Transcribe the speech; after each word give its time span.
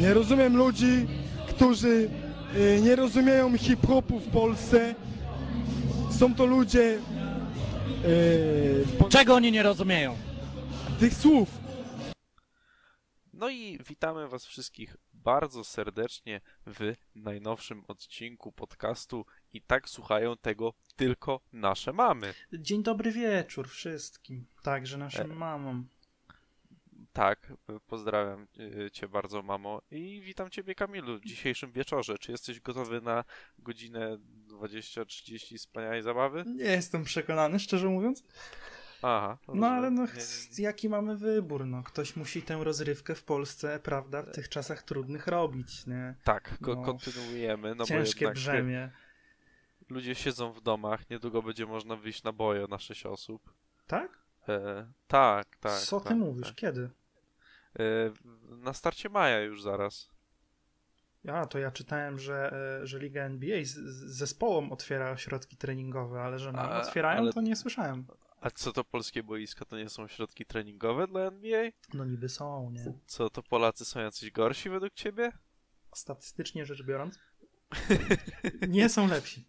Nie 0.00 0.14
rozumiem 0.14 0.56
ludzi, 0.56 1.06
którzy 1.48 2.10
y, 2.56 2.80
nie 2.82 2.96
rozumieją 2.96 3.58
hip-hopu 3.58 4.18
w 4.20 4.28
Polsce. 4.30 4.94
Są 6.18 6.34
to 6.34 6.46
ludzie 6.46 6.98
y, 8.04 8.86
po- 8.98 9.08
Czego 9.08 9.34
oni 9.34 9.52
nie 9.52 9.62
rozumieją? 9.62 10.16
tych 11.00 11.14
słów. 11.14 11.48
No 13.32 13.48
i 13.48 13.78
witamy 13.88 14.28
Was 14.28 14.44
wszystkich 14.46 14.96
bardzo 15.12 15.64
serdecznie 15.64 16.40
w 16.66 16.94
najnowszym 17.14 17.84
odcinku 17.88 18.52
podcastu 18.52 19.26
i 19.52 19.62
tak 19.62 19.88
słuchają 19.88 20.36
tego 20.36 20.74
tylko 20.96 21.40
nasze 21.52 21.92
mamy. 21.92 22.34
Dzień 22.52 22.82
dobry 22.82 23.12
wieczór 23.12 23.68
wszystkim, 23.68 24.46
także 24.62 24.98
naszym 24.98 25.32
E. 25.32 25.34
mamom. 25.34 25.88
Tak, 27.12 27.52
pozdrawiam 27.86 28.46
y, 28.86 28.90
Cię 28.90 29.08
bardzo, 29.08 29.42
mamo. 29.42 29.82
I 29.90 30.20
witam 30.24 30.50
Ciebie, 30.50 30.74
Kamilu, 30.74 31.18
w 31.18 31.24
dzisiejszym 31.24 31.72
wieczorze. 31.72 32.18
Czy 32.18 32.32
jesteś 32.32 32.60
gotowy 32.60 33.00
na 33.00 33.24
godzinę 33.58 34.18
20-30 34.48 35.58
wspaniałej 35.58 36.02
zabawy? 36.02 36.44
Nie 36.46 36.64
jestem 36.64 37.04
przekonany, 37.04 37.58
szczerze 37.58 37.88
mówiąc. 37.88 38.24
Aha. 39.02 39.38
No 39.54 39.66
ale 39.66 39.90
no, 39.90 40.02
rozumiem. 40.06 40.26
Nie, 40.50 40.56
nie, 40.58 40.64
jaki 40.64 40.88
mamy 40.88 41.16
wybór? 41.16 41.66
No, 41.66 41.82
ktoś 41.82 42.16
musi 42.16 42.42
tę 42.42 42.64
rozrywkę 42.64 43.14
w 43.14 43.24
Polsce, 43.24 43.80
prawda, 43.82 44.22
w 44.22 44.30
tych 44.32 44.48
czasach 44.48 44.82
trudnych 44.82 45.26
robić, 45.26 45.86
nie? 45.86 46.14
Tak, 46.24 46.58
ko- 46.62 46.74
No. 46.74 46.82
kontynuujemy, 46.82 47.74
no 47.74 47.84
Ciężkie 47.84 48.24
bo 48.24 48.30
jednak 48.30 48.34
brzemię. 48.34 48.90
ludzie 49.88 50.14
siedzą 50.14 50.52
w 50.52 50.60
domach, 50.60 51.10
niedługo 51.10 51.42
będzie 51.42 51.66
można 51.66 51.96
wyjść 51.96 52.22
na 52.22 52.32
boje 52.32 52.66
na 52.70 52.78
6 52.78 53.06
osób. 53.06 53.52
Tak? 53.86 54.18
E, 54.48 54.86
tak, 55.08 55.56
tak. 55.56 55.78
Co 55.80 56.00
ty 56.00 56.08
tak, 56.08 56.16
mówisz? 56.18 56.46
tak. 56.46 56.54
Kiedy? 56.56 56.90
E, 57.78 58.12
na 58.56 58.72
starcie 58.72 59.08
maja 59.08 59.40
już 59.40 59.62
zaraz. 59.62 60.10
A, 61.28 61.46
to 61.46 61.58
ja 61.58 61.70
czytałem, 61.70 62.18
że, 62.18 62.52
e, 62.82 62.86
że 62.86 62.98
Liga 62.98 63.22
NBA 63.22 63.64
z, 63.64 63.68
z 63.68 64.16
zespołom 64.16 64.72
otwiera 64.72 65.10
ośrodki 65.10 65.56
treningowe, 65.56 66.20
ale 66.22 66.38
że 66.38 66.52
nam 66.52 66.66
A, 66.66 66.80
otwierają, 66.80 67.20
ale- 67.20 67.32
to 67.32 67.40
nie 67.40 67.56
słyszałem. 67.56 68.06
A 68.40 68.50
co 68.50 68.72
to 68.72 68.84
polskie 68.84 69.22
boiska, 69.22 69.64
to 69.64 69.78
nie 69.78 69.88
są 69.88 70.08
środki 70.08 70.44
treningowe 70.46 71.06
dla 71.06 71.20
NBA? 71.20 71.70
No 71.94 72.04
niby 72.04 72.28
są, 72.28 72.70
nie? 72.70 72.92
Co 73.06 73.30
to 73.30 73.42
Polacy 73.42 73.84
są 73.84 74.00
jacyś 74.00 74.30
gorsi 74.30 74.70
według 74.70 74.94
ciebie? 74.94 75.32
Statystycznie 75.94 76.66
rzecz 76.66 76.82
biorąc, 76.82 77.18
nie 78.68 78.88
są 78.88 79.06
lepsi. 79.08 79.44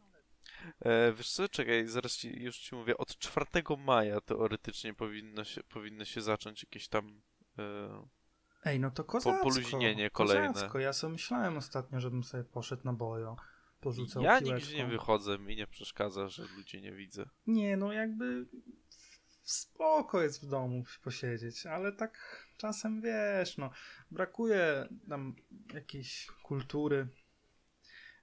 E, 0.80 1.14
wiesz 1.14 1.32
co, 1.32 1.50
czekaj, 1.50 1.88
zaraz 1.88 2.18
ci, 2.18 2.44
już 2.44 2.58
ci 2.60 2.76
mówię, 2.76 2.98
od 2.98 3.18
4 3.18 3.46
maja 3.78 4.22
teoretycznie 4.22 4.94
powinno 4.94 5.44
się, 5.44 5.64
powinno 5.64 6.06
się 6.06 6.22
zacząć 6.22 6.64
jakieś 6.64 6.88
tam... 6.88 7.22
E, 7.60 8.19
Ej, 8.66 8.80
no 8.80 8.92
to 8.92 9.04
kozacko. 9.04 9.44
poluźnienie 9.44 10.10
kolejne. 10.10 10.54
Kozacko. 10.54 10.80
Ja 10.80 10.94
sobie 10.94 11.14
myślałem 11.14 11.58
ostatnio, 11.58 12.00
żebym 12.00 12.24
sobie 12.24 12.44
poszedł 12.44 12.82
na 12.86 12.94
bojo, 12.94 13.36
porzucał 13.80 14.24
ja 14.24 14.40
piłeczką. 14.40 14.56
nigdzie 14.56 14.78
nie 14.78 14.86
wychodzę, 14.92 15.40
mi 15.40 15.56
nie 15.56 15.68
przeszkadza, 15.68 16.28
że 16.28 16.44
ludzi 16.58 16.82
nie 16.82 16.92
widzę. 16.92 17.26
Nie, 17.48 17.78
no 17.78 17.94
jakby 17.94 18.46
spoko 19.44 20.22
jest 20.22 20.46
w 20.46 20.50
domu 20.50 20.84
posiedzieć, 21.04 21.66
ale 21.66 21.92
tak 21.92 22.46
czasem 22.58 23.02
wiesz, 23.02 23.58
no 23.58 23.70
brakuje 24.12 24.88
nam 25.08 25.36
jakiejś 25.74 26.28
kultury, 26.44 27.08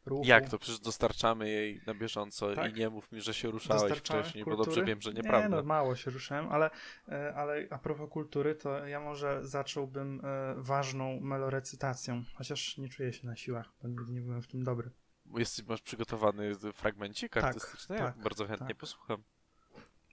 ruchu. 0.07 0.23
Jak 0.27 0.49
to? 0.49 0.59
Przecież 0.59 0.81
dostarczamy 0.81 1.49
jej 1.49 1.81
na 1.87 1.95
bieżąco 1.95 2.55
Tak? 2.55 2.73
i 2.73 2.79
nie 2.79 2.91
mów 2.91 3.13
mi, 3.13 3.21
że 3.21 3.35
się 3.35 3.51
ruszałeś 3.51 3.99
wcześniej, 3.99 4.45
bo 4.45 4.51
kultury? 4.51 4.67
dobrze 4.77 4.85
wiem, 4.85 5.01
że 5.01 5.11
Nie, 5.11 5.17
nieprawda. 5.17 5.49
no 5.49 5.63
mało 5.63 5.97
się 5.97 6.11
ruszałem, 6.11 6.49
ale, 6.49 6.71
e, 7.09 7.35
ale 7.35 7.67
a 7.71 7.79
propos 7.79 8.11
kultury, 8.11 8.55
to 8.55 8.87
ja 8.87 9.01
może 9.01 9.47
zacząłbym 9.47 10.21
e, 10.25 10.55
ważną 10.57 11.21
melorecytacją, 11.21 12.25
chociaż 12.35 12.79
nie 12.79 12.89
czuję 12.89 13.13
się 13.13 13.27
na 13.27 13.37
siłach, 13.37 13.73
bo 13.83 13.89
nigdy 13.89 14.13
nie 14.13 14.21
byłem 14.21 14.43
w 14.43 14.47
tym 14.49 14.65
dobry. 14.65 14.91
Jesteś, 15.37 15.67
masz 15.67 15.83
przygotowany 15.83 16.55
fragmencik 16.75 17.33
Tak, 17.33 17.45
artystyczny? 17.45 17.97
Ja 17.97 18.05
tak, 18.13 18.19
bardzo 18.23 18.47
chętnie 18.47 18.67
tak. 18.69 18.77
posłucham. 18.77 19.23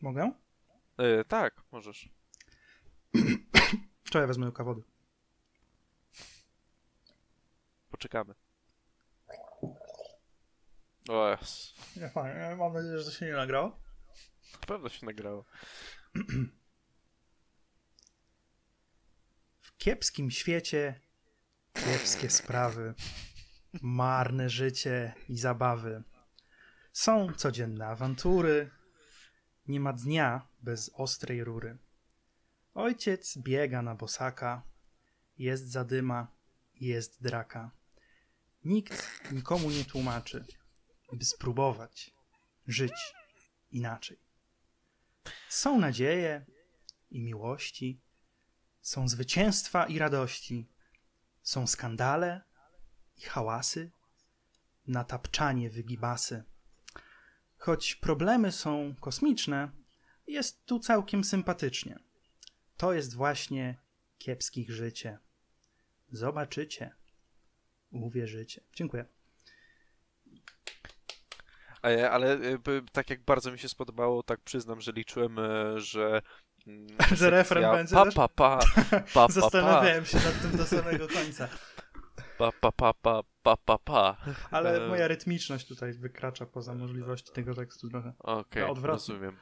Mogę? 0.02 0.32
E, 0.98 1.26
tak, 1.26 1.62
możesz. 1.72 2.10
Ja 4.14 4.28
wezmę 4.28 4.46
łyka 4.46 4.64
wody? 4.64 4.82
Poczekamy. 7.92 8.36
O 11.10 11.30
jes. 11.30 11.74
Nie, 11.96 12.10
fajnie. 12.10 12.56
Mam 12.56 12.74
nadzieję, 12.74 13.00
że 13.00 13.06
to 13.06 13.12
się 13.12 13.26
nie 13.26 13.34
nagrało. 13.34 13.80
Na 14.54 14.68
pewno 14.68 14.90
się 14.90 15.06
nagrało. 15.06 15.46
W 19.62 19.78
kiepskim 19.78 20.32
świecie 20.32 21.00
kiepskie 21.74 22.30
sprawy, 22.30 22.94
marne 23.82 24.50
życie 24.50 25.14
i 25.30 25.38
zabawy. 25.38 26.04
Są 26.92 27.34
codzienne 27.34 27.88
awantury, 27.88 28.72
nie 29.68 29.80
ma 29.80 29.94
dnia 29.94 30.48
bez 30.62 30.92
ostrej 30.94 31.44
rury. 31.44 31.78
Ojciec 32.74 33.38
biega 33.38 33.82
na 33.82 33.96
bosaka, 33.96 34.64
jest 35.38 35.72
zadyma, 35.72 36.28
jest 36.76 37.24
draka. 37.24 37.72
Nikt 38.66 39.32
nikomu 39.32 39.72
nie 39.72 39.86
tłumaczy, 39.86 40.46
by 41.14 41.26
spróbować 41.26 42.12
żyć 42.68 43.14
inaczej. 43.72 44.20
Są 45.50 45.80
nadzieje 45.80 46.46
i 47.12 47.22
miłości, 47.22 48.02
są 48.82 49.08
zwycięstwa 49.08 49.86
i 49.86 50.00
radości, 50.00 50.68
są 51.42 51.68
skandale 51.68 52.42
i 53.18 53.22
hałasy, 53.22 53.92
natapczanie 54.88 55.70
wygibasy. 55.70 56.44
Choć 57.58 57.96
problemy 57.96 58.52
są 58.52 58.96
kosmiczne, 59.00 59.72
jest 60.28 60.66
tu 60.66 60.80
całkiem 60.80 61.24
sympatycznie. 61.24 62.00
To 62.78 62.94
jest 62.94 63.14
właśnie 63.14 63.78
kiepskich 64.18 64.72
życie. 64.72 65.20
Zobaczycie. 66.12 66.96
Uwierzycie. 67.92 68.62
Dziękuję. 68.76 69.06
E, 71.86 72.12
Ale 72.12 72.34
e, 72.34 72.58
tak 72.92 73.10
jak 73.10 73.24
bardzo 73.24 73.52
mi 73.52 73.60
się 73.60 73.70
spodobało, 73.70 74.24
tak 74.24 74.42
przyznam, 74.42 74.82
że 74.82 74.92
liczyłem, 74.92 75.40
e, 75.40 75.80
że... 75.80 76.22
mm, 76.68 76.88
Że 77.18 77.30
refren 77.30 77.72
będzie 77.72 77.96
pa, 77.96 78.06
pa, 78.12 78.28
pa, 78.90 79.04
pa, 79.14 79.28
Zastanawiałem 79.28 80.06
się 80.06 80.18
nad 80.18 80.42
tym 80.42 80.58
do 80.58 80.66
samego 80.66 81.08
końca. 81.08 81.48
pa, 82.38 82.52
pa, 82.52 82.72
pa, 82.72 82.94
pa, 82.94 83.22
pa, 83.44 83.58
pa, 83.58 83.78
pa. 83.78 84.18
Ale 84.52 84.88
moja 84.88 85.08
rytmiczność 85.08 85.68
tutaj 85.68 85.94
wykracza 85.94 86.46
poza 86.46 86.76
możliwości 86.76 87.32
tego 87.32 87.56
tekstu 87.56 87.90
trochę. 87.90 88.14
Okej, 88.20 88.64
odwrotnie. 88.64 88.88
rozumiem. 88.88 89.38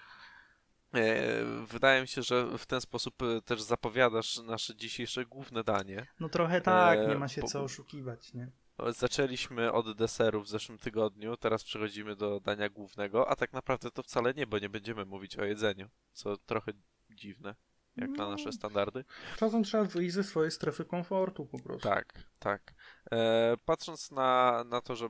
Wydaje 1.67 2.01
mi 2.01 2.07
się, 2.07 2.23
że 2.23 2.57
w 2.57 2.65
ten 2.65 2.81
sposób 2.81 3.15
też 3.45 3.61
zapowiadasz 3.61 4.37
nasze 4.37 4.75
dzisiejsze 4.75 5.25
główne 5.25 5.63
danie. 5.63 6.05
No 6.19 6.29
trochę 6.29 6.61
tak, 6.61 7.07
nie 7.07 7.15
ma 7.15 7.27
się 7.27 7.43
co 7.43 7.63
oszukiwać, 7.63 8.33
nie? 8.33 8.51
Zaczęliśmy 8.89 9.71
od 9.71 9.97
deseru 9.97 10.41
w 10.41 10.47
zeszłym 10.49 10.77
tygodniu, 10.77 11.37
teraz 11.37 11.63
przechodzimy 11.63 12.15
do 12.15 12.39
dania 12.39 12.69
głównego, 12.69 13.29
a 13.29 13.35
tak 13.35 13.53
naprawdę 13.53 13.91
to 13.91 14.03
wcale 14.03 14.33
nie, 14.33 14.47
bo 14.47 14.59
nie 14.59 14.69
będziemy 14.69 15.05
mówić 15.05 15.37
o 15.37 15.45
jedzeniu, 15.45 15.89
co 16.11 16.37
trochę 16.37 16.71
dziwne, 17.09 17.55
jak 17.95 18.09
na 18.09 18.23
No. 18.23 18.31
nasze 18.31 18.51
standardy. 18.51 19.05
Czasem 19.37 19.63
trzeba 19.63 19.83
wyjść 19.83 20.13
ze 20.15 20.23
swojej 20.23 20.51
strefy 20.51 20.85
komfortu 20.85 21.45
po 21.45 21.59
prostu. 21.59 21.89
Tak, 21.89 22.13
tak. 22.39 22.73
E, 23.11 23.55
patrząc 23.65 24.11
na, 24.11 24.63
na 24.63 24.81
to, 24.81 24.95
że 24.95 25.09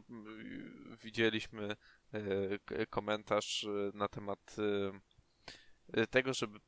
widzieliśmy 1.03 1.75
e, 2.13 2.85
komentarz 2.85 3.63
e, 3.63 3.97
na 3.97 4.07
temat 4.07 4.55
e, 5.93 6.01
e, 6.01 6.07
tego, 6.07 6.33
żeby 6.33 6.59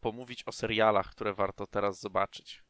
pomówić 0.00 0.44
o 0.46 0.52
serialach, 0.52 1.10
które 1.10 1.34
warto 1.34 1.66
teraz 1.66 2.00
zobaczyć. 2.00 2.62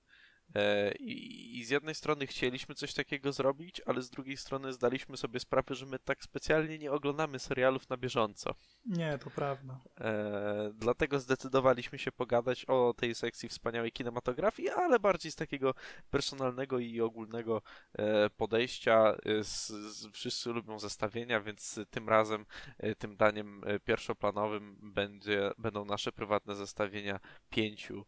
E, 0.55 0.93
I, 0.95 1.59
I 1.59 1.65
z 1.65 1.71
jednej 1.71 1.95
strony 1.95 2.27
chcieliśmy 2.27 2.75
coś 2.75 2.95
takiego 2.95 3.33
zrobić, 3.33 3.81
ale 3.87 4.03
z 4.03 4.10
drugiej 4.10 4.37
strony 4.37 4.72
zdaliśmy 4.72 5.16
sobie 5.16 5.41
sprawę, 5.41 5.75
że 5.75 5.87
my 5.87 5.99
tak 5.99 6.25
specjalnie 6.25 6.78
nie 6.78 6.93
oglądamy 6.93 7.39
serialów 7.39 7.89
na 7.89 7.97
bieżąco. 7.97 8.54
Nie, 8.87 9.19
to 9.19 9.31
prawda. 9.31 9.81
E, 10.01 10.72
dlatego 10.75 11.21
zdecydowaliśmy 11.21 11.99
się 11.99 12.13
pogadać 12.13 12.65
o 12.65 12.95
tej 12.97 13.15
sekcji 13.15 13.49
wspaniałej 13.49 13.93
kinematografii, 13.93 14.69
ale 14.69 15.01
bardziej 15.01 15.33
z 15.33 15.37
takiego 15.37 15.75
personalnego 16.10 16.78
i 16.78 17.01
ogólnego 17.01 17.63
e, 17.93 18.31
podejścia. 18.31 19.16
Z, 19.43 19.69
z, 19.69 20.07
wszyscy 20.13 20.51
lubią 20.51 20.78
zestawienia, 20.78 21.41
więc 21.41 21.81
tym 21.91 22.09
razem 22.09 22.47
tym 22.98 23.16
daniem 23.16 23.63
pierwszoplanowym 23.84 24.77
będzie, 24.83 25.51
będą 25.59 25.84
nasze 25.84 26.13
prywatne 26.13 26.55
zestawienia 26.55 27.21
pięciu 27.51 28.05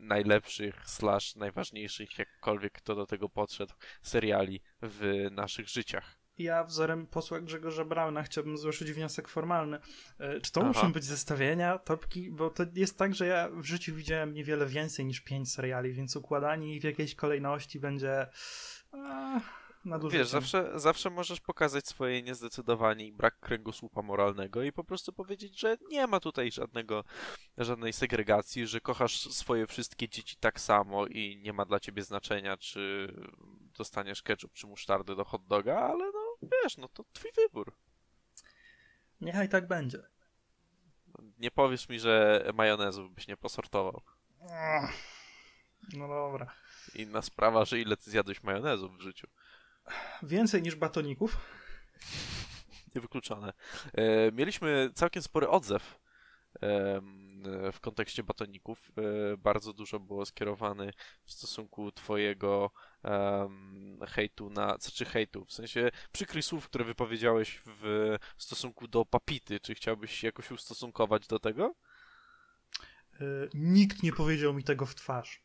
najlepszych 0.00 0.74
slash 0.84 1.36
najważniejszych, 1.36 2.18
jakkolwiek 2.18 2.72
kto 2.72 2.94
do 2.94 3.06
tego 3.06 3.28
podszedł, 3.28 3.74
seriali 4.02 4.60
w 4.82 5.28
naszych 5.30 5.68
życiach. 5.68 6.16
Ja 6.38 6.64
wzorem 6.64 7.06
posła 7.06 7.40
Grzegorza 7.40 7.84
Brauna 7.84 8.22
chciałbym 8.22 8.58
złożyć 8.58 8.92
wniosek 8.92 9.28
formalny. 9.28 9.78
E, 10.18 10.40
Czy 10.40 10.52
to 10.52 10.60
Aha. 10.60 10.68
muszą 10.68 10.92
być 10.92 11.04
zestawienia, 11.04 11.78
topki? 11.78 12.30
Bo 12.30 12.50
to 12.50 12.64
jest 12.74 12.98
tak, 12.98 13.14
że 13.14 13.26
ja 13.26 13.48
w 13.48 13.64
życiu 13.64 13.94
widziałem 13.94 14.34
niewiele 14.34 14.66
więcej 14.66 15.04
niż 15.04 15.20
pięć 15.20 15.52
seriali, 15.52 15.92
więc 15.92 16.16
układanie 16.16 16.74
ich 16.74 16.80
w 16.80 16.84
jakiejś 16.84 17.14
kolejności 17.14 17.80
będzie 17.80 18.26
a, 18.92 19.40
nadużyciem. 19.84 20.20
Wiesz, 20.20 20.28
zawsze, 20.28 20.80
zawsze 20.80 21.10
możesz 21.10 21.40
pokazać 21.40 21.88
swoje 21.88 22.22
niezdecydowanie 22.22 23.06
i 23.06 23.12
brak 23.12 23.40
kręgosłupa 23.40 24.02
moralnego 24.02 24.62
i 24.62 24.72
po 24.72 24.84
prostu 24.84 25.12
powiedzieć, 25.12 25.60
że 25.60 25.76
nie 25.88 26.06
ma 26.06 26.20
tutaj 26.20 26.52
żadnego, 26.52 27.04
żadnej 27.58 27.92
segregacji, 27.92 28.66
że 28.66 28.80
kochasz 28.80 29.30
swoje 29.30 29.66
wszystkie 29.66 30.08
dzieci 30.08 30.36
tak 30.36 30.60
samo 30.60 31.06
i 31.06 31.40
nie 31.42 31.52
ma 31.52 31.64
dla 31.64 31.80
ciebie 31.80 32.02
znaczenia, 32.02 32.56
czy 32.56 33.14
dostaniesz 33.78 34.22
ketchup 34.22 34.52
czy 34.52 34.66
musztardę 34.66 35.16
do 35.16 35.24
hot 35.24 35.46
doga, 35.46 35.78
ale 35.78 36.04
no 36.04 36.48
wiesz, 36.62 36.76
no 36.76 36.88
to 36.88 37.04
twój 37.12 37.30
wybór. 37.36 37.72
Niechaj 39.20 39.48
tak 39.48 39.68
będzie. 39.68 40.02
Nie 41.38 41.50
powiesz 41.50 41.88
mi, 41.88 42.00
że 42.00 42.44
majonezu 42.54 43.10
byś 43.10 43.28
nie 43.28 43.36
posortował. 43.36 44.02
No 45.92 46.08
dobra. 46.08 46.52
Inna 46.94 47.22
sprawa, 47.22 47.64
że 47.64 47.80
ile 47.80 47.96
ty 47.96 48.10
zjadłeś 48.10 48.42
majonezu 48.42 48.88
w 48.88 49.00
życiu. 49.00 49.28
Więcej 50.22 50.62
niż 50.62 50.76
batoników. 50.76 51.36
Niewykluczone. 52.94 53.52
E, 53.94 54.32
mieliśmy 54.32 54.90
całkiem 54.94 55.22
spory 55.22 55.48
odzew 55.48 55.98
e, 56.54 57.00
w 57.72 57.80
kontekście 57.80 58.22
batoników. 58.22 58.92
E, 58.98 59.36
bardzo 59.36 59.72
dużo 59.72 60.00
było 60.00 60.26
skierowany 60.26 60.92
w 61.24 61.32
stosunku 61.32 61.92
twojego 61.92 62.70
em, 63.02 64.00
hejtu 64.08 64.50
na, 64.50 64.76
znaczy 64.78 65.04
hejtu, 65.04 65.44
w 65.44 65.52
sensie 65.52 65.90
przykrych 66.12 66.44
słów, 66.44 66.68
które 66.68 66.84
wypowiedziałeś 66.84 67.62
w 67.66 68.16
stosunku 68.38 68.88
do 68.88 69.04
papity. 69.04 69.60
Czy 69.60 69.74
chciałbyś 69.74 70.18
się 70.18 70.28
jakoś 70.28 70.50
ustosunkować 70.50 71.26
do 71.26 71.38
tego? 71.38 71.74
Y, 73.20 73.48
nikt 73.54 74.02
nie 74.02 74.12
powiedział 74.12 74.54
mi 74.54 74.64
tego 74.64 74.86
w 74.86 74.94
twarz. 74.94 75.43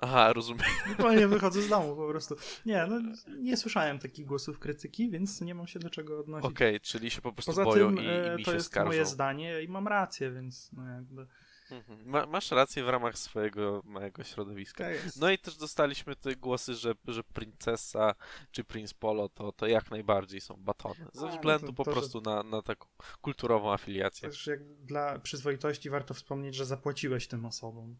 Aha, 0.00 0.32
rozumiem. 0.32 0.66
Zupełnie 0.88 1.28
wychodzę 1.28 1.62
z 1.62 1.68
domu 1.68 1.96
po 1.96 2.08
prostu. 2.08 2.36
Nie, 2.66 2.86
no 2.86 3.00
nie 3.38 3.56
słyszałem 3.56 3.98
takich 3.98 4.26
głosów 4.26 4.58
krytyki, 4.58 5.10
więc 5.10 5.40
nie 5.40 5.54
mam 5.54 5.66
się 5.66 5.78
do 5.78 5.90
czego 5.90 6.20
odnosić. 6.20 6.50
Okej, 6.50 6.80
czyli 6.80 7.10
się 7.10 7.22
po 7.22 7.32
prostu 7.32 7.50
Poza 7.52 7.64
boją 7.64 7.94
tym 7.94 8.04
i, 8.04 8.08
e, 8.08 8.34
i 8.34 8.36
mi 8.36 8.44
to 8.44 8.50
się 8.50 8.56
jest 8.56 8.66
skarżą. 8.66 8.86
moje 8.86 9.06
zdanie 9.06 9.62
i 9.62 9.68
mam 9.68 9.88
rację, 9.88 10.30
więc 10.30 10.72
no 10.72 10.88
jakby 10.88 11.26
Mhm. 11.70 12.08
Ma, 12.08 12.26
masz 12.26 12.50
rację 12.50 12.84
w 12.84 12.88
ramach 12.88 13.18
swojego 13.18 13.82
małego 13.84 14.24
środowiska. 14.24 14.84
tak. 14.84 14.96
No 15.16 15.30
i 15.30 15.38
też 15.38 15.56
dostaliśmy 15.56 16.16
te 16.16 16.36
głosy, 16.36 16.74
że, 16.74 16.94
że 17.08 17.24
Princesa 17.24 18.14
czy 18.50 18.64
Prince 18.64 18.94
Polo 18.94 19.28
to, 19.28 19.52
to 19.52 19.66
jak 19.66 19.90
najbardziej 19.90 20.40
są 20.40 20.56
batony. 20.56 21.06
Ze 21.12 21.26
no 21.26 21.32
względu 21.32 21.72
po 21.72 21.84
prostu 21.84 22.20
na, 22.20 22.42
na 22.42 22.62
taką 22.62 22.88
kulturową 23.20 23.72
afiliację. 23.72 24.28
Też 24.28 24.46
jak 24.46 24.64
dla 24.64 25.18
przyzwoitości 25.18 25.90
warto 25.90 26.14
wspomnieć, 26.14 26.54
że 26.54 26.64
zapłaciłeś 26.64 27.28
tym 27.28 27.44
osobom. 27.44 27.98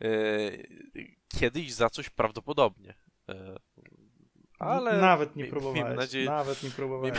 E, 0.00 0.08
kiedyś 1.28 1.72
za 1.72 1.90
coś 1.90 2.10
prawdopodobnie. 2.10 2.94
E, 3.28 3.56
ale 4.58 5.00
Nawet 5.00 5.36
nie 5.36 5.46
próbowałeś. 5.46 5.80
Miejmy 5.80 5.96
nadzieję, 5.96 6.26
Nawet 6.26 6.62
nie 6.62 6.70
próbowałeś. 6.70 7.18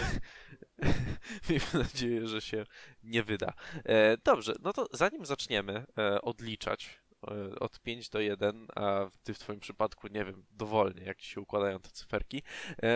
miejmy 1.49 1.67
nadzieję, 1.73 2.27
że 2.27 2.41
się 2.41 2.65
nie 3.03 3.23
wyda. 3.23 3.53
E, 3.85 4.17
dobrze, 4.17 4.53
no 4.61 4.73
to 4.73 4.87
zanim 4.91 5.25
zaczniemy 5.25 5.85
odliczać 6.21 6.99
od 7.59 7.79
5 7.79 8.09
do 8.09 8.19
1, 8.19 8.67
a 8.75 9.09
ty 9.23 9.33
w 9.33 9.39
twoim 9.39 9.59
przypadku, 9.59 10.07
nie 10.07 10.25
wiem, 10.25 10.45
dowolnie, 10.51 11.03
jak 11.03 11.17
ci 11.17 11.29
się 11.29 11.41
układają 11.41 11.79
te 11.79 11.89
cyferki, 11.89 12.43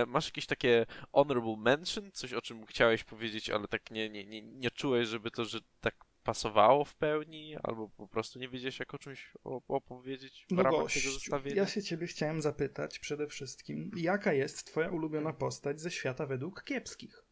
masz 0.08 0.26
jakieś 0.26 0.46
takie 0.46 0.86
honorable 1.12 1.58
mention, 1.58 2.12
coś 2.12 2.34
o 2.34 2.42
czym 2.42 2.66
chciałeś 2.66 3.04
powiedzieć, 3.04 3.50
ale 3.50 3.68
tak 3.68 3.92
nie, 3.92 4.10
nie, 4.10 4.26
nie, 4.26 4.42
nie 4.42 4.72
czułeś, 4.72 5.08
żeby 5.08 5.32
to, 5.32 5.46
że 5.46 5.60
tak 5.80 5.96
pasowało 6.24 6.86
w 6.86 6.96
pełni, 6.96 7.56
albo 7.64 7.90
po 7.90 8.08
prostu 8.08 8.40
nie 8.40 8.50
wiedziałeś, 8.50 8.80
jak 8.80 8.94
o 8.94 8.98
czymś 8.98 9.34
op- 9.46 9.64
opowiedzieć 9.68 10.46
w 10.50 10.52
No 10.56 10.64
ramach 10.64 10.82
gościu, 10.82 11.00
tego 11.00 11.14
zestawienia? 11.14 11.56
ja 11.58 11.68
się 11.68 11.84
ciebie 11.84 12.08
chciałem 12.08 12.42
zapytać 12.42 13.00
przede 13.00 13.28
wszystkim, 13.28 13.92
jaka 13.98 14.34
jest 14.34 14.68
twoja 14.68 14.90
ulubiona 14.90 15.34
postać 15.34 15.82
ze 15.82 15.92
świata 15.92 16.26
według 16.26 16.64
kiepskich? 16.64 17.24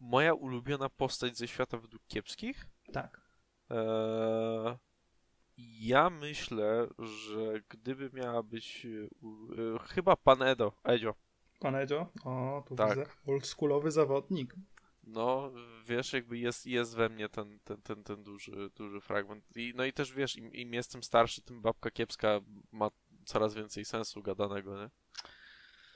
Moja 0.00 0.34
ulubiona 0.34 0.88
postać 0.88 1.36
ze 1.38 1.48
świata 1.48 1.78
według 1.78 2.02
kiepskich? 2.06 2.66
Tak. 2.92 3.20
Eee, 3.70 4.76
ja 5.80 6.10
myślę, 6.10 6.86
że 6.98 7.60
gdyby 7.68 8.10
miała 8.12 8.42
być 8.42 8.86
e, 8.86 8.88
e, 9.74 9.78
chyba 9.88 10.16
pan 10.16 10.42
Edo, 10.42 10.72
Edzio. 10.84 11.14
Pan 11.60 11.74
Edzio? 11.76 12.12
O, 12.24 12.64
tu 12.68 12.74
Tak. 12.76 12.88
widzę. 12.98 13.10
Oldschoolowy 13.26 13.90
zawodnik. 13.90 14.54
No, 15.06 15.52
wiesz, 15.86 16.12
jakby 16.12 16.38
jest, 16.38 16.66
jest 16.66 16.96
we 16.96 17.08
mnie 17.08 17.28
ten, 17.28 17.58
ten, 17.64 17.82
ten, 17.82 18.04
ten 18.04 18.22
duży, 18.24 18.70
duży 18.76 19.00
fragment. 19.00 19.56
I, 19.56 19.72
no 19.76 19.84
i 19.84 19.92
też 19.92 20.12
wiesz, 20.12 20.36
im, 20.36 20.52
im 20.52 20.74
jestem 20.74 21.02
starszy, 21.02 21.42
tym 21.42 21.62
babka 21.62 21.90
kiepska 21.90 22.40
ma 22.72 22.90
coraz 23.24 23.54
więcej 23.54 23.84
sensu 23.84 24.22
gadanego, 24.22 24.76
nie? 24.78 24.90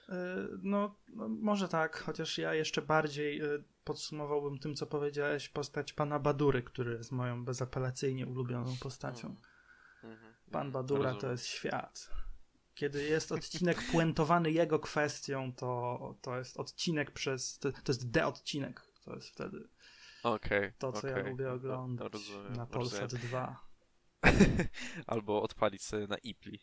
E, 0.09 0.49
No, 0.63 0.97
no, 1.09 1.29
może 1.29 1.69
tak, 1.69 1.99
chociaż 2.03 2.39
ja 2.39 2.55
jeszcze 2.55 2.83
bardziej 2.83 3.41
e, 3.41 3.45
podsumowałbym 3.85 4.59
tym, 4.59 4.75
co 4.75 4.87
powiedziałeś, 4.87 5.49
postać 5.49 5.93
pana 5.93 6.19
Badury, 6.19 6.63
który 6.63 6.93
jest 6.93 7.13
moją 7.13 7.45
bezapelacyjnie 7.45 8.27
ulubioną 8.27 8.77
postacią. 8.81 9.35
Mhm. 10.05 10.35
Pan 10.51 10.73
Badura 10.73 11.11
to 11.11 11.15
Rozumiem. 11.15 11.33
jest 11.33 11.47
świat. 11.47 12.11
Kiedy 12.75 13.05
jest 13.05 13.33
odcinek 13.33 13.83
puentowany 13.93 14.51
jego 14.51 14.79
kwestią, 14.79 15.53
to, 15.53 16.15
to 16.23 16.39
jest 16.39 16.57
odcinek 16.57 17.11
przez. 17.11 17.59
To, 17.59 17.73
to 17.73 17.93
jest 17.93 18.11
D 18.11 18.27
odcinek. 18.27 18.88
To 19.09 19.15
jest 19.15 19.29
wtedy 19.29 19.69
Okej, 20.23 20.73
to, 20.79 20.93
co 20.93 21.07
ja 21.07 21.13
okej. 21.13 21.31
lubię 21.31 21.45
No, 21.45 21.53
oglądać 21.53 22.13
rozumiem, 22.13 22.53
na 22.53 22.67
Polsat 22.67 23.01
rozumiem. 23.03 23.27
2. 23.27 23.69
Albo 25.07 25.43
odpalić 25.43 25.83
sobie 25.83 26.07
na 26.07 26.17
Ipli. 26.19 26.61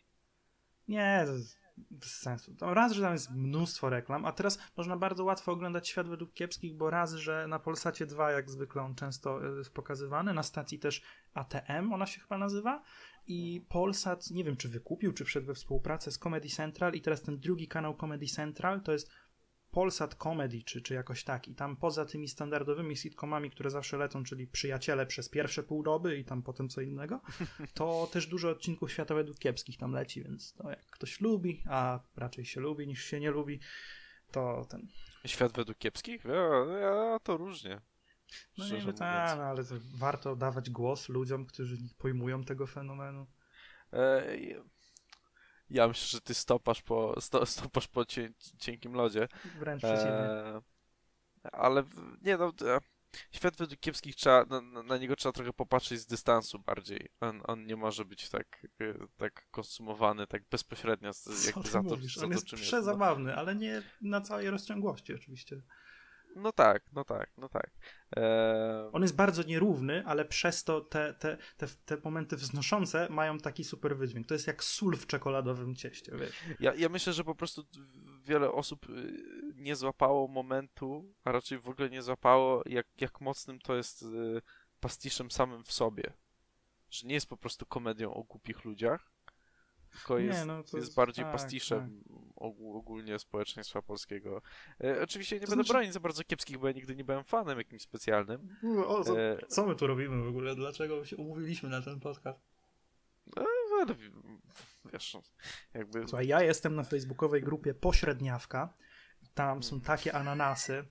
Nie, 0.88 1.22
to 1.26 1.32
jest 1.32 1.58
bez 1.90 2.10
sensu. 2.10 2.56
Raz, 2.60 2.92
że 2.92 3.02
tam 3.02 3.12
jest 3.12 3.30
mnóstwo 3.30 3.90
reklam, 3.90 4.24
a 4.24 4.32
teraz 4.32 4.58
można 4.76 4.96
bardzo 4.96 5.24
łatwo 5.24 5.52
oglądać 5.52 5.88
świat 5.88 6.08
według 6.08 6.32
kiepskich, 6.32 6.76
bo 6.76 6.90
raz, 6.90 7.12
że 7.12 7.46
na 7.48 7.58
Polsacie 7.58 8.06
2, 8.06 8.30
jak 8.30 8.50
zwykle 8.50 8.82
on 8.82 8.94
często 8.94 9.54
y, 9.54 9.58
jest 9.58 9.74
pokazywany, 9.74 10.34
na 10.34 10.42
stacji 10.42 10.78
też 10.78 11.02
ATM, 11.34 11.92
ona 11.92 12.06
się 12.06 12.20
chyba 12.20 12.38
nazywa, 12.38 12.82
i 13.26 13.66
Polsat, 13.68 14.30
nie 14.30 14.44
wiem 14.44 14.56
czy 14.56 14.68
wykupił, 14.68 15.12
czy 15.12 15.24
wszedł 15.24 15.46
we 15.46 15.54
współpracę 15.54 16.12
z 16.12 16.18
Comedy 16.18 16.48
Central 16.48 16.94
i 16.94 17.00
teraz 17.00 17.22
ten 17.22 17.38
drugi 17.38 17.68
kanał 17.68 17.96
Comedy 17.96 18.26
Central 18.26 18.80
to 18.80 18.92
jest 18.92 19.10
Polsat 19.76 20.14
Comedy, 20.14 20.62
czy, 20.62 20.82
czy 20.82 20.94
jakoś 20.94 21.24
tak. 21.24 21.48
I 21.48 21.54
tam 21.54 21.76
poza 21.76 22.04
tymi 22.04 22.28
standardowymi 22.28 22.96
sitcomami, 22.96 23.50
które 23.50 23.70
zawsze 23.70 23.96
lecą, 23.96 24.24
czyli 24.24 24.46
Przyjaciele 24.46 25.06
przez 25.06 25.28
pierwsze 25.28 25.62
pół 25.62 25.82
doby 25.82 26.18
i 26.18 26.24
tam 26.24 26.42
potem 26.42 26.68
co 26.68 26.80
innego, 26.80 27.20
to 27.74 28.08
też 28.12 28.26
dużo 28.26 28.50
odcinków 28.50 28.92
świata 28.92 29.14
według 29.14 29.38
kiepskich 29.38 29.78
tam 29.78 29.92
leci, 29.92 30.22
więc 30.22 30.52
to 30.52 30.70
jak 30.70 30.86
ktoś 30.86 31.20
lubi, 31.20 31.62
a 31.68 32.00
raczej 32.16 32.44
się 32.44 32.60
lubi 32.60 32.86
niż 32.86 33.04
się 33.04 33.20
nie 33.20 33.30
lubi, 33.30 33.60
to 34.30 34.66
ten. 34.68 34.88
Świat 35.26 35.52
według 35.52 35.78
kiepskich? 35.78 36.24
Ja, 36.24 36.78
ja 36.78 37.18
to 37.22 37.36
różnie. 37.36 37.80
No 38.58 38.64
mówiąc. 38.64 38.98
tak, 38.98 39.38
no, 39.38 39.44
ale 39.44 39.64
to 39.64 39.74
warto 39.98 40.36
dawać 40.36 40.70
głos 40.70 41.08
ludziom, 41.08 41.46
którzy 41.46 41.78
nie 41.78 41.94
pojmują 41.98 42.44
tego 42.44 42.66
fenomenu. 42.66 43.26
E, 43.92 44.36
ja 45.70 45.88
myślę, 45.88 46.06
że 46.06 46.20
ty 46.20 46.34
stopasz 46.34 46.82
po, 46.82 47.20
sto, 47.20 47.46
stopasz 47.46 47.88
po 47.88 48.04
cię, 48.04 48.32
cienkim 48.58 48.92
lodzie. 48.92 49.28
Wręcz 49.58 49.82
przeciwnie. 49.82 50.10
E, 50.10 50.60
ale 51.52 51.84
nie 52.22 52.36
no, 52.36 52.52
e, 52.62 52.78
świat 53.32 53.56
według 53.56 53.80
kiepskich 53.80 54.16
trzeba, 54.16 54.44
na, 54.44 54.82
na- 54.82 54.98
niego 54.98 55.16
trzeba 55.16 55.32
trochę 55.32 55.52
popatrzeć 55.52 56.00
z 56.00 56.06
dystansu 56.06 56.58
bardziej. 56.58 57.08
On, 57.20 57.42
on 57.44 57.66
nie 57.66 57.76
może 57.76 58.04
być 58.04 58.28
tak, 58.28 58.66
e, 58.80 58.94
tak 59.16 59.46
konsumowany, 59.50 60.26
tak 60.26 60.42
bezpośrednio 60.50 61.12
z, 61.12 61.52
Co 61.52 61.60
ty 61.62 61.70
za 61.70 61.78
to, 61.82 61.88
mówisz? 61.88 62.16
za 62.16 62.24
On 62.24 62.30
to 62.30 62.34
jest. 62.34 62.52
No, 62.52 62.58
przezabawny, 62.58 63.36
ale 63.36 63.54
nie 63.54 63.82
na 64.00 64.20
całej 64.20 64.50
rozciągłości 64.50 65.14
oczywiście. 65.14 65.62
No 66.36 66.52
tak, 66.52 66.82
no 66.92 67.04
tak, 67.04 67.30
no 67.36 67.48
tak. 67.48 67.70
E, 68.16 68.90
On 68.92 69.02
jest 69.02 69.16
bardzo 69.16 69.42
nierówny, 69.42 70.02
ale 70.06 70.24
przez 70.24 70.64
to 70.64 70.80
te, 70.80 71.14
te, 71.14 71.36
te, 71.56 71.66
te 71.66 71.96
momenty 72.04 72.36
wznoszące 72.36 73.08
mają 73.10 73.38
taki 73.38 73.64
super 73.64 73.96
wydźwięk. 73.96 74.26
To 74.26 74.34
jest 74.34 74.46
jak 74.46 74.64
sól 74.64 74.96
w 74.96 75.06
czekoladowym 75.06 75.76
cieście, 75.76 76.12
wiesz. 76.18 76.42
Ja, 76.60 76.74
ja 76.74 76.88
myślę, 76.88 77.12
że 77.12 77.24
po 77.24 77.34
prostu 77.34 77.62
wiele 78.24 78.52
osób 78.52 78.88
y, 78.90 79.22
nie 79.56 79.76
złapało 79.76 80.28
momentu, 80.28 81.14
a 81.24 81.32
raczej 81.32 81.58
w 81.58 81.68
ogóle 81.68 81.90
nie 81.90 82.02
złapało, 82.02 82.62
jak, 82.66 82.86
jak 83.00 83.20
mocnym 83.20 83.58
to 83.58 83.76
jest 83.76 84.02
y, 84.02 84.42
pastiszem 84.80 85.30
samym 85.30 85.64
w 85.64 85.72
sobie. 85.72 86.12
Że 86.90 87.06
nie 87.06 87.14
jest 87.14 87.28
po 87.28 87.36
prostu 87.36 87.66
komedią 87.66 88.14
o 88.14 88.22
głupich 88.22 88.64
ludziach, 88.64 89.15
tylko 89.92 90.18
Nie, 90.18 90.24
jest, 90.24 90.46
no 90.46 90.54
to 90.54 90.60
jest 90.62 90.74
jest- 90.74 90.94
bardziej 90.96 91.24
tak, 91.24 91.32
pastiszem 91.32 92.02
ogó- 92.36 92.76
ogólnie 92.76 93.18
społeczeństwa 93.18 93.82
polskiego. 93.82 94.42
E, 94.84 95.02
oczywiście 95.02 95.36
nie 95.36 95.40
To 95.40 95.46
będę 95.46 95.64
znaczy- 95.64 95.72
bronić 95.72 95.92
za 95.92 96.00
bardzo 96.00 96.24
kiepskich, 96.24 96.58
bo 96.58 96.66
ja 96.66 96.72
nigdy 96.72 96.96
nie 96.96 97.04
byłem 97.04 97.24
fanem 97.24 97.58
jakimś 97.58 97.82
specjalnym. 97.82 98.56
O, 98.86 99.04
co, 99.04 99.20
E, 99.20 99.38
co 99.48 99.66
my 99.66 99.76
tu 99.76 99.86
robimy 99.86 100.22
w 100.24 100.28
ogóle? 100.28 100.54
Dlaczego 100.56 101.04
się 101.04 101.16
umówiliśmy 101.16 101.68
na 101.68 101.82
ten 101.82 102.00
podcast? 102.00 102.40
ale 103.80 103.94
w- 103.94 104.10
wiesz, 104.92 105.16
jakby... 105.74 106.08
Słuchaj, 106.08 106.26
ja 106.26 106.42
jestem 106.42 106.74
na 106.74 106.82
facebookowej 106.84 107.42
grupie 107.42 107.74
Pośredniawka. 107.74 108.72
tam 109.34 109.62
są 109.62 109.80
takie 109.80 110.12
ananasy, 110.14 110.84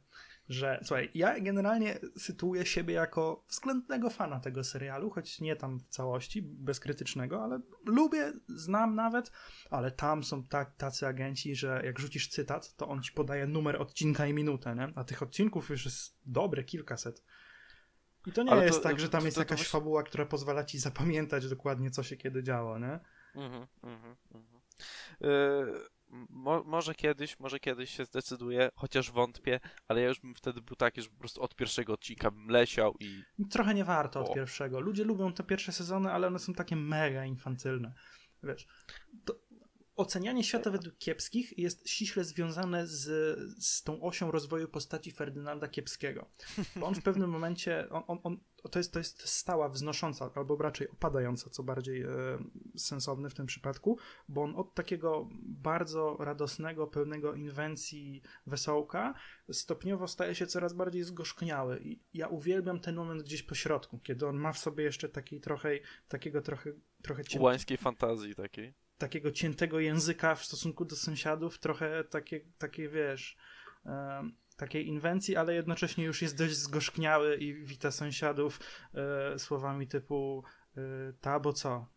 że 0.49 0.79
słuchaj, 0.83 1.11
ja 1.13 1.39
generalnie 1.39 1.99
sytuuję 2.17 2.65
siebie 2.65 2.93
jako 2.93 3.45
względnego 3.49 4.09
fana 4.09 4.39
tego 4.39 4.63
serialu, 4.63 5.09
choć 5.09 5.41
nie 5.41 5.55
tam 5.55 5.79
w 5.79 5.87
całości, 5.87 6.41
bezkrytycznego, 6.41 7.43
ale 7.43 7.59
lubię, 7.85 8.33
znam 8.47 8.95
nawet, 8.95 9.31
ale 9.69 9.91
tam 9.91 10.23
są 10.23 10.43
tak, 10.43 10.75
tacy 10.75 11.07
agenci, 11.07 11.55
że 11.55 11.81
jak 11.85 11.99
rzucisz 11.99 12.27
cytat, 12.27 12.75
to 12.75 12.87
on 12.87 13.03
ci 13.03 13.11
podaje 13.11 13.47
numer 13.47 13.81
odcinka 13.81 14.27
i 14.27 14.33
minutę, 14.33 14.75
nie? 14.75 14.93
A 14.95 15.03
tych 15.03 15.21
odcinków 15.23 15.69
już 15.69 15.85
jest 15.85 16.17
dobre 16.25 16.63
kilkaset. 16.63 17.23
I 18.27 18.31
to 18.31 18.43
nie 18.43 18.51
Ale 18.51 18.61
to- 18.61 18.67
jest 18.67 18.83
tak, 18.83 18.99
że 18.99 19.09
tam 19.09 19.21
to- 19.21 19.27
jest 19.27 19.37
to- 19.37 19.45
to 19.45 19.53
jakaś 19.53 19.67
fabuła, 19.67 20.03
która 20.03 20.25
pozwala 20.25 20.63
ci 20.63 20.79
zapamiętać 20.79 21.49
dokładnie, 21.49 21.91
co 21.91 22.03
się 22.03 22.17
kiedy 22.17 22.43
działo, 22.43 22.79
nie? 22.79 22.99
Mhm, 23.35 23.67
mhm, 23.83 24.15
mhm. 24.33 24.61
Mo, 26.29 26.63
może 26.63 26.95
kiedyś, 26.95 27.39
może 27.39 27.59
kiedyś 27.59 27.89
się 27.89 28.05
zdecyduje, 28.05 28.69
chociaż 28.75 29.11
wątpię, 29.11 29.59
ale 29.87 30.01
ja 30.01 30.07
już 30.07 30.19
bym 30.19 30.35
wtedy 30.35 30.61
był 30.61 30.75
taki, 30.75 31.01
że 31.01 31.09
po 31.09 31.17
prostu 31.17 31.41
od 31.41 31.55
pierwszego 31.55 31.93
odcinka 31.93 32.31
bym 32.31 32.49
leciał 32.49 32.95
i 32.99 33.23
Trochę 33.49 33.73
nie 33.73 33.85
warto 33.85 34.19
od 34.19 34.29
O. 34.29 34.33
pierwszego. 34.33 34.79
Ludzie 34.79 35.03
lubią 35.03 35.33
te 35.33 35.43
pierwsze 35.43 35.71
sezony, 35.71 36.11
ale 36.11 36.27
one 36.27 36.39
są 36.39 36.53
takie 36.53 36.75
mega 36.75 37.25
infantylne. 37.25 37.93
Wiesz, 38.43 38.67
to 39.25 39.45
ocenianie 39.95 40.43
świata 40.43 40.69
według 40.71 40.97
kiepskich 40.97 41.57
jest 41.57 41.89
ściśle 41.89 42.23
związane 42.23 42.87
z, 42.87 43.03
z 43.65 43.83
tą 43.83 44.01
osią 44.01 44.31
rozwoju 44.31 44.67
postaci 44.67 45.11
Ferdynanda 45.11 45.67
Kiepskiego. 45.67 46.29
Bo 46.75 46.85
on 46.85 46.95
w 46.95 47.03
pewnym 47.03 47.29
momencie, 47.29 47.89
on, 47.89 48.03
on, 48.07 48.19
on, 48.23 48.37
to, 48.69 48.79
jest, 48.79 48.93
to 48.93 48.99
jest 48.99 49.27
stała 49.27 49.69
wznosząca, 49.69 50.29
albo 50.35 50.55
raczej 50.55 50.89
opadająca, 50.89 51.49
co 51.49 51.63
bardziej 51.63 52.01
e, 52.01 52.07
sensowne 52.77 53.29
w 53.29 53.33
tym 53.33 53.45
przypadku, 53.45 53.97
bo 54.29 54.43
on 54.43 54.55
od 54.55 54.73
takiego 54.73 55.29
bardzo 55.41 56.17
radosnego, 56.19 56.87
pełnego 56.87 57.33
inwencji 57.33 58.21
wesołka 58.47 59.13
stopniowo 59.51 60.07
staje 60.07 60.35
się 60.35 60.47
coraz 60.47 60.73
bardziej 60.73 61.03
zgorzkniały 61.03 61.79
i 61.83 61.99
ja 62.13 62.27
uwielbiam 62.27 62.79
ten 62.79 62.95
moment 62.95 63.23
gdzieś 63.23 63.43
po 63.43 63.55
środku, 63.55 63.99
kiedy 63.99 64.27
on 64.27 64.37
ma 64.37 64.53
w 64.53 64.59
sobie 64.59 64.83
jeszcze 64.83 65.09
takiej 65.09 65.41
trochę, 65.41 65.69
takiego 66.07 66.41
trochę, 66.41 66.71
trochę 67.01 67.23
cię, 67.23 67.39
łańskiej 67.39 67.77
fantazji 67.77 68.35
takiej. 68.35 68.73
takiego 68.97 69.31
ciętego 69.31 69.79
języka 69.79 70.35
w 70.35 70.45
stosunku 70.45 70.85
do 70.85 70.95
sąsiadów, 70.95 71.59
trochę 71.59 72.03
takie, 72.03 72.41
takie 72.57 72.89
wiesz, 72.89 73.37
em, 73.85 74.35
takiej 74.57 74.87
inwencji, 74.87 75.35
ale 75.35 75.53
jednocześnie 75.53 76.03
już 76.03 76.21
jest 76.21 76.37
dość 76.37 76.55
zgorzkniały 76.55 77.35
i 77.37 77.53
wita 77.65 77.91
sąsiadów 77.91 78.59
e, 78.93 79.39
słowami 79.39 79.87
typu 79.87 80.43
e, 80.77 80.81
ta, 81.21 81.39
bo 81.39 81.53
co? 81.53 81.87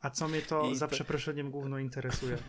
A 0.00 0.10
co 0.10 0.28
mnie 0.28 0.42
to 0.42 0.70
I 0.70 0.76
za 0.76 0.86
to- 0.88 0.94
przeproszeniem 0.94 1.50
główno 1.50 1.78
interesuje? 1.78 2.38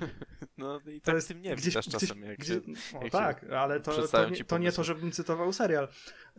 No 0.58 0.80
i 0.80 1.02
To 1.02 1.06
tak 1.06 1.16
jest 1.16 1.28
z 1.28 1.30
tym 1.30 1.42
nie 1.42 1.56
gdzieś- 1.56 1.74
gdzieś- 1.78 1.88
czasem, 1.92 2.22
jak 2.22 2.40
gdzie- 2.40 2.54
się... 2.54 2.98
o, 3.00 3.04
jak 3.04 3.12
tak, 3.12 3.44
ale 3.44 3.80
to, 3.80 4.08
to, 4.08 4.30
nie, 4.30 4.44
to 4.44 4.58
nie 4.58 4.72
to, 4.72 4.84
żebym 4.84 5.12
cytował 5.12 5.54
serial. 5.54 5.88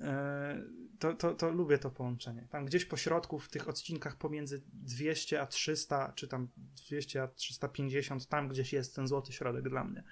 E, 0.00 0.62
to, 0.98 1.14
to, 1.14 1.34
to 1.34 1.50
lubię 1.50 1.78
to 1.78 1.90
połączenie. 1.90 2.48
Tam 2.50 2.64
gdzieś 2.64 2.84
po 2.84 2.96
środku, 2.96 3.38
w 3.38 3.48
tych 3.48 3.68
odcinkach 3.68 4.16
pomiędzy 4.16 4.62
200 4.72 5.40
a 5.40 5.46
300, 5.46 6.12
czy 6.16 6.28
tam 6.28 6.48
200 6.88 7.22
a 7.22 7.28
350, 7.28 8.26
tam 8.28 8.48
gdzieś 8.48 8.72
jest 8.72 8.94
ten 8.96 9.06
złoty 9.08 9.32
środek 9.32 9.68
dla 9.68 9.84
mnie. 9.84 10.04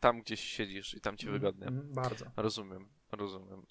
Tam 0.00 0.20
gdzieś 0.22 0.40
siedzisz 0.40 0.94
i 0.94 1.00
tam 1.00 1.16
ci 1.16 1.28
wygodnie. 1.28 1.66
Mm, 1.66 1.92
bardzo. 1.92 2.24
Rozumiem, 2.36 2.88
rozumiem. 3.12 3.66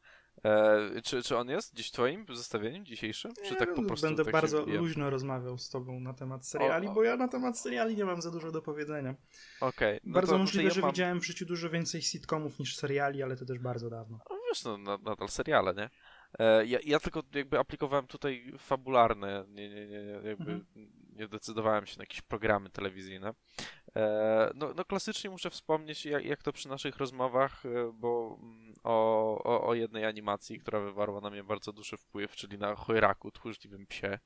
E, 0.46 1.02
czy, 1.04 1.24
czy 1.24 1.38
on 1.38 1.50
jest 1.50 1.74
gdzieś 1.74 1.92
twoim 1.92 2.26
zestawieniem 2.34 2.86
dzisiejszym? 2.86 3.32
Czy 3.46 3.56
tak 3.56 3.74
po 3.76 3.84
prostu 3.84 4.08
Będę 4.08 4.24
tak 4.24 4.32
bardzo 4.34 4.66
luźno 4.66 5.10
rozmawiał 5.10 5.58
z 5.58 5.70
tobą 5.70 6.00
na 6.00 6.14
temat 6.14 6.48
seriali, 6.48 6.88
O, 6.88 6.92
o. 6.92 6.94
bo 6.94 7.04
ja 7.04 7.18
na 7.18 7.28
temat 7.28 7.60
seriali 7.60 7.96
nie 7.96 8.06
mam 8.06 8.22
za 8.22 8.32
dużo 8.32 8.52
do 8.52 8.62
powiedzenia. 8.62 9.16
Okej. 9.62 10.00
no 10.04 10.14
bardzo 10.14 10.32
to- 10.32 10.38
to 10.38 10.40
możliwe, 10.40 10.64
ja 10.64 10.74
że 10.74 10.82
mam- 10.82 10.90
widziałem 10.92 11.20
w 11.22 11.26
życiu 11.26 11.46
dużo 11.46 11.70
więcej 11.70 12.02
sitcomów 12.02 12.60
niż 12.60 12.76
seriali, 12.76 13.24
ale 13.24 13.36
to 13.36 13.46
też 13.46 13.60
bardzo 13.60 13.90
dawno. 13.90 14.20
No 14.30 14.36
wiesz, 14.50 14.64
no 14.64 14.78
na- 14.78 14.98
nadal 14.98 15.30
seriale, 15.30 15.74
nie? 15.74 15.90
E, 16.40 16.66
ja, 16.66 16.80
ja 16.84 17.00
tylko 17.00 17.24
jakby 17.34 17.60
aplikowałem 17.60 18.08
tutaj 18.08 18.54
fabularne, 18.58 19.46
nie, 19.50 19.70
nie, 19.70 19.88
nie, 19.88 20.04
nie, 20.04 20.30
jakby 20.30 20.52
Mhm. 20.52 20.66
nie 21.16 21.28
decydowałem 21.28 21.86
się 21.86 21.98
na 21.98 22.04
jakieś 22.04 22.22
programy 22.22 22.70
telewizyjne. 22.70 23.34
E, 23.98 24.52
no, 24.56 24.74
no 24.76 24.86
klasycznie 24.86 25.30
muszę 25.30 25.50
wspomnieć, 25.50 26.06
jak, 26.06 26.26
jak 26.26 26.44
to 26.44 26.54
przy 26.54 26.70
naszych 26.70 26.98
rozmowach, 26.98 27.66
e, 27.66 27.92
bo 27.94 28.40
mm, 28.42 28.74
o, 28.84 29.44
o, 29.44 29.68
o 29.68 29.74
jednej 29.74 30.06
animacji, 30.06 30.60
która 30.60 30.80
wywarła 30.80 31.22
na 31.22 31.30
mnie 31.30 31.44
bardzo 31.44 31.74
duży 31.74 31.98
wpływ, 31.98 32.36
czyli 32.36 32.58
na 32.58 32.76
Chojraku, 32.76 33.32
tchórzliwym 33.32 33.88
psie, 33.88 34.20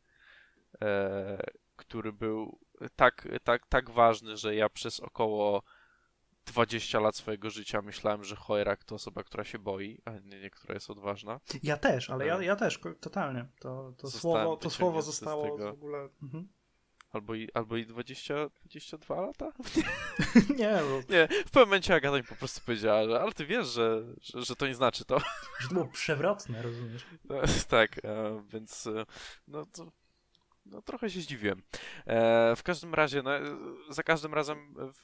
e, 0.82 1.44
który 1.76 2.14
był 2.14 2.60
tak, 2.96 3.28
tak, 3.44 3.68
tak 3.68 3.90
ważny, 3.90 4.38
że 4.38 4.56
ja 4.56 4.70
przez 4.70 5.00
około 5.00 5.64
20 6.46 7.00
lat 7.00 7.16
swojego 7.16 7.50
życia 7.50 7.82
myślałem, 7.82 8.24
że 8.24 8.36
Chojrak 8.36 8.84
to 8.84 8.96
osoba, 8.96 9.24
która 9.24 9.44
się 9.44 9.60
boi, 9.60 10.02
a 10.06 10.12
nie, 10.12 10.40
nie 10.40 10.50
która 10.50 10.74
jest 10.74 10.90
odważna. 10.90 11.40
Ja 11.64 11.78
też, 11.78 12.10
ale 12.10 12.26
ja, 12.26 12.42
ja 12.42 12.56
też, 12.56 12.80
totalnie. 13.00 13.48
To, 13.60 13.94
to, 13.98 14.08
Zostałem 14.08 14.46
słowo, 14.46 14.58
to 14.58 14.70
słowo 14.70 15.02
zostało 15.02 15.58
w 15.58 15.62
ogóle... 15.62 16.10
Mhm. 16.24 16.48
Albo 17.14 17.36
i, 17.36 17.48
albo 17.54 17.78
i 17.78 17.86
20, 17.86 18.34
22 18.50 19.22
lata? 19.22 19.52
nie, 20.60 20.80
bo 20.90 21.14
Nie, 21.14 21.28
w 21.28 21.44
pewnym 21.52 21.66
momencie 21.66 21.96
Agata 21.96 22.18
mi 22.18 22.24
po 22.24 22.36
prostu 22.36 22.62
powiedziała, 22.66 23.08
że 23.08 23.22
ale 23.22 23.32
ty 23.32 23.46
wiesz, 23.46 23.68
że, 23.68 24.04
że, 24.22 24.42
że 24.46 24.56
to 24.56 24.68
nie 24.68 24.76
znaczy 24.76 25.06
to. 25.06 25.20
że 25.60 25.68
to 25.68 25.74
było 25.74 25.88
przewrotne, 25.88 26.62
rozumiesz? 26.62 27.06
No, 27.24 27.36
tak, 27.68 28.06
e, 28.06 28.44
więc 28.50 28.88
e, 28.88 29.06
no 29.48 29.66
to 29.66 29.92
no, 30.72 30.82
trochę 30.82 31.10
się 31.10 31.22
zdziwiłem. 31.22 31.62
E, 32.08 32.56
w 32.56 32.64
każdym 32.64 32.94
razie, 32.94 33.22
no, 33.22 33.38
e, 33.38 33.42
za 33.90 34.04
każdym 34.04 34.34
razem 34.34 34.58
e, 34.58 34.92
w, 34.92 35.02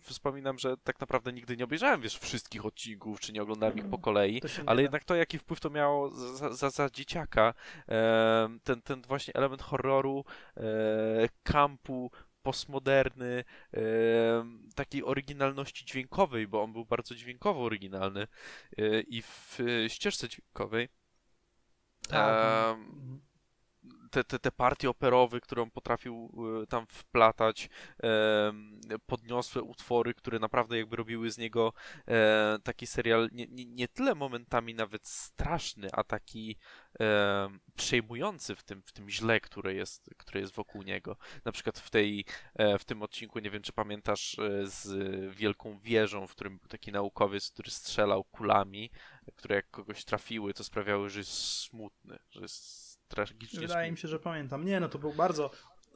w, 0.00 0.08
wspominam, 0.08 0.58
że 0.58 0.76
tak 0.76 1.00
naprawdę 1.00 1.32
nigdy 1.32 1.56
nie 1.56 1.64
obejrzałem, 1.64 2.00
wiesz, 2.00 2.18
wszystkich 2.18 2.66
odcinków, 2.66 3.20
czy 3.20 3.32
nie 3.32 3.42
oglądałem 3.42 3.78
ich 3.78 3.90
po 3.90 3.98
kolei, 3.98 4.40
się 4.46 4.62
nie 4.62 4.68
ale 4.68 4.82
jednak 4.82 5.04
to, 5.04 5.14
jaki 5.14 5.38
wpływ 5.38 5.60
to 5.60 5.70
miało 5.70 6.10
za, 6.10 6.52
za, 6.52 6.70
za 6.70 6.90
dzieciaka, 6.90 7.54
e, 7.88 8.48
ten, 8.64 8.82
ten 8.82 9.02
właśnie 9.02 9.34
element 9.34 9.62
horroru, 9.62 10.24
e, 10.56 10.62
kampu, 11.42 12.10
postmoderny, 12.42 13.44
e, 13.74 13.80
takiej 14.74 15.04
oryginalności 15.04 15.84
dźwiękowej, 15.84 16.48
bo 16.48 16.62
on 16.62 16.72
był 16.72 16.84
bardzo 16.84 17.14
dźwiękowo 17.14 17.64
oryginalny 17.64 18.26
e, 18.78 19.00
i 19.00 19.22
w 19.22 19.58
e, 19.60 19.90
ścieżce 19.90 20.28
dźwiękowej 20.28 20.88
Tak, 22.08 22.44
em, 22.74 22.80
mhm. 22.80 23.29
Te, 24.10 24.24
te, 24.24 24.38
te 24.38 24.52
partie 24.52 24.90
operowe, 24.90 25.40
które 25.40 25.62
on 25.62 25.70
potrafił 25.70 26.32
e, 26.62 26.66
tam 26.66 26.86
wplatać, 26.86 27.68
podniosłe 29.06 29.62
utwory, 29.62 30.14
które 30.14 30.38
naprawdę 30.38 30.78
jakby 30.78 30.96
robiły 30.96 31.30
z 31.30 31.38
niego 31.38 31.72
e, 32.08 32.58
taki 32.62 32.86
serial 32.86 33.28
nie, 33.32 33.46
nie, 33.46 33.64
nie 33.64 33.88
tyle 33.88 34.14
momentami 34.14 34.74
nawet 34.74 35.08
straszny, 35.08 35.88
a 35.92 36.04
taki 36.04 36.56
przejmujący 37.76 38.56
w 38.56 38.62
tym, 38.62 38.82
w 38.82 38.92
tym 38.92 39.10
źle, 39.10 39.40
które 39.40 39.74
jest, 39.74 40.10
które 40.16 40.40
jest 40.40 40.54
wokół 40.54 40.82
niego. 40.82 41.16
Na 41.44 41.52
przykład 41.52 41.78
w, 41.78 41.90
tej, 41.90 42.24
e, 42.54 42.78
w 42.78 42.84
tym 42.84 43.02
odcinku, 43.02 43.38
nie 43.38 43.50
wiem 43.50 43.62
czy 43.62 43.72
pamiętasz, 43.72 44.36
z 44.62 44.88
Wielką 45.36 45.78
Wieżą, 45.78 46.26
w 46.26 46.34
którym 46.34 46.58
był 46.58 46.68
taki 46.68 46.92
naukowiec, 46.92 47.50
który 47.50 47.70
strzelał 47.70 48.24
kulami, 48.24 48.90
które 49.36 49.56
jak 49.56 49.70
kogoś 49.70 50.04
trafiły, 50.04 50.54
to 50.54 50.64
sprawiały, 50.64 51.10
że 51.10 51.20
jest 51.20 51.32
smutny, 51.32 52.18
że 52.30 52.40
jest 52.40 52.89
tragicznie 53.10 53.60
Wydaje 53.60 53.90
mi 53.90 53.98
się, 53.98 54.08
że 54.08 54.18
pamiętam. 54.18 54.64
Nie, 54.64 54.80
no 54.80 54.88
to 54.88 54.98
był 54.98 55.12
bardzo 55.12 55.50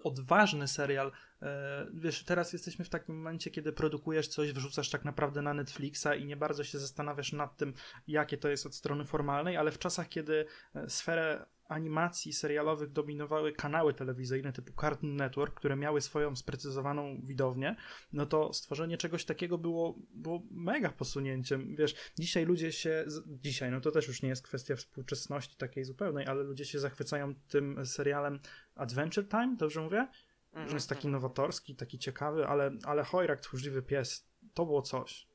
odważny 0.05 0.69
serial. 0.69 1.13
E, 1.43 1.87
Wiesz, 1.95 2.25
teraz 2.25 2.53
jesteśmy 2.53 2.85
w 2.85 2.89
takim 2.89 3.17
momencie, 3.17 3.51
kiedy 3.51 3.73
produkujesz 3.73 4.29
coś, 4.29 4.53
wrzucasz 4.53 4.91
tak 4.91 5.05
naprawdę 5.05 5.43
na 5.43 5.55
Netflixa 5.55 6.07
i 6.19 6.25
nie 6.25 6.37
bardzo 6.37 6.65
się 6.65 6.79
zastanawiasz 6.79 7.33
nad 7.33 7.57
tym, 7.57 7.75
jakie 8.07 8.37
to 8.39 8.49
jest 8.49 8.67
od 8.67 8.75
strony 8.75 9.05
formalnej, 9.05 9.57
ale 9.57 9.71
w 9.71 9.79
czasach, 9.79 10.09
kiedy 10.09 10.47
e, 10.75 10.91
sferę 10.91 11.47
animacji 11.69 12.33
serialowych 12.33 12.93
dominowały 12.93 13.53
kanały 13.53 13.95
telewizyjne 13.95 14.53
typu 14.53 14.73
Cartoon 14.81 15.17
Network, 15.17 15.55
które 15.55 15.77
miały 15.77 16.01
swoją 16.01 16.37
sprecyzowaną 16.37 17.21
widownię, 17.25 17.77
no 18.13 18.27
to 18.27 18.53
stworzenie 18.53 18.99
czegoś 18.99 19.25
takiego 19.25 19.59
było, 19.59 19.99
było 20.11 20.43
mega 20.51 20.91
posunięciem. 20.91 21.77
Wiesz, 21.77 21.95
dzisiaj 22.19 22.45
ludzie 22.45 22.73
się, 22.73 23.05
dzisiaj, 23.27 23.71
no 23.71 23.81
to 23.81 23.91
też 23.91 24.09
już 24.09 24.23
nie 24.23 24.29
jest 24.29 24.43
kwestia 24.43 24.77
współczesności 24.77 25.57
takiej 25.57 25.85
zupełnej, 25.85 26.27
ale 26.27 26.43
ludzie 26.43 26.65
się 26.65 26.79
zachwycają 26.79 27.35
tym 27.49 27.87
serialem 27.87 28.41
Adventure 28.75 29.29
Time, 29.29 29.57
dobrze 29.57 29.81
mówię? 29.81 30.09
Mhm, 30.53 30.69
Że 30.69 30.75
jest 30.77 30.89
taki 30.89 31.09
nowatorski, 31.09 31.77
taki 31.77 31.99
ciekawy, 31.99 32.47
ale, 32.47 32.71
ale 32.85 33.05
Chojrak, 33.05 33.41
tchórzliwy 33.41 33.83
pies, 33.83 34.29
to 34.55 34.67
było 34.67 34.83
coś. 34.83 35.27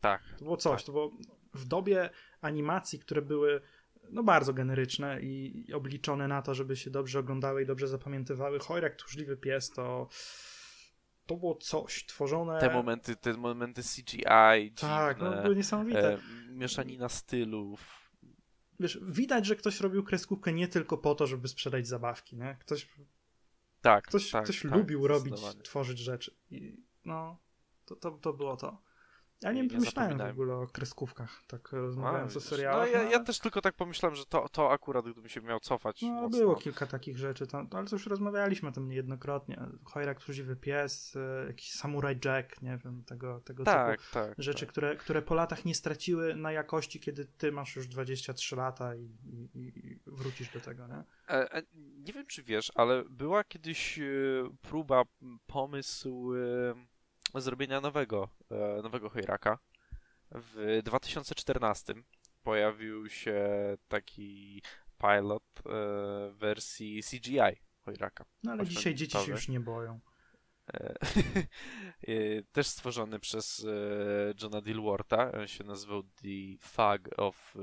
Tak. 0.00 0.22
To 0.38 0.44
było 0.44 0.56
coś, 0.56 0.84
to 0.84 0.92
było 0.92 1.10
w 1.54 1.64
dobie 1.64 2.10
animacji, 2.40 2.98
które 2.98 3.22
były 3.22 3.60
no 4.10 4.22
bardzo 4.22 4.52
generyczne 4.54 5.20
i, 5.20 5.72
obliczone 5.72 6.28
na 6.28 6.42
to, 6.42 6.54
żeby 6.54 6.76
się 6.76 6.90
dobrze 6.90 7.18
oglądały 7.18 7.62
i 7.62 7.66
dobrze 7.66 7.88
zapamiętywały. 7.88 8.58
Chojrak, 8.58 8.96
tchórzliwy 8.96 9.36
pies 9.36 9.70
to 9.70 10.08
to 11.26 11.36
było 11.36 11.54
coś 11.54 12.06
tworzone... 12.06 12.60
Te 12.60 12.72
momenty, 12.72 13.16
te 13.16 13.32
momenty 13.32 13.82
CGI, 13.82 14.72
Tak, 14.80 15.20
no 15.20 15.26
dziwne, 15.28 15.42
były 15.42 15.56
niesamowite. 15.56 16.14
e, 16.14 16.18
mieszanina 16.50 17.08
stylów. 17.08 18.10
Wiesz, 18.80 18.98
widać, 19.02 19.46
że 19.46 19.56
ktoś 19.56 19.80
robił 19.80 20.04
kreskówkę 20.04 20.52
nie 20.52 20.68
tylko 20.68 20.98
po 20.98 21.14
to, 21.14 21.26
żeby 21.26 21.48
sprzedać 21.48 21.88
zabawki, 21.88 22.36
nie? 22.36 22.56
Ktoś, 22.60 22.88
Tak, 23.80 24.04
ktoś, 24.04 24.30
tak, 24.30 24.44
ktoś 24.44 24.62
tak, 24.62 24.72
lubił 24.72 25.06
robić, 25.06 25.34
tworzyć 25.62 25.98
rzeczy. 25.98 26.36
I 26.50 26.76
no, 27.04 27.38
to, 27.84 27.96
to, 27.96 28.10
to 28.10 28.32
było 28.32 28.56
to. 28.56 28.82
Ja 29.42 29.52
nie, 29.52 29.66
Nie 29.66 29.78
myślałem 29.78 30.18
w 30.18 30.30
ogóle 30.30 30.54
o 30.54 30.66
kreskówkach, 30.66 31.42
tak 31.46 31.72
rozmawiając 31.72 32.36
o 32.36 32.40
serialach. 32.40 32.88
No 32.92 32.98
ja, 32.98 33.10
ja 33.10 33.18
no, 33.18 33.24
też 33.24 33.38
tylko 33.38 33.60
tak 33.60 33.74
pomyślałem, 33.74 34.16
że 34.16 34.26
to, 34.26 34.48
to 34.48 34.72
akurat 34.72 35.04
gdybym 35.04 35.28
się 35.28 35.40
miał 35.40 35.60
cofać 35.60 36.02
No, 36.02 36.08
mocno. 36.08 36.38
było 36.38 36.56
kilka 36.56 36.86
takich 36.86 37.18
rzeczy, 37.18 37.46
to, 37.46 37.58
ale 37.70 37.86
to 37.86 37.96
już 37.96 38.06
rozmawialiśmy 38.06 38.68
o 38.68 38.72
tym 38.72 38.88
niejednokrotnie. 38.88 39.60
Chojrak, 39.84 40.20
Tchórzliwy 40.20 40.56
Pies, 40.56 41.16
e, 41.16 41.46
jakiś 41.46 41.72
Samurai 41.72 42.18
Jack, 42.24 42.62
nie 42.62 42.78
wiem, 42.84 43.04
tego, 43.04 43.40
tego 43.40 43.64
Tak, 43.64 44.00
typu 44.00 44.12
tak. 44.14 44.34
rzeczy, 44.38 44.66
tak. 44.66 44.72
które, 44.72 44.96
które 44.96 45.22
po 45.22 45.34
latach 45.34 45.64
nie 45.64 45.74
straciły 45.74 46.36
na 46.36 46.52
jakości, 46.52 47.00
kiedy 47.00 47.24
ty 47.24 47.52
masz 47.52 47.76
już 47.76 47.88
23 47.88 48.56
lata 48.56 48.94
i, 48.94 49.18
i, 49.34 49.50
i 49.54 50.00
wrócisz 50.06 50.52
do 50.52 50.60
tego, 50.60 50.86
nie? 50.86 51.04
E, 51.28 51.52
e, 51.54 51.62
nie 51.76 52.12
wiem, 52.12 52.26
czy 52.26 52.42
wiesz, 52.42 52.72
ale 52.74 53.04
była 53.10 53.44
kiedyś 53.44 53.98
e, 53.98 54.02
próba, 54.62 55.02
pomysł 55.46 56.32
zrobienia 57.40 57.80
nowego, 57.80 58.28
e, 58.50 58.82
nowego 58.82 59.10
Hojraka. 59.10 59.58
W 60.30 60.80
2014 60.84 61.94
pojawił 62.42 63.08
się 63.08 63.48
taki 63.88 64.62
pilot 64.98 65.42
e, 65.66 65.70
wersji 66.32 67.02
CGI 67.02 67.60
Hojraka. 67.84 68.24
No 68.42 68.52
ale 68.52 68.66
dzisiaj 68.66 68.94
dzieci 68.94 69.18
się 69.18 69.30
już 69.30 69.48
nie 69.48 69.60
boją. 69.60 70.00
E, 70.74 70.94
też 72.52 72.66
stworzony 72.66 73.18
przez 73.18 73.66
Johna 74.42 74.60
Dilworta. 74.60 75.32
On 75.32 75.46
się 75.46 75.64
nazywał 75.64 76.02
The 76.02 76.58
Fog 76.60 77.00
of 77.16 77.54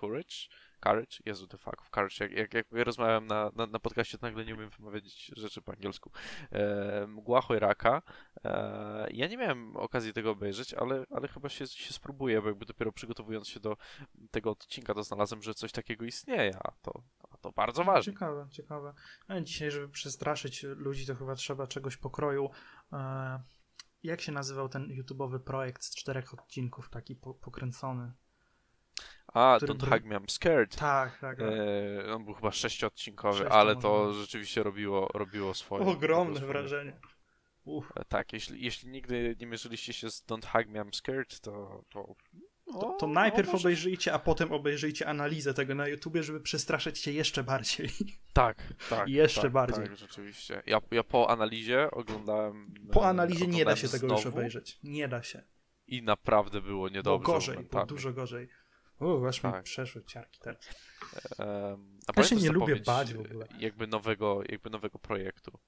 Courage. 0.00 0.36
Courage? 0.80 1.16
Jezu, 1.26 1.46
The 1.46 1.58
Fog 1.58 1.80
of 1.80 1.90
Courage. 1.90 2.16
Jak, 2.20 2.32
jak, 2.32 2.54
jak 2.54 2.66
rozmawiałem 2.86 3.26
na, 3.26 3.50
na, 3.56 3.66
na 3.66 3.78
podcaście, 3.78 4.18
to 4.18 4.26
nagle 4.26 4.44
nie 4.44 4.54
umiem 4.54 4.70
wymawiać 4.70 5.32
rzeczy 5.36 5.62
po 5.62 5.72
angielsku. 5.72 6.10
E, 6.52 7.06
Mgła 7.06 7.40
Chojraka. 7.40 8.02
E, 8.44 9.08
ja 9.10 9.28
nie 9.28 9.36
miałem 9.36 9.76
okazji 9.76 10.12
tego 10.12 10.30
obejrzeć, 10.30 10.74
ale, 10.74 11.04
ale 11.10 11.28
chyba 11.28 11.48
się, 11.48 11.66
się 11.66 11.94
spróbuję, 11.94 12.42
bo 12.42 12.48
jakby 12.48 12.66
dopiero 12.66 12.92
przygotowując 12.92 13.48
się 13.48 13.60
do 13.60 13.76
tego 14.30 14.50
odcinka, 14.50 14.94
to 14.94 15.02
znalazłem, 15.02 15.42
że 15.42 15.54
coś 15.54 15.72
takiego 15.72 16.04
istnieje, 16.04 16.58
a 16.58 16.72
to, 16.82 17.02
a 17.30 17.36
to 17.36 17.52
bardzo 17.52 17.84
ważne. 17.84 18.12
Ciekawe, 18.12 18.46
ciekawe. 18.50 18.94
A 19.28 19.40
dzisiaj, 19.40 19.70
żeby 19.70 19.88
przestraszyć 19.88 20.62
ludzi, 20.62 21.06
to 21.06 21.14
chyba 21.14 21.34
trzeba 21.34 21.66
czegoś 21.66 21.96
pokroju. 21.96 22.50
E, 22.92 23.40
jak 24.02 24.20
się 24.20 24.32
nazywał 24.32 24.68
ten 24.68 24.88
YouTube'owy 24.88 25.38
projekt 25.38 25.84
z 25.84 25.96
czterech 25.96 26.34
odcinków, 26.34 26.90
taki 26.90 27.16
po, 27.16 27.34
pokręcony? 27.34 28.12
A, 29.34 29.58
Don't 29.62 29.76
br- 29.76 29.90
Hug 29.90 30.04
Me, 30.04 30.16
I'm 30.16 30.30
Scared. 30.30 30.76
Tak, 30.76 31.18
tak. 31.18 31.38
tak. 31.38 31.48
E, 32.06 32.14
on 32.14 32.24
był 32.24 32.34
chyba 32.34 32.52
sześciodcinkowy, 32.52 33.38
Sześcio 33.38 33.52
ale 33.52 33.74
może 33.74 33.82
to 33.82 34.06
być. 34.06 34.16
rzeczywiście 34.16 34.62
robiło, 34.62 35.08
robiło 35.14 35.54
swoje. 35.54 35.86
Ogromne 35.86 36.24
robiło 36.24 36.36
swoje. 36.36 36.52
wrażenie. 36.52 36.92
Uff. 37.64 37.92
E, 37.96 38.04
Tak, 38.04 38.32
jeśli, 38.32 38.64
jeśli 38.64 38.90
nigdy 38.90 39.36
nie 39.40 39.46
mierzyliście 39.46 39.92
się 39.92 40.10
z 40.10 40.26
Don't 40.26 40.46
Hug 40.52 40.66
Me, 40.68 40.80
I'm 40.80 40.94
Scared, 40.96 41.40
to... 41.40 41.84
To, 41.90 42.14
To, 43.00 43.06
najpierw 43.06 43.46
no, 43.46 43.52
może- 43.52 43.68
obejrzyjcie, 43.68 44.12
a 44.12 44.18
potem 44.18 44.52
obejrzyjcie 44.52 45.06
analizę 45.08 45.54
tego 45.54 45.74
na 45.74 45.88
YouTubie, 45.88 46.22
żeby 46.22 46.40
przestraszyć 46.40 46.98
się 46.98 47.10
jeszcze 47.12 47.44
bardziej. 47.44 47.90
Tak, 48.32 48.62
tak. 48.90 49.08
Jeszcze 49.08 49.42
tak, 49.42 49.52
bardziej. 49.52 49.84
Tak, 49.86 49.96
rzeczywiście. 49.96 50.62
Ja, 50.66 50.80
ja 50.90 51.02
po 51.04 51.30
analizie 51.30 51.90
oglądałem... 51.90 52.74
Po 52.92 53.06
analizie 53.06 53.46
nie 53.46 53.64
da 53.64 53.70
oglądałem 53.72 53.76
się 53.76 53.88
tego 53.88 54.06
już 54.12 54.22
znowu 54.22 54.36
obejrzeć. 54.38 54.78
Nie 54.82 55.08
da 55.08 55.22
się. 55.22 55.42
I 55.86 56.02
naprawdę 56.02 56.60
było 56.60 56.88
Bo 56.88 56.94
niedobrze 56.94 57.32
gorzej, 57.32 57.58
bo 57.72 57.86
dużo 57.86 58.12
gorzej. 58.12 58.48
Aż 59.28 59.44
mi 59.44 59.52
Tak. 59.52 59.64
przeszły 59.64 60.04
ciarki 60.04 60.40
teraz. 60.40 60.68
Em, 61.38 61.98
a 62.06 62.12
Ja 62.20 62.22
się 62.26 62.36
nie 62.36 62.50
lubię 62.52 62.76
bać 62.76 63.14
w 63.14 63.20
ogóle. 63.20 63.46
Jakby 63.58 63.86
nowego, 63.86 64.40
jakby 64.48 64.70
nowego 64.70 64.98
projektu. 64.98 65.58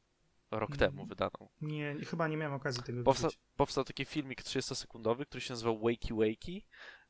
Rok 0.50 0.70
Mm. 0.70 0.78
temu 0.78 1.06
wydaną. 1.06 1.48
Nie, 1.60 1.96
chyba 2.06 2.28
nie 2.28 2.36
miałem 2.36 2.54
okazji 2.54 2.82
tego 2.82 3.02
Powsta 3.02 3.28
widzieć. 3.28 3.40
powstał 3.56 3.84
taki 3.84 4.04
filmik 4.04 4.42
30-sekundowy, 4.42 5.26
który 5.26 5.40
się 5.40 5.52
nazywał 5.52 5.78
Wakey 5.78 6.14
Wakey, 6.16 6.62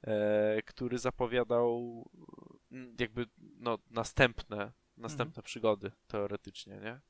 e, 0.03 0.63
który 0.63 0.99
zapowiadał 0.99 2.05
mm, 2.73 2.97
jakby 3.01 3.27
no, 3.39 3.79
następne, 3.91 4.73
następne 4.97 5.43
przygody 5.43 5.93
teoretycznie, 6.07 6.81
nie? 6.81 7.01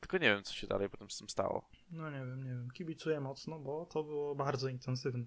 Tylko 0.00 0.18
nie 0.18 0.34
wiem, 0.34 0.42
co 0.44 0.54
się 0.54 0.66
dalej 0.66 0.90
potem 0.90 1.10
z 1.10 1.18
tym 1.18 1.28
stało. 1.28 1.68
No 1.90 2.10
nie 2.10 2.18
wiem, 2.18 2.44
nie 2.44 2.50
wiem. 2.50 2.68
Kibicuję 2.70 3.20
mocno, 3.20 3.58
bo 3.58 3.86
to 3.86 4.04
było 4.04 4.34
bardzo 4.34 4.68
intensywne. 4.68 5.24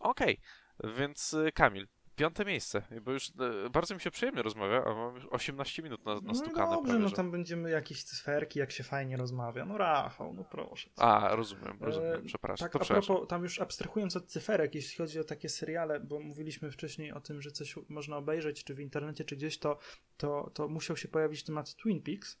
Okej, 0.00 0.40
więc 0.84 1.34
y, 1.34 1.52
Kamil, 1.52 1.88
piąte 2.18 2.44
miejsce, 2.44 2.82
bo 3.02 3.12
już 3.12 3.28
e, 3.28 3.70
bardzo 3.70 3.94
mi 3.94 4.00
się 4.00 4.10
przyjemnie 4.10 4.42
rozmawia, 4.42 4.84
a 4.84 4.94
mam 4.94 5.14
już 5.14 5.26
18 5.30 5.82
minut 5.82 6.04
na, 6.04 6.14
No 6.14 6.20
i 6.20 6.24
nastukane 6.24 6.70
dobrze, 6.70 6.98
no 6.98 7.10
tam 7.10 7.30
będziemy 7.30 7.70
jakieś 7.70 8.04
cyferki, 8.04 8.58
jak 8.58 8.70
się 8.70 8.84
fajnie 8.84 9.16
rozmawia. 9.16 9.64
No 9.64 9.78
Rafał, 9.78 10.34
no 10.34 10.44
proszę. 10.44 10.90
A, 10.96 11.36
rozumiem, 11.36 11.78
rozumiem, 11.80 12.12
E, 12.12 12.22
przepraszam. 12.22 12.64
Tak, 12.64 12.72
to 12.72 12.78
a 12.78 12.82
przepraszam. 12.82 13.16
propos, 13.16 13.28
tam 13.28 13.42
już 13.42 13.60
abstrahując 13.60 14.16
od 14.16 14.26
cyferek, 14.26 14.74
jeśli 14.74 14.96
chodzi 14.96 15.20
o 15.20 15.24
takie 15.24 15.48
seriale, 15.48 16.00
bo 16.00 16.20
mówiliśmy 16.20 16.70
wcześniej 16.70 17.12
o 17.12 17.20
tym, 17.20 17.42
że 17.42 17.50
coś 17.50 17.74
można 17.88 18.16
obejrzeć, 18.16 18.64
czy 18.64 18.74
w 18.74 18.80
internecie, 18.80 19.24
czy 19.24 19.36
gdzieś, 19.36 19.58
to, 19.58 19.78
to, 20.16 20.50
to 20.54 20.68
musiał 20.68 20.96
się 20.96 21.08
pojawić 21.08 21.44
temat 21.44 21.74
Twin 21.74 22.02
Peaks. 22.02 22.38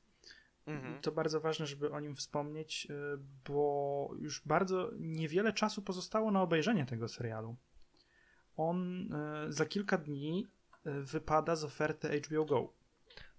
Mhm. 0.68 1.00
To 1.00 1.12
bardzo 1.12 1.40
ważne, 1.40 1.66
żeby 1.66 1.90
o 1.90 2.00
nim 2.00 2.14
wspomnieć, 2.14 2.86
y, 2.90 2.94
bo 3.48 4.10
już 4.18 4.42
bardzo 4.46 4.90
niewiele 4.98 5.52
czasu 5.52 5.82
pozostało 5.82 6.30
na 6.30 6.42
obejrzenie 6.42 6.86
tego 6.86 7.08
serialu. 7.08 7.56
On 8.56 9.08
y, 9.12 9.52
za 9.52 9.66
kilka 9.66 9.98
dni 9.98 10.46
y, 10.86 11.02
wypada 11.02 11.56
z 11.56 11.64
oferty 11.64 12.20
HBO 12.20 12.44
Go. 12.44 12.72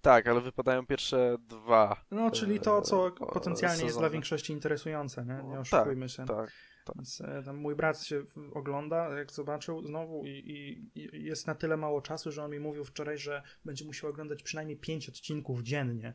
Tak, 0.01 0.27
ale 0.27 0.41
wypadają 0.41 0.85
pierwsze 0.85 1.37
dwa. 1.39 2.05
No, 2.11 2.31
czyli 2.31 2.59
to, 2.59 2.81
co 2.81 3.11
potencjalnie 3.11 3.83
jest 3.83 3.95
dla 3.95 3.99
sezony. 3.99 4.09
większości 4.09 4.53
interesujące, 4.53 5.25
nie, 5.25 5.33
nie 5.33 5.55
No, 5.55 5.59
oszukujmy 5.59 6.09
się. 6.09 6.25
Tak. 6.25 6.51
Więc 6.95 7.21
e, 7.21 7.43
tam 7.45 7.57
mój 7.57 7.75
brat 7.75 8.03
się 8.03 8.23
ogląda, 8.53 9.17
jak 9.17 9.31
zobaczył 9.31 9.83
znowu 9.83 10.25
i, 10.25 10.29
i, 10.29 10.89
i 10.99 11.23
jest 11.23 11.47
na 11.47 11.55
tyle 11.55 11.77
mało 11.77 12.01
czasu, 12.01 12.31
że 12.31 12.43
on 12.43 12.51
mi 12.51 12.59
mówił 12.59 12.85
wczoraj, 12.85 13.17
że 13.17 13.43
będzie 13.65 13.85
musiał 13.85 14.09
oglądać 14.09 14.43
przynajmniej 14.43 14.77
pięć 14.77 15.09
odcinków 15.09 15.61
dziennie. 15.61 16.13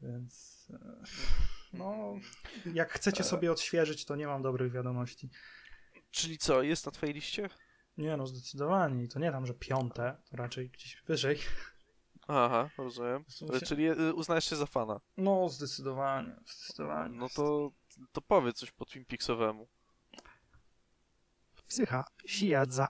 Więc 0.00 0.66
e, 0.74 1.02
no, 1.72 2.14
jak 2.74 2.92
chcecie 2.92 3.24
sobie 3.24 3.52
odświeżyć, 3.52 4.04
to 4.04 4.16
nie 4.16 4.26
mam 4.26 4.42
dobrych 4.42 4.72
wiadomości. 4.72 5.30
Czyli 6.10 6.38
co, 6.38 6.62
jest 6.62 6.86
na 6.86 6.92
twojej 6.92 7.14
liście? 7.14 7.48
Nie 7.96 8.16
no, 8.16 8.26
zdecydowanie. 8.26 9.04
I 9.04 9.08
to 9.08 9.18
nie 9.18 9.32
tam, 9.32 9.46
że 9.46 9.54
piąte, 9.54 10.16
to 10.30 10.36
raczej 10.36 10.70
gdzieś 10.70 11.02
wyżej. 11.06 11.38
Aha, 12.28 12.70
rozumiem. 12.78 13.24
Sensie- 13.28 13.66
Czyli 13.66 13.86
e, 13.86 14.14
uznajesz 14.14 14.44
się 14.44 14.56
za 14.56 14.66
fana. 14.66 15.00
No, 15.16 15.48
zdecydowanie, 15.48 16.36
zdecydowanie. 16.46 17.16
No 17.16 17.28
to, 17.28 17.70
to 18.12 18.20
powiedz 18.20 18.56
coś 18.56 18.70
po 18.70 18.84
Twin 18.84 19.04
Peaksowemu. 19.04 19.68
Psycha, 21.66 22.04
siadza. 22.26 22.88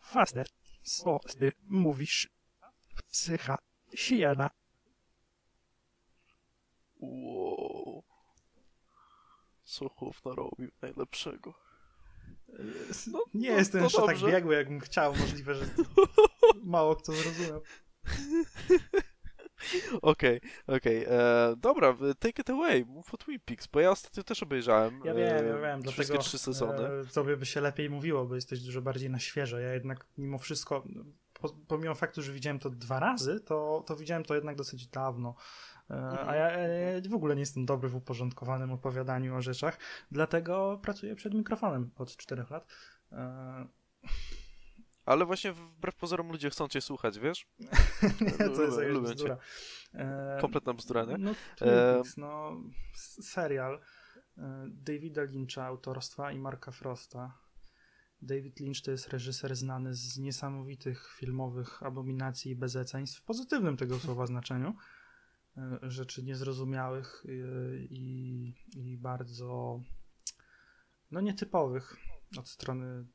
Faster, 0.00 0.46
co 0.82 1.18
ty 1.38 1.52
mówisz? 1.62 2.28
Psycha, 3.10 3.58
siada. 3.94 4.50
Wow. 7.02 8.02
Słuchów 9.64 10.24
narobił 10.24 10.70
najlepszego. 10.82 11.54
No, 13.06 13.24
nie 13.34 13.50
no, 13.50 13.58
jestem 13.58 13.80
no 13.80 13.86
jeszcze 13.86 13.98
tak 14.06 14.08
dobrze. 14.08 14.26
biegły, 14.26 14.54
jakbym 14.54 14.80
chciał. 14.80 15.14
Możliwe, 15.16 15.54
że 15.54 15.64
mało 16.62 16.96
kto 16.96 17.12
zrozumiał. 17.12 17.62
Okej, 20.02 20.40
okej. 20.66 21.04
e, 21.08 21.54
Dobra, 21.56 21.96
take 22.18 22.42
it 22.42 22.50
away. 22.50 22.84
Mów 22.84 23.14
o 23.14 23.16
Twin 23.16 23.40
Peaks, 23.44 23.66
bo 23.66 23.80
ja 23.80 23.90
ostatnio 23.90 24.22
też 24.22 24.42
obejrzałem. 24.42 25.00
Ja 25.04 25.12
e, 25.12 25.14
wiem, 25.14 25.46
ja 25.46 25.58
wiem, 25.58 25.82
Wszystkie 25.82 26.04
dlatego 26.04 26.18
trzy 26.18 26.38
sezony. 26.38 26.88
e, 26.88 27.04
tobie 27.14 27.36
by 27.36 27.46
się 27.46 27.60
lepiej 27.60 27.90
mówiło, 27.90 28.24
bo 28.24 28.34
jesteś 28.34 28.60
dużo 28.60 28.82
bardziej 28.82 29.10
na 29.10 29.18
świeżo. 29.18 29.58
Ja 29.58 29.74
jednak 29.74 30.06
mimo 30.18 30.38
wszystko, 30.38 30.84
po, 31.32 31.48
pomimo 31.68 31.94
faktu, 31.94 32.22
że 32.22 32.32
widziałem 32.32 32.58
to 32.58 32.70
dwa 32.70 33.00
razy, 33.00 33.40
to, 33.40 33.84
to 33.86 33.96
widziałem 33.96 34.24
to 34.24 34.34
jednak 34.34 34.56
dosyć 34.56 34.86
dawno. 34.86 35.34
E, 35.92 35.96
Mhm. 35.96 36.28
A 36.28 36.34
ja 36.36 36.50
e, 36.50 37.02
w 37.08 37.14
ogóle 37.14 37.34
nie 37.34 37.40
jestem 37.40 37.66
dobry 37.66 37.88
w 37.88 37.96
uporządkowanym 37.96 38.72
opowiadaniu 38.72 39.36
o 39.36 39.42
rzeczach, 39.42 39.78
dlatego 40.10 40.78
pracuję 40.82 41.14
przed 41.14 41.34
mikrofonem 41.34 41.90
od 41.98 42.16
czterech 42.16 42.50
lat. 42.50 42.66
E, 43.12 43.66
Ale 45.04 45.26
właśnie 45.26 45.52
wbrew 45.52 45.94
pozorom 45.96 46.28
ludzie 46.32 46.50
chcą 46.50 46.68
cię 46.68 46.80
słuchać, 46.80 47.18
wiesz? 47.18 47.46
to 48.56 48.62
jest 48.62 48.78
Lubię 48.78 49.08
cię. 49.08 49.14
bzdura. 49.14 49.36
Kompletna 50.40 50.74
bzdura, 50.74 51.04
nie? 51.04 51.18
No, 51.18 51.34
Peaks, 51.58 52.16
no, 52.16 52.60
serial 53.22 53.80
Davida 54.68 55.22
Lyncha 55.22 55.64
autorstwa 55.64 56.32
i 56.32 56.38
Marka 56.38 56.70
Frosta. 56.70 57.38
David 58.22 58.60
Lynch 58.60 58.82
to 58.84 58.90
jest 58.90 59.08
reżyser 59.08 59.56
znany 59.56 59.94
z 59.94 60.18
niesamowitych 60.18 61.14
filmowych 61.18 61.82
abominacji 61.82 62.52
i 62.52 62.56
bezeceństw, 62.56 63.18
w 63.20 63.22
pozytywnym 63.22 63.76
tego 63.76 63.98
słowa 63.98 64.26
znaczeniu, 64.26 64.74
rzeczy 65.82 66.22
niezrozumiałych 66.22 67.24
e, 67.28 67.30
i, 67.76 68.54
i 68.76 68.98
bardzo 68.98 69.80
no 71.10 71.20
nietypowych 71.20 71.96
od 72.38 72.48
strony 72.48 73.06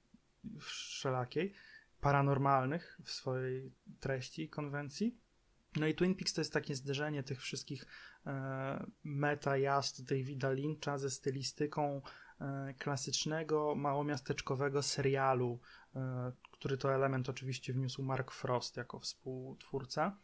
wszelakiej, 0.60 1.54
paranormalnych 2.02 3.00
w 3.04 3.12
swojej 3.12 3.72
treści 4.00 4.44
i 4.44 4.50
konwencji. 4.50 5.18
No 5.76 5.88
i 5.88 5.96
Twin 5.96 6.16
Peaks 6.16 6.34
to 6.34 6.42
jest 6.42 6.54
takie 6.54 6.76
zderzenie 6.76 7.24
tych 7.24 7.42
wszystkich 7.42 7.86
e, 8.26 8.86
meta 9.04 9.58
jazd 9.58 10.06
Davida 10.06 10.52
Lyncha 10.52 10.98
ze 10.98 11.10
stylistyką 11.10 12.02
e, 12.42 12.74
klasycznego, 12.80 13.76
małomiasteczkowego 13.76 14.84
serialu, 14.84 15.60
e, 15.96 16.32
który 16.52 16.78
to 16.78 16.94
element 16.94 17.30
oczywiście 17.30 17.74
wniósł 17.74 18.04
Mark 18.04 18.32
Frost 18.32 18.78
jako 18.78 19.00
współtwórca. 19.00 20.18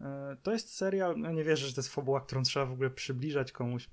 E, 0.00 0.36
To 0.42 0.52
jest 0.52 0.74
serial, 0.76 1.14
no 1.18 1.32
nie 1.32 1.44
wierzę, 1.44 1.66
że 1.66 1.74
to 1.74 1.80
jest 1.80 1.94
fabuła, 1.94 2.20
którą 2.20 2.42
trzeba 2.42 2.66
w 2.66 2.72
ogóle 2.72 2.90
przybliżać 2.90 3.52
komuś. 3.52 3.88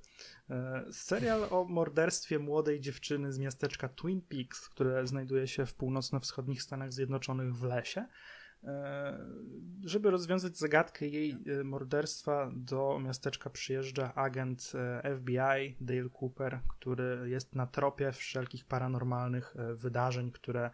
E, 0.49 0.85
Serial 0.91 1.47
o 1.49 1.65
morderstwie 1.65 2.39
młodej 2.39 2.79
dziewczyny 2.79 3.33
z 3.33 3.39
miasteczka 3.39 3.89
Twin 3.89 4.21
Peaks, 4.21 4.69
które 4.69 5.07
znajduje 5.07 5.47
się 5.47 5.65
w 5.65 5.73
północno-wschodnich 5.73 6.61
Stanach 6.63 6.93
Zjednoczonych 6.93 7.55
w 7.55 7.63
lesie. 7.63 8.05
E, 8.63 9.19
Żeby 9.83 10.11
rozwiązać 10.11 10.57
zagadkę 10.57 11.07
jej 11.07 11.37
morderstwa, 11.63 12.51
do 12.55 12.99
miasteczka 12.99 13.49
przyjeżdża 13.49 14.15
agent 14.15 14.71
FBI 15.17 15.77
Dale 15.81 16.09
Cooper, 16.21 16.59
który 16.69 17.29
jest 17.29 17.55
na 17.55 17.67
tropie 17.67 18.11
wszelkich 18.11 18.65
paranormalnych 18.65 19.55
wydarzeń, 19.75 20.31
które 20.31 20.71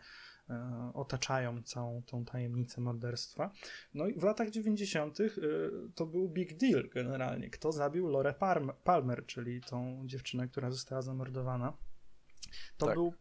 otaczają 0.93 1.63
całą 1.63 2.03
tą 2.03 2.25
tajemnicę 2.25 2.81
morderstwa. 2.81 3.51
No 3.93 4.07
i 4.07 4.19
w 4.19 4.23
latach 4.23 4.49
90. 4.49 5.19
y, 5.19 5.31
to 5.95 6.05
był 6.05 6.29
big 6.29 6.57
deal 6.57 6.89
generalnie. 6.93 7.49
Kto 7.49 7.71
zabił 7.71 8.07
Palm- 8.33 8.73
Palmer, 8.83 9.25
czyli 9.25 9.61
tą 9.61 10.01
dziewczynę, 10.05 10.47
która 10.47 10.71
została 10.71 11.01
zamordowana. 11.01 11.73
To 12.77 12.85
Tak. 12.85 12.95
był 12.95 13.13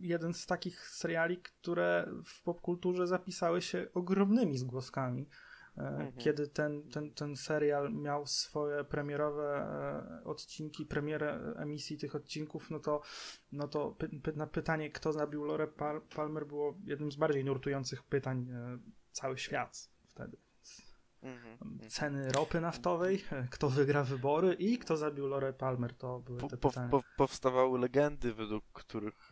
jeden 0.00 0.34
z 0.34 0.46
takich 0.46 0.88
seriali, 0.88 1.36
które 1.38 2.08
w 2.24 2.42
popkulturze 2.42 3.06
zapisały 3.06 3.62
się 3.62 3.86
ogromnymi 3.94 4.58
zgłoskami. 4.58 5.28
Mhm. 5.76 6.12
Kiedy 6.12 6.48
ten, 6.48 6.90
ten, 6.90 7.10
ten 7.10 7.36
serial 7.36 7.92
miał 7.92 8.26
swoje 8.26 8.84
premierowe 8.84 9.56
e, 10.22 10.24
odcinki, 10.24 10.86
premierę 10.86 11.54
emisji 11.56 11.98
tych 11.98 12.14
odcinków, 12.14 12.70
no 12.70 12.78
to, 12.78 13.00
no 13.52 13.68
to 13.68 13.90
py, 13.90 14.08
py, 14.08 14.32
na 14.32 14.46
pytanie, 14.46 14.90
kto 14.90 15.12
zabił 15.12 15.44
Lorę 15.44 15.66
Pal- 15.66 16.00
Palmer, 16.16 16.46
było 16.46 16.74
jednym 16.84 17.12
z 17.12 17.16
bardziej 17.16 17.44
nurtujących 17.44 18.02
pytań 18.02 18.48
e, 18.50 18.78
cały 19.12 19.38
świat 19.38 19.88
wtedy. 20.06 20.36
Mhm, 21.22 21.52
mhm. 21.62 21.90
Ceny 21.90 22.32
ropy 22.32 22.60
naftowej, 22.60 23.24
e, 23.32 23.48
kto 23.50 23.68
wygra 23.70 24.04
wybory 24.04 24.54
i 24.54 24.78
kto 24.78 24.96
zabił 24.96 25.26
Lorę 25.26 25.52
Palmer, 25.52 25.94
to 25.94 26.20
były 26.20 26.40
te 26.40 26.56
po, 26.56 26.68
pytania. 26.68 26.88
po, 26.88 27.02
powstawały 27.16 27.78
legendy, 27.78 28.34
według 28.34 28.64
których 28.72 29.30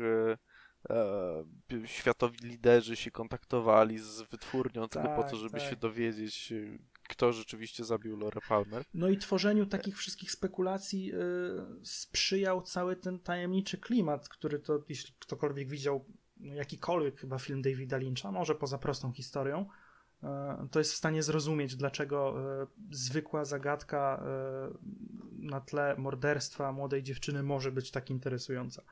światowi 1.86 2.38
liderzy 2.42 2.96
się 2.96 3.10
kontaktowali 3.10 3.98
z 3.98 4.20
wytwórnią 4.22 4.88
tylko 4.88 5.08
po 5.08 5.22
Tak, 5.22 5.30
to, 5.30 5.36
żeby 5.36 5.58
tak. 5.58 5.70
się 5.70 5.76
dowiedzieć, 5.76 6.52
e, 6.52 6.78
kto 7.08 7.32
rzeczywiście 7.32 7.84
zabił 7.84 8.16
Lorę 8.16 8.40
Palmer. 8.48 8.84
No 8.94 9.08
i 9.08 9.18
tworzeniu 9.18 9.66
takich 9.66 9.96
wszystkich 9.96 10.32
spekulacji 10.32 11.12
y, 11.14 11.16
sprzyjał 11.82 12.62
cały 12.62 12.96
ten 12.96 13.18
tajemniczy 13.18 13.78
klimat, 13.78 14.28
który 14.28 14.58
to, 14.58 14.84
jeśli 14.88 15.14
ktokolwiek 15.18 15.68
widział 15.68 16.04
no, 16.36 16.54
jakikolwiek 16.54 17.20
chyba 17.20 17.38
film 17.38 17.62
Davida 17.62 17.96
Lyncha, 17.96 18.32
może 18.32 18.54
poza 18.54 18.78
prostą 18.78 19.12
historią, 19.12 19.66
y, 20.22 20.68
to 20.70 20.78
jest 20.78 20.92
w 20.92 20.96
stanie 20.96 21.22
zrozumieć, 21.22 21.76
dlaczego 21.76 22.34
y, 22.62 22.66
zwykła 22.90 23.44
zagadka 23.44 24.24
y, 24.72 25.46
na 25.46 25.60
tle 25.60 25.96
morderstwa 25.98 26.72
młodej 26.72 27.02
dziewczyny 27.02 27.42
może 27.42 27.72
być 27.72 27.90
tak 27.90 28.10
interesująca. 28.10 28.82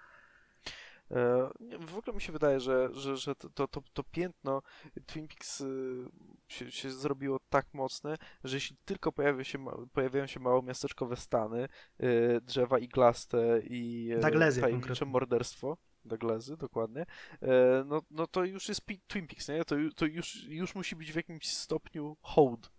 E, 1.11 1.51
W 1.87 1.99
ogóle 1.99 2.15
mi 2.15 2.21
się 2.21 2.33
wydaje, 2.33 2.61
że, 2.61 2.89
że, 2.93 3.17
że 3.17 3.35
to, 3.35 3.69
to, 3.69 3.83
to, 3.93 4.05
piętno 4.05 4.63
Twin 5.07 5.29
Peaks 5.29 5.61
y, 5.61 6.05
się, 6.49 6.71
się 6.71 6.91
zrobiło 6.91 7.41
tak 7.49 7.75
mocne, 7.75 8.17
że 8.45 8.57
jeśli 8.57 8.77
tylko 8.85 9.13
pojawia 9.13 9.45
się, 9.45 9.65
pojawiają 9.93 10.27
się 10.27 10.41
małomiasteczkowe 10.41 11.17
stany, 11.17 11.69
y, 12.03 12.41
drzewa 12.43 12.79
iglaste 12.79 13.61
i 13.65 14.11
e, 14.17 14.21
Douglasy 14.21 14.61
tajemnicze 14.61 14.89
konkretnie. 14.89 15.13
morderstwo, 15.13 15.77
Douglasy, 16.05 16.57
dokładnie, 16.57 17.07
e, 17.43 17.85
no, 17.87 18.03
no 18.11 18.27
to 18.27 18.45
już 18.45 18.69
jest 18.69 18.87
Twin 19.07 19.27
Peaks, 19.27 19.49
nie? 19.49 19.65
To, 19.65 19.77
to 19.97 20.07
już, 20.07 20.45
już 20.45 20.75
musi 20.75 20.97
być 20.97 21.13
w 21.13 21.17
jakimś 21.17 21.49
stopniu 21.57 22.17
hołd, 22.23 22.71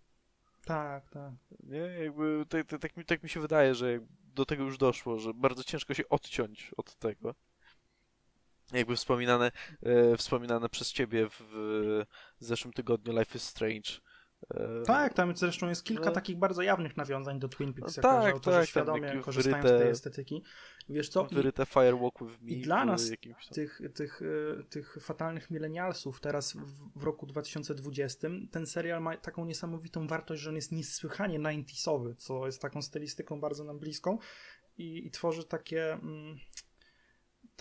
Tak, 0.64 1.10
tak. 1.10 1.32
nie? 1.62 1.78
Jakby 1.78 2.46
tak, 2.48 2.66
tak, 2.66 2.80
tak, 2.80 2.96
mi, 2.96 3.04
tak 3.04 3.22
mi 3.22 3.28
się 3.28 3.40
wydaje, 3.40 3.74
że 3.74 3.98
do 4.34 4.46
tego 4.46 4.64
już 4.64 4.78
doszło, 4.78 5.18
że 5.18 5.34
bardzo 5.34 5.64
ciężko 5.64 5.94
się 5.94 6.08
odciąć 6.08 6.70
od 6.76 6.94
tego. 6.94 7.34
Jakby 8.72 8.96
wspominane, 8.96 9.52
e, 9.82 10.16
wspominane 10.16 10.68
przez 10.68 10.92
ciebie 10.92 11.28
w, 11.28 11.40
w 12.40 12.44
zeszłym 12.44 12.72
tygodniu 12.72 13.18
Life 13.18 13.36
is 13.38 13.42
Strange. 13.42 13.90
E, 14.54 14.82
Tak, 14.86 15.14
tam 15.14 15.36
zresztą 15.36 15.68
jest 15.68 15.84
kilka 15.84 16.04
No. 16.06 16.12
takich 16.12 16.36
bardzo 16.38 16.62
jawnych 16.62 16.96
nawiązań 16.96 17.38
do 17.38 17.48
Twin 17.48 17.74
Peaks, 17.74 17.96
No 17.96 18.02
tak, 18.02 18.32
autorzy 18.34 18.56
tak, 18.58 18.68
świadomie 18.68 19.20
korzystają 19.20 19.62
z 19.62 19.66
tej 19.80 19.88
estetyki. 19.88 20.42
Wiesz 20.88 21.08
co, 21.08 21.26
i- 21.30 21.34
Wyryte 21.34 21.66
Firewalk 21.66 22.18
with 22.24 22.40
Me. 22.42 22.50
i 22.50 22.60
dla 22.62 22.84
nas 22.84 23.10
tych, 23.54 23.80
tych, 23.94 24.22
y, 24.22 24.64
tych 24.70 24.96
fatalnych 25.00 25.50
milenialsów 25.50 26.20
teraz 26.20 26.52
w, 26.52 26.98
w 27.00 27.02
roku 27.04 27.26
2020 27.26 28.28
ten 28.50 28.66
serial 28.66 29.02
ma 29.02 29.16
taką 29.16 29.44
niesamowitą 29.44 30.06
wartość, 30.06 30.42
że 30.42 30.50
on 30.50 30.56
jest 30.56 30.72
niesłychanie 30.72 31.38
90sowy, 31.40 32.14
co 32.16 32.46
jest 32.46 32.62
taką 32.62 32.82
stylistyką 32.82 33.40
bardzo 33.40 33.64
nam 33.64 33.78
bliską 33.78 34.18
i, 34.78 35.06
i 35.06 35.10
tworzy 35.10 35.44
takie 35.44 35.92
mm, 35.92 36.38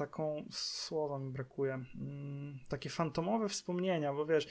taką, 0.02 0.46
słowa 0.52 1.20
mi 1.20 1.32
brakuje, 1.32 1.74
mm, 1.96 2.60
takie 2.68 2.90
fantomowe 2.90 3.50
wspomnienia, 3.50 4.14
bo 4.14 4.26
wiesz, 4.26 4.48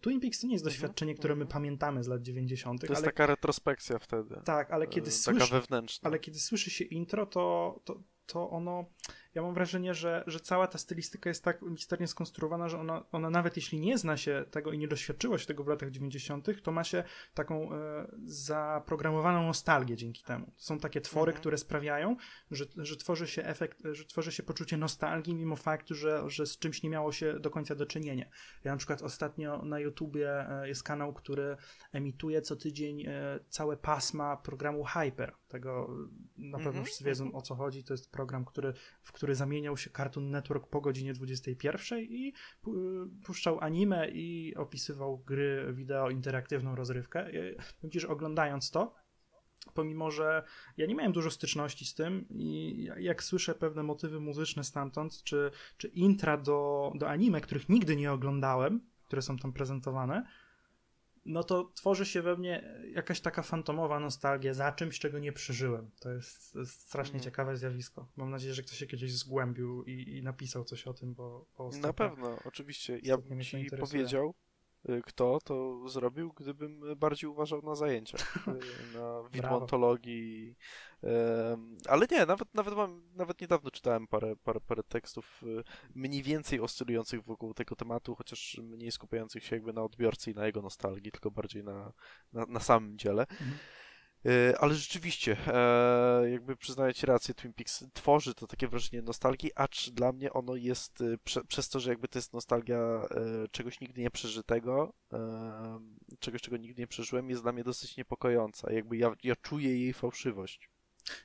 Twin 0.00 0.20
Peaks 0.20 0.40
to 0.40 0.46
nie 0.46 0.52
jest 0.52 0.64
Mhm, 0.64 0.74
doświadczenie, 0.74 1.14
które 1.14 1.34
my 1.36 1.42
mhm. 1.42 1.52
pamiętamy 1.52 2.04
z 2.04 2.08
lat 2.08 2.22
90., 2.22 2.80
To 2.80 2.86
jest 2.86 2.96
ale 3.02 3.04
taka 3.12 3.26
retrospekcja 3.26 3.98
wtedy. 3.98 4.40
tak, 4.44 4.70
ale 4.70 4.86
kiedy 4.86 5.08
e, 5.08 5.12
słyszy, 5.12 5.40
Taka 5.40 5.52
wewnętrzna. 5.60 6.06
ale 6.08 6.18
kiedy 6.18 6.38
słyszy 6.38 6.70
się 6.70 6.84
intro, 6.84 7.26
to, 7.26 7.80
to, 7.84 8.02
to 8.26 8.50
ono. 8.50 8.84
Ja 9.34 9.42
mam 9.42 9.54
wrażenie, 9.54 9.94
że, 9.94 10.24
że 10.26 10.40
cała 10.40 10.66
ta 10.66 10.78
stylistyka 10.78 11.30
jest 11.30 11.44
tak 11.44 11.62
misternie 11.62 12.06
skonstruowana, 12.06 12.68
że 12.68 12.78
ona, 12.80 13.04
ona 13.12 13.30
nawet 13.30 13.56
jeśli 13.56 13.80
nie 13.80 13.98
zna 13.98 14.16
się 14.16 14.44
tego 14.50 14.72
i 14.72 14.78
nie 14.78 14.88
doświadczyło 14.88 15.38
się 15.38 15.46
tego 15.46 15.64
w 15.64 15.68
latach 15.68 15.90
90., 15.90 16.62
to 16.62 16.72
ma 16.72 16.84
się 16.84 17.04
taką 17.34 17.72
e, 17.72 18.06
zaprogramowaną 18.24 19.46
nostalgię 19.46 19.96
dzięki 19.96 20.22
temu. 20.24 20.52
Są 20.56 20.78
takie 20.78 21.00
twory, 21.00 21.30
Mhm. 21.30 21.40
które 21.40 21.58
sprawiają, 21.58 22.16
że, 22.50 22.64
że 22.76 22.96
tworzy 22.96 23.26
się 23.26 23.44
efekt, 23.44 23.82
że 23.92 24.04
tworzy 24.04 24.32
się 24.32 24.42
poczucie 24.42 24.76
nostalgii, 24.76 25.34
mimo 25.34 25.56
faktu, 25.56 25.94
że, 25.94 26.30
że 26.30 26.46
z 26.46 26.58
czymś 26.58 26.82
nie 26.82 26.90
miało 26.90 27.12
się 27.12 27.40
do 27.40 27.50
końca 27.50 27.74
do 27.74 27.86
czynienia. 27.86 28.26
Ja 28.64 28.72
na 28.72 28.76
przykład 28.76 29.02
ostatnio 29.02 29.62
na 29.62 29.78
YouTubie 29.78 30.50
e, 30.50 30.68
jest 30.68 30.82
kanał, 30.82 31.12
który 31.12 31.56
emituje 31.92 32.42
co 32.42 32.56
tydzień 32.56 33.06
e, 33.06 33.38
całe 33.48 33.76
pasma 33.76 34.36
programu 34.36 34.84
Hyper. 34.84 35.32
Tego 35.48 35.88
na 36.36 36.58
pewno 36.58 36.72
Mhm, 36.72 36.84
wszyscy 36.84 37.04
wiedzą 37.04 37.32
o 37.32 37.42
co 37.42 37.54
chodzi. 37.54 37.84
To 37.84 37.94
jest 37.94 38.10
program, 38.10 38.44
który, 38.44 38.72
w 39.02 39.12
który 39.22 39.34
zamieniał 39.34 39.76
się 39.76 39.90
Cartoon 39.90 40.30
Network 40.30 40.66
po 40.66 40.80
godzinie 40.80 41.12
21 41.14 42.00
i 42.00 42.32
pu- 42.62 43.08
puszczał 43.24 43.60
anime 43.60 44.08
i 44.08 44.54
opisywał 44.56 45.18
gry 45.18 45.72
wideo, 45.72 46.10
interaktywną 46.10 46.74
rozrywkę. 46.74 47.26
Że 47.92 48.08
oglądając 48.08 48.70
to, 48.70 48.94
pomimo, 49.74 50.10
że 50.10 50.42
ja 50.76 50.86
nie 50.86 50.94
miałem 50.94 51.12
dużo 51.12 51.30
styczności 51.30 51.86
z 51.86 51.94
tym 51.94 52.26
i 52.30 52.88
jak 52.98 53.22
słyszę 53.22 53.54
pewne 53.54 53.82
motywy 53.82 54.20
muzyczne 54.20 54.64
stamtąd, 54.64 55.22
czy, 55.22 55.50
czy 55.76 55.88
intra 55.88 56.36
do, 56.36 56.92
do 56.94 57.08
anime, 57.08 57.40
których 57.40 57.68
nigdy 57.68 57.96
nie 57.96 58.12
oglądałem, 58.12 58.80
które 59.06 59.22
są 59.22 59.36
tam 59.36 59.52
prezentowane, 59.52 60.26
no 61.24 61.44
to 61.44 61.64
tworzy 61.74 62.06
się 62.06 62.22
we 62.22 62.36
mnie 62.36 62.74
jakaś 62.94 63.20
taka 63.20 63.42
fantomowa 63.42 64.00
nostalgia 64.00 64.54
za 64.54 64.72
czymś, 64.72 64.98
czego 64.98 65.18
nie 65.18 65.32
przeżyłem. 65.32 65.90
To 66.00 66.10
jest, 66.10 66.52
to 66.52 66.58
jest 66.60 66.80
strasznie 66.80 67.14
Mhm. 67.14 67.24
ciekawe 67.24 67.56
zjawisko. 67.56 68.08
Mam 68.16 68.30
nadzieję, 68.30 68.54
że 68.54 68.62
ktoś 68.62 68.78
się 68.78 68.86
kiedyś 68.86 69.12
zgłębił 69.14 69.84
i, 69.84 70.16
i 70.16 70.22
napisał 70.22 70.64
coś 70.64 70.86
o 70.86 70.94
tym, 70.94 71.14
bo, 71.14 71.46
bo 71.58 71.64
Na 71.64 71.70
ostatnio- 71.70 71.92
pewno, 71.94 72.38
oczywiście. 72.44 72.98
Ja 73.02 73.16
bym 73.18 73.42
ci 73.42 73.56
interesuje. 73.56 73.78
powiedział, 74.00 74.34
kto 75.06 75.38
to 75.44 75.88
zrobił, 75.88 76.32
gdybym 76.32 76.96
bardziej 76.96 77.30
uważał 77.30 77.62
na 77.62 77.74
zajęciach, 77.74 78.36
y, 78.48 78.98
na 78.98 79.22
widmontologii. 79.32 80.56
Ale 81.88 82.06
nie, 82.10 82.26
nawet, 82.26 82.54
nawet 82.54 82.76
mam, 82.76 83.02
nawet 83.14 83.40
niedawno 83.40 83.70
czytałem 83.70 84.06
parę, 84.06 84.36
parę, 84.36 84.60
parę 84.60 84.82
tekstów 84.82 85.42
y, 85.42 85.64
mniej 85.94 86.22
więcej 86.22 86.60
oscylujących 86.60 87.24
wokół 87.24 87.54
tego 87.54 87.76
tematu, 87.76 88.14
chociaż 88.14 88.60
mniej 88.62 88.92
skupiających 88.92 89.44
się 89.44 89.56
jakby 89.56 89.72
na 89.72 89.82
odbiorcy 89.82 90.30
i 90.30 90.34
na 90.34 90.46
jego 90.46 90.62
nostalgii, 90.62 91.12
tylko 91.12 91.30
bardziej 91.30 91.64
na, 91.64 91.92
na, 92.32 92.46
na 92.46 92.60
samym 92.60 92.98
dziele. 92.98 93.22
Mhm. 93.22 93.58
Y, 94.26 94.58
Ale 94.58 94.74
rzeczywiście, 94.74 95.36
e, 95.46 96.30
jakby 96.30 96.56
przyznaję 96.56 96.94
Ci 96.94 97.06
rację, 97.06 97.34
Twin 97.34 97.52
Peaks 97.52 97.84
tworzy 97.92 98.34
to 98.34 98.46
takie 98.46 98.68
wrażenie 98.68 99.02
nostalgii, 99.02 99.50
acz 99.54 99.90
dla 99.90 100.12
mnie 100.12 100.32
ono 100.32 100.54
jest, 100.56 101.00
y, 101.00 101.18
prze, 101.24 101.44
przez 101.44 101.68
to, 101.68 101.80
że 101.80 101.90
jakby 101.90 102.08
to 102.08 102.18
jest 102.18 102.32
nostalgia 102.32 102.76
e, 102.76 103.08
czegoś 103.50 103.80
nigdy 103.80 104.00
nie 104.00 104.10
przeżytego, 104.10 104.92
e, 105.12 105.80
czegoś, 106.18 106.42
czego 106.42 106.56
nigdy 106.56 106.80
nie 106.80 106.86
przeżyłem, 106.86 107.30
jest 107.30 107.42
dla 107.42 107.52
mnie 107.52 107.64
dosyć 107.64 107.96
niepokojąca. 107.96 108.72
Jakby 108.72 108.96
ja, 108.96 109.14
ja 109.22 109.36
czuję 109.36 109.78
jej 109.78 109.92
fałszywość. 109.92 110.70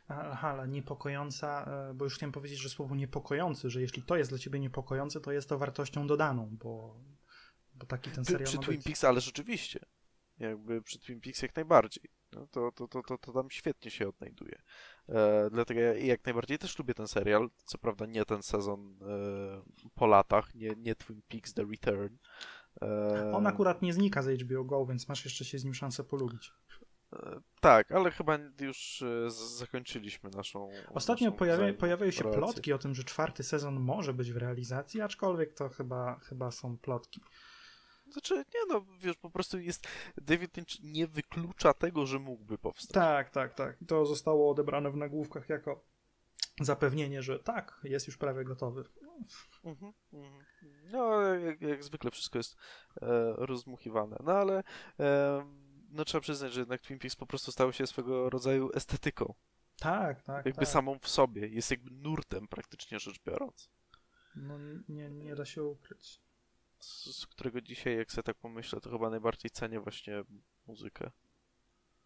Aha, 0.08 0.50
ale 0.50 0.68
niepokojąca, 0.68 1.66
e, 1.90 1.94
bo 1.94 2.06
już 2.06 2.16
chciałem 2.16 2.32
powiedzieć, 2.32 2.60
że 2.60 2.70
słowo 2.70 2.96
niepokojący, 2.96 3.70
że 3.70 3.82
jeśli 3.82 4.04
to 4.04 4.18
jest 4.18 4.32
dla 4.32 4.40
ciebie 4.40 4.60
niepokojące, 4.60 5.22
to 5.22 5.32
jest 5.32 5.50
to 5.50 5.58
wartością 5.58 6.08
dodaną, 6.08 6.50
bo, 6.52 7.00
bo 7.76 7.86
taki 7.86 8.12
ten 8.12 8.26
serial 8.26 8.46
przy 8.46 8.58
ma 8.58 8.64
Twin 8.64 8.76
być. 8.76 8.86
Peaks, 8.86 9.04
ale 9.04 9.22
rzeczywiście. 9.22 9.80
Jakby 10.40 10.82
przy 10.82 11.00
Twin 11.00 11.22
Peaks 11.22 11.42
jak 11.42 11.56
najbardziej. 11.56 12.04
No, 12.34 12.48
to, 12.52 12.72
to, 12.72 12.88
to, 12.88 13.02
to, 13.04 13.18
to 13.18 13.34
tam 13.34 13.50
świetnie 13.50 13.92
się 13.92 14.10
odnajduje. 14.10 14.62
E, 15.10 15.50
dlatego 15.52 15.80
ja 15.80 15.94
jak 15.94 16.26
najbardziej 16.26 16.58
też 16.58 16.80
lubię 16.80 16.94
ten 16.94 17.08
serial. 17.08 17.50
Co 17.66 17.78
prawda 17.78 18.06
nie 18.06 18.26
ten 18.26 18.44
sezon 18.44 19.00
e, 19.02 19.90
po 19.96 20.08
latach, 20.08 20.56
nie, 20.56 20.74
nie 20.78 20.96
Twin 20.96 21.22
Peaks 21.28 21.54
The 21.54 21.66
Return. 21.72 22.16
E, 22.82 23.32
On 23.34 23.48
akurat 23.48 23.82
nie 23.82 23.94
znika 23.94 24.22
z 24.22 24.42
HBO 24.42 24.64
Go, 24.64 24.86
więc 24.86 25.08
masz 25.08 25.26
jeszcze 25.26 25.46
się 25.46 25.60
z 25.60 25.64
nim 25.64 25.74
szansę 25.74 26.04
polubić. 26.04 26.52
e, 27.14 27.40
tak, 27.62 27.92
ale 27.92 28.12
chyba 28.12 28.38
już 28.62 29.02
e, 29.02 29.32
zakończyliśmy 29.58 30.30
naszą. 30.30 30.70
Ostatnio 30.94 31.26
naszą 31.26 31.38
pojawia, 31.38 31.74
pojawiają 31.74 32.12
się 32.12 32.24
relację. 32.24 32.42
plotki 32.42 32.74
o 32.74 32.78
tym, 32.78 32.96
że 32.96 33.04
czwarty 33.04 33.44
sezon 33.44 33.80
może 33.80 34.14
być 34.14 34.32
w 34.32 34.38
realizacji, 34.38 35.02
aczkolwiek 35.02 35.54
to 35.54 35.70
chyba, 35.70 36.20
chyba 36.20 36.52
są 36.52 36.78
plotki. 36.78 37.22
Znaczy, 38.12 38.36
nie 38.36 38.74
no, 38.74 38.86
wiesz, 39.00 39.18
po 39.18 39.30
prostu 39.30 39.60
jest. 39.60 39.88
David 40.18 40.58
Lynch 40.58 40.84
nie 40.84 41.08
wyklucza 41.08 41.74
tego, 41.74 42.06
że 42.06 42.20
mógłby 42.20 42.58
powstać. 42.58 42.94
Tak, 42.94 43.30
tak, 43.30 43.54
tak. 43.54 43.78
To 43.88 44.06
zostało 44.06 44.52
odebrane 44.52 44.92
w 44.92 44.98
nagłówkach 44.98 45.50
jako 45.50 45.84
zapewnienie, 46.62 47.22
że 47.22 47.40
tak, 47.40 47.80
jest 47.84 48.08
już 48.08 48.18
prawie 48.18 48.44
gotowy. 48.44 48.84
Mhm, 49.64 49.94
mhm. 50.14 50.44
No, 50.92 51.22
jak, 51.22 51.62
jak 51.62 51.84
zwykle 51.84 52.12
wszystko 52.12 52.40
jest 52.40 52.56
e, 53.02 53.34
rozmuchiwane. 53.38 54.18
No 54.24 54.32
ale 54.32 54.64
e, 55.00 55.46
no, 55.90 56.06
trzeba 56.06 56.22
przyznać, 56.22 56.54
że 56.54 56.60
jednak 56.60 56.82
Twin 56.82 57.00
Peaks 57.00 57.16
po 57.16 57.26
prostu 57.26 57.52
stało 57.52 57.72
się 57.72 57.88
swego 57.88 58.30
rodzaju 58.30 58.70
estetyką. 58.74 59.34
Tak, 59.80 60.22
tak. 60.22 60.46
Jakby 60.46 60.66
tak. 60.66 60.68
samą 60.68 61.00
w 61.00 61.08
sobie. 61.08 61.48
Jest 61.48 61.72
jakby 61.72 61.92
nurtem 61.92 62.48
praktycznie 62.48 63.00
rzecz 63.00 63.20
biorąc. 63.26 63.70
No, 64.36 64.58
nie, 64.90 65.10
nie 65.10 65.36
da 65.36 65.46
się 65.46 65.64
ukryć. 65.64 66.22
Z, 66.80 67.16
z 67.20 67.26
którego 67.26 67.62
dzisiaj, 67.62 67.98
jak 67.98 68.12
sobie 68.12 68.24
tak 68.24 68.38
pomyślę, 68.38 68.82
to 68.82 68.90
chyba 68.90 69.10
najbardziej 69.10 69.52
cenię 69.52 69.80
właśnie 69.80 70.24
muzykę. 70.68 71.12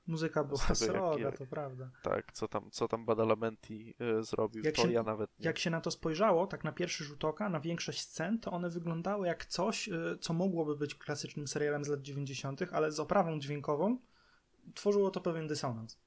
Muzyka 0.07 0.43
była 0.43 0.59
tego, 0.59 0.75
sroga, 0.75 1.23
jak- 1.23 1.37
to 1.37 1.45
prawda. 1.45 1.91
Tak, 2.01 2.31
co 2.33 2.47
tam, 2.47 2.71
co 2.71 2.87
tam 2.87 3.05
Badalamenti 3.05 3.95
e, 3.99 4.23
zrobił, 4.23 4.63
Jak 4.63 4.75
to 4.75 4.81
się- 4.81 4.91
ja 4.91 5.03
nawet 5.03 5.39
nie. 5.39 5.45
Jak 5.45 5.59
się 5.59 5.69
na 5.69 5.81
to 5.81 5.91
spojrzało, 5.91 6.47
tak 6.47 6.63
na 6.63 6.71
pierwszy 6.71 7.03
rzut 7.03 7.25
oka, 7.25 7.49
na 7.49 7.59
większość 7.59 8.01
scen, 8.01 8.39
to 8.39 8.51
one 8.51 8.69
wyglądały 8.69 9.27
jak 9.27 9.45
coś, 9.45 9.87
y, 9.89 10.17
co 10.21 10.33
mogłoby 10.33 10.75
być 10.75 10.95
klasycznym 10.95 11.47
serialem 11.47 11.83
z 11.83 11.87
lat 11.87 12.01
90., 12.01 12.61
ale 12.73 12.91
z 12.91 12.99
oprawą 12.99 13.39
dźwiękową 13.39 13.99
tworzyło 14.75 15.11
to 15.11 15.21
pewien 15.21 15.47
dysonans. 15.47 15.97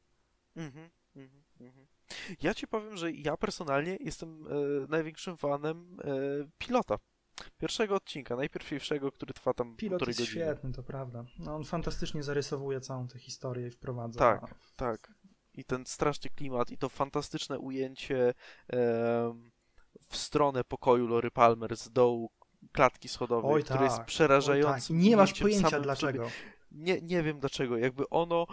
Mhm, 0.57 0.91
mhm, 1.17 1.43
mhm. 1.61 1.87
Ja 2.43 2.55
ci 2.55 2.67
powiem, 2.67 2.97
że 2.97 3.13
ja 3.13 3.37
personalnie 3.37 3.97
jestem 4.01 4.47
e, 4.47 4.51
największym 4.89 5.37
fanem 5.37 5.97
e, 6.05 6.07
pilota. 6.59 6.99
Pierwszego 7.59 7.95
odcinka, 7.95 8.37
najpierwszego, 8.37 9.13
który 9.13 9.35
trwa 9.35 9.55
tam 9.55 9.77
Pilot 9.77 9.91
półtorej 9.99 10.11
jest 10.11 10.21
godziny. 10.21 10.45
świetny, 10.45 10.73
to 10.73 10.83
prawda. 10.83 11.25
No, 11.39 11.55
on 11.55 11.65
fantastycznie 11.65 12.23
zarysowuje 12.23 12.81
całą 12.81 13.09
tę 13.09 13.19
historię 13.19 13.67
i 13.67 13.71
wprowadza. 13.71 14.19
Tak. 14.19 14.55
Tak. 14.77 15.13
I 15.55 15.65
ten 15.65 15.87
straszny 15.87 16.31
klimat, 16.31 16.71
i 16.71 16.79
to 16.79 16.89
fantastyczne 16.89 17.59
ujęcie 17.59 18.35
em, 18.69 19.51
w 20.09 20.17
stronę 20.17 20.65
pokoju 20.65 21.07
Lory 21.07 21.31
Palmer 21.31 21.77
z 21.77 21.91
dołu 21.91 22.31
klatki 22.73 23.09
schodowej, 23.09 23.53
Oj, 23.55 23.63
które 23.63 23.79
tak. 23.79 23.85
jest 23.89 23.99
Oj, 23.99 24.05
przerażającym 24.07 24.97
tak. 24.97 25.05
Nie 25.05 25.17
masz 25.17 25.41
pojęcia 25.41 25.81
dlaczego. 25.81 26.31
Nie, 26.71 27.01
nie 27.03 27.23
wiem 27.23 27.41
dlaczego. 27.41 27.77
Jakby 27.79 28.09
ono, 28.09 28.47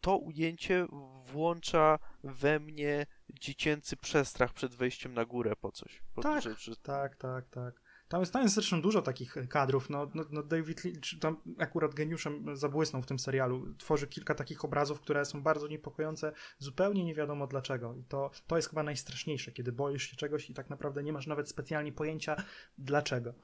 to 0.00 0.16
ujęcie 0.16 0.86
włącza 1.32 1.98
we 2.24 2.60
mnie 2.60 3.06
dziecięcy 3.40 3.96
przestrach 3.96 4.52
przed 4.52 4.74
wejściem 4.74 5.14
na 5.14 5.24
górę 5.24 5.56
po 5.60 5.72
coś. 5.72 6.02
Po, 6.14 6.22
Tak. 6.22 6.44
Tak, 6.82 7.16
tak, 7.16 7.48
tak. 7.48 7.80
Tam 8.10 8.20
jest, 8.20 8.32
tam 8.32 8.42
jest 8.42 8.54
zresztą 8.54 8.82
dużo 8.82 9.02
takich 9.02 9.36
kadrów. 9.48 9.90
No, 9.90 10.10
no, 10.14 10.24
no 10.30 10.42
David 10.42 10.84
Lynch 10.84 11.20
tam 11.20 11.36
akurat 11.58 11.94
geniuszem 11.94 12.56
zabłysnął 12.56 13.02
w 13.02 13.06
tym 13.06 13.18
serialu. 13.18 13.74
Tworzy 13.78 14.06
kilka 14.06 14.34
takich 14.34 14.64
obrazów, 14.64 15.00
które 15.00 15.24
są 15.24 15.42
bardzo 15.42 15.68
niepokojące, 15.68 16.32
zupełnie 16.58 17.04
nie 17.04 17.14
wiadomo 17.14 17.46
dlaczego. 17.46 17.94
I 17.94 18.04
to, 18.04 18.30
to 18.46 18.56
jest 18.56 18.68
chyba 18.68 18.82
najstraszniejsze, 18.82 19.52
kiedy 19.52 19.72
boisz 19.72 20.10
się 20.10 20.16
czegoś 20.16 20.50
i 20.50 20.54
tak 20.54 20.70
naprawdę 20.70 21.02
nie 21.02 21.12
masz 21.12 21.26
nawet 21.26 21.48
specjalnie 21.48 21.92
pojęcia 21.92 22.36
dlaczego. 22.78 23.34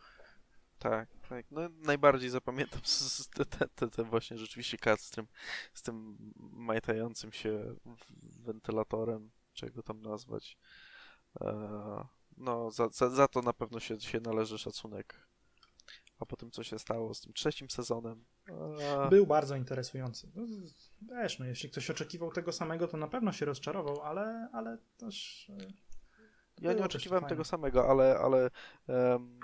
Tak, 0.78 1.08
tak. 1.28 1.46
No 1.50 1.60
najbardziej 1.68 2.30
zapamiętam 2.30 2.80
te, 3.90 4.04
właśnie 4.04 4.38
rzeczywiście 4.38 4.78
kat 4.78 5.00
z 5.00 5.10
tym, 5.10 5.26
z 5.74 5.82
tym 5.82 6.16
majtającym 6.52 7.32
się 7.32 7.74
wentylatorem, 8.22 9.30
czego 9.52 9.82
tam 9.82 10.02
nazwać. 10.02 10.58
E, 11.40 12.15
no, 12.36 12.70
za, 12.70 12.88
za, 12.88 13.10
za 13.10 13.28
to 13.28 13.42
na 13.42 13.52
pewno 13.52 13.80
się, 13.80 14.00
się 14.00 14.20
należy 14.20 14.58
szacunek. 14.58 15.26
A 16.18 16.26
po 16.26 16.36
tym, 16.36 16.50
co 16.50 16.64
się 16.64 16.78
stało 16.78 17.14
z 17.14 17.20
tym 17.20 17.32
trzecim 17.32 17.70
sezonem. 17.70 18.24
E, 18.80 19.08
Był 19.10 19.26
bardzo 19.26 19.56
interesujący. 19.56 20.30
No, 20.34 20.42
Wiesz, 21.02 21.38
no, 21.38 21.44
jeśli 21.46 21.70
ktoś 21.70 21.90
oczekiwał 21.90 22.32
tego 22.32 22.52
samego, 22.52 22.88
to 22.88 22.96
na 22.96 23.08
pewno 23.08 23.32
się 23.32 23.46
rozczarował, 23.46 24.02
ale, 24.02 24.48
ale 24.52 24.78
też... 24.96 25.46
e, 25.60 25.66
ja 26.60 26.72
nie 26.72 26.84
oczekiwałem 26.84 27.24
tego 27.24 27.44
samego, 27.44 27.90
ale, 27.90 28.18
ale 28.18 28.50
em, 28.88 29.40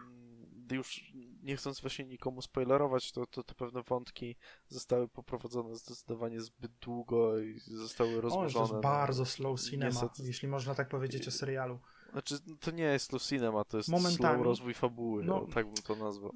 już 0.72 1.12
nie 1.42 1.57
chcąc 1.57 1.81
właśnie 1.81 2.05
nikomu 2.05 2.42
spoilerować, 2.42 3.12
to, 3.12 3.26
to 3.26 3.42
te 3.42 3.55
pewne 3.55 3.83
wątki 3.83 4.37
zostały 4.68 5.09
poprowadzone 5.09 5.76
zdecydowanie 5.76 6.40
zbyt 6.40 6.72
długo 6.72 7.38
i 7.38 7.61
zostały 7.61 8.11
O, 8.11 8.14
to 8.14 8.20
rozłożone. 8.20 8.68
jest 8.68 8.83
bardzo 8.83 9.24
slow 9.26 9.61
cinema, 9.61 9.90
niestety- 9.90 10.26
jeśli 10.26 10.48
można 10.48 10.74
tak 10.74 10.88
powiedzieć 10.88 11.28
o 11.28 11.31
serialu. 11.31 11.78
Znaczy, 12.12 12.35
to 12.61 12.70
nie 12.70 12.83
jest 12.85 13.07
slow 13.07 13.22
cinema, 13.22 13.64
to 13.64 13.77
jest 13.77 13.88
Momentami. 13.88 14.35
slow 14.35 14.46
rozwój 14.46 14.75
fabuły, 14.75 15.25
No. 15.25 15.46
tak 15.55 15.66
bym 15.66 15.75
to 15.75 15.96
nazwał. 15.96 16.33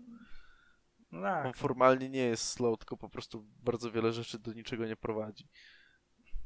No 1.12 1.18
On 1.18 1.24
tak, 1.24 1.56
formalnie 1.56 2.08
nie 2.08 2.20
jest 2.26 2.44
slow, 2.48 2.78
tylko 2.78 2.96
po 2.96 3.08
prostu 3.08 3.46
bardzo 3.62 3.90
wiele 3.92 4.12
rzeczy 4.12 4.38
do 4.38 4.52
niczego 4.52 4.86
nie 4.86 4.96
prowadzi. 4.96 5.48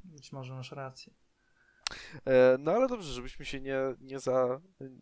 być 0.05 0.33
może 0.33 0.55
masz 0.55 0.73
rację. 0.73 1.15
E, 2.27 2.57
no 2.59 2.73
ale 2.73 2.89
dobrze, 2.89 3.13
żebyśmy 3.13 3.45
się 3.45 3.61
nie, 3.61 3.79
nie, 4.01 4.19
za, 4.21 4.61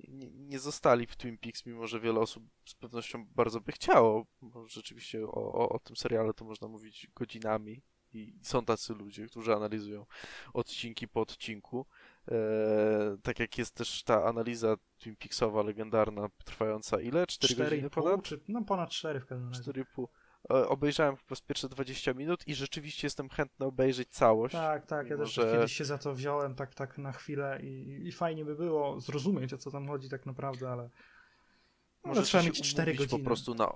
nie, 0.08 0.30
nie 0.30 0.58
zostali 0.58 1.06
w 1.06 1.16
Twin 1.16 1.38
Peaks, 1.38 1.66
mimo 1.66 1.86
że 1.86 2.00
wiele 2.00 2.20
osób 2.20 2.44
z 2.66 2.74
pewnością 2.74 3.26
bardzo 3.26 3.60
by 3.60 3.72
chciało, 3.72 4.26
bo 4.42 4.68
rzeczywiście 4.68 5.24
o, 5.26 5.52
o, 5.52 5.68
o 5.68 5.78
tym 5.78 5.96
seriale 5.96 6.34
to 6.34 6.44
można 6.44 6.68
mówić 6.68 7.06
godzinami 7.14 7.82
i 8.12 8.34
są 8.42 8.64
tacy 8.64 8.94
ludzie, 8.94 9.26
którzy 9.26 9.54
analizują 9.54 10.06
odcinki 10.54 11.08
po 11.08 11.20
odcinku. 11.20 11.86
E, 12.28 13.16
tak 13.22 13.38
jak 13.38 13.58
jest 13.58 13.74
też 13.74 14.02
ta 14.02 14.24
analiza 14.24 14.76
Twin 14.98 15.16
Peaksowa, 15.16 15.62
legendarna, 15.62 16.28
trwająca 16.44 17.00
ile? 17.00 17.26
4 17.26 17.54
godziny 17.54 17.88
4,5 17.88 17.90
ponad? 17.90 18.22
czy 18.22 18.40
no 18.48 18.62
ponad 18.64 18.90
4 18.90 19.20
w 19.20 19.26
każdym 19.26 19.48
razie. 19.48 19.62
4,5. 19.72 20.06
E, 20.50 20.68
Obejrzałem 20.68 21.16
po 21.16 21.24
prostu 21.24 21.46
pierwsze 21.46 21.68
20 21.68 22.14
minut 22.14 22.48
i 22.48 22.54
rzeczywiście 22.54 23.06
jestem 23.06 23.28
chętny 23.28 23.66
obejrzeć 23.66 24.08
całość. 24.08 24.52
Tak, 24.54 24.86
tak, 24.86 25.10
ja 25.10 25.16
też 25.16 25.32
że- 25.34 25.52
kiedyś 25.52 25.72
się 25.72 25.84
za 25.84 25.98
to 25.98 26.14
wziąłem 26.14 26.54
tak, 26.54 26.74
tak 26.74 26.98
na 26.98 27.12
chwilę 27.12 27.58
i, 27.62 28.00
i 28.08 28.12
fajnie 28.12 28.44
by 28.44 28.54
było 28.56 29.00
zrozumieć 29.00 29.52
o 29.52 29.58
co 29.58 29.70
tam 29.70 29.88
chodzi 29.88 30.08
tak 30.08 30.26
naprawdę, 30.26 30.70
ale 30.70 30.82
może 30.82 32.20
Możesz 32.20 32.28
trzeba 32.28 32.44
mieć 32.44 32.62
4 32.62 32.90
umówić 32.92 32.98
godziny. 33.10 33.22
po 33.22 33.26
prostu 33.26 33.54
na... 33.54 33.72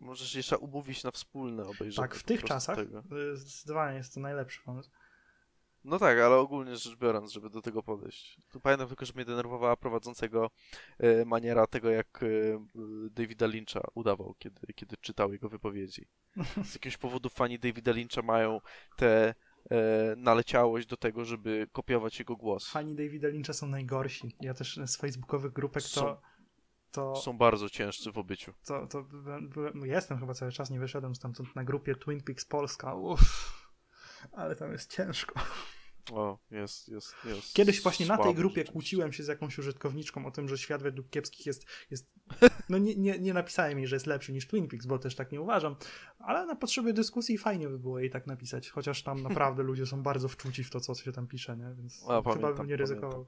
Możesz 0.00 0.34
jeszcze 0.34 0.58
umówić 0.58 1.04
na 1.04 1.10
wspólne 1.10 1.62
obejrzenie. 1.66 2.08
tak, 2.08 2.14
w 2.16 2.22
tych 2.22 2.44
czasach 2.44 2.76
Tego. 2.76 3.02
zdecydowanie 3.34 3.96
jest 3.96 4.14
to 4.14 4.20
najlepszy 4.20 4.62
pomysł. 4.62 4.90
No 5.84 5.98
tak, 5.98 6.18
ale 6.18 6.36
ogólnie 6.36 6.76
rzecz 6.76 6.96
biorąc, 6.96 7.32
żeby 7.32 7.50
do 7.50 7.62
tego 7.62 7.82
podejść. 7.82 8.38
Tu 8.52 8.60
pamiętam 8.60 8.88
tylko, 8.88 9.06
że 9.06 9.12
mnie 9.16 9.24
denerwowała 9.24 9.76
prowadzącego 9.76 10.50
e, 10.98 11.24
maniera 11.24 11.66
tego, 11.66 11.90
jak 11.90 12.22
e, 12.22 12.26
Davida 13.10 13.46
Lyncha 13.46 13.80
udawał, 13.94 14.34
kiedy, 14.38 14.72
kiedy 14.74 14.96
czytał 14.96 15.32
jego 15.32 15.48
wypowiedzi. 15.48 16.08
Z 16.64 16.74
jakiegoś 16.74 16.96
powodu 16.96 17.28
fani 17.28 17.58
Davida 17.58 17.92
Lyncha 17.92 18.22
mają 18.22 18.60
tę 18.96 19.34
e, 19.70 20.14
naleciałość 20.16 20.86
do 20.86 20.96
tego, 20.96 21.24
żeby 21.24 21.66
kopiować 21.72 22.18
jego 22.18 22.36
głos. 22.36 22.68
Fani 22.70 22.94
Davida 22.94 23.28
Lyncha 23.28 23.52
są 23.52 23.66
najgorsi. 23.66 24.36
Ja 24.40 24.54
też 24.54 24.80
z 24.86 24.96
facebookowych 24.96 25.52
grupek 25.52 25.82
Są- 25.82 26.00
to... 26.00 26.20
To, 26.90 27.16
Są 27.16 27.38
bardzo 27.38 27.70
ciężcy 27.70 28.12
w 28.12 28.18
obyciu. 28.18 28.52
to, 28.64 28.86
to 28.86 29.02
byłem, 29.02 29.48
byłem, 29.48 29.86
jestem 29.86 30.18
chyba 30.18 30.34
cały 30.34 30.52
czas, 30.52 30.70
nie 30.70 30.80
wyszedłem 30.80 31.14
stamtąd 31.14 31.56
na 31.56 31.64
grupie 31.64 31.94
Twin 31.94 32.22
Peaks 32.22 32.44
Polska. 32.44 32.94
Uff, 32.94 33.61
ale 34.32 34.56
tam 34.56 34.72
jest 34.72 34.90
ciężko. 34.90 35.40
O, 36.10 36.38
jest, 36.50 36.88
jest, 36.88 37.14
jest. 37.24 37.54
Kiedyś 37.54 37.82
właśnie 37.82 38.06
na 38.06 38.18
tej 38.18 38.34
grupie 38.34 38.64
kłóciłem 38.64 39.12
się 39.12 39.22
z 39.22 39.28
jakąś 39.28 39.58
użytkowniczką 39.58 40.26
o 40.26 40.30
tym, 40.30 40.48
że 40.48 40.58
świat 40.58 40.82
według 40.82 41.10
kiepskich 41.10 41.46
jest. 41.46 41.66
jest 41.90 42.12
no 42.68 42.78
nie, 42.78 42.96
nie, 42.96 43.18
nie 43.18 43.34
napisałem 43.34 43.78
jej, 43.78 43.86
że 43.86 43.96
jest 43.96 44.06
lepszy 44.06 44.32
niż 44.32 44.46
Twin 44.46 44.68
Peaks, 44.68 44.86
bo 44.86 44.98
też 44.98 45.14
tak 45.14 45.32
nie 45.32 45.40
uważam, 45.40 45.76
ale 46.18 46.46
na 46.46 46.56
potrzeby 46.56 46.92
dyskusji 46.92 47.38
fajnie 47.38 47.68
by 47.68 47.78
było 47.78 47.98
jej 47.98 48.10
tak 48.10 48.26
napisać, 48.26 48.70
chociaż 48.70 49.02
tam 49.02 49.22
naprawdę 49.28 49.62
ludzie 49.62 49.86
są 49.86 50.02
bardzo 50.02 50.28
wczuci 50.28 50.64
w 50.64 50.70
to, 50.70 50.80
co 50.80 50.94
się 50.94 51.12
tam 51.12 51.26
pisze, 51.26 51.56
nie? 51.56 51.74
więc 51.74 52.02
A, 52.02 52.06
chyba 52.06 52.22
pamiętam, 52.22 52.54
bym 52.54 52.66
nie 52.66 52.76
ryzykował. 52.76 53.26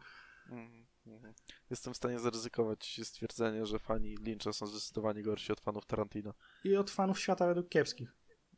Mhm, 0.51 0.87
mhm. 1.07 1.35
Jestem 1.71 1.95
w 1.95 1.97
stanie 1.97 2.19
zaryzykować 2.19 3.01
stwierdzenie, 3.05 3.67
że 3.67 3.79
fani 3.79 4.17
Lyncha 4.17 4.53
są 4.53 4.67
zdecydowanie 4.67 5.23
gorsi 5.23 5.53
od 5.53 5.61
fanów 5.61 5.87
Tarantino. 5.87 6.35
I 6.65 6.77
od 6.77 6.91
fanów 6.91 7.21
świata 7.21 7.47
według 7.47 7.69
kiepskich. 7.69 8.13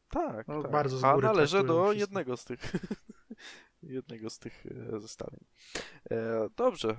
Tak, 0.08 0.48
No, 0.48 0.62
tak. 0.62 0.70
bardzo 0.72 0.98
z 0.98 1.04
A 1.04 1.14
góry 1.14 1.26
należę 1.26 1.58
traktują 1.58 1.78
do 1.78 1.84
wszystko. 1.90 2.00
jednego 2.00 2.36
z 2.36 2.44
tych 2.44 2.72
jednego 3.82 4.30
z 4.30 4.38
tych 4.38 4.66
e, 4.94 5.00
zestawień. 5.00 5.40
E, 6.10 6.48
dobrze. 6.56 6.96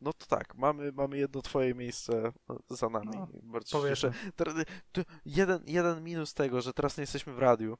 no 0.00 0.12
to 0.12 0.26
tak, 0.26 0.54
mamy, 0.54 0.92
mamy 0.92 1.18
jedno 1.18 1.42
twoje 1.42 1.74
miejsce 1.74 2.32
za 2.68 2.88
nami. 2.88 3.10
No, 3.14 3.28
Bardzo 3.42 3.80
to 4.92 5.02
jeden, 5.24 5.62
jeden 5.66 6.04
minus 6.04 6.34
tego, 6.34 6.60
że 6.60 6.72
teraz 6.72 6.96
nie 6.96 7.02
jesteśmy 7.02 7.32
w 7.32 7.38
radiu, 7.38 7.78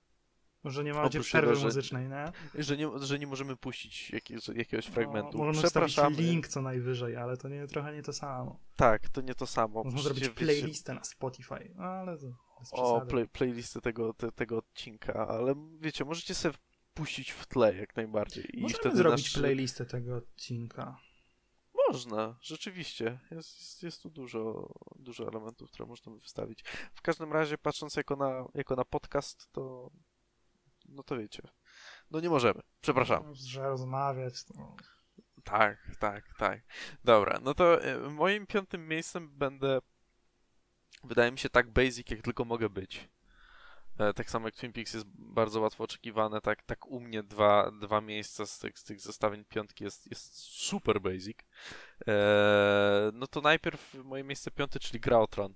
Może 0.63 0.85
nie 0.85 0.95
Oprócz 0.95 1.27
przerwy 1.27 1.57
że- 1.57 1.65
muzycznej, 1.67 2.09
nie? 2.09 2.33
że 2.55 2.77
nie, 2.77 2.89
że 2.99 3.19
nie 3.19 3.27
możemy 3.27 3.57
puścić 3.57 4.11
jakiegoś, 4.11 4.49
jakiegoś 4.49 4.87
fragmentu. 4.87 5.39
No, 5.39 5.45
możemy 5.45 5.63
Przepraszamy. 5.69 6.17
link 6.17 6.49
co 6.49 6.63
najwyżej, 6.63 7.17
ale 7.17 7.37
to 7.37 7.49
nie, 7.49 7.67
trochę 7.67 7.93
nie 7.93 8.03
to 8.03 8.13
samo. 8.13 8.61
Tak, 8.77 9.09
to 9.09 9.21
nie 9.21 9.35
to 9.35 9.47
samo. 9.47 9.85
Można 9.85 10.01
Przecież 10.01 10.19
zrobić 10.19 10.39
playlistę 10.39 10.95
na 10.95 11.05
Spotify, 11.05 11.73
no, 11.77 11.85
ale 11.85 12.19
to 12.19 12.27
O, 12.73 13.01
play, 13.01 13.29
playlisty 13.29 13.81
tego, 13.81 14.15
te, 14.15 14.33
tego 14.33 14.59
odcinka, 14.59 15.29
ale 15.29 15.55
wiecie, 15.81 16.05
możecie 16.05 16.35
sobie 16.35 16.55
puścić 16.95 17.31
w 17.31 17.47
tle 17.47 17.77
jak 17.77 17.97
najbardziej. 17.97 18.59
I 18.59 18.63
Możemy 18.63 18.79
wtedy 18.79 18.97
zrobić 18.97 19.35
nasz... 19.35 19.43
playlistę 19.43 19.87
tego 19.87 20.17
odcinka. 20.17 20.97
Można, 21.89 22.39
rzeczywiście. 22.41 23.19
Jest, 23.31 23.59
jest, 23.59 23.83
jest 23.83 24.03
tu 24.03 24.11
dużo, 24.11 24.73
dużo 24.97 25.29
elementów, 25.29 25.71
które 25.71 25.89
można 25.89 26.13
by 26.13 26.21
wstawić. 26.21 26.63
W 26.95 27.03
każdym 27.03 27.33
razie, 27.33 27.59
patrząc 27.59 27.97
jako 27.97 28.17
na, 28.17 28.45
jako 28.55 28.77
na 28.77 28.85
podcast, 28.85 29.53
to 29.53 29.91
no 30.89 31.03
to 31.03 31.17
wiecie. 31.17 31.43
No 32.11 32.21
nie 32.21 32.31
możemy. 32.31 32.61
Przepraszam. 32.81 33.23
No, 33.27 33.35
Że 33.35 33.63
rozmawiać, 33.63 34.45
to... 34.45 34.77
Tak, 35.45 35.97
tak, 36.01 36.25
tak. 36.39 36.61
Dobra, 37.05 37.39
no 37.43 37.55
to 37.55 37.83
e, 37.83 37.99
moim 37.99 38.47
piątym 38.47 38.89
miejscem 38.89 39.39
będę, 39.39 39.79
wydaje 41.05 41.33
mi 41.33 41.39
się, 41.39 41.49
tak 41.49 41.71
basic, 41.71 42.11
jak 42.11 42.23
tylko 42.23 42.45
mogę 42.45 42.69
być. 42.69 43.09
E, 43.99 44.15
Tak 44.15 44.31
samo 44.31 44.49
jak 44.49 44.55
Twin 44.55 44.73
Peaks 44.73 44.95
jest 44.95 45.07
bardzo 45.19 45.61
łatwo 45.61 45.85
oczekiwane, 45.85 46.41
tak, 46.41 46.63
tak 46.63 46.87
u 46.87 47.01
mnie 47.01 47.23
dwa, 47.23 47.71
dwa 47.71 48.01
miejsca 48.01 48.47
z 48.47 48.59
tych, 48.59 48.79
z 48.79 48.85
tych 48.85 49.01
zestawień 49.01 49.45
piątki 49.45 49.85
jest, 49.85 50.11
jest 50.11 50.35
super 50.39 51.01
basic. 51.01 51.39
E, 52.09 53.11
No 53.15 53.27
to 53.27 53.41
najpierw 53.41 53.95
moje 54.05 54.25
miejsce 54.25 54.51
piąte, 54.51 54.79
czyli 54.81 55.01
Gra 55.01 55.19
o 55.19 55.27
Tron. 55.27 55.55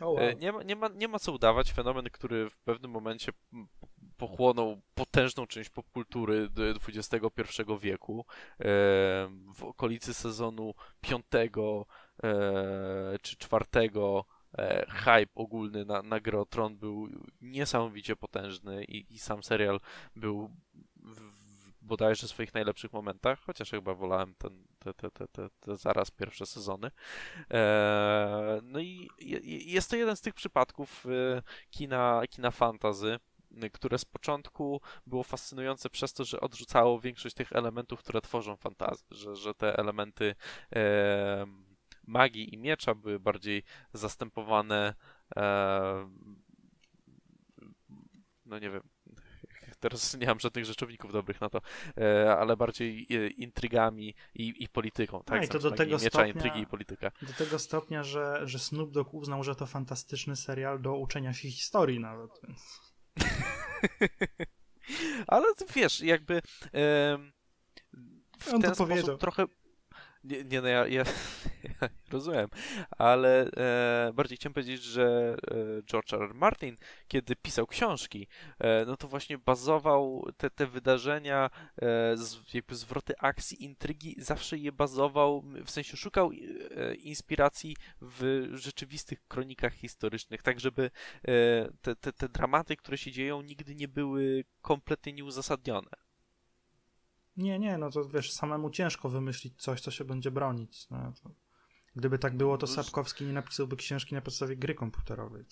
O, 0.00 0.10
wow. 0.10 0.18
E, 0.18 0.34
Nie 0.34 0.52
ma, 0.52 0.62
nie, 0.62 0.76
ma, 0.76 0.88
nie 0.88 1.08
ma 1.08 1.18
co 1.18 1.32
udawać. 1.32 1.72
Fenomen, 1.72 2.04
który 2.12 2.50
w 2.50 2.58
pewnym 2.58 2.90
momencie 2.90 3.32
pochłonął 4.16 4.80
potężną 4.94 5.46
część 5.46 5.70
popkultury 5.70 6.48
XXI 6.88 7.16
wieku. 7.80 8.24
E, 8.60 8.64
W 9.54 9.62
okolicy 9.64 10.14
sezonu 10.14 10.74
piątego 11.00 11.86
czy 13.22 13.36
czwartego 13.36 14.24
e, 14.58 14.86
hype 14.88 15.32
ogólny 15.34 15.84
na, 15.84 16.02
na 16.02 16.20
grę 16.20 16.42
Tron 16.50 16.76
był 16.78 17.08
niesamowicie 17.40 18.16
potężny 18.16 18.84
i, 18.84 19.14
i 19.14 19.18
sam 19.18 19.42
serial 19.42 19.80
był 20.16 20.50
w, 20.96 21.38
bodajże 21.82 22.28
swoich 22.28 22.54
najlepszych 22.54 22.92
momentach, 22.92 23.40
chociaż 23.40 23.70
chyba 23.70 23.94
wolałem 23.94 24.34
ten, 24.34 24.64
te, 24.78 24.94
te, 24.94 25.10
te, 25.10 25.28
te, 25.60 25.76
zaraz 25.76 26.10
pierwsze 26.10 26.46
sezony. 26.46 26.90
Eee, 27.50 28.60
no 28.62 28.80
i 28.80 29.08
je- 29.18 29.38
je- 29.38 29.72
jest 29.72 29.90
to 29.90 29.96
jeden 29.96 30.16
z 30.16 30.20
tych 30.20 30.34
przypadków 30.34 31.06
e, 31.06 31.42
kina, 31.70 32.22
kina 32.30 32.50
fantazy, 32.50 33.18
które 33.72 33.98
z 33.98 34.04
początku 34.04 34.80
było 35.06 35.22
fascynujące 35.22 35.90
przez 35.90 36.12
to, 36.12 36.24
że 36.24 36.40
odrzucało 36.40 37.00
większość 37.00 37.34
tych 37.34 37.52
elementów, 37.52 38.00
które 38.00 38.20
tworzą 38.20 38.56
fantazy, 38.56 39.04
że, 39.10 39.36
że 39.36 39.54
te 39.54 39.78
elementy 39.78 40.34
e, 40.76 41.46
magii 42.08 42.54
i 42.54 42.58
miecza 42.58 42.94
były 42.94 43.20
bardziej 43.20 43.62
zastępowane 43.92 44.94
e, 45.36 46.08
no 48.48 48.58
nie 48.58 48.70
wiem, 48.70 48.82
teraz 49.80 50.16
nie 50.16 50.26
mam 50.26 50.40
żadnych 50.40 50.64
rzeczowników 50.64 51.12
dobrych 51.12 51.40
na 51.40 51.50
to, 51.50 51.60
e, 51.96 52.36
ale 52.38 52.56
bardziej 52.56 53.06
e, 53.10 53.28
intrygami 53.28 54.14
i, 54.34 54.54
i 54.58 54.68
polityką, 54.68 55.22
tak? 55.24 55.40
No 55.40 55.46
i 55.46 55.48
to 55.48 55.58
do 55.58 55.70
tego 55.70 55.98
miecza, 55.98 56.08
stopnia- 56.08 56.34
intrygi 56.34 56.60
i 56.60 56.66
polityka. 56.66 57.10
Do 57.22 57.32
tego 57.32 57.58
stopnia, 57.58 58.02
że, 58.02 58.40
że 58.44 58.58
Snoop 58.58 58.90
Dogg 58.90 59.14
uznał, 59.14 59.44
że 59.44 59.54
to 59.54 59.66
fantastyczny 59.66 60.36
serial 60.36 60.82
do 60.82 60.96
uczenia 60.96 61.32
się 61.32 61.50
historii 61.50 62.00
nawet. 62.00 62.30
Więc... 62.42 62.80
Ale 65.26 65.46
wiesz, 65.74 66.00
jakby 66.00 66.42
em, 66.72 67.32
w 68.38 68.48
On 68.48 68.60
to 68.60 68.66
ten 68.66 68.74
sposób 68.74 68.88
powiedział. 68.88 69.18
trochę. 69.18 69.44
Nie, 70.24 70.44
nie 70.44 70.60
no 70.60 70.68
ja, 70.68 70.86
ja, 70.86 71.04
ja 71.80 71.88
rozumiem, 72.10 72.48
ale 72.90 73.50
e, 73.56 74.12
bardziej 74.14 74.36
chciałem 74.36 74.54
powiedzieć, 74.54 74.82
że 74.82 75.36
e, 75.50 75.82
George 75.82 76.12
R. 76.12 76.22
R. 76.22 76.34
Martin, 76.34 76.76
kiedy 77.08 77.36
pisał 77.36 77.66
książki, 77.66 78.26
e, 78.58 78.84
no 78.84 78.96
to 78.96 79.08
właśnie 79.08 79.38
bazował 79.38 80.26
te, 80.36 80.50
te 80.50 80.66
wydarzenia, 80.66 81.50
e, 81.76 82.16
z, 82.16 82.54
jakby 82.54 82.74
zwroty 82.74 83.14
akcji, 83.18 83.64
intrygi, 83.64 84.14
zawsze 84.18 84.58
je 84.58 84.72
bazował, 84.72 85.42
w 85.64 85.70
sensie 85.70 85.96
szukał 85.96 86.30
e, 86.30 86.94
inspiracji 86.94 87.76
w 88.00 88.48
rzeczywistych 88.52 89.18
kronikach 89.28 89.74
historycznych, 89.74 90.42
tak 90.42 90.60
żeby 90.60 90.82
e, 90.82 91.30
te, 91.82 91.96
te, 91.96 92.12
te 92.12 92.28
dramaty, 92.28 92.76
które 92.76 92.98
się 92.98 93.12
dzieją, 93.12 93.42
nigdy 93.42 93.74
nie 93.74 93.88
były 93.88 94.44
kompletnie 94.62 95.12
nieuzasadnione. 95.12 96.07
Nie, 97.38 97.58
nie, 97.58 97.78
no 97.78 97.90
to 97.90 98.04
wiesz, 98.04 98.32
samemu 98.32 98.70
ciężko 98.70 99.08
wymyślić 99.08 99.62
coś, 99.62 99.80
co 99.80 99.90
się 99.90 100.04
będzie 100.04 100.30
bronić. 100.30 100.90
No, 100.90 101.12
to... 101.22 101.30
Gdyby 101.96 102.18
tak 102.18 102.36
było, 102.36 102.58
to 102.58 102.66
No, 102.66 102.72
Sapkowski 102.72 103.24
nie 103.24 103.32
napisałby 103.32 103.76
książki 103.76 104.14
na 104.14 104.20
podstawie 104.20 104.56
gry 104.56 104.74
komputerowej. 104.74 105.44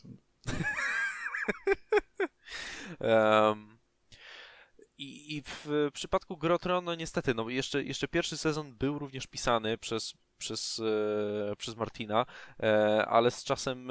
Em, 3.01 3.79
I, 4.99 5.37
I 5.37 5.43
w 5.43 5.91
przypadku 5.93 6.37
Grotron, 6.37 6.85
no 6.85 6.95
niestety, 6.95 7.35
no 7.35 7.49
jeszcze, 7.49 7.85
jeszcze 7.85 8.09
pierwszy 8.09 8.37
sezon 8.37 8.75
był 8.75 8.99
również 8.99 9.27
pisany 9.27 9.79
przez, 9.79 10.15
przez, 10.39 10.83
e, 11.51 11.57
przez 11.57 11.77
Martina, 11.77 12.27
e, 12.63 13.07
ale 13.07 13.31
z 13.31 13.45
czasem 13.45 13.91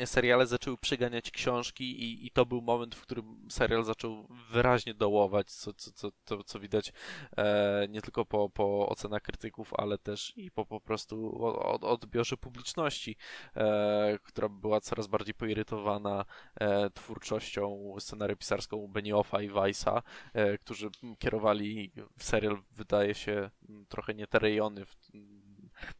e, 0.00 0.06
seriale 0.06 0.46
zaczęły 0.46 0.78
przeganiać 0.78 1.30
książki 1.30 2.02
i, 2.02 2.26
i 2.26 2.30
to 2.30 2.46
był 2.46 2.62
moment, 2.62 2.94
w 2.94 3.02
którym 3.02 3.48
serial 3.50 3.84
zaczął 3.84 4.26
wyraźnie 4.50 4.94
dołować, 4.94 5.50
co, 5.52 5.72
co, 5.72 5.92
co, 5.92 6.10
co, 6.24 6.44
co 6.44 6.60
widać 6.60 6.92
nie 7.88 8.02
tylko 8.02 8.24
po, 8.24 8.50
po 8.50 8.88
ocenach 8.88 9.22
krytyków, 9.22 9.74
ale 9.74 9.98
też 9.98 10.32
i 10.36 10.50
po 10.50 10.66
po 10.66 10.80
prostu 10.80 11.44
o- 11.44 11.72
o- 11.72 11.80
odbiorze 11.80 12.36
publiczności, 12.36 13.16
która 14.22 14.48
była 14.48 14.80
coraz 14.80 15.06
bardziej 15.06 15.34
poirytowana 15.34 16.24
twórczością 16.94 17.94
scenariopisarską 17.98 18.88
Beniofa 18.88 19.42
i 19.42 19.48
Weissa, 19.48 20.02
którzy 20.60 20.90
kierowali 21.18 21.92
serial, 22.18 22.58
wydaje 22.70 23.14
się, 23.14 23.50
trochę 23.88 24.14
nie 24.14 24.26
te 24.26 24.38
rejony, 24.38 24.86
w, 24.86 24.96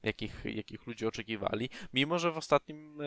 jakich, 0.02 0.44
jakich 0.44 0.86
ludzie 0.86 1.08
oczekiwali, 1.08 1.70
mimo 1.92 2.18
że 2.18 2.32
w 2.32 2.36
ostatnim 2.36 3.00
e, 3.00 3.04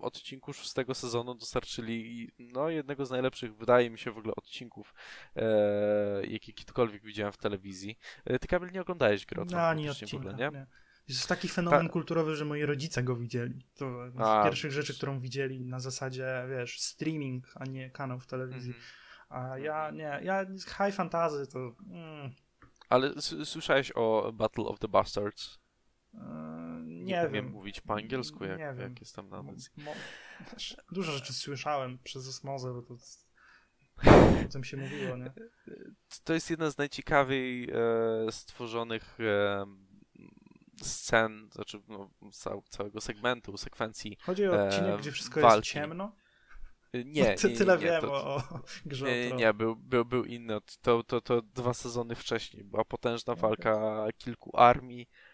odcinku 0.00 0.52
szóstego 0.52 0.94
sezonu 0.94 1.34
dostarczyli 1.34 2.30
no, 2.38 2.68
jednego 2.70 3.06
z 3.06 3.10
najlepszych, 3.10 3.56
wydaje 3.56 3.90
mi 3.90 3.98
się, 3.98 4.12
w 4.12 4.18
ogóle 4.18 4.34
odcinków, 4.36 4.94
e, 5.36 6.26
jakie 6.26 6.52
kiedykolwiek 6.52 7.02
widziałem 7.04 7.32
w 7.32 7.36
telewizji. 7.36 7.98
E, 8.24 8.38
ty, 8.38 8.48
Kamil, 8.48 8.72
nie 8.72 8.80
oglądałeś 8.80 9.26
gry 9.26 9.44
No, 9.50 9.60
ani 9.60 9.84
praktycznie 9.84 10.06
w 10.06 10.08
odcinka. 10.20 10.28
ogóle, 10.30 10.50
nie? 10.50 10.58
Nie? 10.58 10.66
Jest 11.08 11.28
taki 11.28 11.48
fenomen 11.48 11.86
Ta- 11.86 11.92
kulturowy, 11.92 12.36
że 12.36 12.44
moi 12.44 12.62
rodzice 12.64 13.02
go 13.02 13.16
widzieli. 13.16 13.66
To 13.74 14.04
jedna 14.04 14.38
A, 14.38 14.42
z 14.42 14.44
pierwszych 14.44 14.72
rzeczy, 14.72 14.94
którą 14.94 15.20
widzieli 15.20 15.60
na 15.60 15.80
zasadzie, 15.80 16.26
wiesz, 16.50 16.80
streaming, 16.80 17.52
a 17.54 17.64
nie 17.64 17.90
kanał 17.90 18.20
w 18.20 18.26
telewizji. 18.26 18.74
Mhm. 18.74 18.86
A 19.28 19.58
ja 19.58 19.90
nie, 19.90 20.20
ja 20.22 20.46
high 20.66 20.94
fantasy 20.94 21.46
to... 21.46 21.58
Mm, 21.90 22.30
Ale 22.88 23.12
słyszałeś 23.44 23.92
o 23.94 24.32
Battle 24.32 24.64
of 24.64 24.78
the 24.78 24.88
Bastards? 24.88 25.59
E, 26.14 26.18
Nie, 26.84 27.04
nie 27.04 27.20
umiem 27.20 27.32
wiem. 27.32 27.50
mówić 27.50 27.80
po 27.80 27.94
angielsku, 27.94 28.44
jak, 28.44 28.58
Nie 28.58 28.64
wiem. 28.64 28.78
jak 28.80 29.00
jestem 29.00 29.28
na. 29.28 29.42
Mo- 29.42 29.52
wiesz, 30.52 30.76
Dużo 30.92 31.12
rzeczy 31.12 31.32
słyszałem 31.32 31.98
przez 32.04 32.28
osmozę, 32.28 32.72
bo 32.74 32.82
to 32.82 32.94
o 34.46 34.48
tym 34.52 34.64
się 34.64 34.76
mówiło, 34.76 35.16
nie? 35.16 35.32
To 36.24 36.34
jest 36.34 36.50
jedna 36.50 36.70
z 36.70 36.78
najciekawiej 36.78 37.70
e, 37.70 38.32
stworzonych 38.32 39.18
e, 39.20 39.66
scen, 40.82 41.48
znaczy 41.52 41.80
no, 41.88 42.10
cał, 42.32 42.62
całego 42.68 43.00
segmentu, 43.00 43.56
sekwencji. 43.56 44.16
Chodzi 44.22 44.46
o 44.46 44.64
odcinek, 44.66 44.94
E, 44.94 44.98
gdzie 44.98 45.12
wszystko 45.12 45.40
walki. 45.40 45.56
jest 45.58 45.68
ciemno. 45.68 46.12
E, 46.92 47.04
Nie, 47.04 47.24
Ty, 47.34 47.46
nie, 47.46 47.52
nie, 47.52 47.58
tyle 47.58 47.78
nie, 47.78 47.84
wiem 47.84 48.00
to, 48.00 48.12
o, 48.12 48.42
grze 48.86 49.06
Nie, 49.06 49.30
nie, 49.32 49.54
był, 49.54 49.76
był, 49.76 50.04
był 50.04 50.24
inny. 50.24 50.58
To, 50.82 51.02
to, 51.02 51.20
to 51.20 51.42
dwa 51.42 51.74
sezony 51.74 52.14
wcześniej. 52.14 52.64
Była 52.64 52.84
potężna 52.84 53.34
walka 53.34 54.06
kilku 54.18 54.56
armii 54.56 55.02
e, 55.02 55.29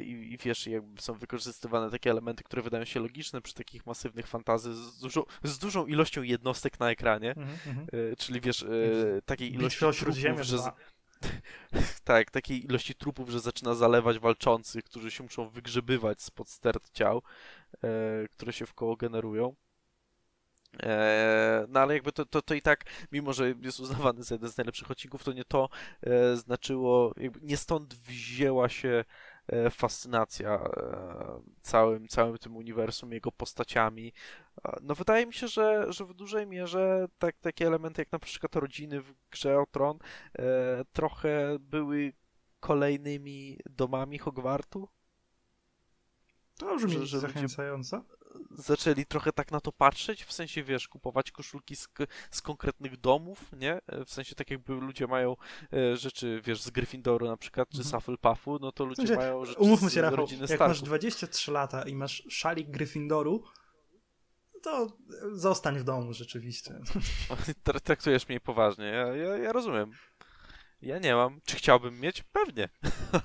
i, 0.00 0.10
i 0.32 0.38
wiesz, 0.38 0.66
jakby 0.66 1.02
są 1.02 1.14
wykorzystywane 1.14 1.90
takie 1.90 2.10
elementy, 2.10 2.44
które 2.44 2.62
wydają 2.62 2.84
się 2.84 3.00
logiczne 3.00 3.40
przy 3.40 3.54
takich 3.54 3.86
masywnych 3.86 4.26
fantazy 4.26 4.74
z 4.74 4.98
dużą, 4.98 5.22
z 5.42 5.58
dużą 5.58 5.86
ilością 5.86 6.22
jednostek 6.22 6.80
na 6.80 6.90
ekranie. 6.90 7.30
Mhm. 7.30 7.86
E, 8.12 8.16
czyli 8.16 8.40
wiesz, 8.40 8.62
e, 8.62 8.66
takiej 9.24 9.54
ilości 9.54 9.78
trupów, 10.04 10.14
że, 10.44 10.58
z- 10.58 10.62
2. 10.62 10.76
tak, 12.04 12.30
takiej 12.30 12.64
ilości 12.64 12.94
trupów, 12.94 13.30
że 13.30 13.40
zaczyna 13.40 13.74
zalewać 13.74 14.18
walczących, 14.18 14.84
którzy 14.84 15.10
się 15.10 15.22
muszą 15.22 15.48
wygrzebywać 15.48 16.22
spod 16.22 16.48
stert 16.48 16.90
ciał, 16.92 17.22
e, 17.84 17.88
które 18.28 18.52
się 18.52 18.66
w 18.66 18.74
koło 18.74 18.96
generują. 18.96 19.54
E, 20.82 21.66
no 21.68 21.80
ale 21.80 21.94
jakby 21.94 22.12
to, 22.12 22.26
to, 22.26 22.42
to 22.42 22.54
i 22.54 22.62
tak, 22.62 22.84
mimo 23.12 23.32
że 23.32 23.54
jest 23.62 23.80
uznawany 23.80 24.22
za 24.22 24.34
jeden 24.34 24.50
z 24.50 24.56
najlepszych 24.56 24.90
odcinków, 24.90 25.24
to 25.24 25.32
nie 25.32 25.44
to 25.44 25.68
e, 26.02 26.36
znaczyło, 26.36 27.14
nie 27.42 27.56
stąd 27.56 27.94
wzięła 27.94 28.68
się 28.68 28.88
e, 28.88 29.04
fascynacja 29.70 30.54
e, 30.54 31.40
całym, 31.62 32.08
całym 32.08 32.38
tym 32.38 32.56
uniwersum, 32.56 33.12
jego 33.12 33.32
postaciami. 33.32 34.12
E, 34.64 34.76
No 34.82 34.94
wydaje 34.94 35.26
mi 35.26 35.34
się, 35.34 35.48
że, 35.48 35.92
że 35.92 36.04
w 36.04 36.14
dużej 36.14 36.46
mierze 36.46 37.06
tak, 37.18 37.36
takie 37.40 37.66
elementy 37.66 38.02
jak 38.02 38.12
na 38.12 38.18
przykład 38.18 38.56
rodziny 38.56 39.00
w 39.00 39.14
grze 39.30 39.58
o 39.58 39.66
Tron 39.66 39.98
e, 40.38 40.84
trochę 40.92 41.56
były 41.60 42.12
kolejnymi 42.60 43.58
domami 43.70 44.18
Hogwartu. 44.18 44.88
To 46.58 46.76
brzmi 46.76 46.90
Że- 46.90 47.06
że 47.06 47.16
ludzie- 47.16 47.18
zachęcająco. 47.18 48.04
Zaczęli 48.58 49.06
trochę 49.06 49.32
tak 49.32 49.52
na 49.52 49.60
to 49.60 49.72
patrzeć, 49.72 50.24
w 50.24 50.32
sensie, 50.32 50.62
wiesz, 50.62 50.88
kupować 50.88 51.30
koszulki 51.30 51.76
z, 51.76 51.88
z 52.30 52.42
konkretnych 52.42 52.96
domów, 52.96 53.52
nie? 53.52 53.80
W 54.06 54.10
sensie, 54.10 54.34
tak 54.34 54.50
jakby 54.50 54.74
ludzie 54.74 55.06
mają 55.06 55.36
e, 55.72 55.96
rzeczy, 55.96 56.40
wiesz, 56.44 56.62
z 56.62 56.70
Gryffindoru 56.70 57.26
na 57.26 57.36
przykład, 57.36 57.68
czy 57.68 57.76
z 57.76 57.80
Mhm. 57.80 57.92
No 58.60 58.72
to 58.72 58.84
ludzie 58.84 58.96
sensie, 59.02 59.16
mają 59.16 59.44
rzeczy 59.44 59.58
Umówmy 59.60 59.90
z 59.90 59.92
się, 59.92 60.00
Rafał, 60.00 60.16
rodziny 60.16 60.40
jak 60.40 60.48
Starków. 60.48 60.68
masz 60.68 60.82
23 60.82 61.52
lata 61.52 61.82
i 61.82 61.94
masz 61.94 62.22
szalik 62.28 62.70
Gryffindoru, 62.70 63.44
to 64.62 64.96
zostań 65.32 65.78
w 65.78 65.84
domu 65.84 66.12
rzeczywiście. 66.12 66.70
Tra- 67.64 67.80
Traktujesz 67.80 68.28
mnie 68.28 68.40
poważnie, 68.40 68.84
ja, 68.84 69.16
ja, 69.16 69.36
ja 69.36 69.52
rozumiem. 69.52 69.90
Ja 70.82 70.98
nie 70.98 71.14
mam. 71.14 71.40
Czy 71.44 71.56
chciałbym 71.56 72.00
mieć? 72.00 72.22
Pewnie. 72.32 72.68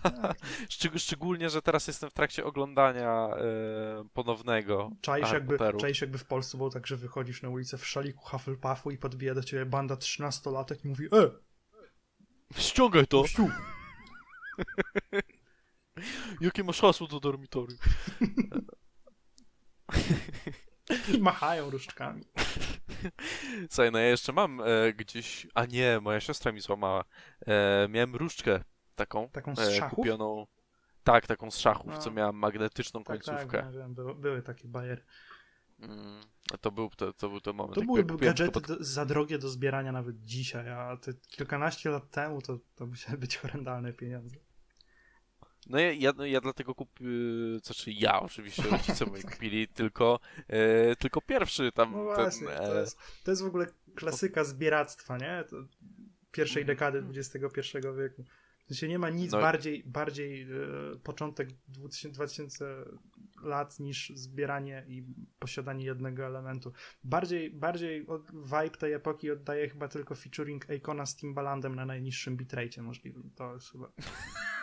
Szczeg- 0.69 0.97
szczególnie, 0.97 1.49
że 1.49 1.61
teraz 1.61 1.87
jestem 1.87 2.09
w 2.09 2.13
trakcie 2.13 2.45
oglądania 2.45 3.27
e, 3.27 4.07
ponownego 4.13 4.91
Czaisz 5.01 5.31
jakby, 5.31 5.57
czaisz 5.79 6.01
jakby 6.01 6.17
w 6.17 6.25
Polsce 6.25 6.57
było 6.57 6.69
tak, 6.69 6.87
że 6.87 6.97
wychodzisz 6.97 7.41
na 7.41 7.49
ulicę 7.49 7.77
w 7.77 7.87
szaliku 7.87 8.25
Hufflepuffu 8.25 8.91
i 8.91 8.97
podbija 8.97 9.33
do 9.35 9.43
ciebie 9.43 9.65
banda 9.65 9.95
13-latek 9.95 10.85
i 10.85 10.87
mówi 10.87 11.05
E, 11.05 11.29
Ściągaj 12.57 13.07
to! 13.07 13.21
gościu, 13.21 13.49
Jakie 16.41 16.63
masz 16.63 16.81
hasło 16.81 17.07
do 17.07 17.19
dormitorium? 17.19 17.79
i 21.13 21.19
machają 21.19 21.69
różdżkami. 21.69 22.23
Słuchaj, 23.69 23.91
no 23.91 23.99
ja 23.99 24.07
jeszcze 24.07 24.33
mam 24.33 24.61
e, 24.61 24.93
gdzieś. 24.93 25.47
A 25.53 25.65
nie, 25.65 25.99
moja 26.01 26.19
siostra 26.19 26.51
mi 26.51 26.59
złamała. 26.61 27.03
E, 27.47 27.87
miałem 27.89 28.15
różdżkę 28.15 28.63
taką. 28.95 29.29
Taką 29.29 29.55
z 29.55 29.59
e, 29.59 29.71
szachów? 29.75 29.95
kupioną. 29.95 30.47
Tak, 31.03 31.27
taką 31.27 31.51
z 31.51 31.57
szachów, 31.57 31.91
No. 31.91 31.97
co 31.97 32.11
miała 32.11 32.31
magnetyczną 32.31 33.03
Tak, 33.03 33.23
końcówkę. 33.23 33.61
tak, 33.63 33.73
wiem, 33.73 33.93
były, 33.93 34.15
były 34.15 34.41
takie 34.41 34.67
bajery. 34.67 35.03
Mm, 35.79 36.21
to, 36.61 36.71
był, 36.71 36.89
to, 36.89 37.13
to 37.13 37.29
był 37.29 37.41
ten 37.41 37.55
moment. 37.55 37.75
To 37.75 37.97
jak 37.97 38.05
były 38.05 38.19
gadżety 38.19 38.51
to 38.51 38.61
pod- 38.61 38.67
do, 38.77 38.83
za 38.83 39.05
drogie 39.05 39.37
do 39.37 39.49
zbierania 39.49 39.91
nawet 39.91 40.23
dzisiaj, 40.23 40.69
a 40.69 40.97
te 40.97 41.13
kilkanaście 41.13 41.89
lat 41.89 42.09
temu 42.11 42.41
to, 42.41 42.59
to 42.75 42.85
musiały 42.85 43.17
być 43.17 43.37
horrendalne 43.37 43.93
pieniądze. 43.93 44.35
No 45.67 45.79
ja, 45.79 45.91
ja, 45.91 46.13
no 46.17 46.25
ja 46.25 46.41
dlatego 46.41 46.75
kupiłem. 46.75 47.59
Znaczy 47.63 47.91
ja 47.91 48.21
oczywiście, 48.21 48.63
rodzice 48.63 49.05
moi 49.05 49.21
kupili 49.31 49.67
tylko, 49.67 50.19
e, 50.47 50.95
tylko 50.95 51.21
pierwszy 51.21 51.71
tam. 51.71 51.91
No 51.91 52.03
właśnie, 52.03 52.47
ten, 52.47 52.57
to 52.57 52.77
e, 52.77 52.81
jest, 52.81 52.97
to 53.23 53.31
jest 53.31 53.43
w 53.43 53.45
ogóle 53.45 53.67
klasyka 53.95 54.43
zbieractwa, 54.43 55.17
nie? 55.17 55.43
To 55.49 55.55
pierwszej 56.31 56.61
Mhm. 56.61 56.77
dekady 56.77 57.03
XXI 57.19 57.77
wieku. 57.97 58.25
W 58.63 58.67
sensie 58.67 58.87
nie 58.87 58.99
ma 58.99 59.09
nic 59.09 59.31
No 59.31 59.41
bardziej, 59.41 59.83
bardziej 59.85 60.41
e, 60.41 60.47
początek 61.03 61.49
2000, 61.67 62.09
2000 62.15 62.85
lat 63.43 63.79
niż 63.79 64.11
zbieranie 64.15 64.85
i 64.87 65.03
posiadanie 65.39 65.85
jednego 65.85 66.25
elementu. 66.25 66.71
Bardziej, 67.03 67.51
bardziej 67.51 68.07
od, 68.07 68.31
vibe 68.31 68.77
tej 68.77 68.93
epoki 68.93 69.31
oddaje 69.31 69.69
chyba 69.69 69.87
tylko 69.87 70.15
featuring 70.15 70.65
Akona 70.69 71.05
z 71.05 71.15
Timbalandem 71.15 71.75
na 71.75 71.85
najniższym 71.85 72.37
bitrate 72.37 72.81
możliwym. 72.81 73.31
To 73.35 73.53
jest 73.53 73.71
chyba... 73.71 73.91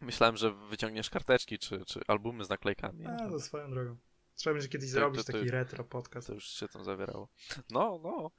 Myślałem, 0.00 0.36
że 0.36 0.50
wyciągniesz 0.52 1.10
karteczki 1.10 1.58
czy, 1.58 1.84
czy 1.84 2.00
albumy 2.08 2.44
z 2.44 2.48
naklejkami. 2.48 3.06
A, 3.06 3.16
to 3.28 3.40
swoją 3.40 3.70
drogą. 3.70 3.96
Trzeba 4.34 4.54
będzie 4.54 4.68
kiedyś 4.68 4.88
To- 4.90 4.92
zrobić 4.94 5.20
to- 5.26 5.32
to- 5.32 5.38
taki 5.38 5.50
retro 5.50 5.84
podcast. 5.84 6.26
To 6.26 6.34
już 6.34 6.44
się 6.48 6.68
tam 6.68 6.84
zawierało. 6.84 7.28
No, 7.70 8.00
no. 8.02 8.30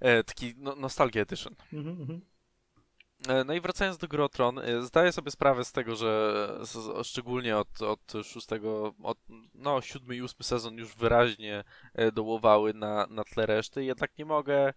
E, 0.00 0.24
taki 0.24 0.54
no, 0.56 0.76
Nostalgia 0.76 1.22
Edition. 1.22 1.54
Mhm. 1.72 2.20
E, 3.28 3.44
No 3.44 3.54
i 3.54 3.60
wracając 3.60 3.98
do 3.98 4.08
gry 4.08 4.22
o 4.24 4.28
Tron, 4.28 4.58
e, 4.58 4.82
zdaję 4.82 5.12
sobie 5.12 5.30
sprawę 5.30 5.64
z 5.64 5.72
tego, 5.72 5.96
że 5.96 6.48
z, 6.62 6.68
z, 6.72 7.06
szczególnie 7.06 7.56
od, 7.58 7.82
od 7.82 8.12
szóstego, 8.24 8.94
od, 9.02 9.18
no 9.54 9.80
siódmy 9.80 10.16
i 10.16 10.22
ósmy 10.22 10.44
sezon 10.44 10.74
już 10.76 10.94
wyraźnie 10.96 11.64
e, 11.94 12.12
dołowały 12.12 12.74
na, 12.74 13.06
na 13.10 13.24
tle 13.24 13.46
reszty, 13.46 13.84
jednak 13.84 14.18
nie 14.18 14.24
mogę 14.24 14.74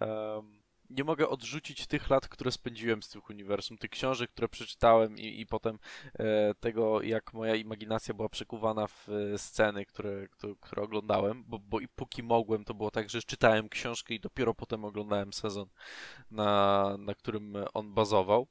em, 0.00 0.59
nie 0.90 1.04
mogę 1.04 1.28
odrzucić 1.28 1.86
tych 1.86 2.10
lat, 2.10 2.28
które 2.28 2.52
spędziłem 2.52 3.02
z 3.02 3.08
tych 3.08 3.30
uniwersum, 3.30 3.78
tych 3.78 3.90
książek, 3.90 4.30
które 4.30 4.48
przeczytałem 4.48 5.18
i, 5.18 5.40
i 5.40 5.46
potem 5.46 5.78
e, 6.18 6.54
tego, 6.54 7.02
jak 7.02 7.32
moja 7.32 7.54
imaginacja 7.54 8.14
była 8.14 8.28
przekuwana 8.28 8.86
w 8.86 9.08
e, 9.08 9.38
sceny, 9.38 9.86
które, 9.86 10.28
które, 10.28 10.54
które 10.60 10.82
oglądałem, 10.82 11.44
bo, 11.46 11.58
bo 11.58 11.80
i 11.80 11.88
póki 11.88 12.22
mogłem, 12.22 12.64
to 12.64 12.74
było 12.74 12.90
tak, 12.90 13.10
że 13.10 13.22
czytałem 13.22 13.68
książkę 13.68 14.14
i 14.14 14.20
dopiero 14.20 14.54
potem 14.54 14.84
oglądałem 14.84 15.32
sezon 15.32 15.68
na, 16.30 16.96
na 16.98 17.14
którym 17.14 17.54
on 17.74 17.94
bazował. 17.94 18.46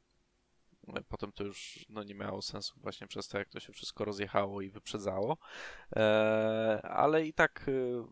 Potem 1.07 1.31
to 1.31 1.43
już 1.43 1.85
no, 1.89 2.03
nie 2.03 2.15
miało 2.15 2.41
sensu 2.41 2.73
właśnie 2.77 3.07
przez 3.07 3.27
to, 3.27 3.37
jak 3.37 3.49
to 3.49 3.59
się 3.59 3.73
wszystko 3.73 4.05
rozjechało 4.05 4.61
i 4.61 4.69
wyprzedzało. 4.69 5.37
E, 5.95 6.81
ale 6.83 7.25
i 7.25 7.33
tak 7.33 7.65
e, 7.67 8.05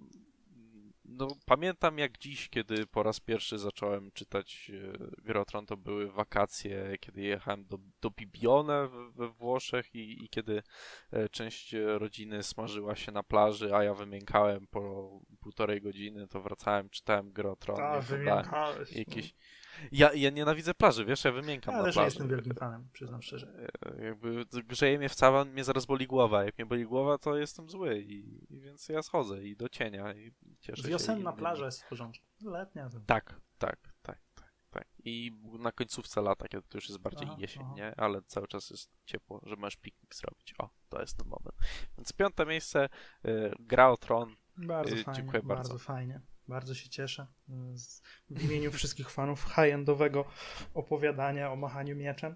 no, 1.08 1.28
pamiętam 1.45 1.97
jak 1.97 2.18
dziś, 2.18 2.49
kiedy 2.49 2.88
po 2.88 3.03
raz 3.03 3.20
pierwszy 3.20 3.58
zacząłem 3.58 4.12
czytać 4.12 4.72
e, 4.74 5.24
Grę 5.24 5.41
o 5.41 5.45
Tron, 5.45 5.66
to 5.66 5.78
były 5.78 6.12
wakacje, 6.12 6.97
kiedy 6.99 7.22
jechałem 7.22 7.66
do, 7.66 7.80
do 8.01 8.12
Bibione 8.12 8.88
we, 9.16 9.28
Włoszech 9.28 9.95
i, 9.95 10.24
i 10.26 10.30
kiedy 10.30 10.64
e, 11.12 11.30
część 11.30 11.76
rodziny 11.97 12.43
smażyła 12.43 12.95
się 12.95 13.12
na 13.12 13.24
plaży, 13.24 13.76
a 13.76 13.84
ja 13.84 13.93
wymiękałem 13.93 14.68
po 14.68 15.12
półtorej 15.39 15.82
godziny, 15.82 16.28
to 16.28 16.41
wracałem, 16.41 16.89
czytałem 16.89 17.32
Grę 17.32 17.51
o 17.51 17.55
Tron. 17.55 17.82
A, 17.82 17.95
i 17.95 17.99
oglądałem 17.99 18.43
wymiękałeś. 18.43 18.91
jakieś... 18.91 19.34
Ja, 19.91 20.13
ja 20.13 20.30
nienawidzę 20.30 20.73
plaży, 20.73 21.05
wiesz, 21.05 21.23
ja 21.23 21.32
wymiękam 21.32 21.71
Ja 21.73 21.78
na 21.78 21.84
plaży. 21.84 21.99
nie 21.99 22.05
jestem 22.05 22.28
wielkim 22.28 22.53
fanem, 22.55 22.89
przyznam 22.93 23.21
szczerze. 23.21 23.69
E, 23.99 24.03
Jakby 24.05 24.45
grzeje 24.63 24.97
mnie 24.97 25.09
w 25.09 25.15
cała, 25.15 25.45
mnie 25.45 25.63
zaraz 25.63 25.86
boli 25.86 26.07
głowa. 26.07 26.43
Jak 26.43 26.57
mnie 26.57 26.65
boli 26.65 26.86
głowa, 26.86 27.17
to 27.17 27.38
jestem 27.38 27.69
zły 27.69 27.99
i, 27.99 28.45
i 28.53 28.59
więc 28.59 28.89
ja 28.89 29.03
schodzę 29.03 29.43
i 29.43 29.55
do 29.55 29.69
cienia 29.69 30.13
i 30.13 30.34
cieszę 30.59 30.82
się. 30.84 30.88
Wiosenna 30.89 31.34
plaża 31.34 31.65
jest 31.65 31.84
w 31.84 31.89
porządku. 31.89 32.25
Letnia 32.41 32.89
to... 32.89 32.99
Tak, 33.05 33.41
tak, 33.57 33.93
tak, 34.01 34.19
tak, 34.36 34.51
tak. 34.69 34.88
I 35.03 35.32
na 35.59 35.71
końcówce 35.71 36.21
lata, 36.21 36.47
kiedy 36.47 36.67
to 36.67 36.78
już 36.78 36.89
jest 36.89 37.01
bardziej 37.01 37.28
Aha, 37.28 37.38
jesień, 37.39 37.63
aha. 37.65 37.73
nie? 37.78 37.95
Ale 37.99 38.21
cały 38.21 38.47
czas 38.47 38.69
jest 38.69 38.91
ciepło, 39.05 39.41
że 39.45 39.55
możesz 39.55 39.75
piknik 39.78 40.15
zrobić. 40.15 40.53
O, 40.57 40.69
to 40.89 41.01
jest 41.01 41.17
ten 41.17 41.28
moment. 41.28 41.55
Więc 41.97 42.13
piąte 42.13 42.45
miejsce, 42.45 42.89
y, 43.25 43.51
gra 43.59 43.89
o 43.89 43.97
tron. 43.97 44.36
Bardzo 44.57 44.95
Y, 44.95 45.03
fajnie, 45.03 45.21
dziękuję 45.21 45.43
bardzo. 45.43 45.69
bardzo. 45.69 45.78
fajnie. 45.86 46.21
Bardzo 46.47 46.75
się 46.75 46.89
cieszę. 46.89 47.27
Z, 47.75 48.01
w 48.29 48.43
imieniu 48.43 48.71
wszystkich 48.71 49.09
fanów 49.09 49.43
high-endowego 49.43 50.25
opowiadania 50.73 51.51
o 51.51 51.55
machaniu 51.55 51.95
mieczem. 51.95 52.35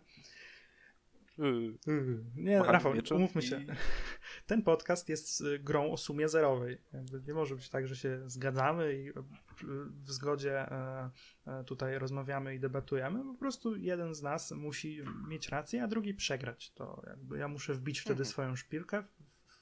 Y, 1.39 1.43
Yy, 1.87 2.23
Nie, 2.35 2.57
Machaniu 2.57 2.73
Rafał, 2.73 2.93
mieczem 2.93 3.17
umówmy 3.17 3.41
i- 3.41 3.45
się. 3.45 3.65
Ten 4.47 4.61
podcast 4.63 5.09
jest 5.09 5.43
grą 5.59 5.91
o 5.91 5.97
sumie 5.97 6.29
zerowej. 6.29 6.77
Nie 7.27 7.33
może 7.33 7.55
być 7.55 7.69
tak, 7.69 7.87
że 7.87 7.95
się 7.95 8.29
zgadzamy 8.29 8.93
i 8.93 9.09
y, 9.09 9.13
w 10.03 10.11
zgodzie 10.11 10.59
e, 10.71 11.09
e, 11.47 11.63
tutaj 11.63 11.99
rozmawiamy 11.99 12.55
i 12.55 12.59
debatujemy. 12.59 13.23
Po 13.23 13.33
prostu 13.39 13.75
jeden 13.77 14.13
z 14.15 14.21
nas 14.21 14.51
musi 14.51 15.01
mieć 15.27 15.49
rację, 15.49 15.83
a 15.83 15.87
drugi 15.87 16.13
przegrać. 16.13 16.71
To 16.73 17.03
jakby 17.07 17.37
ja 17.37 17.47
muszę 17.47 17.73
wbić 17.73 17.99
wtedy 17.99 18.11
Mhm. 18.21 18.29
swoją 18.29 18.55
szpilkę 18.55 19.03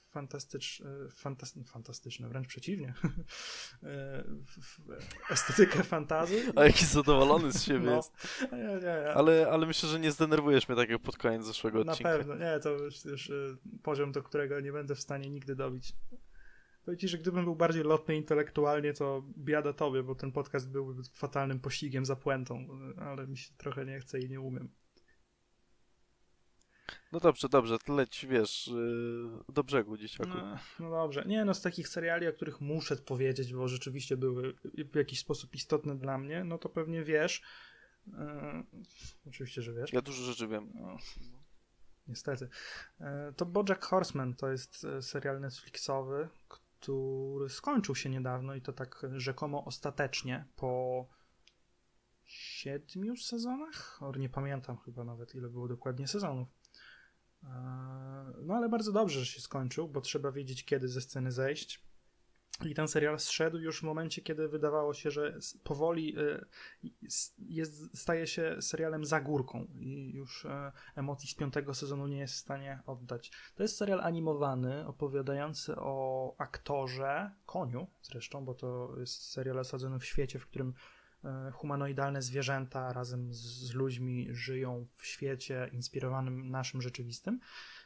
fantastycz, 0.09 0.81
e, 0.81 1.09
fantas, 1.09 1.55
fantastyczne, 1.65 2.29
wręcz 2.29 2.47
przeciwnie, 2.47 2.93
E, 3.83 4.23
estetykę 5.29 5.83
fantazji. 5.83 6.37
A 6.55 6.63
jaki 6.63 6.85
zadowolony 6.85 7.51
z 7.51 7.63
siebie 7.63 7.85
No. 7.85 7.95
jest. 7.95 8.13
Nie, 8.51 8.57
nie, 8.57 8.79
nie. 8.81 9.13
Ale, 9.13 9.47
ale 9.51 9.65
myślę, 9.67 9.89
że 9.89 9.99
nie 9.99 10.11
zdenerwujesz 10.11 10.67
mnie 10.69 10.75
tak 10.77 10.89
jak 10.89 11.01
pod 11.01 11.17
koniec 11.17 11.45
zeszłego 11.45 11.83
Na 11.83 11.91
odcinka. 11.91 12.11
pewno, 12.17 12.35
nie, 12.35 12.59
to 12.59 12.69
już, 12.69 13.05
już 13.05 13.29
y, 13.29 13.57
poziom, 13.83 14.11
do 14.11 14.23
którego 14.23 14.59
nie 14.59 14.71
będę 14.71 14.95
w 14.95 14.99
stanie 15.01 15.29
nigdy 15.29 15.55
dobić. 15.55 15.93
Powiem 16.85 16.97
ci, 16.99 17.07
że 17.07 17.17
gdybym 17.17 17.43
był 17.43 17.55
bardziej 17.55 17.83
lotny 17.83 18.15
intelektualnie, 18.15 18.93
to 18.93 19.23
biada 19.37 19.73
tobie, 19.73 20.03
bo 20.03 20.15
ten 20.15 20.31
podcast 20.31 20.71
byłby 20.71 21.03
fatalnym 21.13 21.59
pościgiem 21.59 22.05
za 22.05 22.15
puentą, 22.15 22.67
y, 22.97 23.01
ale 23.01 23.27
mi 23.27 23.37
się 23.37 23.53
trochę 23.57 23.85
nie 23.85 23.99
chce 23.99 24.19
i 24.19 24.29
nie 24.29 24.41
umiem. 24.41 24.69
No 27.11 27.19
dobrze, 27.19 27.49
dobrze, 27.49 27.77
leć, 27.87 28.25
wiesz, 28.29 28.67
y, 28.67 29.53
do 29.53 29.63
brzegu, 29.63 29.97
dzieciaku. 29.97 30.29
No, 30.29 30.57
no 30.79 30.89
dobrze. 30.89 31.23
Nie, 31.27 31.45
no 31.45 31.53
z 31.53 31.61
takich 31.61 31.87
seriali, 31.87 32.27
o 32.27 32.33
których 32.33 32.61
muszę 32.61 32.95
powiedzieć, 32.95 33.53
bo 33.53 33.67
rzeczywiście 33.67 34.17
były 34.17 34.53
w 34.91 34.95
jakiś 34.95 35.19
sposób 35.19 35.55
istotne 35.55 35.97
dla 35.97 36.17
mnie, 36.17 36.43
no 36.43 36.57
to 36.57 36.69
pewnie 36.69 37.03
wiesz. 37.03 37.41
y, 38.07 38.11
oczywiście, 39.27 39.61
że 39.61 39.73
wiesz. 39.73 39.93
Ja 39.93 40.01
dużo 40.01 40.23
rzeczy 40.23 40.47
wiem. 40.47 40.71
No, 40.75 40.97
niestety. 42.07 42.49
E, 42.99 43.33
To 43.37 43.45
Bojack 43.45 43.85
Horseman 43.85 44.33
to 44.35 44.51
jest 44.51 44.87
serial 45.01 45.39
Netflixowy, 45.39 46.29
który 46.47 47.49
skończył 47.49 47.95
się 47.95 48.09
niedawno 48.09 48.55
i 48.55 48.61
to 48.61 48.73
tak 48.73 49.05
rzekomo 49.13 49.65
ostatecznie 49.65 50.45
po 50.55 51.05
siedmiu 52.25 53.15
sezonach? 53.17 53.97
O, 54.03 54.11
nie 54.15 54.29
pamiętam 54.29 54.77
chyba 54.77 55.03
nawet, 55.03 55.35
ile 55.35 55.49
było 55.49 55.67
dokładnie 55.67 56.07
sezonów. 56.07 56.58
No 58.41 58.55
ale 58.55 58.69
bardzo 58.69 58.91
dobrze, 58.91 59.19
że 59.19 59.25
się 59.25 59.41
skończył, 59.41 59.87
bo 59.87 60.01
trzeba 60.01 60.31
wiedzieć, 60.31 60.65
kiedy 60.65 60.87
ze 60.87 61.01
sceny 61.01 61.31
zejść. 61.31 61.89
I 62.65 62.73
ten 62.73 62.87
serial 62.87 63.19
zszedł 63.19 63.57
już 63.57 63.79
w 63.79 63.83
momencie, 63.83 64.21
kiedy 64.21 64.47
wydawało 64.47 64.93
się, 64.93 65.11
że 65.11 65.39
powoli 65.63 66.19
y, 66.19 66.45
jest, 67.39 67.97
staje 67.97 68.27
się 68.27 68.57
serialem 68.61 69.05
za 69.05 69.21
górką 69.21 69.67
i 69.75 70.11
już 70.13 70.45
e, 70.45 70.71
emocji 70.95 71.29
z 71.29 71.35
piątego 71.35 71.73
sezonu 71.73 72.07
nie 72.07 72.17
jest 72.17 72.33
w 72.33 72.37
stanie 72.37 72.79
oddać. 72.85 73.31
To 73.55 73.63
jest 73.63 73.77
serial 73.77 74.01
animowany, 74.01 74.87
opowiadający 74.87 75.75
o 75.75 76.35
aktorze, 76.37 77.31
koniu 77.45 77.87
zresztą, 78.01 78.45
bo 78.45 78.53
to 78.53 78.95
jest 78.99 79.31
serial 79.31 79.59
osadzony 79.59 79.99
w 79.99 80.05
świecie, 80.05 80.39
w 80.39 80.47
którym 80.47 80.73
humanoidalne 81.53 82.21
zwierzęta 82.21 82.93
razem 82.93 83.33
z, 83.33 83.73
ludźmi 83.73 84.27
żyją 84.31 84.85
w 84.97 85.05
świecie 85.05 85.69
inspirowanym 85.73 86.49
naszym 86.49 86.81
rzeczywistym. 86.81 87.39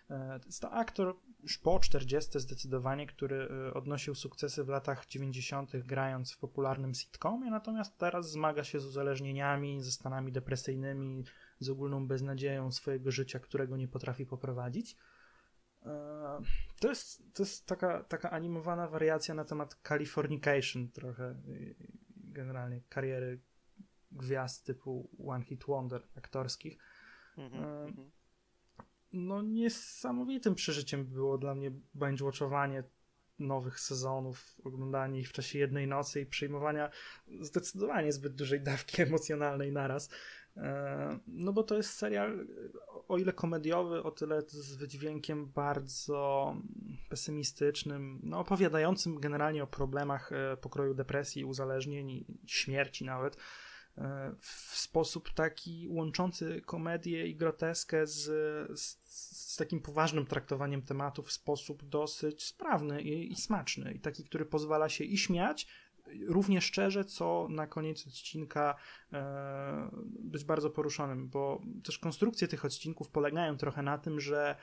E, 0.09 0.39
jest 0.45 0.61
to 0.61 0.71
aktor 0.71 1.15
już 1.43 1.57
po 1.57 1.79
40 1.79 2.39
zdecydowanie, 2.39 3.07
który 3.07 3.47
e, 3.67 3.73
odnosił 3.73 4.15
sukcesy 4.15 4.63
w 4.63 4.67
latach 4.67 5.05
90. 5.05 5.71
grając 5.77 6.33
w 6.33 6.37
popularnym 6.37 6.93
sitcomie, 6.93 7.51
natomiast 7.51 7.97
teraz 7.97 8.31
zmaga 8.31 8.63
się 8.63 8.79
z 8.79 8.85
uzależnieniami, 8.85 9.81
ze 9.81 9.91
stanami 9.91 10.31
depresyjnymi, 10.31 11.23
z 11.59 11.69
ogólną 11.69 12.07
beznadzieją 12.07 12.71
swojego 12.71 13.11
życia, 13.11 13.39
którego 13.39 13.77
nie 13.77 13.87
potrafi 13.87 14.25
poprowadzić. 14.25 14.97
E, 15.85 16.41
To 16.79 16.89
jest, 16.89 17.33
to 17.33 17.43
jest 17.43 17.65
taka, 17.65 18.03
taka 18.03 18.31
animowana 18.31 18.87
wariacja 18.87 19.33
na 19.35 19.45
temat 19.45 19.79
Californication 19.87 20.89
trochę, 20.89 21.35
generalnie 22.33 22.81
kariery 22.89 23.39
gwiazd 24.11 24.65
typu 24.65 25.09
One 25.27 25.43
Hit 25.43 25.63
Wonder 25.67 26.07
aktorskich 26.17 26.77
Mhm, 27.37 27.63
E, 27.63 27.83
mhm. 27.83 28.11
no 29.13 29.41
niesamowitym 29.41 30.55
przeżyciem 30.55 31.05
było 31.05 31.37
dla 31.37 31.55
mnie 31.55 31.71
binge-watchowanie 31.95 32.83
nowych 33.39 33.79
sezonów, 33.79 34.61
oglądanie 34.63 35.19
ich 35.19 35.29
w 35.29 35.31
czasie 35.31 35.59
jednej 35.59 35.87
nocy 35.87 36.21
i 36.21 36.25
przyjmowania 36.25 36.89
zdecydowanie 37.41 38.11
zbyt 38.11 38.35
dużej 38.35 38.61
dawki 38.61 39.01
emocjonalnej 39.07 39.71
naraz. 39.71 40.09
E, 40.57 41.19
No 41.27 41.53
bo 41.53 41.63
to 41.63 41.77
jest 41.77 41.93
serial, 41.93 42.47
o 43.07 43.17
ile 43.17 43.33
komediowy, 43.33 44.03
o 44.03 44.11
tyle 44.11 44.41
z 44.47 44.75
wydźwiękiem 44.75 45.45
bardzo 45.45 46.55
pesymistycznym, 47.09 48.19
no 48.23 48.39
opowiadającym 48.39 49.19
generalnie 49.19 49.63
o 49.63 49.67
problemach 49.67 50.31
e, 50.31 50.57
pokroju 50.57 50.93
depresji, 50.93 51.45
uzależnień 51.45 52.25
śmierci 52.47 53.05
nawet 53.05 53.37
e, 53.97 54.35
w 54.39 54.75
sposób 54.77 55.33
taki 55.33 55.87
łączący 55.89 56.61
komedię 56.65 57.27
i 57.27 57.35
groteskę 57.35 58.07
z, 58.07 58.21
z, 58.79 58.97
z 59.53 59.55
takim 59.55 59.81
poważnym 59.81 60.25
traktowaniem 60.25 60.81
tematu 60.81 61.23
w 61.23 61.31
sposób 61.31 61.83
dosyć 61.83 62.43
sprawny 62.43 63.01
i, 63.01 63.31
i 63.31 63.35
smaczny. 63.35 63.93
I 63.93 63.99
taki, 63.99 64.23
który 64.23 64.45
pozwala 64.45 64.89
się 64.89 65.03
i 65.03 65.17
śmiać, 65.17 65.67
równie 66.27 66.61
szczerze, 66.61 67.05
co 67.05 67.47
na 67.49 67.67
koniec 67.67 68.07
odcinka 68.07 68.75
e, 69.13 69.89
być 70.19 70.43
bardzo 70.43 70.69
poruszonym, 70.69 71.29
bo 71.29 71.61
też 71.83 71.99
konstrukcje 71.99 72.47
tych 72.47 72.65
odcinków 72.65 73.09
polegają 73.09 73.57
trochę 73.57 73.81
na 73.81 73.97
tym, 73.97 74.19
że 74.19 74.55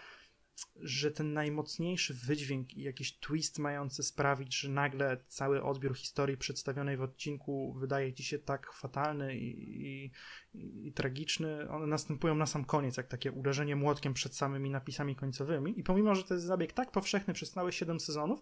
że 0.76 1.10
ten 1.10 1.32
najmocniejszy 1.32 2.14
wydźwięk 2.14 2.74
i 2.74 2.82
jakiś 2.82 3.18
twist 3.18 3.58
mający 3.58 4.02
sprawić, 4.02 4.56
że 4.56 4.68
nagle 4.68 5.16
cały 5.28 5.62
odbiór 5.62 5.96
historii 5.96 6.36
przedstawionej 6.36 6.96
w 6.96 7.02
odcinku 7.02 7.72
wydaje 7.78 8.12
ci 8.12 8.24
się 8.24 8.38
tak 8.38 8.72
fatalny 8.72 9.36
i, 9.36 10.04
i, 10.04 10.86
i 10.86 10.92
tragiczny, 10.92 11.70
one 11.70 11.86
następują 11.86 12.34
na 12.34 12.46
sam 12.46 12.64
koniec, 12.64 12.96
jak 12.96 13.08
takie 13.08 13.32
uderzenie 13.32 13.76
młotkiem 13.76 14.14
przed 14.14 14.36
samymi 14.36 14.70
napisami 14.70 15.16
końcowymi. 15.16 15.78
I 15.80 15.82
pomimo, 15.82 16.14
że 16.14 16.24
to 16.24 16.34
jest 16.34 16.46
zabieg 16.46 16.72
tak 16.72 16.90
powszechny 16.90 17.34
przez 17.34 17.50
całe 17.50 17.72
7 17.72 18.00
sezonów, 18.00 18.40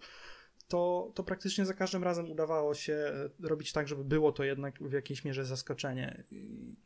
to, 0.69 1.13
to 1.15 1.25
praktycznie 1.25 1.67
za 1.67 1.75
każdym 1.75 2.05
razem 2.05 2.31
udawało 2.31 2.75
się 2.75 2.93
e, 2.93 3.49
robić 3.49 3.73
tak, 3.73 3.89
żeby 3.89 4.05
było 4.05 4.33
to 4.33 4.45
jednak 4.45 4.83
w 4.83 4.93
jakiejś 4.93 5.25
mierze 5.25 5.45
zaskoczenie. 5.45 6.25
I 6.31 6.77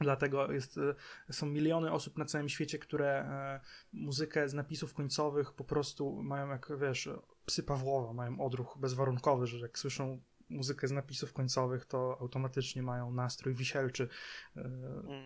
Dlatego 0.00 0.52
jest, 0.52 0.78
e, 0.78 1.32
są 1.32 1.46
miliony 1.46 1.92
osób 1.92 2.18
na 2.18 2.24
całym 2.24 2.48
świecie, 2.48 2.78
które 2.78 3.08
e, 3.08 3.60
muzykę 3.92 4.48
z 4.48 4.54
napisów 4.54 4.94
końcowych 4.94 5.52
po 5.52 5.64
prostu 5.64 6.22
mają 6.22 6.48
jak, 6.48 6.72
wiesz, 6.80 7.08
psy 7.46 7.62
Pawłowa, 7.62 8.12
mają 8.12 8.40
odruch 8.40 8.78
bezwarunkowy, 8.80 9.46
że 9.46 9.58
jak 9.58 9.78
słyszą 9.78 10.20
muzykę 10.48 10.88
z 10.88 10.92
napisów 10.92 11.32
końcowych, 11.32 11.84
to 11.84 12.16
automatycznie 12.20 12.82
mają 12.82 13.10
nastrój 13.10 13.54
wisielczy. 13.54 14.08
E, 14.56 14.70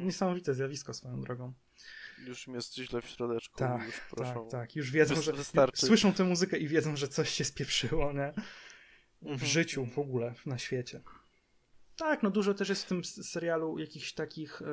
Niesamowite 0.00 0.54
zjawisko 0.54 0.94
swoją 0.94 1.20
drogą. 1.20 1.52
Już 2.26 2.46
mi 2.46 2.54
jest 2.54 2.74
źle 2.74 3.02
w 3.02 3.06
środeczku. 3.08 3.58
Tak, 3.58 3.86
już 3.86 4.00
proszę. 4.10 4.34
Tak, 4.34 4.50
tak. 4.50 4.76
Już 4.76 4.90
wiedzą, 4.90 5.22
że 5.22 5.32
wystarczy. 5.32 5.86
słyszą 5.86 6.12
tę 6.12 6.24
muzykę 6.24 6.58
i 6.58 6.68
wiedzą, 6.68 6.96
że 6.96 7.08
coś 7.08 7.30
się 7.30 7.44
spieprzyło, 7.44 8.12
nie? 8.12 8.32
W 9.22 9.26
Mhm. 9.32 9.50
życiu 9.50 9.86
w 9.86 9.98
ogóle, 9.98 10.34
na 10.46 10.58
świecie. 10.58 11.00
Tak, 11.96 12.22
no 12.22 12.30
dużo 12.30 12.54
też 12.54 12.68
jest 12.68 12.84
w 12.84 12.88
tym 12.88 13.04
serialu 13.04 13.78
jakichś 13.78 14.12
takich 14.12 14.62
e, 14.62 14.64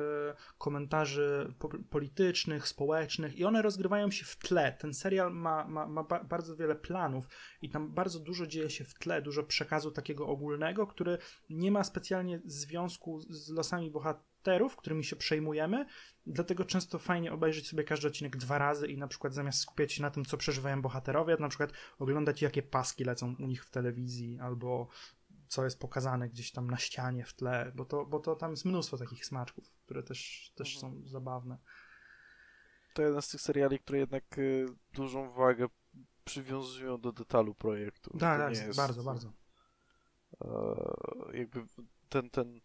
komentarzy 0.58 1.54
po 1.58 1.68
politycznych, 1.68 2.68
społecznych 2.68 3.36
i 3.36 3.44
one 3.44 3.62
rozgrywają 3.62 4.10
się 4.10 4.24
w 4.24 4.36
tle. 4.36 4.76
Ten 4.80 4.94
serial 4.94 5.32
ma, 5.34 5.68
ma, 5.68 5.86
ma 5.86 6.02
ba 6.04 6.24
bardzo 6.24 6.56
wiele 6.56 6.74
planów 6.76 7.24
i 7.62 7.70
tam 7.70 7.94
bardzo 7.94 8.20
dużo 8.20 8.46
dzieje 8.46 8.70
się 8.70 8.84
w 8.84 8.94
tle, 8.94 9.22
dużo 9.22 9.42
przekazu 9.42 9.90
takiego 9.90 10.26
ogólnego, 10.26 10.86
który 10.86 11.18
nie 11.50 11.70
ma 11.70 11.84
specjalnie 11.84 12.40
związku 12.44 13.20
z 13.20 13.50
losami 13.50 13.90
bohaterów, 13.90 14.35
którymi 14.76 15.04
się 15.04 15.16
przejmujemy, 15.16 15.86
dlatego 16.26 16.64
często 16.64 16.98
fajnie 16.98 17.32
obejrzeć 17.32 17.68
sobie 17.68 17.84
każdy 17.84 18.08
odcinek 18.08 18.36
dwa 18.36 18.58
razy 18.58 18.86
i 18.86 18.98
na 18.98 19.08
przykład 19.08 19.34
zamiast 19.34 19.60
skupiać 19.60 19.92
się 19.92 20.02
na 20.02 20.10
tym, 20.10 20.24
co 20.24 20.36
przeżywają 20.36 20.82
bohaterowie, 20.82 21.36
na 21.40 21.48
przykład 21.48 21.72
oglądać 21.98 22.42
jakie 22.42 22.62
paski 22.62 23.04
lecą 23.04 23.34
u 23.38 23.46
nich 23.46 23.64
w 23.64 23.70
telewizji 23.70 24.38
albo 24.40 24.88
co 25.48 25.64
jest 25.64 25.80
pokazane 25.80 26.28
gdzieś 26.28 26.52
tam 26.52 26.70
na 26.70 26.76
ścianie 26.76 27.24
w 27.24 27.34
tle, 27.34 27.72
bo 27.74 27.84
to, 27.84 28.06
bo 28.06 28.20
to 28.20 28.36
tam 28.36 28.50
jest 28.50 28.64
mnóstwo 28.64 28.96
takich 28.96 29.26
smaczków, 29.26 29.70
które 29.84 30.02
też, 30.02 30.52
też 30.54 30.78
są 30.78 31.02
zabawne. 31.04 31.58
To 32.94 33.02
jeden 33.02 33.22
z 33.22 33.28
tych 33.28 33.40
seriali, 33.40 33.78
które 33.78 33.98
jednak 33.98 34.38
y, 34.38 34.66
dużą 34.94 35.32
wagę 35.32 35.66
przywiązują 36.24 37.00
do 37.00 37.12
detalu 37.12 37.54
projektu. 37.54 38.10
Tak, 38.18 38.40
tak, 38.40 38.50
jest, 38.50 38.76
bardzo, 38.76 39.02
bardzo. 39.02 39.32
e, 40.44 41.38
jakby 41.38 41.64
ten, 42.08 42.30
ten 42.30 42.60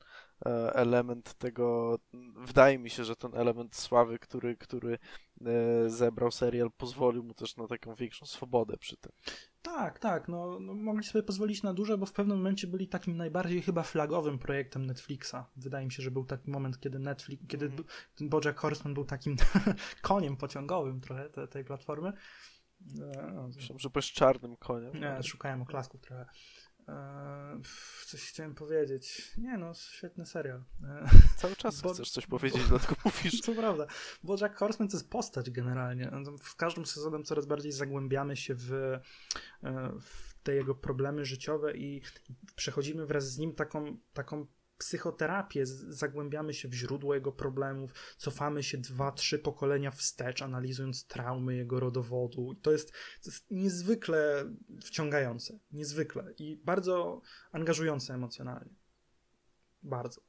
element 0.74 1.34
tego, 1.34 1.98
wydaje 2.36 2.80
mi 2.80 2.90
się, 2.90 3.06
że 3.06 3.16
ten 3.16 3.36
element 3.36 3.76
sławy, 3.76 4.20
który, 4.20 4.58
który 4.58 4.98
e, 5.46 5.90
zebrał 5.90 6.32
serial, 6.32 6.72
pozwolił 6.72 7.24
mu 7.24 7.34
też 7.34 7.58
na 7.58 7.68
taką 7.68 7.96
większą 7.96 8.26
swobodę 8.26 8.78
przy 8.78 8.98
tym. 8.98 9.12
Tak, 9.62 10.00
tak, 10.00 10.28
no, 10.28 10.60
no 10.60 10.74
mogli 10.74 11.04
sobie 11.04 11.24
pozwolić 11.24 11.64
na 11.64 11.74
duże, 11.74 11.98
bo 11.98 12.06
w 12.06 12.14
pewnym 12.14 12.38
momencie 12.38 12.68
byli 12.68 12.88
takim 12.88 13.18
najbardziej 13.18 13.62
chyba 13.62 13.84
flagowym 13.84 14.40
projektem 14.40 14.86
Netflixa. 14.86 15.36
Wydaje 15.56 15.86
mi 15.86 15.92
się, 15.92 16.04
że 16.04 16.12
był 16.12 16.26
taki 16.26 16.52
moment, 16.52 16.80
kiedy 16.80 17.00
Netflix, 17.00 17.44
kiedy 17.48 17.72
ten 18.16 18.30
Bojack 18.30 18.60
Horseman 18.60 18.94
był 18.94 19.06
takim 19.06 19.36
koniem 20.02 20.38
pociągowym 20.38 21.02
trochę 21.02 21.30
te, 21.30 21.48
tej 21.48 21.66
platformy. 21.66 22.14
E, 23.00 23.50
Myślałem, 23.56 23.80
że 23.80 23.90
byłeś 23.90 24.12
czarnym 24.12 24.56
koniem. 24.58 24.94
Nie, 24.94 25.24
szukałem 25.24 25.62
oklasków 25.62 26.02
trochę. 26.02 26.26
Pff, 27.56 28.06
coś 28.06 28.22
chciałem 28.30 28.56
powiedzieć. 28.56 29.32
Nie 29.38 29.58
no, 29.58 29.74
świetny 29.74 30.26
serial. 30.26 30.64
Eee, 30.84 31.08
Cały 31.38 31.56
czas 31.56 31.82
Bo- 31.82 31.94
chcesz 31.94 32.12
coś 32.12 32.28
powiedzieć, 32.28 32.64
dlatego 32.70 32.96
mówisz. 33.06 33.42
to 33.46 33.56
prawda. 33.56 33.88
Bojack 34.24 34.56
Horseman 34.58 34.90
to 34.90 34.98
jest 34.98 35.10
postać 35.10 35.50
generalnie. 35.50 36.12
W 36.44 36.56
każdym 36.56 36.86
sezonem 36.86 37.24
coraz 37.24 37.46
bardziej 37.46 37.72
zagłębiamy 37.72 38.38
się 38.38 38.56
w, 38.56 38.74
e, 38.74 39.00
w 40.02 40.32
te 40.44 40.56
jego 40.56 40.76
problemy 40.76 41.26
życiowe 41.26 41.78
i 41.78 42.02
przechodzimy 42.56 43.06
wraz 43.06 43.32
z 43.32 43.38
nim 43.38 43.56
taką, 43.56 43.98
taką 44.14 44.46
psychoterapię, 44.82 45.66
zagłębiamy 45.66 46.54
się 46.54 46.68
w 46.68 46.74
źródło 46.74 47.16
jego 47.16 47.32
problemów, 47.32 47.94
cofamy 48.18 48.64
się 48.64 48.78
dwa, 48.78 49.12
trzy 49.12 49.40
pokolenia 49.40 49.92
wstecz, 49.92 50.42
analizując 50.42 51.06
traumy 51.08 51.56
jego 51.56 51.80
rodowodu. 51.80 52.56
To 52.62 52.72
jest, 52.72 52.92
to 52.92 53.30
jest 53.30 53.52
niezwykle 53.52 54.46
wciągające, 54.84 55.60
niezwykle 55.72 56.34
i 56.38 56.58
bardzo 56.58 57.22
angażujące 57.52 58.14
emocjonalnie. 58.14 58.76
Bardzo. 59.84 60.22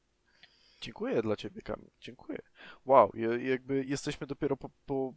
Dziękuję 0.80 1.22
dla 1.22 1.36
ciebie, 1.36 1.62
Kamil. 1.62 1.90
Dziękuję. 2.00 2.38
Wow, 2.84 3.12
jakby 3.40 3.84
jesteśmy 3.84 4.26
dopiero 4.26 4.56
po, 4.56 4.70
po 4.86 5.14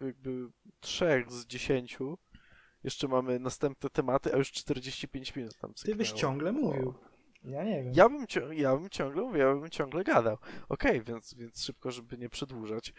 jakby 0.00 0.48
trzech 0.80 1.32
z 1.32 1.46
dziesięciu. 1.46 2.18
Jeszcze 2.84 3.08
mamy 3.08 3.38
następne 3.38 3.90
tematy, 3.90 4.34
a 4.34 4.36
już 4.36 4.52
45 4.52 5.36
minut 5.36 5.56
tam 5.56 5.74
Ty 5.74 5.94
byś 5.94 6.08
cyknęło. 6.08 6.20
ciągle 6.20 6.52
mówił. 6.52 6.94
Ja 7.44 7.64
nie 7.64 7.82
wiem. 7.82 7.92
Ja 7.96 8.08
bym, 8.08 8.26
ja 8.52 8.76
bym 8.76 8.90
ciągle 8.90 9.22
mówił, 9.22 9.40
ja 9.40 9.54
bym 9.54 9.70
ciągle 9.70 10.04
gadał. 10.04 10.38
Okej, 10.68 11.02
więc, 11.02 11.34
więc 11.34 11.62
szybko, 11.64 11.90
żeby 11.90 12.18
nie 12.18 12.28
przedłużać. 12.28 12.92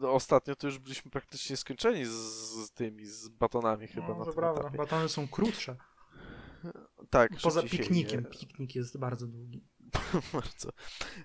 No, 0.00 0.12
Ostatnio 0.12 0.56
to 0.56 0.66
już 0.66 0.78
byliśmy 0.78 1.10
praktycznie 1.10 1.56
skończeni 1.56 2.04
z, 2.04 2.10
z 2.10 2.70
tymi, 2.70 3.06
z 3.06 3.28
batonami 3.28 3.86
chyba 3.86 4.08
no, 4.08 4.18
na 4.18 4.24
to 4.24 4.32
prawda, 4.32 4.60
etapie. 4.60 4.76
batony 4.78 5.08
są 5.08 5.28
krótsze. 5.28 5.76
Tak, 7.10 7.30
Poza 7.42 7.62
piknikiem. 7.62 8.20
je- 8.24 8.30
Piknik 8.30 8.74
jest 8.74 8.98
bardzo 8.98 9.26
długi. 9.26 9.64
Bardzo. 10.32 10.70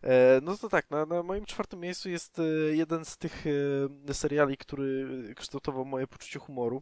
E, 0.04 0.40
no 0.44 0.58
to 0.58 0.70
tak, 0.70 0.92
na, 0.92 1.06
na 1.06 1.24
moim 1.24 1.46
czwartym 1.46 1.80
miejscu 1.80 2.10
jest 2.10 2.40
e, 2.40 2.44
jeden 2.76 3.06
z 3.06 3.18
tych 3.18 3.44
e, 4.08 4.14
seriali, 4.14 4.58
który 4.58 5.08
kształtował 5.36 5.86
moje 5.86 6.08
poczucie 6.08 6.40
humoru. 6.40 6.82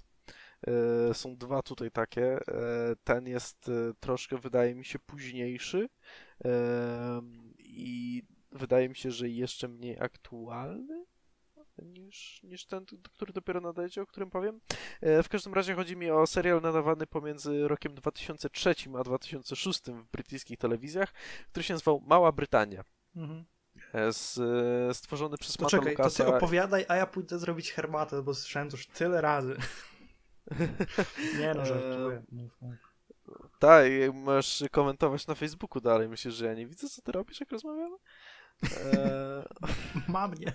E, 0.67 1.13
są 1.13 1.37
dwa 1.37 1.61
tutaj 1.61 1.91
takie. 1.91 2.23
E, 2.23 2.39
ten 3.03 3.27
jest 3.27 3.69
e, 3.69 3.93
troszkę, 3.99 4.37
wydaje 4.37 4.75
mi 4.75 4.85
się, 4.85 4.99
późniejszy 4.99 5.89
i 7.59 8.23
wydaje 8.51 8.89
mi 8.89 8.95
się, 8.95 9.11
że 9.11 9.29
jeszcze 9.29 9.67
mniej 9.67 9.99
aktualny 9.99 11.05
niż, 11.77 12.43
niż 12.43 12.65
ten, 12.65 12.85
który 13.13 13.33
dopiero 13.33 13.61
nadejdzie, 13.61 14.01
o 14.01 14.05
którym 14.05 14.29
powiem. 14.29 14.61
W 15.01 15.29
każdym 15.29 15.53
razie 15.53 15.75
chodzi 15.75 15.95
mi 15.95 16.11
o 16.11 16.27
serial 16.27 16.61
nadawany 16.61 17.07
pomiędzy 17.07 17.67
rokiem 17.67 17.95
2003 17.95 18.75
a 18.99 19.03
2006 19.03 19.81
w 19.81 20.11
brytyjskich 20.11 20.57
telewizjach, 20.57 21.13
który 21.49 21.63
się 21.63 21.73
nazywał 21.73 22.01
Mała 22.07 22.31
Brytania. 22.31 22.83
Mhm. 23.15 23.45
Z, 24.11 24.97
stworzony 24.97 25.37
przez 25.37 25.57
To 25.57 25.63
Mata 25.63 25.77
czekaj, 25.77 25.95
to 25.95 26.09
ty 26.09 26.25
opowiadaj, 26.27 26.85
a 26.87 26.95
ja 26.95 27.07
pójdę 27.07 27.39
zrobić 27.39 27.71
herbatę, 27.71 28.23
bo 28.23 28.33
słyszałem 28.33 28.69
to 28.69 28.77
już 28.77 28.87
tyle 28.87 29.21
razy. 29.21 29.55
Nie 31.39 31.53
no, 31.53 31.65
żartuję. 31.65 32.23
Tak, 33.59 33.85
i 33.91 34.13
możesz 34.13 34.63
komentować 34.71 35.27
na 35.27 35.35
Facebooku 35.35 35.81
dalej. 35.81 36.09
Myślisz, 36.09 36.33
że 36.33 36.45
ja 36.45 36.53
nie 36.53 36.67
widzę, 36.67 36.89
co 36.89 37.01
ty 37.01 37.11
robisz, 37.11 37.39
jak 37.39 37.51
rozmawiamy? 37.51 37.97
E, 38.63 39.43
Ma 40.07 40.27
mnie. 40.27 40.53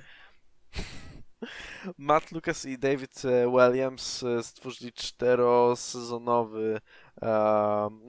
Matt 1.99 2.33
Lucas 2.33 2.65
i 2.65 2.79
David 2.79 3.25
e, 3.25 3.51
Williams 3.51 4.23
e, 4.23 4.43
stworzyli 4.43 4.93
czterosezonowy, 4.93 6.81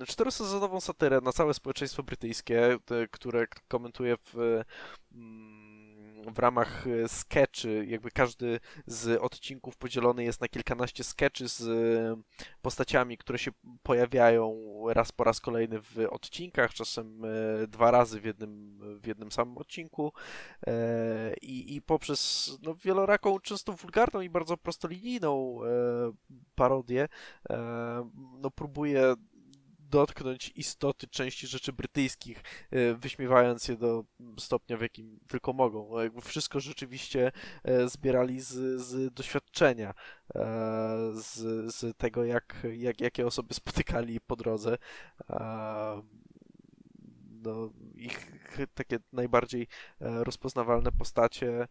czterosezonową 0.07 0.81
satyrę 0.81 1.21
na 1.21 1.31
całe 1.31 1.53
społeczeństwo 1.53 2.03
brytyjskie, 2.03 2.77
które 3.11 3.47
komentuje 3.67 4.17
w, 4.17 4.35
mm, 5.11 5.54
w 6.33 6.39
ramach 6.39 6.87
e, 6.87 7.07
sketchy. 7.07 7.85
Jakby 7.85 8.11
każdy 8.11 8.59
z 8.85 9.21
odcinków 9.21 9.77
podzielony 9.77 10.23
jest 10.23 10.41
na 10.41 10.47
kilkanaście 10.47 11.03
sketchy 11.03 11.47
z 11.47 11.61
e, 11.61 12.21
postaciami, 12.61 13.17
które 13.17 13.39
się 13.39 13.51
pojawiają 13.83 14.55
raz 14.87 15.11
po 15.11 15.23
raz 15.23 15.39
kolejny 15.39 15.81
w 15.81 16.07
odcinkach, 16.09 16.73
czasem 16.73 17.21
e, 17.25 17.67
dwa 17.67 17.91
razy 17.91 18.21
w 18.21 18.25
jednym, 18.25 18.79
w 19.01 19.07
jednym 19.07 19.31
samym 19.31 19.57
odcinku. 19.57 20.13
I, 21.41 21.75
i 21.75 21.81
poprzez 21.81 22.51
no, 22.61 22.75
wieloraką, 22.75 23.39
często 23.39 23.73
wulgarną 23.73 24.21
i 24.21 24.29
bardzo 24.29 24.57
prostolinijną 24.57 25.59
parodię 26.55 27.07
no, 28.41 28.51
próbuje 28.51 29.15
dotknąć 29.95 30.51
istoty 30.55 31.07
części 31.07 31.47
rzeczy 31.47 31.73
brytyjskich, 31.73 32.43
e, 32.71 32.93
wyśmiewając 32.93 33.67
je 33.67 33.77
do 33.77 34.03
stopnia, 34.39 34.77
w 34.77 34.81
jakim 34.81 35.19
tylko 35.27 35.53
mogą. 35.53 36.01
Jakby 36.01 36.21
wszystko 36.21 36.59
rzeczywiście 36.59 37.31
e, 37.63 37.89
zbierali 37.89 38.41
z, 38.41 38.81
z 38.81 39.13
doświadczenia, 39.13 39.93
e, 40.35 40.43
z, 41.13 41.35
z 41.75 41.97
tego, 41.97 42.23
jak, 42.25 42.67
jak, 42.73 43.01
jakie 43.01 43.27
osoby 43.27 43.53
spotykali 43.53 44.21
po 44.21 44.35
drodze. 44.35 44.77
No, 47.43 47.69
ich 47.95 48.31
takie 48.73 48.97
najbardziej 49.13 49.67
rozpoznawalne 49.99 50.91
postacie 50.91 51.67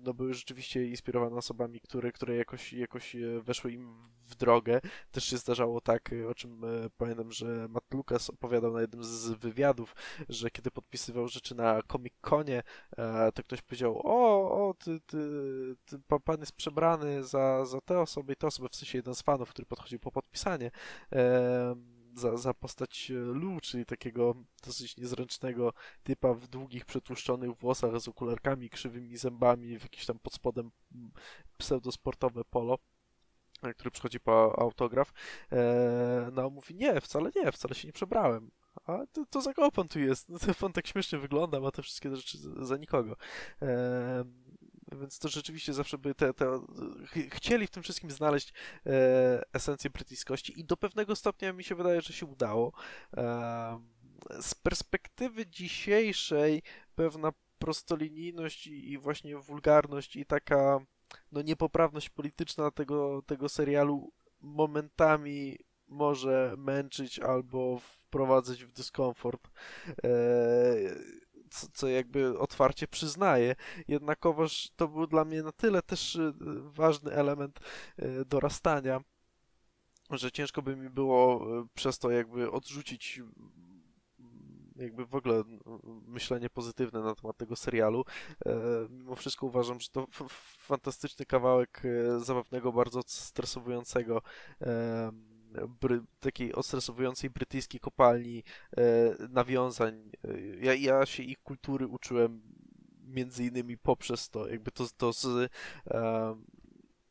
no, 0.00 0.14
były 0.14 0.34
rzeczywiście 0.34 0.86
inspirowane 0.86 1.36
osobami, 1.36 1.80
które, 1.80 2.12
które 2.12 2.36
jakoś, 2.36 2.72
jakoś 2.72 3.16
e, 3.16 3.40
weszły 3.40 3.72
im 3.72 4.12
w 4.28 4.34
drogę. 4.34 4.80
Też 5.10 5.24
się 5.24 5.36
zdarzało 5.36 5.80
tak, 5.80 6.12
e, 6.12 6.28
o 6.28 6.34
czym 6.34 6.64
e, 6.64 6.90
pamiętam, 6.96 7.32
że 7.32 7.68
Matt 7.68 7.94
Lucas 7.94 8.30
opowiadał 8.30 8.72
na 8.72 8.80
jednym 8.80 9.04
z 9.04 9.28
wywiadów, 9.28 9.94
że 10.28 10.50
kiedy 10.50 10.70
podpisywał 10.70 11.28
rzeczy 11.28 11.54
na 11.54 11.82
Comic-Conie, 11.82 12.62
to 13.34 13.42
ktoś 13.42 13.62
powiedział, 13.62 14.00
o, 14.04 14.50
o, 14.68 14.74
ty, 14.74 15.00
ty, 15.00 15.18
ty, 15.84 15.98
pa- 16.08 16.18
pan 16.20 16.40
jest 16.40 16.52
przebrany 16.52 17.24
za, 17.24 17.64
za 17.64 17.80
tę 17.80 18.00
osobę 18.00 18.32
i 18.32 18.36
tę 18.36 18.46
osobę, 18.46 18.68
w 18.68 18.76
sensie 18.76 18.98
jeden 18.98 19.14
z 19.14 19.22
fanów, 19.22 19.50
który 19.50 19.66
podchodził 19.66 19.98
po 19.98 20.12
podpisanie. 20.12 20.70
E, 21.12 21.74
za, 22.14 22.36
za 22.36 22.54
postać 22.54 23.10
e, 23.10 23.14
Lou, 23.14 23.60
czyli 23.60 23.86
takiego 23.86 24.34
dosyć 24.64 24.96
niezręcznego 24.96 25.72
typa 26.02 26.34
w 26.34 26.48
długich, 26.48 26.84
przetłuszczonych 26.84 27.56
włosach 27.56 28.00
z 28.00 28.08
okularkami, 28.08 28.70
krzywymi 28.70 29.16
zębami, 29.16 29.78
w 29.78 29.82
jakimś 29.82 30.06
tam 30.06 30.18
pod 30.18 30.34
spodem 30.34 30.70
mm, 30.94 31.10
pseudosportowe 31.58 32.44
polo, 32.44 32.78
e, 33.62 33.74
który 33.74 33.90
przychodzi 33.90 34.20
po 34.20 34.58
autograf. 34.58 35.12
E, 35.52 36.30
no, 36.32 36.50
mówi, 36.50 36.74
nie, 36.74 37.00
wcale 37.00 37.30
nie, 37.36 37.52
wcale 37.52 37.74
się 37.74 37.88
nie 37.88 37.92
przebrałem. 37.92 38.50
A 38.86 39.06
to, 39.12 39.24
to 39.30 39.40
za 39.40 39.54
kogo 39.54 39.70
pan 39.70 39.88
tu 39.88 40.00
jest? 40.00 40.28
No, 40.28 40.38
to 40.46 40.54
pan 40.54 40.72
tak 40.72 40.86
śmiesznie 40.86 41.18
wygląda, 41.18 41.60
ma 41.60 41.70
te 41.70 41.82
wszystkie 41.82 42.16
rzeczy 42.16 42.38
za, 42.38 42.64
za 42.64 42.76
nikogo. 42.76 43.16
E, 43.62 44.24
więc 45.00 45.18
to 45.18 45.28
rzeczywiście 45.28 45.72
zawsze 45.72 45.98
by 45.98 46.14
te, 46.14 46.34
te 46.34 46.60
ch- 47.06 47.34
chcieli 47.34 47.66
w 47.66 47.70
tym 47.70 47.82
wszystkim 47.82 48.10
znaleźć 48.10 48.52
e, 48.86 49.42
esencję 49.52 49.90
brytyjskości 49.90 50.60
i 50.60 50.64
do 50.64 50.76
pewnego 50.76 51.16
stopnia 51.16 51.52
mi 51.52 51.64
się 51.64 51.74
wydaje, 51.74 52.00
że 52.00 52.12
się 52.12 52.26
udało. 52.26 52.72
E, 53.16 53.80
z 54.40 54.54
perspektywy 54.54 55.46
dzisiejszej 55.46 56.62
pewna 56.94 57.32
prostolinijność 57.58 58.66
i, 58.66 58.92
i 58.92 58.98
właśnie 58.98 59.36
wulgarność 59.36 60.16
i 60.16 60.26
taka 60.26 60.80
no 61.32 61.42
niepoprawność 61.42 62.10
polityczna 62.10 62.70
tego, 62.70 63.22
tego 63.26 63.48
serialu 63.48 64.12
momentami 64.40 65.58
może 65.88 66.54
męczyć 66.58 67.18
albo 67.18 67.78
wprowadzać 67.78 68.64
w 68.64 68.72
dyskomfort. 68.72 69.50
E, 69.88 70.08
co, 71.52 71.66
co 71.72 71.88
jakby 71.88 72.38
otwarcie 72.38 72.88
przyznaję. 72.88 73.54
Jednakowoż 73.88 74.68
to 74.76 74.88
był 74.88 75.06
dla 75.06 75.24
mnie 75.24 75.42
na 75.42 75.52
tyle 75.52 75.82
też 75.82 76.16
e, 76.16 76.32
ważny 76.62 77.12
element 77.12 77.60
e, 77.96 78.24
dorastania, 78.24 79.00
że 80.10 80.32
ciężko 80.32 80.62
by 80.62 80.76
mi 80.76 80.90
było 80.90 81.46
e, 81.60 81.66
przez 81.74 81.98
to 81.98 82.10
jakby 82.10 82.50
odrzucić 82.50 83.20
jakby 84.76 85.06
w 85.06 85.14
ogóle 85.14 85.42
myślenie 86.06 86.50
pozytywne 86.50 87.00
na 87.00 87.14
temat 87.14 87.36
tego 87.36 87.56
serialu. 87.56 88.04
E, 88.46 88.52
Mimo 88.90 89.16
wszystko 89.16 89.46
uważam, 89.46 89.80
że 89.80 89.88
to 89.88 90.06
fantastyczny 90.58 91.26
kawałek 91.26 91.82
zabawnego, 92.18 92.72
bardzo 92.72 93.00
stresowującego 93.06 94.22
bry, 95.80 96.02
takiej 96.20 96.54
ostresowującej 96.54 97.30
brytyjskiej 97.30 97.80
kopalni 97.80 98.42
e, 98.76 98.82
nawiązań. 99.28 100.10
E, 100.24 100.40
Ja, 100.40 100.74
ja 100.74 101.06
się 101.06 101.22
ich 101.22 101.42
kultury 101.42 101.86
uczyłem 101.86 102.42
między 103.04 103.44
innymi 103.44 103.78
poprzez 103.78 104.30
to, 104.30 104.48
jakby 104.48 104.70
to, 104.70 104.86
to 104.96 105.12
z 105.12 105.50
e, 105.90 106.36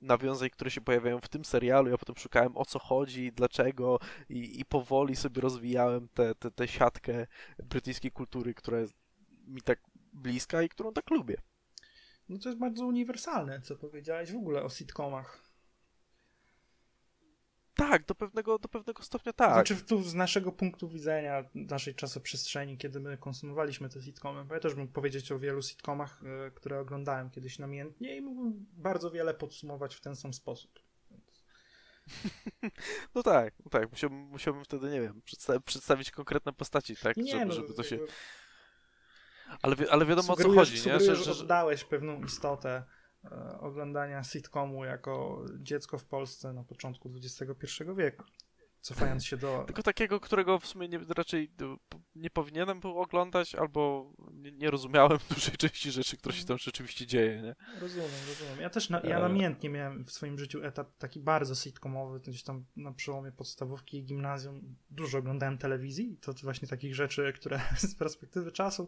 nawiązań, 0.01 0.49
które 0.49 0.71
się 0.71 0.81
pojawiają 0.81 1.19
w 1.19 1.29
tym 1.29 1.45
serialu, 1.45 1.89
ja 1.89 1.97
potem 1.97 2.15
szukałem 2.15 2.57
o 2.57 2.65
co 2.65 2.79
chodzi, 2.79 3.31
dlaczego 3.31 3.99
i, 4.29 4.59
i 4.59 4.65
powoli 4.65 5.15
sobie 5.15 5.41
rozwijałem 5.41 6.07
tę 6.13 6.35
te, 6.35 6.51
te 6.51 6.67
siatkę 6.67 7.27
brytyjskiej 7.63 8.11
kultury, 8.11 8.53
która 8.53 8.79
jest 8.79 8.93
mi 9.47 9.61
tak 9.61 9.79
bliska 10.13 10.61
i 10.61 10.69
którą 10.69 10.93
tak 10.93 11.09
lubię. 11.09 11.37
No 12.29 12.37
to 12.37 12.49
jest 12.49 12.59
bardzo 12.59 12.85
uniwersalne, 12.85 13.61
co 13.61 13.75
powiedziałeś 13.75 14.31
w 14.31 14.35
ogóle 14.35 14.63
o 14.63 14.69
sitcomach. 14.69 15.50
Tak, 17.89 18.05
do 18.05 18.15
pewnego, 18.15 18.59
do 18.59 18.67
pewnego 18.67 19.03
stopnia 19.03 19.33
tak. 19.33 19.53
Znaczy 19.53 19.75
tu 19.75 20.03
z 20.03 20.13
naszego 20.13 20.51
punktu 20.51 20.89
widzenia, 20.89 21.43
naszej 21.55 21.95
czasoprzestrzeni, 21.95 22.77
kiedy 22.77 22.99
my 22.99 23.17
konsumowaliśmy 23.17 23.89
te 23.89 24.01
sitcomy, 24.01 24.45
bo 24.45 24.53
ja 24.53 24.59
też 24.59 24.75
mógł 24.75 24.91
powiedzieć 24.93 25.31
o 25.31 25.39
wielu 25.39 25.61
sitcomach, 25.61 26.21
e, 26.47 26.51
które 26.51 26.79
oglądałem 26.79 27.29
kiedyś 27.29 27.59
namiętnie 27.59 28.17
i 28.17 28.21
mógłbym 28.21 28.65
bardzo 28.73 29.11
wiele 29.11 29.33
podsumować 29.33 29.95
w 29.95 30.01
ten 30.01 30.15
sam 30.15 30.33
sposób. 30.33 30.79
No 33.15 33.23
tak, 33.23 33.53
no 33.65 33.69
tak, 33.71 33.91
musiałbym, 33.91 34.19
musiałbym 34.19 34.63
wtedy, 34.65 34.89
nie 34.89 35.01
wiem, 35.01 35.21
przedsta- 35.25 35.59
przedstawić 35.59 36.11
konkretne 36.11 36.53
postaci, 36.53 36.95
tak, 36.95 37.17
Nie, 37.17 37.31
żeby, 37.31 37.45
no, 37.45 37.53
żeby 37.53 37.73
to 37.73 37.83
się... 37.83 37.99
Ale, 39.61 39.75
wi- 39.75 39.89
ale 39.89 40.05
wiadomo 40.05 40.33
o 40.33 40.35
co 40.35 40.53
chodzi, 40.53 40.73
nie? 40.73 40.79
sugerujesz, 40.79 41.17
Że, 41.17 41.23
że 41.23 41.33
że, 41.33 41.41
oddałeś 41.43 41.83
pewną 41.83 42.23
istotę 42.23 42.83
oglądania 43.59 44.23
sitcomu 44.23 44.85
jako 44.85 45.45
dziecko 45.59 45.97
w 45.97 46.05
Polsce 46.05 46.53
na 46.53 46.63
początku 46.63 47.11
XXI 47.15 47.83
wieku. 47.97 48.23
Cofając 48.81 49.25
się 49.25 49.37
do 49.37 49.63
Tylko 49.67 49.83
takiego, 49.83 50.19
którego 50.19 50.59
w 50.59 50.65
sumie 50.67 50.87
nie, 50.87 50.99
raczej 51.17 51.47
p- 51.89 51.99
nie 52.15 52.29
powinienem 52.29 52.79
był 52.79 52.99
oglądać, 52.99 53.55
albo 53.55 54.13
nie, 54.33 54.51
nie 54.51 54.71
rozumiałem 54.71 55.19
dużej 55.35 55.57
części 55.57 55.91
rzeczy, 55.91 56.17
które 56.17 56.35
się 56.35 56.45
tam 56.45 56.57
rzeczywiście 56.57 57.05
dzieje, 57.07 57.41
nie? 57.41 57.55
Rozumiem, 57.81 58.09
rozumiem. 58.27 58.61
Ja 58.61 58.69
też 58.69 58.89
na, 58.89 58.99
ja 59.01 59.17
E. 59.17 59.21
namiętnie 59.21 59.69
miałem 59.69 60.05
w 60.05 60.11
swoim 60.11 60.39
życiu 60.39 60.63
etap 60.63 60.97
taki 60.97 61.19
bardzo 61.19 61.55
sitcomowy, 61.55 62.19
gdzieś 62.19 62.43
tam 62.43 62.65
na 62.75 62.91
przełomie 62.91 63.31
podstawówki 63.31 63.97
i 63.97 64.03
gimnazjum 64.03 64.75
dużo 64.89 65.17
oglądałem 65.17 65.57
telewizji 65.57 66.11
i 66.13 66.17
to 66.17 66.33
właśnie 66.43 66.67
takich 66.67 66.95
rzeczy, 66.95 67.33
które 67.35 67.61
z 67.77 67.95
perspektywy 67.95 68.51
czasu, 68.51 68.87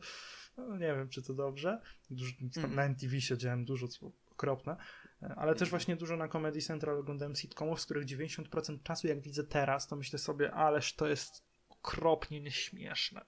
no 0.58 0.78
nie 0.78 0.96
wiem 0.96 1.10
czy 1.10 1.22
to 1.22 1.34
dobrze, 1.34 1.82
dużo, 2.10 2.32
Mhm. 2.42 2.76
na 2.76 2.84
MTV 2.84 3.22
siedziałem 3.22 3.66
dużo, 3.66 3.88
co 3.88 4.12
okropne, 4.34 4.76
e, 5.22 5.36
ale 5.38 5.56
też 5.56 5.70
właśnie 5.70 5.96
dużo 5.96 6.18
na 6.18 6.28
Comedy 6.28 6.62
Central 6.62 6.98
oglądałem 6.98 7.36
sitcomów, 7.36 7.82
z 7.82 7.86
których 7.86 8.06
90% 8.06 8.84
czasu 8.84 9.08
jak 9.08 9.22
widzę 9.22 9.44
teraz, 9.44 9.88
to 9.88 9.96
myślę 9.96 10.20
sobie, 10.20 10.54
ależ 10.54 10.96
to 10.96 11.08
jest 11.08 11.44
okropnie 11.70 12.42
nieśmieszne. 12.42 13.26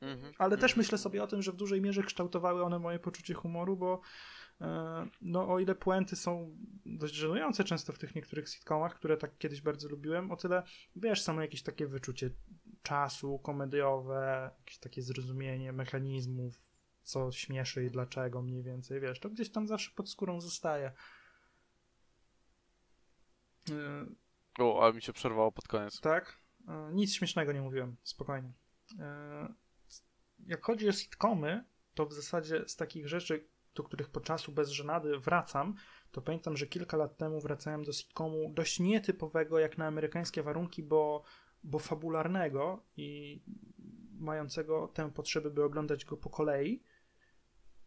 Mhm. 0.00 0.32
Ale 0.38 0.56
też 0.56 0.70
Mhm. 0.70 0.78
myślę 0.78 0.98
sobie 0.98 1.22
o 1.22 1.26
tym, 1.26 1.42
że 1.42 1.52
w 1.52 1.56
dużej 1.56 1.80
mierze 1.80 2.02
kształtowały 2.02 2.62
one 2.64 2.78
moje 2.78 2.98
poczucie 2.98 3.34
humoru, 3.34 3.76
bo 3.76 4.00
e, 4.60 5.06
no 5.20 5.48
o 5.48 5.58
ile 5.58 5.74
puenty 5.74 6.16
są 6.16 6.56
dość 6.86 7.14
żenujące 7.14 7.64
często 7.64 7.92
w 7.92 7.98
tych 7.98 8.14
niektórych 8.14 8.48
sitcomach, 8.48 8.94
które 8.94 9.16
tak 9.16 9.38
kiedyś 9.38 9.60
bardzo 9.60 9.88
lubiłem, 9.88 10.30
o 10.30 10.36
tyle 10.36 10.62
wiesz, 10.96 11.22
samo 11.22 11.42
jakieś 11.42 11.62
takie 11.62 11.86
wyczucie 11.86 12.30
czasu 12.82 13.38
komediowe, 13.38 14.50
jakieś 14.58 14.78
takie 14.78 15.02
zrozumienie 15.02 15.72
mechanizmów, 15.72 16.62
co 17.02 17.32
śmieszy 17.32 17.84
i 17.84 17.90
dlaczego 17.90 18.42
mniej 18.42 18.62
więcej, 18.62 19.00
wiesz, 19.00 19.20
to 19.20 19.30
gdzieś 19.30 19.50
tam 19.50 19.68
zawsze 19.68 19.90
pod 19.96 20.10
skórą 20.10 20.40
zostaje. 20.40 20.92
E, 23.70 24.06
O, 24.58 24.82
ale 24.84 24.92
mi 24.92 25.02
się 25.02 25.12
przerwało 25.12 25.52
pod 25.52 25.68
koniec. 25.68 26.00
tak? 26.00 26.38
E, 26.68 26.90
Nic 26.92 27.14
śmiesznego 27.14 27.52
nie 27.52 27.62
mówiłem, 27.62 27.96
spokojnie. 28.02 28.52
E, 28.98 29.54
Jak 30.46 30.64
chodzi 30.64 30.88
o 30.88 30.92
sitcomy, 30.92 31.64
to 31.94 32.06
w 32.06 32.12
zasadzie 32.12 32.64
z 32.68 32.76
takich 32.76 33.08
rzeczy, 33.08 33.48
do 33.74 33.82
których 33.82 34.08
po 34.08 34.20
czasu 34.20 34.52
bez 34.52 34.70
żenady 34.70 35.18
wracam, 35.18 35.74
to 36.10 36.22
pamiętam, 36.22 36.56
że 36.56 36.66
kilka 36.66 36.96
lat 36.96 37.16
temu 37.16 37.40
wracałem 37.40 37.84
do 37.84 37.92
sitcomu 37.92 38.52
dość 38.54 38.80
nietypowego 38.80 39.58
jak 39.58 39.78
na 39.78 39.86
amerykańskie 39.86 40.42
warunki, 40.42 40.82
bo, 40.82 41.22
bo 41.64 41.78
fabularnego 41.78 42.82
i 42.96 43.40
mającego 44.18 44.88
tę 44.88 45.10
potrzebę, 45.12 45.50
by 45.50 45.64
oglądać 45.64 46.04
go 46.04 46.16
po 46.16 46.30
kolei 46.30 46.82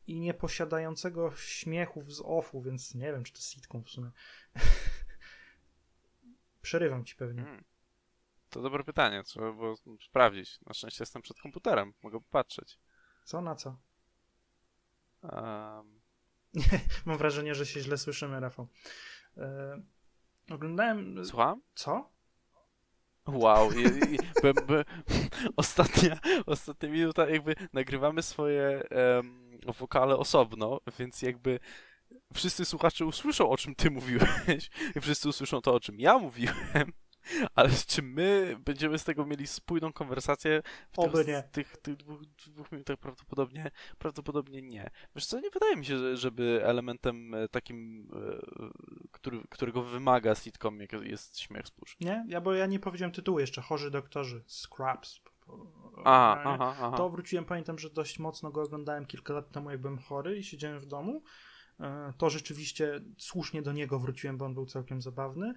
i 0.07 0.19
nie 0.19 0.33
posiadającego 0.33 1.31
śmiechów 1.35 2.13
z 2.13 2.21
offu, 2.25 2.61
więc 2.61 2.95
nie 2.95 3.11
wiem, 3.11 3.23
czy 3.23 3.33
to 3.33 3.39
sitcom 3.39 3.83
w 3.83 3.89
sumie. 3.89 4.11
Przerywam 6.61 7.05
ci 7.05 7.15
pewnie. 7.15 7.41
Mm. 7.41 7.63
To 8.49 8.61
dobre 8.61 8.83
pytanie, 8.83 9.23
trzeba 9.23 9.51
było 9.51 9.75
sprawdzić. 10.01 10.61
Na 10.61 10.73
szczęście 10.73 11.01
jestem 11.01 11.21
przed 11.21 11.39
komputerem, 11.39 11.93
mogę 12.03 12.19
popatrzeć. 12.19 12.79
Co 13.23 13.41
na 13.41 13.55
co? 13.55 13.77
Um, 15.23 16.01
Mam 17.05 17.17
wrażenie, 17.17 17.55
że 17.55 17.65
się 17.65 17.79
źle 17.79 17.97
słyszymy, 17.97 18.39
Rafał. 18.39 18.67
E, 19.37 19.81
oglądałem. 20.49 21.25
słucham? 21.25 21.61
Co? 21.75 22.15
Wow, 23.27 23.71
i, 23.71 23.83
i, 24.13 24.17
be, 24.43 24.53
be, 24.53 24.85
ostatnia, 25.57 26.19
ostatnia 26.45 26.89
minuta, 26.89 27.29
jakby 27.29 27.55
nagrywamy 27.73 28.23
swoje 28.23 28.89
em, 28.89 29.44
wokale 29.77 30.17
osobno, 30.17 30.79
więc 30.99 31.21
jakby 31.21 31.59
wszyscy 32.33 32.65
słuchacze 32.65 33.05
usłyszą, 33.05 33.49
o 33.49 33.57
czym 33.57 33.75
ty 33.75 33.91
mówiłeś, 33.99 34.69
i 34.95 35.01
wszyscy 35.01 35.29
usłyszą 35.29 35.61
to, 35.61 35.73
o 35.73 35.79
czym 35.79 35.99
ja 35.99 36.17
mówiłem, 36.17 36.91
ale 37.55 37.69
czy 37.87 38.01
my 38.01 38.57
będziemy 38.65 38.99
z 38.99 39.03
tego 39.03 39.25
mieli 39.25 39.47
spójną 39.47 39.93
konwersację 39.93 40.61
w 40.91 40.95
tych, 40.97 41.05
Oby 41.05 41.25
nie. 41.25 41.43
tych, 41.51 41.77
tych 41.77 41.95
dwóch, 41.95 42.21
dwóch 42.25 42.71
minutach 42.71 42.97
prawdopodobnie, 42.97 43.71
prawdopodobnie 43.97 44.61
nie. 44.61 44.89
Wiesz 45.15 45.25
co, 45.25 45.39
nie 45.39 45.49
wydaje 45.49 45.75
mi 45.75 45.85
się, 45.85 45.97
że- 45.97 46.17
żeby 46.17 46.61
elementem 46.63 47.33
e, 47.33 47.47
takim, 47.47 48.07
e, 48.13 48.69
który, 49.11 49.41
którego 49.49 49.83
wymaga 49.83 50.35
sitcom 50.35 50.79
jest 51.03 51.39
śmiech 51.39 51.67
z 51.67 51.71
puszki. 51.71 52.05
Nie? 52.05 52.25
Ja, 52.27 52.41
bo 52.41 52.53
ja 52.53 52.65
nie 52.65 52.79
powiedziałem 52.79 53.11
tytułu 53.11 53.39
jeszcze. 53.39 53.61
Chorzy 53.61 53.91
doktorzy. 53.91 54.43
Scraps. 54.47 55.19
Aha, 56.05 56.41
Nie? 56.45 56.51
aha, 56.51 56.75
aha. 56.81 56.97
To 56.97 57.09
wróciłem, 57.09 57.45
pamiętam, 57.45 57.79
że 57.79 57.89
dość 57.89 58.19
mocno 58.19 58.51
go 58.51 58.61
oglądałem 58.61 59.05
kilka 59.05 59.33
lat 59.33 59.51
temu, 59.51 59.71
jak 59.71 59.81
byłem 59.81 59.97
chory 59.97 60.37
i 60.37 60.43
siedziałem 60.43 60.79
w 60.79 60.85
domu. 60.85 61.23
E, 61.79 62.13
To 62.17 62.29
rzeczywiście 62.29 63.01
słusznie 63.17 63.61
do 63.61 63.73
niego 63.73 63.99
wróciłem, 63.99 64.37
bo 64.37 64.45
on 64.45 64.53
był 64.53 64.65
całkiem 64.65 65.01
zabawny. 65.01 65.53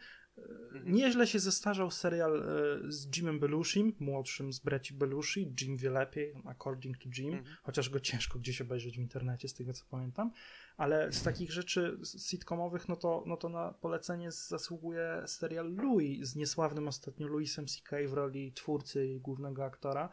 Mhm. 0.72 0.92
Nieźle 0.92 1.26
się 1.26 1.38
zestarzał 1.38 1.90
serial 1.90 2.42
e, 2.42 2.92
z 2.92 3.16
Jimem 3.16 3.40
Belushim, 3.40 3.92
młodszym 4.00 4.52
z 4.52 4.58
braci 4.58 4.94
Belushi. 4.94 5.54
Jim 5.60 5.76
wie 5.76 5.90
lepiej, 5.90 6.34
according 6.44 6.98
to 6.98 7.08
Jim, 7.16 7.34
Mhm. 7.34 7.56
chociaż 7.62 7.90
go 7.90 8.00
ciężko 8.00 8.38
gdzieś 8.38 8.60
obejrzeć 8.60 8.96
w 8.96 9.00
internecie, 9.00 9.48
z 9.48 9.54
tego 9.54 9.72
co 9.72 9.84
pamiętam. 9.90 10.32
Ale 10.76 11.12
z 11.12 11.22
takich 11.22 11.52
rzeczy 11.52 11.98
sitcomowych, 12.18 12.88
no 12.88 12.96
to, 12.96 13.24
no 13.26 13.36
to 13.36 13.48
na 13.48 13.72
polecenie 13.72 14.32
zasługuje 14.32 15.22
serial 15.26 15.74
Louis 15.74 16.28
z 16.28 16.36
niesławnym 16.36 16.88
ostatnio 16.88 17.28
Louisem 17.28 17.66
C.K. 17.66 17.96
w 18.08 18.12
roli 18.12 18.52
twórcy 18.52 19.06
i 19.06 19.20
głównego 19.20 19.64
aktora. 19.64 20.08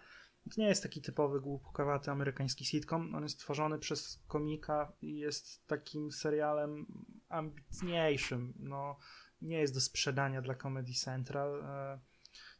To 0.55 0.61
nie 0.61 0.67
jest 0.67 0.83
taki 0.83 1.01
typowy 1.01 1.41
głupkowaty 1.41 2.11
amerykański 2.11 2.65
sitcom. 2.65 3.15
On 3.15 3.23
jest 3.23 3.39
tworzony 3.39 3.79
przez 3.79 4.23
komika 4.27 4.91
i 5.01 5.17
jest 5.17 5.67
takim 5.67 6.11
serialem 6.11 6.85
ambitniejszym. 7.29 8.53
No, 8.59 8.97
nie 9.41 9.59
jest 9.59 9.73
do 9.73 9.81
sprzedania 9.81 10.41
dla 10.41 10.55
Comedy 10.55 10.93
Central. 10.93 11.63
E, 11.63 11.99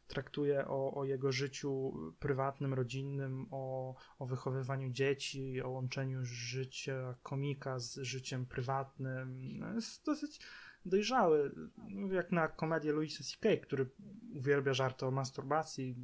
traktuje 0.06 0.68
o, 0.68 0.94
o 0.94 1.04
jego 1.04 1.32
życiu 1.32 1.92
prywatnym, 2.18 2.74
rodzinnym, 2.74 3.46
o, 3.50 3.94
o 4.18 4.26
wychowywaniu 4.26 4.90
dzieci, 4.90 5.62
o 5.62 5.70
łączeniu 5.70 6.24
życia 6.24 7.14
komika 7.22 7.78
z 7.78 7.98
życiem 7.98 8.46
prywatnym. 8.46 9.58
No, 9.58 9.74
Jest 9.74 10.04
dosyć 10.04 10.40
dojrzały, 10.84 11.54
jak 12.10 12.32
na 12.32 12.48
komedię 12.48 12.92
Louisa 12.92 13.24
C.K., 13.24 13.48
który 13.62 13.90
uwielbia 14.34 14.74
żarty 14.74 15.06
o 15.06 15.10
masturbacji. 15.10 15.96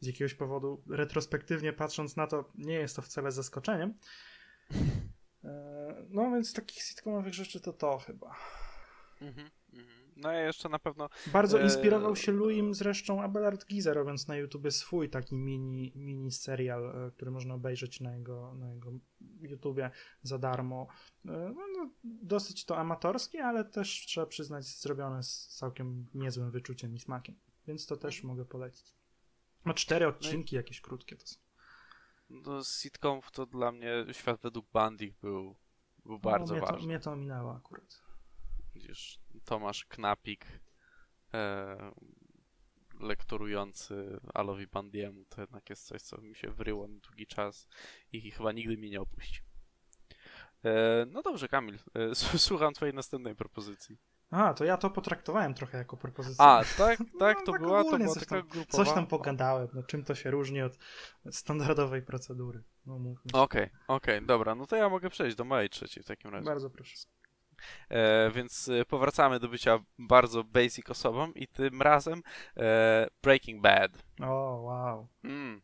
Z 0.00 0.06
jakiegoś 0.06 0.34
powodu, 0.34 0.82
retrospektywnie 0.90 1.72
patrząc 1.72 2.16
na 2.16 2.26
to, 2.26 2.52
nie 2.54 2.74
jest 2.74 2.96
to 2.96 3.02
wcale 3.02 3.32
zaskoczeniem. 3.32 3.94
E, 5.44 6.06
No 6.10 6.30
więc 6.30 6.52
takich 6.52 6.82
sitcomowych 6.82 7.34
rzeczy 7.34 7.60
to 7.60 7.72
to 7.72 7.98
chyba. 7.98 8.36
Mhm. 9.20 9.50
No 10.16 10.32
i 10.32 10.36
jeszcze 10.36 10.68
na 10.68 10.78
pewno. 10.78 11.08
Bardzo 11.32 11.60
E, 11.60 11.64
inspirował 11.64 12.16
się 12.16 12.32
Louisem 12.32 12.74
zresztą 12.74 13.22
Abelard 13.22 13.66
Giza, 13.66 13.94
robiąc 13.94 14.28
na 14.28 14.36
YouTubie 14.36 14.70
swój 14.70 15.10
taki 15.10 15.34
mini, 15.36 15.92
mini 15.96 16.32
serial, 16.32 17.06
e, 17.06 17.10
który 17.10 17.30
można 17.30 17.54
obejrzeć 17.54 18.00
na 18.00 18.16
jego, 18.16 18.54
na 18.54 18.70
jego 18.70 18.92
YouTubie 19.40 19.90
za 20.22 20.38
darmo. 20.38 20.86
E, 21.24 21.54
No, 21.54 21.62
no, 21.76 21.90
dosyć 22.04 22.64
to 22.64 22.78
amatorskie, 22.78 23.44
ale 23.44 23.64
też 23.64 24.06
trzeba 24.06 24.26
przyznać 24.26 24.64
zrobione 24.64 25.22
z 25.22 25.48
całkiem 25.48 26.06
niezłym 26.14 26.50
wyczuciem 26.50 26.94
i 26.94 26.98
smakiem. 26.98 27.34
Więc 27.66 27.86
to 27.86 27.96
też 27.96 28.22
mogę 28.22 28.44
polecić. 28.44 28.94
Ma 29.64 29.74
cztery 29.74 30.06
odcinki 30.06 30.56
jakieś 30.56 30.80
krótkie 30.80 31.16
to 31.16 31.26
są. 31.26 31.36
No, 32.30 32.64
z 32.64 32.80
sitcomów 32.80 33.30
to 33.30 33.46
dla 33.46 33.72
mnie 33.72 34.06
świat 34.12 34.40
według 34.40 34.66
Bandik 34.72 35.14
był, 35.22 35.56
był 36.04 36.18
bardzo 36.18 36.54
no, 36.54 36.60
ważny. 36.60 36.78
To, 36.78 36.86
mnie 36.86 37.00
to 37.00 37.12
ominęło 37.12 37.54
akurat. 37.56 38.03
Widzisz, 38.74 39.18
Tomasz 39.44 39.84
Knapik 39.84 40.46
e, 41.34 41.76
lektorujący 43.00 44.20
Alowi 44.34 44.66
Bandiemu 44.66 45.24
to 45.24 45.40
jednak 45.40 45.70
jest 45.70 45.86
coś, 45.86 46.02
co 46.02 46.20
mi 46.20 46.36
się 46.36 46.50
wryło 46.50 46.88
na 46.88 46.98
długi 46.98 47.26
czas 47.26 47.68
i 48.12 48.30
chyba 48.30 48.52
nigdy 48.52 48.76
mnie 48.76 48.90
nie 48.90 49.00
opuści. 49.00 49.40
E, 50.64 51.06
no 51.06 51.22
dobrze, 51.22 51.48
Kamil, 51.48 51.78
e, 51.94 52.14
słucham 52.38 52.74
twojej 52.74 52.94
następnej 52.94 53.34
propozycji. 53.34 53.98
A, 54.30 54.54
to 54.54 54.64
ja 54.64 54.76
to 54.76 54.90
potraktowałem 54.90 55.54
trochę 55.54 55.78
jako 55.78 55.96
propozycję. 55.96 56.44
A, 56.44 56.62
tak, 56.78 56.98
tak, 57.18 57.36
No, 57.38 57.44
to 57.44 57.52
tak 57.52 57.60
była, 57.60 57.84
to 57.84 57.98
była 57.98 58.14
coś 58.14 58.22
taka 58.22 58.36
tam- 58.36 58.48
grupowa... 58.48 58.84
Coś 58.84 58.94
tam 58.94 59.06
pogadałem, 59.06 59.68
no 59.74 59.82
czym 59.82 60.04
to 60.04 60.14
się 60.14 60.30
różni 60.30 60.62
od 60.62 60.78
standardowej 61.30 62.02
procedury. 62.02 62.62
No. 62.86 63.14
Okej, 63.32 63.70
okej, 63.88 64.26
dobra, 64.26 64.54
no 64.54 64.66
to 64.66 64.76
ja 64.76 64.88
mogę 64.88 65.10
przejść 65.10 65.36
do 65.36 65.44
mojej 65.44 65.70
trzeciej 65.70 66.02
w 66.02 66.06
takim 66.06 66.30
razie. 66.30 66.44
Bardzo 66.44 66.70
proszę. 66.70 66.96
E, 67.88 68.30
więc 68.30 68.68
e, 68.68 68.84
powracamy 68.84 69.40
do 69.40 69.48
bycia 69.48 69.78
bardzo 69.98 70.44
basic 70.44 70.90
osobą 70.90 71.32
i 71.32 71.48
tym 71.48 71.82
razem 71.82 72.22
e, 72.56 73.08
Breaking 73.22 73.62
Bad. 73.62 74.04
O, 74.22 74.60
wow. 74.62 75.08
Mm. 75.24 75.60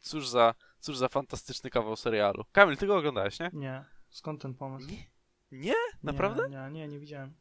Cóż 0.00 0.28
za, 0.28 0.54
cóż 0.80 0.96
za 0.96 1.08
fantastyczny 1.08 1.70
kawał 1.70 1.96
serialu. 1.96 2.44
Kamil, 2.52 2.76
ty 2.76 2.86
go 2.86 2.96
oglądałeś, 2.96 3.40
nie? 3.40 3.50
Nie. 3.52 3.84
Skąd 4.10 4.42
ten 4.42 4.54
pomysł? 4.54 4.90
Nie? 4.90 5.06
Nie? 5.52 5.74
Naprawdę? 6.02 6.48
Nie, 6.48 6.56
nie, 6.56 6.70
nie, 6.70 6.88
nie 6.88 7.00
widziałem. 7.00 7.34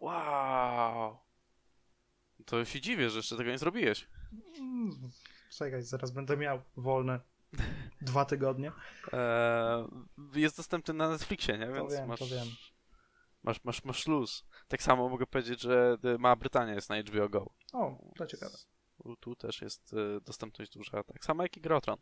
Wow. 0.00 1.18
To 2.44 2.64
się 2.64 2.80
dziwię, 2.80 3.10
że 3.10 3.16
jeszcze 3.16 3.36
tego 3.36 3.50
nie 3.50 3.58
zrobiłeś. 3.58 4.08
Mm, 4.58 5.10
Czekaj, 5.50 5.82
zaraz 5.82 6.10
będę 6.10 6.36
miał 6.36 6.62
wolne 6.76 7.20
dwa 8.00 8.24
tygodnie. 8.24 8.72
E, 9.12 9.88
jest 10.34 10.56
dostępny 10.56 10.94
na 10.94 11.08
Netflixie, 11.08 11.58
nie? 11.58 11.66
To 11.66 11.72
Więc 11.72 11.92
wiem, 11.92 12.08
masz, 12.08 12.18
to 12.18 12.26
wiem. 12.26 12.46
Masz, 13.44 13.64
masz, 13.64 13.84
masz 13.84 14.06
luz. 14.06 14.44
Tak 14.68 14.82
samo 14.82 15.08
mogę 15.08 15.26
powiedzieć, 15.26 15.60
że 15.60 15.96
e, 16.04 16.18
Mała 16.18 16.36
Brytania 16.36 16.74
jest 16.74 16.90
na 16.90 17.02
HBO 17.02 17.28
Go. 17.28 17.50
O, 17.72 17.98
to 18.16 18.26
ciekawe. 18.26 18.56
Tu, 19.20 19.36
też 19.36 19.62
jest 19.62 19.94
e, 19.94 20.20
dostępność 20.20 20.72
duża, 20.72 21.02
tak 21.02 21.24
samo 21.24 21.42
jak 21.42 21.56
i 21.56 21.60
Grotron. 21.60 21.96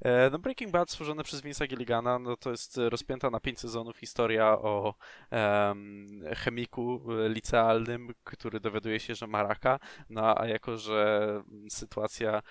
E, 0.00 0.30
no 0.30 0.38
Breaking 0.38 0.70
Bad 0.70 0.90
stworzone 0.90 1.24
przez 1.24 1.42
Vince'a 1.42 1.68
Gilligana, 1.68 2.18
no 2.18 2.36
to 2.36 2.50
jest 2.50 2.78
e, 2.78 2.90
rozpięta 2.90 3.30
na 3.30 3.40
pięć 3.40 3.60
sezonów 3.60 3.96
historia 3.96 4.52
o 4.52 4.94
em, 5.30 6.24
chemiku 6.36 7.02
licealnym, 7.28 8.14
który 8.24 8.60
dowiaduje 8.60 9.00
się, 9.00 9.14
że 9.14 9.26
ma 9.26 9.42
raka, 9.42 9.78
no 10.10 10.40
a 10.40 10.46
jako, 10.46 10.76
że 10.76 11.42
sytuacja 11.70 12.42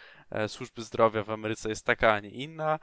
służby 0.47 0.81
zdrowia 0.81 1.23
w 1.23 1.29
Ameryce 1.29 1.69
jest 1.69 1.85
taka, 1.85 2.13
a 2.13 2.19
nie 2.19 2.29
inna, 2.29 2.79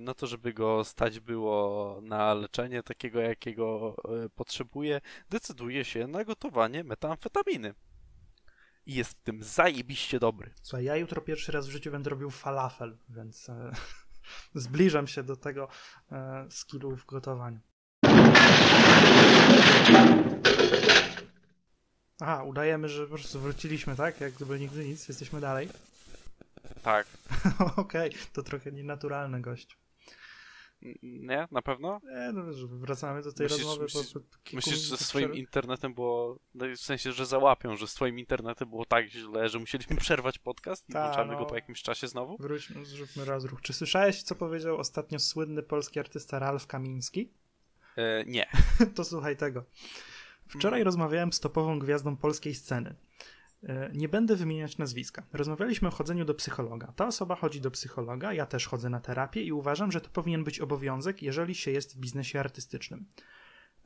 no 0.00 0.14
to 0.14 0.26
żeby 0.26 0.52
go 0.52 0.84
stać 0.84 1.20
było 1.20 1.98
na 2.02 2.34
leczenie 2.34 2.82
takiego, 2.82 3.20
jakiego 3.20 3.96
potrzebuje, 4.34 5.00
decyduje 5.30 5.84
się 5.84 6.06
na 6.06 6.24
gotowanie 6.24 6.84
metamfetaminy. 6.84 7.74
I 8.86 8.94
jest 8.94 9.10
w 9.10 9.22
tym 9.22 9.42
zajebiście 9.42 10.20
dobry. 10.20 10.50
Słuchaj, 10.62 10.84
ja 10.84 10.96
jutro 10.96 11.20
pierwszy 11.20 11.52
raz 11.52 11.66
w 11.66 11.70
życiu 11.70 11.90
będę 11.90 12.10
robił 12.10 12.30
falafel, 12.30 12.96
więc 13.08 13.48
e, 13.48 13.72
zbliżam 14.54 15.06
się 15.06 15.22
do 15.22 15.36
tego 15.36 15.68
e, 16.12 16.46
skillu 16.50 16.96
w 16.96 17.06
gotowaniu. 17.06 17.60
Aha, 22.20 22.42
udajemy, 22.42 22.88
że 22.88 23.06
po 23.06 23.14
prostu 23.14 23.40
wróciliśmy, 23.40 23.96
tak? 23.96 24.20
Jak 24.20 24.32
gdyby 24.32 24.60
nigdy 24.60 24.84
nic, 24.84 25.08
jesteśmy 25.08 25.40
dalej. 25.40 25.68
Tak. 26.82 27.06
Okej, 27.76 28.12
to 28.32 28.42
trochę 28.42 28.72
nienaturalny 28.72 29.40
gość. 29.40 29.79
Nie? 31.02 31.48
Na 31.50 31.62
pewno? 31.62 32.00
Nie, 32.04 32.32
no, 32.32 32.52
że 32.52 32.66
wracamy 32.66 33.22
do 33.22 33.32
tej 33.32 33.46
Myślisz- 33.46 33.58
rozmowy 33.58 33.84
myślisz- 33.84 34.12
po, 34.12 34.20
po 34.20 34.26
kilku 34.44 34.56
Myślisz, 34.56 34.78
że 34.78 34.96
przerwy? 34.96 35.36
internetem 35.38 35.94
było, 35.94 36.38
no 36.54 36.66
w 36.76 36.80
sensie, 36.80 37.12
że 37.12 37.26
załapią, 37.26 37.76
że 37.76 37.86
z 37.86 37.94
twoim 37.94 38.18
internetem 38.18 38.68
było 38.70 38.84
tak 38.84 39.08
źle, 39.08 39.48
że 39.48 39.58
musieliśmy 39.58 39.96
przerwać 40.06 40.38
podcast 40.38 40.88
i 40.88 40.92
Ta, 40.92 41.04
włączamy 41.04 41.32
no. 41.32 41.38
go 41.38 41.46
po 41.46 41.54
jakimś 41.54 41.82
czasie 41.82 42.08
znowu? 42.08 42.36
Wróćmy, 42.36 42.84
zróbmy 42.84 43.24
rozruch. 43.24 43.60
Czy 43.60 43.72
słyszałeś, 43.72 44.22
co 44.22 44.34
powiedział 44.34 44.76
ostatnio 44.78 45.18
słynny 45.18 45.62
polski 45.62 46.00
artysta 46.00 46.38
Ralf 46.38 46.66
Kamiński? 46.66 47.32
E, 47.96 48.24
nie. 48.26 48.46
to 48.94 49.04
słuchaj 49.04 49.36
tego. 49.36 49.64
Wczoraj 50.48 50.84
rozmawiałem 50.84 51.32
z 51.32 51.40
topową 51.40 51.78
gwiazdą 51.78 52.16
polskiej 52.16 52.54
sceny. 52.54 52.94
E, 53.62 53.90
Nie 53.94 54.08
będę 54.08 54.36
wymieniać 54.36 54.78
nazwiska. 54.78 55.26
Rozmawialiśmy 55.32 55.88
o 55.88 55.90
chodzeniu 55.90 56.24
do 56.24 56.34
psychologa. 56.34 56.92
Ta 56.96 57.06
osoba 57.06 57.36
chodzi 57.36 57.60
do 57.60 57.70
psychologa, 57.70 58.32
ja 58.32 58.46
też 58.46 58.66
chodzę 58.66 58.90
na 58.90 59.00
terapię 59.00 59.42
i 59.42 59.52
uważam, 59.52 59.92
że 59.92 60.00
to 60.00 60.10
powinien 60.10 60.44
być 60.44 60.60
obowiązek, 60.60 61.22
jeżeli 61.22 61.54
się 61.54 61.70
jest 61.70 61.96
w 61.96 62.00
biznesie 62.00 62.40
artystycznym. 62.40 63.06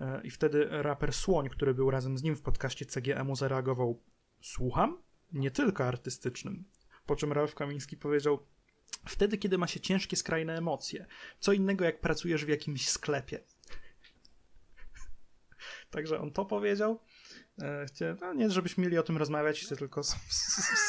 E, 0.01 0.20
I 0.25 0.31
wtedy 0.31 0.66
raper 0.70 1.12
Słoń, 1.12 1.49
który 1.49 1.75
był 1.75 1.91
razem 1.91 2.18
z 2.18 2.22
nim 2.22 2.37
w 2.37 2.43
podcaście 2.43 2.87
CGM-u, 2.87 3.37
zareagował: 3.37 4.03
Słucham? 4.41 5.03
Nie 5.33 5.51
tylko 5.51 5.85
artystycznym. 5.85 6.64
Po 7.07 7.16
czym 7.16 7.33
Ralf 7.33 7.55
Kamiński 7.55 7.97
powiedział: 7.97 8.47
Wtedy, 9.07 9.39
kiedy 9.39 9.59
ma 9.59 9.66
się 9.66 9.81
ciężkie, 9.81 10.16
skrajne 10.16 10.59
emocje. 10.59 11.07
Co 11.39 11.53
innego, 11.53 11.85
jak 11.85 12.01
pracujesz 12.01 12.45
w 12.45 12.49
jakimś 12.49 12.89
sklepie. 12.89 13.41
Także 15.91 16.20
on 16.20 16.33
to 16.33 16.45
powiedział. 16.45 17.01
E, 17.63 17.87
Chcę, 17.87 18.17
no 18.21 18.35
nie, 18.35 18.51
żebyśmy 18.51 18.85
mieli 18.85 18.99
o 18.99 19.03
tym 19.03 19.17
rozmawiać, 19.17 19.61
chcę 19.61 19.77
tylko, 19.77 20.01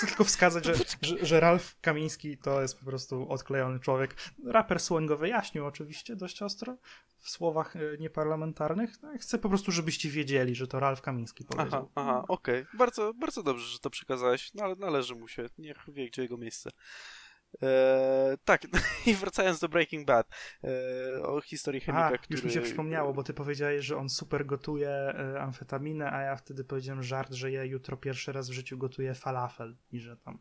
tylko 0.07 0.23
wskazać, 0.23 0.65
że, 0.65 0.73
że, 1.01 1.25
że 1.25 1.39
Ralf 1.39 1.79
Kamiński 1.81 2.37
to 2.37 2.61
jest 2.61 2.79
po 2.79 2.85
prostu 2.85 3.29
odklejony 3.29 3.79
człowiek. 3.79 4.15
Raper 4.45 4.79
Słoń 4.79 5.07
go 5.07 5.17
wyjaśnił 5.17 5.65
oczywiście 5.65 6.15
dość 6.15 6.41
ostro 6.41 6.77
w 7.19 7.29
słowach 7.29 7.75
e, 7.75 7.79
nieparlamentarnych. 7.99 9.01
No, 9.01 9.09
chcę 9.19 9.37
po 9.37 9.49
prostu, 9.49 9.71
żebyście 9.71 10.09
wiedzieli, 10.09 10.55
że 10.55 10.67
to 10.67 10.79
Ralf 10.79 11.01
Kamiński 11.01 11.45
powiedział. 11.45 11.91
Aha, 11.95 12.11
aha, 12.11 12.25
okej. 12.27 12.65
Bardzo, 12.73 13.13
bardzo 13.13 13.43
dobrze, 13.43 13.65
że 13.67 13.79
to 13.79 13.89
przekazałeś, 13.89 14.51
ale 14.61 14.75
należy 14.75 15.15
mu 15.15 15.27
się, 15.27 15.45
niech 15.57 15.77
wie, 15.87 16.07
gdzie 16.07 16.21
jego 16.21 16.37
miejsce. 16.37 16.69
E, 17.63 18.37
tak, 18.45 18.61
i 19.07 19.13
wracając 19.13 19.59
do 19.59 19.69
Breaking 19.69 20.07
Bad, 20.07 20.27
e, 20.63 21.23
o 21.23 21.41
historii 21.41 21.81
chemika, 21.81 22.05
A, 22.05 22.17
który... 22.17 22.35
już 22.35 22.43
mi 22.43 22.51
się 22.51 22.61
przypomniało, 22.61 23.13
bo 23.13 23.23
ty 23.23 23.33
powiedziałeś, 23.33 23.85
że 23.85 23.97
on 23.97 24.09
super 24.09 24.45
gotuje 24.45 24.89
e, 24.89 25.41
amfetaminę, 25.41 26.11
a 26.11 26.21
ja 26.21 26.35
wtedy 26.35 26.63
powiedziałem 26.63 27.03
żart, 27.03 27.33
że 27.33 27.51
ja 27.51 27.63
jutro 27.63 27.97
pierwszy 27.97 28.31
raz 28.31 28.49
w 28.49 28.53
życiu 28.53 28.77
gotuję 28.77 29.13
falafel 29.13 29.75
i 29.91 29.99
że 29.99 30.17
tam... 30.17 30.39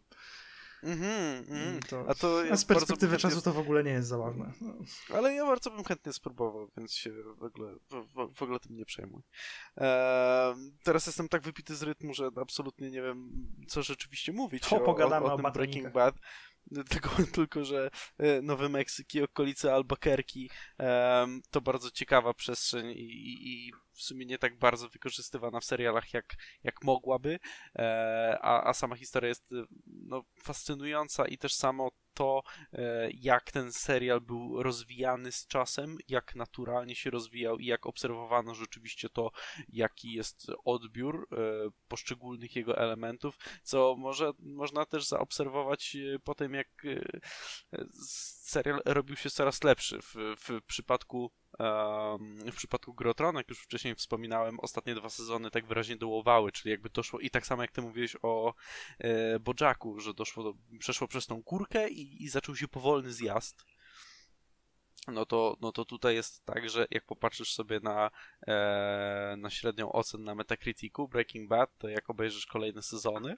Mhm, 0.85 1.45
mhm. 1.49 1.81
To, 1.81 2.05
A 2.09 2.15
to 2.15 2.43
a 2.51 2.57
z 2.57 2.65
perspektywy 2.65 3.13
chętnie- 3.13 3.31
czasu 3.31 3.43
to 3.43 3.53
w 3.53 3.59
ogóle 3.59 3.85
nie 3.85 3.91
jest 3.91 4.09
zabawne. 4.09 4.53
No. 4.61 4.75
Ale 5.15 5.35
ja 5.35 5.47
bardzo 5.47 5.71
bym 5.71 5.85
chętnie 5.85 6.13
spróbował, 6.13 6.71
więc 6.77 6.93
się 6.93 7.11
w 7.39 7.43
ogóle, 7.43 7.75
w, 7.91 8.35
w, 8.37 8.43
ogóle 8.43 8.61
tym 8.61 8.77
nie 8.77 8.85
przejmuj. 8.85 9.23
Eee, 9.77 10.55
teraz 10.83 11.07
jestem 11.07 11.29
tak 11.29 11.43
wypity 11.43 11.77
z 11.77 11.83
rytmu, 11.83 12.15
że 12.15 12.29
absolutnie 12.37 12.91
nie 12.91 13.03
wiem, 13.03 13.47
co 13.69 13.83
rzeczywiście 13.83 14.33
mówić 14.33 14.69
To 14.69 14.77
o, 14.77 14.81
pogadamy 14.81 15.27
o, 15.27 15.35
o 15.35 15.35
o 15.35 15.51
Breaking. 15.51 15.93
Bad. 15.93 16.15
Tylko, 16.91 17.11
tylko, 17.33 17.65
że 17.65 17.91
e, 18.19 18.43
Nowy 18.43 18.69
Meksyk 18.69 19.15
i 19.15 19.23
okolice 19.23 19.75
Albuquerque 19.75 20.49
to 21.51 21.61
bardzo 21.61 21.91
ciekawa 21.91 22.35
przestrzeń 22.35 22.91
i, 22.91 23.01
i, 23.01 23.69
i 23.69 23.73
w 23.93 24.03
sumie 24.03 24.27
nie 24.27 24.39
tak 24.39 24.59
bardzo 24.59 24.89
wykorzystywana 24.89 25.61
w 25.61 25.65
serialach, 25.65 26.15
jak, 26.15 26.35
jak 26.65 26.85
mogłaby, 26.85 27.39
e, 27.77 28.39
a, 28.43 28.69
a 28.69 28.73
sama 28.73 28.97
historia 28.97 29.29
jest 29.29 29.53
e, 29.53 29.65
no, 29.87 30.25
fascynująca 30.43 31.27
i 31.27 31.39
też 31.39 31.55
samo 31.55 31.91
to, 32.15 32.43
e, 32.73 33.11
jak 33.11 33.53
ten 33.53 33.73
serial 33.73 34.21
był 34.21 34.63
rozwijany 34.63 35.33
z 35.33 35.47
czasem, 35.47 35.99
jak 36.09 36.35
naturalnie 36.35 36.95
się 36.95 37.11
rozwijał 37.11 37.59
i 37.59 37.67
jak 37.67 37.87
obserwowano 37.87 38.55
rzeczywiście 38.55 39.09
to, 39.09 39.31
jaki 39.69 40.13
jest 40.13 40.47
odbiór 40.65 41.29
e, 41.33 41.37
poszczególnych 41.89 42.57
jego 42.57 42.79
elementów, 42.79 43.39
co 43.63 43.97
może, 43.99 44.33
można 44.39 44.87
też 44.87 45.09
zaobserwować 45.09 45.97
e, 45.97 46.19
po 46.19 46.35
tym, 46.35 46.55
jak 46.55 46.69
serial 48.45 48.83
robił 48.85 49.17
się 49.17 49.31
coraz 49.31 49.65
lepszy. 49.65 50.03
W, 50.03 50.15
w 50.39 50.63
przypadku 50.67 51.31
w 52.53 52.57
przypadku 52.57 52.95
Grotron, 52.95 53.37
jak 53.37 53.49
już 53.49 53.61
wcześniej 53.61 53.95
wspominałem, 53.95 54.61
ostatnie 54.61 54.95
dwa 54.95 55.11
sezony 55.11 55.51
tak 55.51 55.67
wyraźnie 55.67 55.97
dołowały, 55.97 56.53
czyli 56.53 56.71
jakby 56.71 56.91
doszło 56.91 57.21
i 57.21 57.31
tak 57.31 57.47
samo 57.47 57.63
jak 57.63 57.73
ty 57.73 57.83
mówiłeś 57.83 58.17
o 58.23 58.55
e, 58.99 60.01
że 60.01 60.15
doszło 60.15 60.45
do, 60.45 60.55
przeszło 60.79 61.09
przez 61.09 61.27
tą 61.27 61.43
kurkę 61.43 61.89
i, 61.89 62.23
i 62.23 62.29
zaczął 62.29 62.57
się 62.57 62.69
powolny 62.69 63.13
zjazd. 63.13 63.65
No 65.09 65.27
to, 65.27 65.57
no 65.61 65.73
to 65.73 65.85
tutaj 65.85 66.15
jest 66.15 66.45
tak, 66.45 66.71
że 66.71 66.87
jak 66.91 67.05
popatrzysz 67.05 67.55
sobie 67.55 67.81
na, 67.81 68.11
e, 68.47 69.35
na 69.39 69.51
średnią 69.51 69.93
ocen 69.93 70.25
na 70.25 70.35
Metacriticu 70.35 71.09
Breaking 71.09 71.49
Bad, 71.49 71.79
to 71.79 71.89
jak 71.89 72.11
obejrzysz 72.11 72.47
kolejne 72.47 72.83
sezony, 72.83 73.37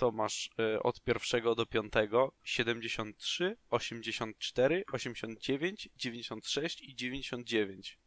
to 0.00 0.10
masz 0.12 0.50
e, 0.58 0.82
od 0.82 1.02
pierwszego 1.02 1.54
do 1.54 1.66
piątego 1.66 2.32
73, 2.44 3.56
84, 3.70 4.84
89, 4.92 5.88
96 5.96 6.82
i 6.82 6.94
99. 6.94 7.98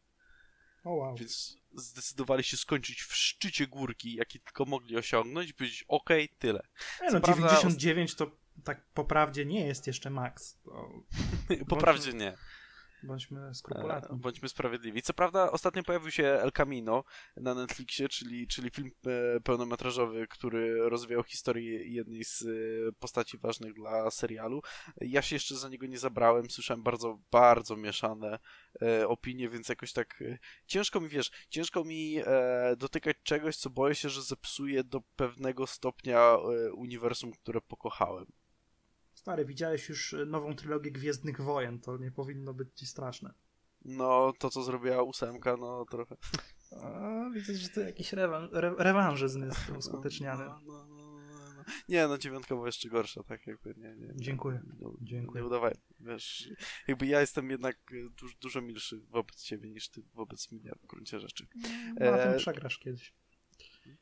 O 0.84 0.90
wow. 0.90 1.16
Więc 1.16 1.58
zdecydowali 1.74 2.44
się 2.44 2.56
skończyć 2.56 3.02
w 3.02 3.14
szczycie 3.16 3.66
górki, 3.66 4.14
jaki 4.14 4.40
tylko 4.40 4.64
mogli 4.64 4.96
osiągnąć, 4.96 5.52
powiedzieć 5.52 5.84
okej, 5.88 6.28
tyle. 6.28 6.62
Nie, 7.02 7.10
no, 7.10 7.20
prawda 7.20 7.48
99 7.48 8.14
to 8.14 8.30
tak 8.64 8.84
po 8.94 9.04
prawdzie 9.04 9.44
nie 9.44 9.66
jest 9.66 9.86
jeszcze 9.86 10.10
max. 10.10 10.58
To 10.64 10.90
Po 11.68 11.76
prawdzie 11.76 12.12
nie. 12.12 12.36
Bądźmy 13.04 13.44
E, 13.50 13.54
skrupulatni. 13.54 14.18
Bądźmy 14.18 14.48
sprawiedliwi. 14.48 15.02
Co 15.02 15.14
prawda, 15.14 15.50
ostatnio 15.52 15.82
pojawił 15.82 16.10
się 16.10 16.24
El 16.24 16.52
Camino 16.52 17.04
na 17.36 17.54
Netflixie, 17.54 18.08
czyli, 18.08 18.46
czyli 18.46 18.70
film 18.70 18.90
e, 19.06 19.40
pełnometrażowy, 19.40 20.26
który 20.28 20.88
rozwijał 20.88 21.22
historię 21.22 21.84
jednej 21.88 22.24
z 22.24 22.42
e, 22.42 22.92
postaci 22.98 23.38
ważnych 23.38 23.74
dla 23.74 24.10
serialu. 24.10 24.62
Ja 25.00 25.22
się 25.22 25.36
jeszcze 25.36 25.56
za 25.56 25.68
niego 25.68 25.86
nie 25.86 25.98
zabrałem, 25.98 26.50
słyszałem 26.50 26.82
bardzo, 26.82 27.18
bardzo 27.30 27.76
mieszane 27.76 28.38
e, 28.82 29.08
opinie, 29.08 29.48
więc 29.48 29.68
jakoś 29.68 29.92
tak 29.92 30.22
e, 30.22 30.38
ciężko 30.66 31.00
mi, 31.00 31.08
wiesz, 31.08 31.30
ciężko 31.48 31.84
mi 31.84 32.16
e, 32.26 32.76
dotykać 32.76 33.16
czegoś, 33.22 33.56
co 33.56 33.70
boję 33.70 33.94
się, 33.94 34.08
że 34.08 34.22
zepsuje 34.22 34.84
do 34.84 35.00
pewnego 35.16 35.66
stopnia 35.66 36.18
e, 36.18 36.72
uniwersum, 36.72 37.32
które 37.32 37.60
pokochałem. 37.60 38.26
Stary, 39.24 39.44
widziałeś 39.44 39.88
już 39.88 40.12
y, 40.12 40.26
nową 40.26 40.54
trylogię 40.56 40.90
Gwiezdnych 40.90 41.40
Wojen, 41.40 41.80
to 41.80 41.96
nie 41.96 42.10
powinno 42.10 42.54
być 42.54 42.68
ci 42.74 42.86
straszne. 42.86 43.34
No, 43.84 44.32
to 44.38 44.50
co 44.50 44.62
zrobiła 44.62 45.02
ósemka, 45.02 45.56
no 45.56 45.84
trochę 45.90 46.16
A, 46.82 47.30
widzę, 47.34 47.54
że 47.54 47.68
to 47.68 47.80
jakiś 47.80 48.12
rewan- 48.12 48.48
re- 48.56 48.74
rewanżyzm 48.78 49.44
jest 49.44 49.70
uskuteczniany. 49.78 50.44
No, 50.44 50.60
no, 50.66 50.86
no, 50.86 50.96
no, 50.96 51.54
no. 51.56 51.64
Nie, 51.88 52.08
no 52.08 52.18
dziewiątka 52.18 52.54
była 52.54 52.66
jeszcze 52.68 52.88
gorsza, 52.88 53.22
tak 53.22 53.46
jakby 53.46 53.74
nie, 53.76 53.96
nie, 53.96 54.12
Dziękuję. 54.16 54.60
Nie, 54.80 54.86
Dziękuję. 55.00 55.40
nie 55.42 55.46
udawaj, 55.46 55.74
wiesz, 56.00 56.48
jakby 56.88 57.06
ja 57.06 57.20
jestem 57.20 57.50
jednak 57.50 57.76
e, 57.92 58.10
du 58.20 58.26
dużo 58.40 58.62
milszy 58.62 59.00
wobec 59.00 59.42
ciebie 59.42 59.70
niż 59.70 59.88
ty 59.88 60.02
wobec 60.14 60.52
mnie 60.52 60.72
w 60.82 60.86
gruncie 60.86 61.20
rzeczy. 61.20 61.46
No, 62.00 62.06
a 62.06 62.16
E, 62.16 62.28
tym 62.30 62.38
przegrasz 62.38 62.78
kiedyś. 62.78 63.14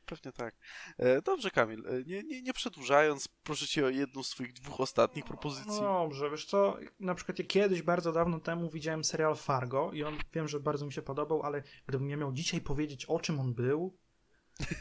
Pewnie 0.05 0.31
tak. 0.31 0.55
E, 0.97 1.21
dobrze, 1.21 1.51
Kamil, 1.51 1.87
e, 1.87 2.03
nie, 2.03 2.23
nie, 2.23 2.41
nie 2.41 2.53
przedłużając, 2.53 3.27
proszę 3.27 3.67
cię 3.67 3.85
o 3.85 3.89
jedną 3.89 4.23
z 4.23 4.29
twoich 4.29 4.53
dwóch 4.53 4.79
ostatnich 4.79 5.25
propozycji. 5.25 5.81
No 5.81 5.81
dobrze, 5.81 6.29
wiesz 6.29 6.45
co, 6.45 6.77
na 6.99 7.15
przykład 7.15 7.39
ja 7.39 7.45
kiedyś 7.45 7.81
bardzo 7.81 8.11
dawno 8.11 8.39
temu 8.39 8.69
widziałem 8.69 9.03
serial 9.03 9.35
Fargo 9.35 9.91
i 9.91 10.03
on 10.03 10.17
wiem, 10.33 10.47
że 10.47 10.59
bardzo 10.59 10.85
mi 10.85 10.93
się 10.93 11.01
podobał, 11.01 11.43
ale 11.43 11.63
gdybym 11.87 12.09
ja 12.09 12.17
miał 12.17 12.33
dzisiaj 12.33 12.61
powiedzieć 12.61 13.05
o 13.05 13.19
czym 13.19 13.39
on 13.39 13.53
był, 13.53 13.97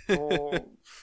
to, 0.06 0.50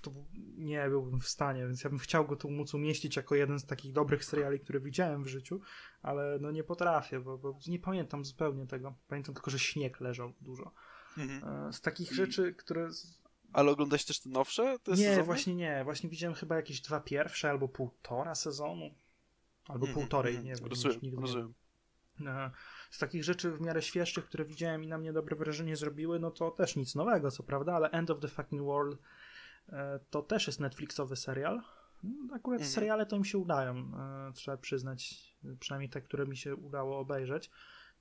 to 0.01 0.11
nie 0.57 0.89
byłbym 0.89 1.19
w 1.19 1.27
stanie, 1.27 1.67
więc 1.67 1.83
ja 1.83 1.89
bym 1.89 1.99
chciał 1.99 2.27
go 2.27 2.35
tu 2.35 2.51
móc 2.51 2.73
umieścić 2.73 3.15
jako 3.15 3.35
jeden 3.35 3.59
z 3.59 3.65
takich 3.65 3.93
dobrych 3.93 4.25
seriali, 4.25 4.59
które 4.59 4.79
widziałem 4.79 5.23
w 5.23 5.27
życiu, 5.27 5.61
ale 6.01 6.37
no 6.41 6.51
nie 6.51 6.63
potrafię, 6.63 7.19
bo, 7.19 7.37
bo 7.37 7.59
nie 7.67 7.79
pamiętam 7.79 8.25
zupełnie 8.25 8.67
tego. 8.67 8.95
Pamiętam 9.07 9.35
tylko, 9.35 9.51
że 9.51 9.59
śnieg 9.59 10.01
leżał 10.01 10.33
dużo. 10.41 10.71
Mhm. 11.17 11.67
E, 11.67 11.73
Z 11.73 11.81
takich 11.81 12.11
rzeczy, 12.11 12.53
które... 12.53 12.89
Ale 13.53 13.71
oglądałeś 13.71 14.05
też 14.05 14.19
te 14.19 14.29
nowsze? 14.29 14.79
Te 14.83 14.91
Nie, 14.91 14.97
sezony? 14.97 15.23
właśnie 15.23 15.55
nie. 15.55 15.83
Właśnie 15.83 16.09
widziałem 16.09 16.35
chyba 16.35 16.55
jakieś 16.55 16.81
dwa 16.81 16.99
pierwsze 16.99 17.49
albo 17.49 17.67
półtora 17.67 18.35
sezonu. 18.35 18.91
Albo 19.67 19.85
Mhm, 19.87 19.93
półtorej, 19.93 20.35
mhm. 20.35 20.45
nie 20.47 20.55
wiem. 20.55 20.69
Rozumiem, 20.69 20.93
już 20.93 21.03
nigdy 21.03 21.17
nie 21.17 21.21
rozumiem. 21.21 21.53
E, 22.25 22.51
Z 22.91 22.99
takich 22.99 23.23
rzeczy 23.23 23.51
w 23.51 23.61
miarę 23.61 23.81
świeższych, 23.81 24.25
które 24.25 24.45
widziałem 24.45 24.83
i 24.83 24.87
na 24.87 24.97
mnie 24.97 25.13
dobre 25.13 25.35
wrażenie 25.35 25.75
zrobiły, 25.75 26.19
no 26.19 26.31
to 26.31 26.51
też 26.51 26.75
nic 26.75 26.95
nowego, 26.95 27.31
co 27.31 27.43
prawda, 27.43 27.73
ale 27.75 27.89
End 27.91 28.09
of 28.11 28.19
the 28.19 28.27
Fucking 28.27 28.61
World 28.61 28.97
E, 29.71 29.99
to 30.09 30.21
też 30.21 30.47
jest 30.47 30.59
Netflixowy 30.59 31.15
serial. 31.15 31.61
No, 32.03 32.35
Akurat 32.35 32.59
Mhm. 32.59 32.71
seriale 32.73 33.05
to 33.05 33.15
im 33.15 33.25
się 33.25 33.37
udają, 33.37 33.75
e, 33.77 34.31
trzeba 34.33 34.57
przyznać, 34.57 35.33
przynajmniej 35.59 35.89
te, 35.89 36.01
które 36.01 36.25
mi 36.27 36.37
się 36.37 36.55
udało 36.55 36.99
obejrzeć. 36.99 37.51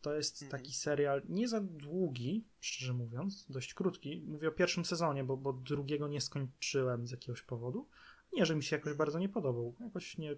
To 0.02 0.14
jest 0.14 0.42
Mhm. 0.42 0.62
taki 0.62 0.72
serial 0.74 1.22
nie 1.28 1.48
za 1.48 1.60
długi, 1.60 2.44
szczerze 2.60 2.92
mówiąc, 2.92 3.46
dość 3.50 3.74
krótki. 3.74 4.22
Mówię 4.26 4.48
o 4.48 4.52
pierwszym 4.52 4.84
sezonie, 4.84 5.24
bo, 5.24 5.36
bo 5.36 5.52
drugiego 5.52 6.08
nie 6.08 6.20
skończyłem 6.20 7.06
z 7.06 7.10
jakiegoś 7.10 7.42
powodu. 7.42 7.88
Nie, 8.32 8.46
że 8.46 8.56
mi 8.56 8.62
się 8.62 8.76
jakoś 8.76 8.94
bardzo 8.94 9.18
nie 9.18 9.28
podobał. 9.28 9.74
Jakoś 9.80 10.18
nie 10.18 10.36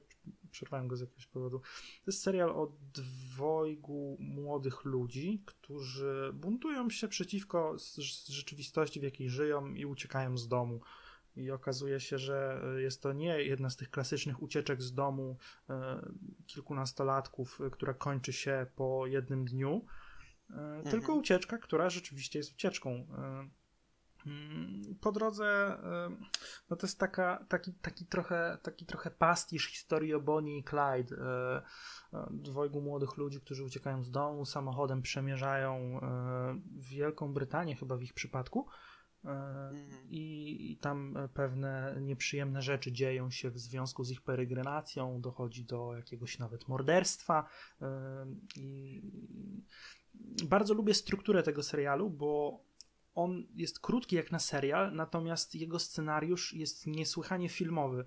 przerwałem 0.51 0.89
go 0.89 0.97
z 0.97 1.01
jakiegoś 1.01 1.27
powodu. 1.27 1.59
To 2.05 2.11
jest 2.11 2.23
serial 2.23 2.51
o 2.51 2.73
dwojgu 2.95 4.17
młodych 4.21 4.85
ludzi, 4.85 5.43
którzy 5.47 6.31
buntują 6.35 6.91
się 6.91 7.09
przeciwko 7.09 7.77
rzeczywistości, 8.29 9.01
w 9.01 9.03
jakiej 9.03 9.31
żyją 9.31 9.75
i 9.75 9.87
uciekają 9.87 10.39
z 10.39 10.49
domu. 10.49 10.81
I 11.41 11.51
okazuje 11.51 12.01
się, 12.01 12.19
że 12.19 12.63
e, 12.77 12.83
jest 12.83 13.03
to 13.03 13.13
nie 13.13 13.43
jedna 13.43 13.71
z 13.71 13.77
tych 13.77 13.91
klasycznych 13.91 14.43
ucieczek 14.43 14.83
z 14.83 14.95
domu 14.95 15.37
e, 15.71 16.01
kilkunastolatków, 16.47 17.61
e, 17.67 17.71
która 17.71 17.95
kończy 17.95 18.33
się 18.33 18.67
po 18.77 19.07
jednym 19.07 19.45
dniu, 19.45 19.85
e, 20.51 20.83
tylko 20.91 21.15
ucieczka, 21.15 21.59
która 21.59 21.91
rzeczywiście 21.91 22.39
jest 22.39 22.53
ucieczką. 22.53 23.07
Mm, 24.27 24.95
Po 25.01 25.13
drodze, 25.13 25.79
no 26.71 26.77
to 26.77 26.87
jest 26.87 26.99
taka, 26.99 27.45
taki, 27.49 27.73
taki, 27.73 28.07
trochę, 28.07 28.59
taki 28.63 28.87
trochę 28.87 29.11
pastisz 29.11 29.67
historii 29.67 30.15
o 30.15 30.21
Bonnie 30.21 30.59
i 30.59 30.65
Clyde. 30.65 31.17
Dwojgu 32.31 32.81
młodych 32.81 33.17
ludzi, 33.17 33.41
którzy 33.41 33.65
uciekają 33.65 34.03
z 34.03 34.11
domu, 34.11 34.45
samochodem 34.45 35.03
przemierzają 35.03 36.01
Wielką 36.77 37.33
Brytanię, 37.33 37.77
chyba 37.77 37.97
w 37.97 38.03
ich 38.03 38.15
przypadku. 38.15 38.67
E, 39.25 39.51
Mhm. 39.71 40.11
I, 40.11 40.73
I 40.73 40.77
tam 40.77 41.17
e, 41.17 41.29
pewne 41.29 41.97
nieprzyjemne 42.01 42.63
rzeczy 42.63 42.93
dzieją 42.93 43.31
się 43.31 43.51
w 43.51 43.59
związku 43.59 44.05
z 44.05 44.11
ich 44.11 44.21
peregrinacją, 44.21 45.21
dochodzi 45.21 45.65
do 45.65 45.97
jakiegoś 45.97 46.39
nawet 46.39 46.69
morderstwa. 46.69 47.49
e, 47.83 48.27
I 48.57 49.03
bardzo 50.45 50.75
lubię 50.75 50.95
strukturę 50.95 51.43
tego 51.43 51.63
serialu, 51.63 52.11
bo 52.11 52.61
on 53.15 53.47
jest 53.55 53.81
krótki 53.81 54.17
jak 54.17 54.33
na 54.33 54.39
serial, 54.39 54.95
natomiast 54.95 55.55
jego 55.55 55.79
scenariusz 55.79 56.55
jest 56.55 56.87
niesłychanie 56.87 57.49
filmowy. 57.49 58.05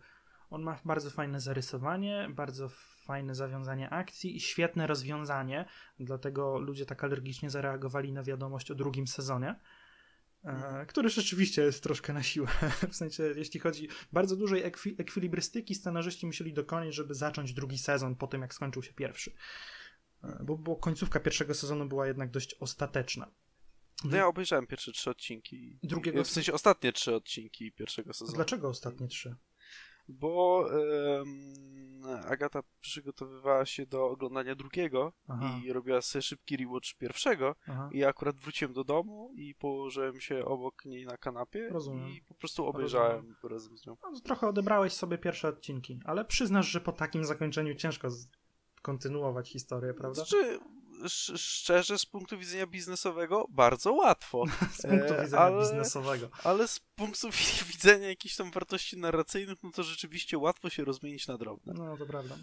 On 0.50 0.62
ma 0.64 0.80
bardzo 0.86 1.10
fajne 1.10 1.40
zarysowanie, 1.40 2.30
bardzo 2.36 2.70
fajne 3.06 3.36
zawiązanie 3.36 3.90
akcji 3.90 4.36
i 4.36 4.40
świetne 4.40 4.88
rozwiązanie, 4.88 5.66
dlatego 6.00 6.60
ludzie 6.60 6.86
tak 6.86 7.04
alergicznie 7.04 7.50
zareagowali 7.50 8.14
na 8.14 8.24
wiadomość 8.24 8.72
o 8.72 8.76
drugim 8.76 9.08
sezonie. 9.08 9.56
E, 10.44 10.86
który 10.86 11.10
rzeczywiście 11.10 11.62
jest 11.62 11.84
troszkę 11.84 12.14
na 12.14 12.24
siłę. 12.24 12.48
W 12.92 12.96
sensie, 12.96 13.24
jeśli 13.36 13.60
chodzi 13.60 13.88
bardzo 14.12 14.36
dużej 14.36 14.64
ekwi- 14.72 14.96
ekwilibrystyki, 14.98 15.76
scenarzyści 15.76 16.26
musieli 16.26 16.54
dokonać, 16.54 16.96
żeby 16.96 17.14
zacząć 17.16 17.54
drugi 17.54 17.78
sezon 17.78 18.16
po 18.16 18.28
tym, 18.28 18.42
jak 18.42 18.54
skończył 18.54 18.84
się 18.84 18.94
pierwszy. 18.94 19.32
E, 20.24 20.44
Bo, 20.44 20.58
bo 20.58 20.76
końcówka 20.76 21.20
pierwszego 21.20 21.54
sezonu 21.54 21.86
była 21.86 22.08
jednak 22.08 22.32
dość 22.32 22.54
ostateczna. 22.60 23.32
No 24.04 24.18
ja 24.18 24.28
obejrzałem 24.28 24.68
pierwsze 24.68 24.92
trzy 24.92 25.10
odcinki. 25.10 25.80
Drugiego- 25.84 26.24
W 26.24 26.30
sensie 26.30 26.54
ostatnie 26.54 26.94
trzy 26.94 27.16
odcinki 27.16 27.72
pierwszego 27.72 28.14
sezonu. 28.14 28.36
Dlaczego 28.36 28.70
ostatnie 28.70 29.08
trzy? 29.08 29.36
Bo 30.08 30.66
em, 31.22 31.54
Agata 32.28 32.64
przygotowywała 32.82 33.66
się 33.66 33.86
do 33.86 34.06
oglądania 34.10 34.56
drugiego 34.56 35.14
Aha. 35.28 35.60
i 35.66 35.74
robiła 35.74 36.02
sobie 36.02 36.22
szybki 36.22 36.58
rewatch 36.58 36.94
pierwszego. 36.98 37.56
Aha. 37.68 37.90
I 37.94 37.98
ja 37.98 38.10
akurat 38.10 38.36
wróciłem 38.36 38.74
do 38.74 38.84
domu 38.84 39.32
i 39.36 39.56
położyłem 39.56 40.20
się 40.20 40.46
obok 40.46 40.86
niej 40.86 41.06
na 41.06 41.18
kanapie 41.18 41.70
Rozumiem. 41.70 42.10
i 42.10 42.22
po 42.22 42.34
prostu 42.34 42.66
obejrzałem 42.66 43.36
razem 43.44 43.78
z 43.78 43.86
nią. 43.86 43.96
No, 44.04 44.20
trochę 44.24 44.48
odebrałeś 44.48 44.94
sobie 44.94 45.18
pierwsze 45.18 45.48
odcinki, 45.48 46.00
ale 46.06 46.26
przyznasz, 46.26 46.68
że 46.68 46.82
po 46.82 46.92
takim 46.92 47.26
zakończeniu 47.26 47.76
ciężko 47.76 48.10
z- 48.10 48.28
kontynuować 48.82 49.50
historię, 49.50 49.94
prawda? 49.94 50.16
Znaczy, 50.16 50.60
szczerze, 51.08 52.00
z 52.00 52.06
punktu 52.06 52.38
widzenia 52.38 52.68
biznesowego 52.68 53.46
bardzo 53.50 53.94
łatwo, 53.94 54.44
Z 54.80 54.82
punktu 54.82 55.14
e, 55.14 55.22
widzenia 55.24 55.42
ale- 55.42 55.62
biznesowego. 55.62 56.30
ale 56.44 56.68
z 56.68 56.80
punktu 56.80 57.30
wi- 57.30 57.66
widzenia 57.74 58.08
jakichś 58.10 58.36
tam 58.36 58.52
wartości 58.52 58.98
narracyjnych, 58.98 59.64
no 59.64 59.72
to 59.72 59.84
rzeczywiście 59.84 60.38
łatwo 60.38 60.70
się 60.70 60.86
rozmienić 60.86 61.28
na 61.28 61.38
drobne. 61.38 61.74
No, 61.78 61.98
to 61.98 62.06
prawda. 62.06 62.36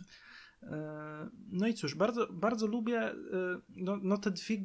E, 0.62 1.28
No 1.52 1.66
i 1.66 1.74
cóż, 1.74 1.94
bardzo, 1.94 2.26
bardzo 2.32 2.66
lubię 2.66 2.98
e, 3.02 3.14
no, 3.68 3.96
no 4.02 4.18
te 4.18 4.30
dwie, 4.30 4.56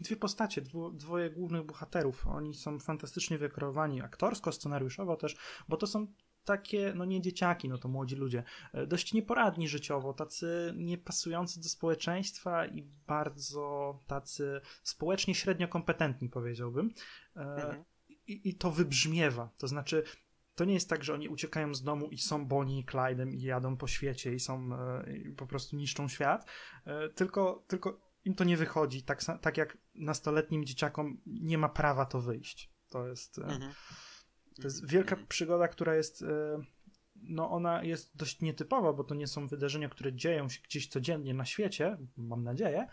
dwie 0.00 0.16
postacie, 0.16 0.62
dwo, 0.62 0.90
dwoje 0.90 1.30
głównych 1.30 1.62
bohaterów. 1.66 2.26
Oni 2.26 2.54
są 2.54 2.78
fantastycznie 2.78 3.38
wykreowani 3.38 4.02
aktorsko, 4.02 4.52
scenariuszowo 4.52 5.16
też, 5.16 5.36
bo 5.68 5.76
to 5.76 5.86
są 5.86 6.06
takie, 6.44 6.92
no 6.96 7.04
nie 7.04 7.20
dzieciaki, 7.20 7.68
no 7.68 7.78
to 7.78 7.88
młodzi 7.88 8.16
ludzie, 8.16 8.42
e, 8.72 8.86
dość 8.86 9.12
nieporadni 9.14 9.68
życiowo, 9.68 10.12
tacy 10.12 10.74
niepasujący 10.76 11.60
do 11.60 11.68
społeczeństwa 11.68 12.66
i 12.66 12.82
bardzo 13.06 13.98
tacy 14.06 14.60
społecznie 14.82 15.34
średnio 15.34 15.68
kompetentni, 15.68 16.28
powiedziałbym. 16.28 16.90
E, 17.36 17.40
Mhm. 17.40 17.84
i, 18.08 18.48
I 18.48 18.54
to 18.54 18.70
wybrzmiewa, 18.70 19.50
to 19.58 19.68
znaczy 19.68 20.02
to 20.54 20.64
nie 20.64 20.74
jest 20.74 20.88
tak, 20.88 21.04
że 21.04 21.14
oni 21.14 21.28
uciekają 21.28 21.74
z 21.74 21.82
domu 21.82 22.06
i 22.06 22.18
są 22.18 22.46
Bonnie 22.46 22.78
i 22.80 22.84
Clyde'em 22.84 23.34
i 23.34 23.42
jadą 23.42 23.76
po 23.76 23.86
świecie 23.86 24.34
i 24.34 24.40
są 24.40 24.70
e, 24.74 25.16
i 25.16 25.32
po 25.32 25.46
prostu 25.46 25.76
niszczą 25.76 26.08
świat, 26.08 26.46
tylko, 27.14 27.64
tylko 27.68 28.00
im 28.24 28.34
to 28.34 28.44
nie 28.44 28.56
wychodzi, 28.56 29.02
tak, 29.02 29.20
tak 29.40 29.56
jak 29.56 29.78
nastoletnim 29.94 30.64
dzieciakom 30.64 31.20
nie 31.26 31.58
ma 31.58 31.68
prawa 31.68 32.06
to 32.06 32.20
wyjść. 32.20 32.70
To 32.90 33.06
jest, 33.08 33.38
Mhm. 33.38 33.72
To 34.60 34.66
jest 34.66 34.88
wielka 34.90 35.16
przygoda, 35.28 35.68
która 35.68 35.94
jest, 35.94 36.22
e, 36.22 36.26
no 37.22 37.50
ona 37.50 37.84
jest 37.84 38.16
dość 38.16 38.40
nietypowa, 38.40 38.92
bo 38.92 39.04
to 39.04 39.14
nie 39.14 39.26
są 39.26 39.46
wydarzenia, 39.46 39.88
które 39.88 40.12
dzieją 40.12 40.48
się 40.48 40.60
gdzieś 40.62 40.88
codziennie 40.88 41.34
na 41.34 41.44
świecie, 41.44 41.96
mam 42.16 42.44
nadzieję, 42.44 42.86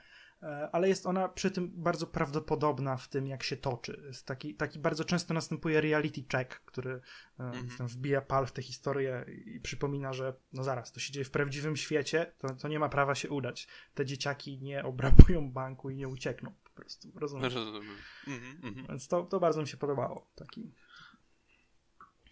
e, 0.44 0.70
ale 0.72 0.90
jest 0.90 1.06
ona 1.06 1.30
przy 1.30 1.52
tym 1.52 1.72
bardzo 1.76 2.08
prawdopodobna 2.08 2.98
w 2.98 3.08
tym, 3.10 3.28
jak 3.28 3.44
się 3.44 3.58
toczy. 3.58 4.02
Jest 4.08 4.26
taki, 4.26 4.56
taki 4.56 4.80
bardzo 4.80 5.04
często 5.04 5.34
następuje 5.34 5.82
reality 5.82 6.24
check, 6.32 6.60
który 6.66 6.92
e, 7.40 7.44
Mhm. 7.44 7.90
wbija 7.90 8.22
pal 8.22 8.46
w 8.46 8.52
tę 8.52 8.62
historię 8.62 9.26
i 9.46 9.60
przypomina, 9.60 10.14
że 10.14 10.34
no 10.54 10.64
zaraz, 10.64 10.92
to 10.92 11.00
się 11.00 11.14
dzieje 11.14 11.26
w 11.26 11.32
prawdziwym 11.32 11.78
świecie, 11.78 12.34
to, 12.38 12.56
to 12.56 12.68
nie 12.68 12.80
ma 12.80 12.90
prawa 12.90 13.16
się 13.16 13.30
udać. 13.30 13.68
Te 13.94 14.06
dzieciaki 14.06 14.60
nie 14.62 14.84
obrabują 14.84 15.52
banku 15.52 15.90
i 15.90 15.96
nie 15.96 16.08
uciekną 16.08 16.52
po 16.64 16.70
prostu, 16.82 17.12
rozumiesz? 17.16 17.54
Rozumiem. 17.56 17.96
Mhm, 18.28 18.60
mhm, 18.64 18.88
Więc 18.88 19.08
to, 19.08 19.24
to 19.24 19.40
bardzo 19.40 19.62
mi 19.62 19.68
się 19.68 19.78
podobało. 19.78 20.32
Taki. 20.36 20.72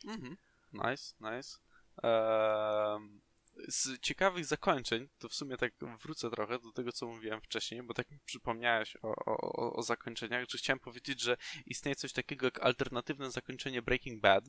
Mhm. 0.07 0.37
Nice, 0.73 1.13
nice. 1.19 1.57
Z 3.67 3.99
ciekawych 3.99 4.45
zakończeń, 4.45 5.09
to 5.19 5.29
w 5.29 5.33
sumie 5.33 5.57
tak 5.57 5.73
wrócę 6.03 6.29
trochę 6.31 6.59
do 6.59 6.71
tego, 6.71 6.91
co 6.91 7.07
mówiłem 7.07 7.41
wcześniej, 7.41 7.83
bo 7.83 7.93
tak 7.93 8.11
mi 8.11 8.19
przypomniałeś 8.25 8.97
o, 9.01 9.15
o, 9.25 9.75
o- 9.75 9.81
zakończeniach, 9.81 10.45
że 10.49 10.57
chciałem 10.57 10.79
powiedzieć, 10.79 11.21
że 11.21 11.37
istnieje 11.65 11.95
coś 11.95 12.13
takiego 12.13 12.45
jak 12.47 12.59
alternatywne 12.59 13.31
zakończenie 13.31 13.81
Breaking 13.81 14.21
Bad. 14.21 14.43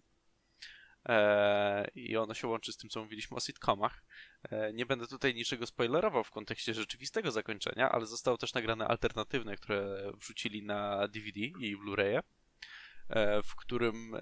Eee, 1.05 1.87
I 1.95 2.17
ono 2.17 2.35
się 2.35 2.49
łączy 2.49 2.73
z 2.73 2.77
tym, 2.77 2.91
co 2.91 3.03
mówiliśmy 3.03 3.37
o 3.37 3.41
sitcomach. 3.41 4.03
Eee, 4.51 4.75
nie 4.75 4.87
będę 4.87 5.07
tutaj 5.07 5.35
niczego 5.35 5.67
spoilerował 5.67 6.25
w 6.25 6.31
kontekście 6.31 6.75
rzeczywistego 6.75 7.31
zakończenia, 7.31 7.91
ale 7.91 8.07
zostało 8.07 8.39
też 8.39 8.55
nagrane 8.55 8.89
alternatywne, 8.89 9.57
które 9.57 10.13
wrzucili 10.15 10.63
na 10.65 11.09
DVD 11.09 11.41
i 11.41 11.77
Blu-raye, 11.77 12.19
e, 12.19 12.23
w 13.45 13.57
którym 13.57 14.15
e, 14.15 14.21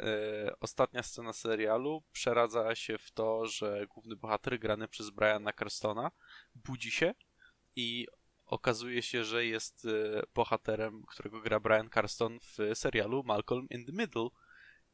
ostatnia 0.61 1.03
scena 1.03 1.32
serialu 1.32 2.03
przeradza 2.12 2.74
się 2.74 2.99
w 2.99 3.11
to, 3.11 3.47
że 3.47 3.87
główny 3.87 4.16
bohater 4.16 4.59
grany 4.59 4.89
przez 4.89 5.11
Briana 5.11 5.53
Carstona 5.53 6.11
budzi 6.55 6.91
się 6.91 7.14
i 7.76 8.07
okazuje 8.47 9.03
się, 9.03 9.24
że 9.24 9.47
jest 9.47 9.85
e, 9.85 10.22
bohaterem, 10.35 11.03
którego 11.09 11.41
gra 11.41 11.61
Brian 11.61 11.89
Carston 11.89 12.39
w 12.41 12.59
serialu 12.74 13.22
Malcolm 13.22 13.66
in 13.70 13.87
the 13.87 13.93
Middle 13.93 14.28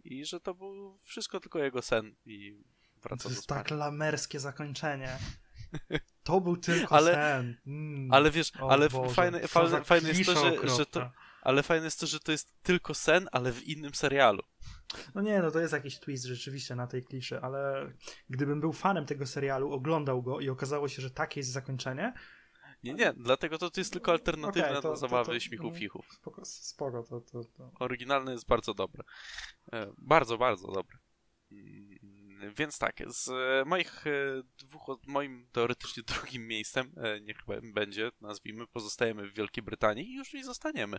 i 0.05 0.25
że 0.25 0.41
to 0.41 0.55
był 0.55 0.99
wszystko 1.05 1.41
tylko 1.41 1.59
jego 1.59 1.83
sen 1.83 2.15
i 2.27 2.63
wraca 3.03 3.23
To 3.23 3.29
jest 3.29 3.47
tak 3.47 3.71
lamerskie 3.71 4.41
zakończenie. 4.41 5.19
To 6.23 6.41
był 6.41 6.57
tylko 6.57 6.97
Ale- 6.97 7.15
sen. 7.15 7.57
Mm. 7.67 8.13
Ale 8.13 8.31
wiesz, 8.31 8.53
ale 8.71 8.89
Boże, 8.89 9.15
fajne, 9.15 9.49
fajne, 9.49 9.85
fajne 9.85 10.09
jest 10.09 10.25
to, 10.25 10.35
że, 10.35 10.77
że 10.77 10.87
to. 10.87 11.11
Ale 11.43 11.63
fajne 11.63 11.85
jest 11.85 12.01
to, 12.01 12.07
że 12.07 12.21
to 12.21 12.33
jest 12.33 12.53
tylko 12.63 12.95
sen, 12.95 13.29
ale 13.33 13.53
w 13.53 13.63
innym 13.63 13.95
serialu. 13.95 14.43
No 15.15 15.21
nie, 15.23 15.43
no 15.43 15.51
to 15.51 15.61
jest 15.61 15.73
jakiś 15.73 15.99
twist 15.99 16.25
rzeczywiście 16.25 16.75
na 16.75 16.87
tej 16.87 17.05
kliszy, 17.05 17.41
ale 17.41 17.93
gdybym 18.31 18.61
był 18.61 18.73
fanem 18.73 19.07
tego 19.07 19.27
serialu, 19.27 19.73
oglądał 19.73 20.23
go 20.23 20.41
i 20.41 20.49
okazało 20.49 20.89
się, 20.89 21.03
że 21.03 21.11
takie 21.11 21.41
jest 21.41 21.53
zakończenie, 21.53 22.13
Nie, 22.83 22.95
nie, 22.95 23.13
dlatego 23.17 23.59
to, 23.59 23.71
to 23.71 23.81
jest 23.81 23.93
tylko 23.93 24.13
alternatywne 24.13 24.69
Okej, 24.71 24.83
to- 24.83 24.97
zabawy 24.97 25.39
to- 25.41 25.63
mm. 25.65 25.75
fichów. 25.75 26.07
spoko, 26.13 26.45
spoko 26.45 27.03
to, 27.03 27.21
to, 27.21 27.45
to. 27.45 27.73
Oryginalny 27.79 28.33
jest 28.33 28.47
bardzo 28.47 28.75
dobry. 28.75 29.03
E, 29.73 29.93
Bardzo, 29.99 30.39
bardzo 30.39 30.73
dobry. 30.73 30.99
Więc 32.57 32.79
tak, 32.79 33.03
z 33.07 33.29
e, 33.29 33.65
moich 33.65 34.07
e, 34.07 34.11
dwóch, 34.59 34.87
moim 35.07 35.49
teoretycznie 35.53 36.03
drugim 36.03 36.47
miejscem, 36.47 36.93
e, 36.97 37.21
niech 37.21 37.37
będzie, 37.63 38.11
nazwijmy, 38.21 38.67
pozostajemy 38.67 39.27
w 39.27 39.35
Wielkiej 39.35 39.63
Brytanii 39.63 40.11
i 40.11 40.17
już 40.17 40.33
nie 40.33 40.45
zostaniemy. 40.45 40.97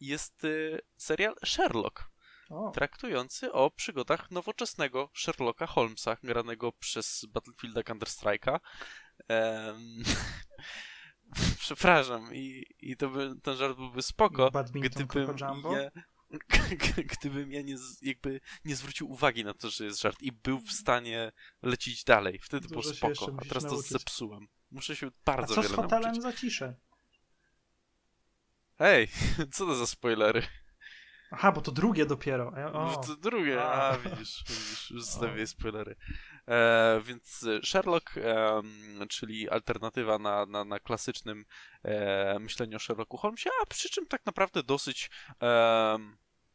Jest 0.00 0.42
serial 0.96 1.34
Sherlock. 1.44 2.04
O, 2.50 2.70
traktujący 2.70 3.52
o 3.52 3.70
przygodach 3.70 4.30
nowoczesnego 4.30 5.10
Sherlocka 5.14 5.66
Holmesa, 5.66 6.16
granego 6.22 6.72
przez 6.72 7.26
Battlefielda 7.28 7.80
Counter-Strike'a. 7.80 8.60
Przepraszam, 11.58 12.34
i, 12.34 12.64
i 12.80 12.96
to 12.96 13.08
by, 13.08 13.34
ten 13.42 13.56
żart 13.56 13.76
byłby 13.76 14.02
spoko, 14.02 14.50
Badminton 14.50 15.06
gdybym 15.06 15.36
ja, 15.38 15.90
gdybym 17.18 17.52
ja 17.52 17.62
nie, 17.62 17.76
jakby 18.02 18.40
nie 18.64 18.76
zwrócił 18.76 19.10
uwagi 19.10 19.44
na 19.44 19.54
to, 19.54 19.70
że 19.70 19.84
jest 19.84 20.00
żart 20.00 20.22
i 20.22 20.32
był 20.32 20.60
w 20.60 20.72
stanie 20.72 21.32
lecieć 21.62 22.04
dalej. 22.04 22.38
Wtedy 22.42 22.68
Dużo 22.68 22.80
było 22.80 22.94
spoko, 23.14 23.32
a 23.38 23.44
teraz 23.44 23.62
to 23.64 23.70
nauczyć. 23.70 23.90
zepsułem. 23.90 24.48
Muszę 24.70 24.96
się 24.96 25.06
A 25.06 25.10
bardzo 25.24 25.54
co 25.54 25.62
z 25.62 25.64
wiele 25.64 25.76
hotelem 25.76 26.02
nauczyć. 26.02 26.22
za 26.22 26.32
ciszę? 26.32 26.74
Hej, 28.78 29.08
co 29.54 29.66
to 29.66 29.74
za 29.74 29.86
spoilery? 29.86 30.42
Aha, 31.30 31.52
bo 31.52 31.60
to 31.60 31.72
drugie 31.72 32.06
dopiero. 32.06 32.52
Ja- 32.56 32.72
O, 32.72 32.96
To 33.06 33.16
drugie, 33.16 33.62
A. 33.62 33.90
a, 33.90 33.98
widzisz, 33.98 34.44
widzisz, 34.48 34.90
już 34.90 35.04
zostawię 35.04 35.46
spoilery. 35.46 35.96
E, 36.48 37.00
więc 37.04 37.42
e, 37.42 37.66
Sherlock, 37.66 38.16
em, 38.16 39.08
czyli 39.08 39.48
alternatywa 39.50 40.18
na, 40.18 40.46
na, 40.46 40.64
na 40.64 40.78
klasycznym 40.78 41.44
e, 41.82 42.38
myśleniu 42.38 42.76
o 42.76 42.80
Sherlocku 42.80 43.16
Holmesie, 43.16 43.50
a 43.62 43.66
przy 43.66 43.88
czym 43.90 44.06
tak 44.06 44.26
naprawdę 44.26 44.62
dosyć 44.62 45.10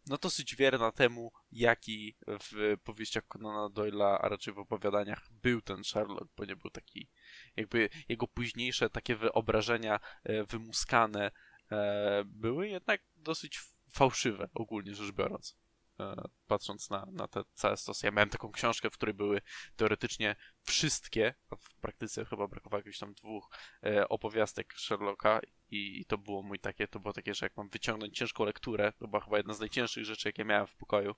no 0.08 0.18
dosyć 0.18 0.56
wierna 0.56 0.92
temu, 0.92 1.32
jaki 1.52 2.16
w 2.28 2.78
powieściach 2.84 3.28
Conana 3.28 3.70
Doyle'a, 3.70 4.18
a 4.22 4.30
raczej 4.30 4.54
w 4.54 4.60
opowiadaniach 4.60 5.30
był 5.32 5.62
ten 5.62 5.84
Sherlock, 5.84 6.28
bo 6.38 6.46
nie 6.46 6.56
był 6.56 6.70
taki, 6.70 7.10
jakby 7.56 7.90
jego 8.10 8.28
późniejsze 8.28 8.90
takie 8.90 9.16
wyobrażenia 9.16 10.00
e, 10.24 10.44
wymuskane 10.44 11.32
e, 11.72 12.24
były 12.26 12.68
jednak 12.68 13.02
dosyć 13.16 13.62
fałszywe, 13.92 14.50
ogólnie 14.54 14.96
rzecz 14.96 15.12
biorąc. 15.12 15.63
E, 16.00 16.16
patrząc 16.48 16.90
na, 16.90 17.06
na 17.12 17.28
te 17.28 17.44
całe 17.54 17.78
stosy. 17.78 18.06
Ja 18.06 18.12
miałem 18.12 18.30
taką 18.30 18.52
książkę, 18.52 18.90
w 18.90 18.94
której 18.94 19.16
były 19.16 19.42
teoretycznie 19.76 20.36
wszystkie, 20.62 21.34
a 21.50 21.56
w 21.56 21.76
praktyce 21.82 22.26
chyba 22.26 22.48
brakowało 22.48 22.80
jakichś 22.80 23.00
tam 23.00 23.14
dwóch 23.14 23.50
e, 23.84 24.10
opowiastek 24.10 24.74
Sherlocka 24.78 25.40
i, 25.70 26.02
i 26.02 26.06
to 26.06 26.18
było 26.18 26.44
mój 26.44 26.60
takie, 26.60 26.88
to 26.88 27.00
było 27.00 27.14
takie, 27.14 27.34
że 27.34 27.46
jak 27.46 27.58
mam 27.58 27.70
wyciągnąć 27.70 28.18
ciężką 28.18 28.46
lekturę, 28.46 28.94
to 29.00 29.08
była 29.08 29.22
chyba 29.22 29.38
jedna 29.38 29.54
z 29.54 29.60
najcięższych 29.60 30.06
rzeczy, 30.06 30.28
jakie 30.30 30.46
miałem 30.46 30.68
w 30.68 30.76
pokoju. 30.76 31.16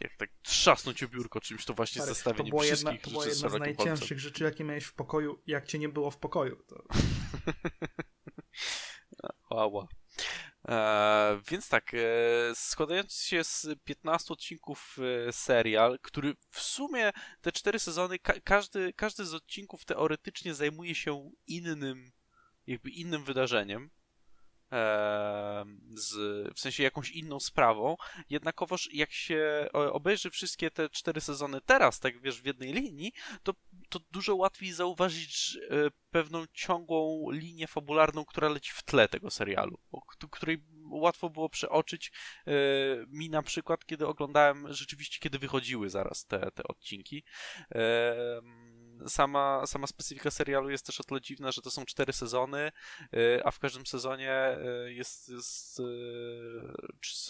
Jak 0.00 0.16
tak 0.16 0.30
trzasnąć 0.42 1.02
o 1.02 1.08
biurko 1.08 1.40
czymś, 1.40 1.64
to 1.64 1.74
właśnie 1.74 2.02
stary, 2.02 2.08
to 2.10 2.14
zestawienie 2.14 2.50
jedna, 2.50 2.62
wszystkich 2.62 3.00
to 3.00 3.10
była 3.10 3.26
jedna 3.26 3.48
z 3.48 3.52
najcięższych 3.58 4.20
rzeczy, 4.20 4.44
jakie 4.44 4.64
miałeś 4.64 4.84
w 4.84 4.94
pokoju, 4.94 5.42
jak 5.46 5.66
cię 5.66 5.78
nie 5.78 5.88
było 5.88 6.10
w 6.10 6.18
pokoju. 6.18 6.62
To... 6.68 6.84
Ała. 9.50 9.88
E, 10.68 11.40
więc 11.50 11.68
tak, 11.68 11.94
e, 11.94 11.98
składający 12.54 13.26
się 13.26 13.44
z 13.44 13.66
15 13.84 14.32
odcinków 14.32 14.96
e, 15.28 15.32
serial, 15.32 15.98
który 16.02 16.36
w 16.50 16.60
sumie 16.60 17.12
te 17.40 17.52
cztery 17.52 17.78
sezony, 17.78 18.18
ka- 18.18 18.40
każdy, 18.44 18.92
każdy 18.92 19.24
z 19.24 19.34
odcinków 19.34 19.84
teoretycznie 19.84 20.54
zajmuje 20.54 20.94
się 20.94 21.30
innym, 21.46 22.12
jakby 22.66 22.90
innym 22.90 23.24
wydarzeniem. 23.24 23.90
Z, 25.94 26.14
w 26.54 26.60
sensie 26.60 26.82
jakąś 26.82 27.10
inną 27.10 27.40
sprawą. 27.40 27.96
Jednakowoż 28.30 28.88
jak 28.92 29.12
się 29.12 29.68
obejrzy 29.72 30.30
wszystkie 30.30 30.70
te 30.70 30.88
cztery 30.88 31.20
sezony 31.20 31.60
teraz, 31.60 32.00
tak 32.00 32.20
wiesz, 32.20 32.42
w 32.42 32.46
jednej 32.46 32.72
linii, 32.72 33.12
to, 33.42 33.54
to 33.88 33.98
dużo 34.10 34.36
łatwiej 34.36 34.72
zauważyć 34.72 35.58
e, 35.70 35.90
pewną 36.10 36.44
ciągłą 36.52 37.30
linię 37.30 37.66
fabularną, 37.66 38.24
która 38.24 38.48
leci 38.48 38.72
w 38.72 38.82
tle 38.82 39.08
tego 39.08 39.30
serialu, 39.30 39.78
o 39.92 40.00
której 40.30 40.64
łatwo 40.90 41.30
było 41.30 41.48
przeoczyć 41.48 42.12
e, 42.46 42.52
mi 43.08 43.30
na 43.30 43.42
przykład, 43.42 43.86
kiedy 43.86 44.06
oglądałem 44.06 44.72
rzeczywiście, 44.72 45.18
kiedy 45.20 45.38
wychodziły 45.38 45.90
zaraz 45.90 46.26
te, 46.26 46.50
te 46.50 46.62
odcinki. 46.62 47.24
E, 47.74 48.14
Sama, 49.08 49.66
sama 49.66 49.86
specyfika 49.86 50.30
serialu 50.30 50.70
jest 50.70 50.86
też 50.86 51.00
o 51.00 51.04
tyle 51.04 51.20
dziwna, 51.20 51.52
że 51.52 51.62
to 51.62 51.70
są 51.70 51.84
cztery 51.84 52.12
sezony, 52.12 52.72
a 53.44 53.50
w 53.50 53.58
każdym 53.58 53.86
sezonie 53.86 54.56
jest, 54.86 55.28
jest 55.28 55.80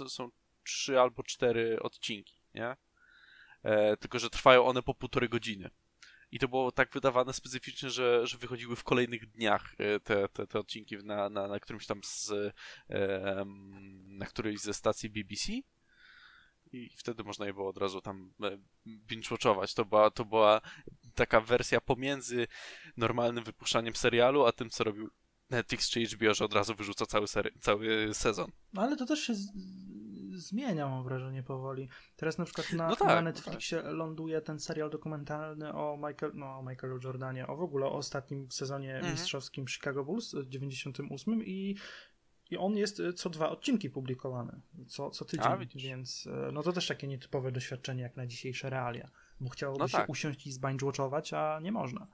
są 0.09 0.31
trzy 0.65 1.01
albo 1.01 1.23
cztery 1.23 1.81
odcinki, 1.83 2.41
nie? 2.55 2.77
Tylko, 4.01 4.19
że 4.19 4.31
trwają 4.31 4.65
one 4.65 4.83
po 4.83 4.95
półtorej 4.95 5.29
godziny. 5.29 5.71
I 6.35 6.39
to 6.39 6.49
było 6.49 6.73
tak 6.73 6.93
wydawane 6.93 7.33
specyficznie, 7.33 7.91
że, 7.91 8.27
że 8.27 8.39
wychodziły 8.39 8.77
w 8.77 8.85
kolejnych 8.85 9.31
dniach 9.31 9.75
e, 9.79 10.01
te, 10.01 10.29
te, 10.29 10.47
te 10.47 10.59
odcinki 10.59 10.97
na, 10.97 11.29
na, 11.29 11.49
na 11.49 11.61
którymś 11.61 11.87
tam 11.87 12.01
z, 12.05 12.33
na 14.07 14.27
którejś 14.27 14.61
ze 14.61 14.75
stacji 14.75 15.11
BBC. 15.11 15.53
I 16.73 16.91
wtedy 16.97 17.25
można 17.25 17.47
je 17.47 17.55
było 17.55 17.69
od 17.69 17.79
razu 17.79 18.01
tam 18.01 18.33
e, 18.43 18.59
binge-watchować. 18.87 19.75
To 19.75 19.85
była, 19.85 20.11
to 20.11 20.25
była 20.25 20.61
taka 21.15 21.41
wersja 21.41 21.81
pomiędzy 21.81 22.47
normalnym 22.97 23.45
wypuszczaniem 23.45 23.97
serialu, 23.97 24.47
a 24.47 24.53
tym, 24.53 24.71
co 24.71 24.85
robił 24.85 25.11
Netflix 25.51 25.91
czy 25.91 26.07
HBO, 26.07 26.35
że 26.35 26.45
od 26.45 26.55
razu 26.55 26.75
wyrzuca 26.75 27.07
cały, 27.07 27.27
cały 27.61 28.15
sezon. 28.15 28.53
No 28.73 28.83
ale 28.83 28.97
to 28.97 29.07
też 29.07 29.21
się. 29.21 29.35
Zmienia, 30.39 30.89
mam 30.89 31.05
wrażenie, 31.05 31.43
powoli. 31.43 31.89
Teraz 32.17 32.39
na 32.39 32.45
przykład 32.45 32.73
na, 32.73 32.89
No 32.89 32.97
tak, 32.97 33.09
na 33.09 33.15
no 33.15 33.23
Netflixie 33.23 33.83
ląduje 33.83 34.41
ten 34.41 34.61
serial 34.61 34.91
dokumentalny 34.91 35.73
o, 35.75 35.97
Michael, 35.97 36.33
no, 36.35 36.59
o 36.59 36.63
Michaelu 36.63 36.99
Jordanie, 37.05 37.47
o 37.47 37.57
w 37.57 37.61
ogóle 37.63 37.87
o 37.87 37.93
ostatnim 37.93 38.51
sezonie 38.51 38.95
Mhm. 38.95 39.13
mistrzowskim 39.13 39.69
Chicago 39.69 40.05
Bulls 40.05 40.35
w 40.35 40.49
98 40.49 41.45
i 41.45 41.77
i 42.51 42.57
on 42.57 42.77
jest 42.77 43.01
y, 43.01 43.13
co 43.13 43.31
dwa 43.31 43.51
odcinki 43.51 43.91
publikowany, 43.91 44.61
co, 44.87 45.11
co 45.11 45.25
tydzień, 45.25 45.47
A, 45.47 45.57
więc 45.75 46.27
y, 46.27 46.53
no 46.53 46.63
to 46.63 46.73
też 46.73 46.89
takie 46.89 47.07
nietypowe 47.09 47.53
doświadczenie 47.53 48.03
jak 48.03 48.17
na 48.17 48.27
dzisiejsze 48.27 48.71
realia, 48.71 49.11
bo 49.41 49.51
chciałoby 49.51 49.79
No 49.81 49.89
się 49.89 49.97
tak. 49.99 50.09
usiąść 50.09 50.47
i 50.47 50.53
zbinge-watchować, 50.53 51.37
a 51.37 51.61
nie 51.61 51.73
można. 51.73 52.07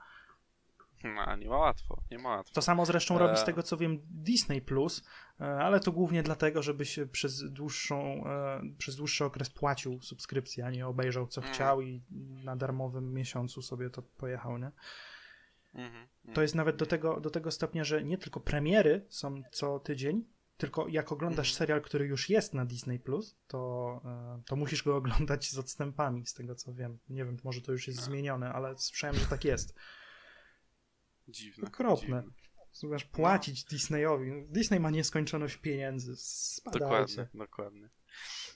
No, 1.03 1.35
nie 1.35 1.47
ma 1.49 1.57
łatwo, 1.57 2.01
nie 2.11 2.17
ma 2.17 2.29
łatwo. 2.29 2.53
To 2.53 2.61
samo 2.61 2.85
zresztą 2.85 3.17
robi 3.17 3.37
z 3.37 3.41
E. 3.41 3.45
tego 3.45 3.63
co 3.63 3.77
wiem 3.77 3.99
Disney 4.09 4.61
Plus, 4.61 5.03
e, 5.39 5.43
ale 5.45 5.79
to 5.79 5.91
głównie 5.91 6.23
dlatego, 6.23 6.61
żebyś 6.63 6.99
przez 7.11 7.51
dłuższą, 7.51 8.23
e, 8.27 8.61
przez 8.77 8.95
dłuższy 8.95 9.25
okres 9.25 9.49
płacił 9.49 10.01
subskrypcję, 10.01 10.65
a 10.65 10.71
nie 10.71 10.87
obejrzał 10.87 11.27
co 11.27 11.41
Mm. 11.41 11.53
chciał 11.53 11.81
i 11.81 12.01
na 12.43 12.55
darmowym 12.55 13.13
miesiącu 13.13 13.61
sobie 13.61 13.89
to 13.89 14.01
pojechał, 14.01 14.57
nie? 14.57 14.71
Mhm, 15.73 16.07
mhm. 16.19 16.35
To 16.35 16.41
jest 16.41 16.55
nawet 16.55 16.75
do 16.75 16.85
tego, 16.85 17.19
do 17.19 17.29
tego 17.29 17.51
stopnia, 17.51 17.83
że 17.83 18.03
nie 18.03 18.17
tylko 18.17 18.39
premiery 18.39 19.05
są 19.09 19.41
co 19.51 19.79
tydzień, 19.79 20.25
tylko 20.57 20.87
jak 20.87 21.11
oglądasz 21.11 21.47
Mhm. 21.51 21.57
serial, 21.57 21.81
który 21.81 22.05
już 22.05 22.29
jest 22.29 22.53
na 22.53 22.65
Disney 22.65 22.99
Plus, 22.99 23.35
to, 23.47 24.01
to 24.45 24.55
musisz 24.55 24.83
go 24.83 24.95
oglądać 25.27 25.49
z 25.51 25.57
odstępami, 25.57 26.25
z 26.25 26.33
tego 26.33 26.55
co 26.55 26.73
wiem. 26.73 26.99
Nie 27.09 27.25
wiem, 27.25 27.37
może 27.43 27.61
to 27.61 27.71
już 27.71 27.87
jest 27.87 28.01
zmienione, 28.01 28.53
ale 28.53 28.77
słyszałem, 28.77 29.15
że 29.15 29.25
tak 29.25 29.45
jest. 29.45 29.75
Dziwne. 31.31 31.67
Okropne. 31.67 32.23
dziwne. 32.73 32.97
Płacić 33.11 33.63
Disneyowi. 33.63 34.31
Disney 34.49 34.79
ma 34.79 34.89
nieskończoność 34.89 35.57
pieniędzy. 35.57 36.15
Spadajcie. 36.17 36.85
Dokładnie, 36.85 37.27
dokładnie. 37.33 37.89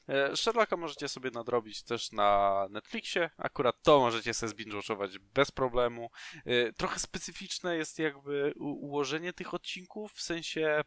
E, 0.09 0.35
Sherlocka 0.35 0.77
możecie 0.77 1.07
sobie 1.07 1.31
nadrobić 1.31 1.83
też 1.83 2.11
na 2.11 2.67
Netflixie. 2.71 3.29
Akurat 3.37 3.83
to 3.83 3.99
możecie 3.99 4.33
sobie 4.33 4.53
zbinge'ować 4.53 5.17
bez 5.19 5.51
problemu. 5.51 6.09
E, 6.45 6.73
Trochę 6.73 6.99
specyficzne 6.99 7.77
jest 7.77 7.99
jakby 7.99 8.53
ułożenie 8.57 9.33
tych 9.33 9.53
odcinków, 9.53 10.13
w 10.13 10.21
sensie 10.21 10.83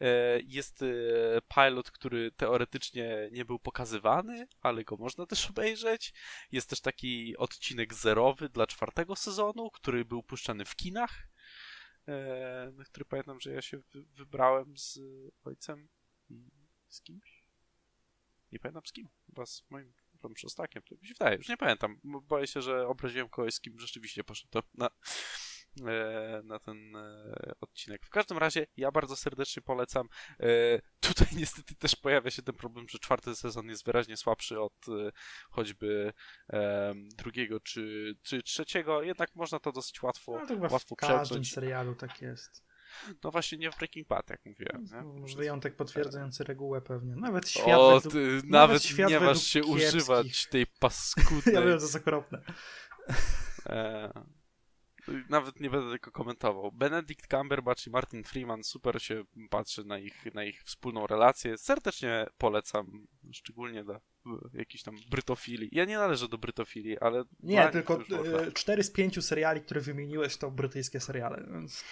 e, 0.00 0.40
jest 0.40 0.84
pilot, 1.54 1.90
który 1.90 2.30
teoretycznie 2.30 3.28
nie 3.32 3.44
był 3.44 3.58
pokazywany, 3.58 4.46
ale 4.60 4.84
go 4.84 4.96
można 4.96 5.26
też 5.26 5.50
obejrzeć. 5.50 6.14
Jest 6.52 6.70
też 6.70 6.80
taki 6.80 7.36
odcinek 7.36 7.94
zerowy 7.94 8.48
dla 8.48 8.66
czwartego 8.66 9.16
sezonu, 9.16 9.70
który 9.70 10.04
był 10.04 10.22
puszczany 10.22 10.64
w 10.64 10.76
kinach, 10.76 11.31
na 12.72 12.84
który 12.84 13.04
pamiętam, 13.04 13.40
że 13.40 13.52
ja 13.52 13.62
się 13.62 13.78
wy- 13.78 14.04
wybrałem 14.04 14.78
z 14.78 15.00
ojcem 15.44 15.88
i 16.30 16.50
z 16.88 17.00
kimś. 17.02 17.44
Nie 18.52 18.58
pamiętam 18.58 18.82
z 18.86 18.92
kim. 18.92 19.08
Chyba 19.26 19.46
z 19.46 19.64
moim 19.70 19.92
tam 20.20 20.36
szostakiem. 20.36 20.82
To 20.82 20.94
mi 20.94 21.06
się 21.08 21.14
wydaje, 21.14 21.36
już 21.36 21.48
nie 21.48 21.56
pamiętam. 21.56 22.00
bo 22.04 22.20
Boję 22.20 22.46
się, 22.46 22.62
że 22.62 22.88
obraziłem 22.88 23.28
kogoś, 23.28 23.54
z 23.54 23.60
kim 23.60 23.78
rzeczywiście 23.78 24.24
poszedłem 24.24 24.64
na, 24.74 24.86
e, 24.86 24.90
na 26.44 26.58
ten 26.58 26.96
e, 26.96 27.52
odcinek. 27.60 28.06
W 28.06 28.10
każdym 28.10 28.38
razie 28.38 28.66
ja 28.76 28.90
bardzo 28.90 29.16
serdecznie 29.16 29.62
polecam. 29.62 30.08
E, 30.40 30.46
tutaj 31.00 31.28
niestety 31.36 31.74
też 31.74 31.96
pojawia 31.96 32.30
się 32.30 32.42
ten 32.42 32.54
problem, 32.54 32.88
że 32.88 32.98
czwarty 32.98 33.36
sezon 33.36 33.68
jest 33.68 33.84
wyraźnie 33.84 34.16
słabszy 34.16 34.60
od 34.60 34.88
e, 34.88 35.10
choćby 35.50 36.12
e, 36.52 36.92
drugiego 36.94 37.60
czy, 37.60 38.14
czy 38.22 38.42
trzeciego, 38.42 39.02
jednak 39.02 39.34
można 39.34 39.58
to 39.58 39.72
dosyć 39.72 40.02
łatwo, 40.02 40.32
No 40.32 40.46
to 40.46 40.54
chyba 40.54 40.68
łatwo 40.68 40.94
w 40.94 40.98
każdym 40.98 41.44
serialu 41.44 41.94
tak 41.94 42.22
jest. 42.22 42.64
No 43.24 43.30
właśnie 43.30 43.58
nie 43.58 43.70
w 43.70 43.76
Breaking 43.76 44.08
Bad, 44.08 44.30
jak 44.30 44.40
mówiłem. 44.44 44.84
Nie? 44.92 45.36
Wyjątek 45.36 45.76
potwierdzający 45.76 46.44
regułę 46.44 46.80
pewnie. 46.80 47.16
Nawet 47.16 47.48
świat 47.48 47.78
o, 47.78 47.94
według... 47.94 48.12
ty, 48.12 48.18
nawet 48.34 48.48
nawet, 48.48 48.82
świat 48.82 49.10
nie 49.10 49.20
masz 49.20 49.42
się 49.42 49.60
kiepskich. 49.60 49.88
używać 49.88 50.46
tej 50.46 50.66
paskudnej 50.80 51.54
Ja 51.54 51.60
wiem, 51.62 51.78
to 51.78 51.84
jest 51.84 51.96
okropne. 51.96 52.42
E, 53.66 54.12
nawet 55.28 55.60
nie 55.60 55.70
będę 55.70 55.92
tego 55.92 56.10
komentował. 56.10 56.72
Benedict 56.72 57.26
Cumberbatch 57.30 57.86
i 57.86 57.90
Martin 57.90 58.24
Freeman 58.24 58.64
super 58.64 59.02
się 59.02 59.24
patrzy 59.50 59.84
na 59.84 59.98
ich, 59.98 60.34
na 60.34 60.44
ich 60.44 60.62
wspólną 60.62 61.06
relację. 61.06 61.58
Serdecznie 61.58 62.26
polecam, 62.38 63.06
szczególnie 63.32 63.84
dla 63.84 64.00
jakiejś 64.54 64.82
tam 64.82 64.96
brytofilii. 65.10 65.68
Ja 65.72 65.84
nie 65.84 65.98
należę 65.98 66.28
do 66.28 66.38
brytofilii, 66.38 66.98
ale... 66.98 67.24
Nie, 67.40 67.68
tylko 67.68 67.98
e, 68.00 68.52
cztery 68.52 68.82
z 68.82 68.90
pięciu 68.90 69.22
seriali, 69.22 69.60
które 69.60 69.80
wymieniłeś, 69.80 70.36
to 70.36 70.50
brytyjskie 70.50 71.00
seriale, 71.00 71.46
więc... 71.52 71.84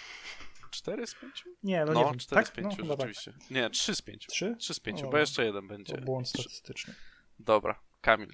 Cztery 0.71 1.07
z 1.07 1.15
pięciu? 1.15 1.49
Nie, 1.63 1.85
no, 1.85 1.93
no 1.93 1.99
nie 1.99 2.05
wiem. 2.05 2.19
cztery 2.19 2.41
tak? 2.41 2.47
z 2.47 2.51
pięciu, 2.51 2.85
no, 2.85 2.93
rzeczywiście. 2.93 3.33
Tak. 3.33 3.51
Nie, 3.51 3.69
trzy 3.69 3.95
z 3.95 4.01
pięciu. 4.01 4.31
Trzy? 4.31 4.55
Trzy 4.59 4.73
z 4.73 4.79
pięciu, 4.79 5.05
No, 5.05 5.11
bo 5.11 5.17
jeszcze 5.17 5.45
jeden 5.45 5.67
będzie. 5.67 5.97
Błąd 5.97 6.29
statystyczny. 6.29 6.95
Dobra, 7.39 7.79
Kamil. 8.01 8.33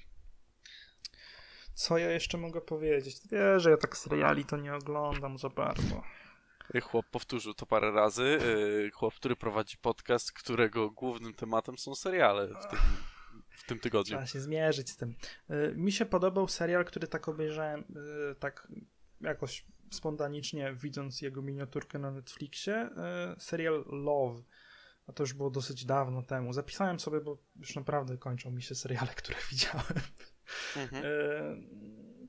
Co 1.78 1.98
ja 1.98 2.12
jeszcze 2.12 2.38
mogę 2.38 2.62
powiedzieć? 2.62 3.18
Wiesz, 3.32 3.64
że 3.64 3.70
ja 3.70 3.78
tak 3.78 3.98
seriali 3.98 4.46
to 4.46 4.58
nie 4.58 4.76
oglądam 4.76 5.38
za 5.38 5.50
bardzo. 5.50 6.04
Chłop 6.84 7.06
powtórzył 7.12 7.54
to 7.54 7.66
parę 7.66 7.92
razy. 7.92 8.40
Yy, 8.84 8.92
Chłop, 8.92 9.14
który 9.16 9.36
prowadzi 9.36 9.78
podcast, 9.78 10.32
którego 10.32 10.90
głównym 10.90 11.34
tematem 11.34 11.78
są 11.78 11.96
seriale 11.96 12.48
w 12.48 12.68
tym, 12.68 12.80
w 13.50 13.64
tym 13.64 13.80
tygodniu. 13.80 14.10
Trzeba 14.10 14.26
się 14.26 14.40
zmierzyć 14.40 14.90
z 14.90 14.98
tym. 14.98 15.16
Y, 15.50 15.74
Mi 15.76 15.92
się 15.92 16.06
podobał 16.06 16.48
serial, 16.48 16.86
który 16.86 17.08
tak 17.08 17.30
obejrzałem 17.30 17.80
y, 18.32 18.36
tak 18.36 18.68
jakoś 19.22 19.66
spontanicznie, 19.92 20.74
widząc 20.74 21.22
jego 21.22 21.42
miniaturkę 21.42 22.00
na 22.00 22.12
Netflixie. 22.12 22.90
y, 23.38 23.40
Serial 23.40 23.86
Love. 23.88 24.42
A 25.08 25.14
to 25.14 25.24
już 25.24 25.34
było 25.34 25.50
dosyć 25.50 25.86
dawno 25.86 26.22
temu. 26.24 26.54
Zapisałem 26.54 27.00
sobie, 27.00 27.22
bo 27.22 27.38
już 27.56 27.76
naprawdę 27.76 28.18
kończą 28.18 28.52
mi 28.52 28.62
się 28.64 28.76
seriale, 28.76 29.14
które 29.16 29.38
widziałem. 29.52 30.02
Mhm. 30.78 31.06
E, 31.06 31.58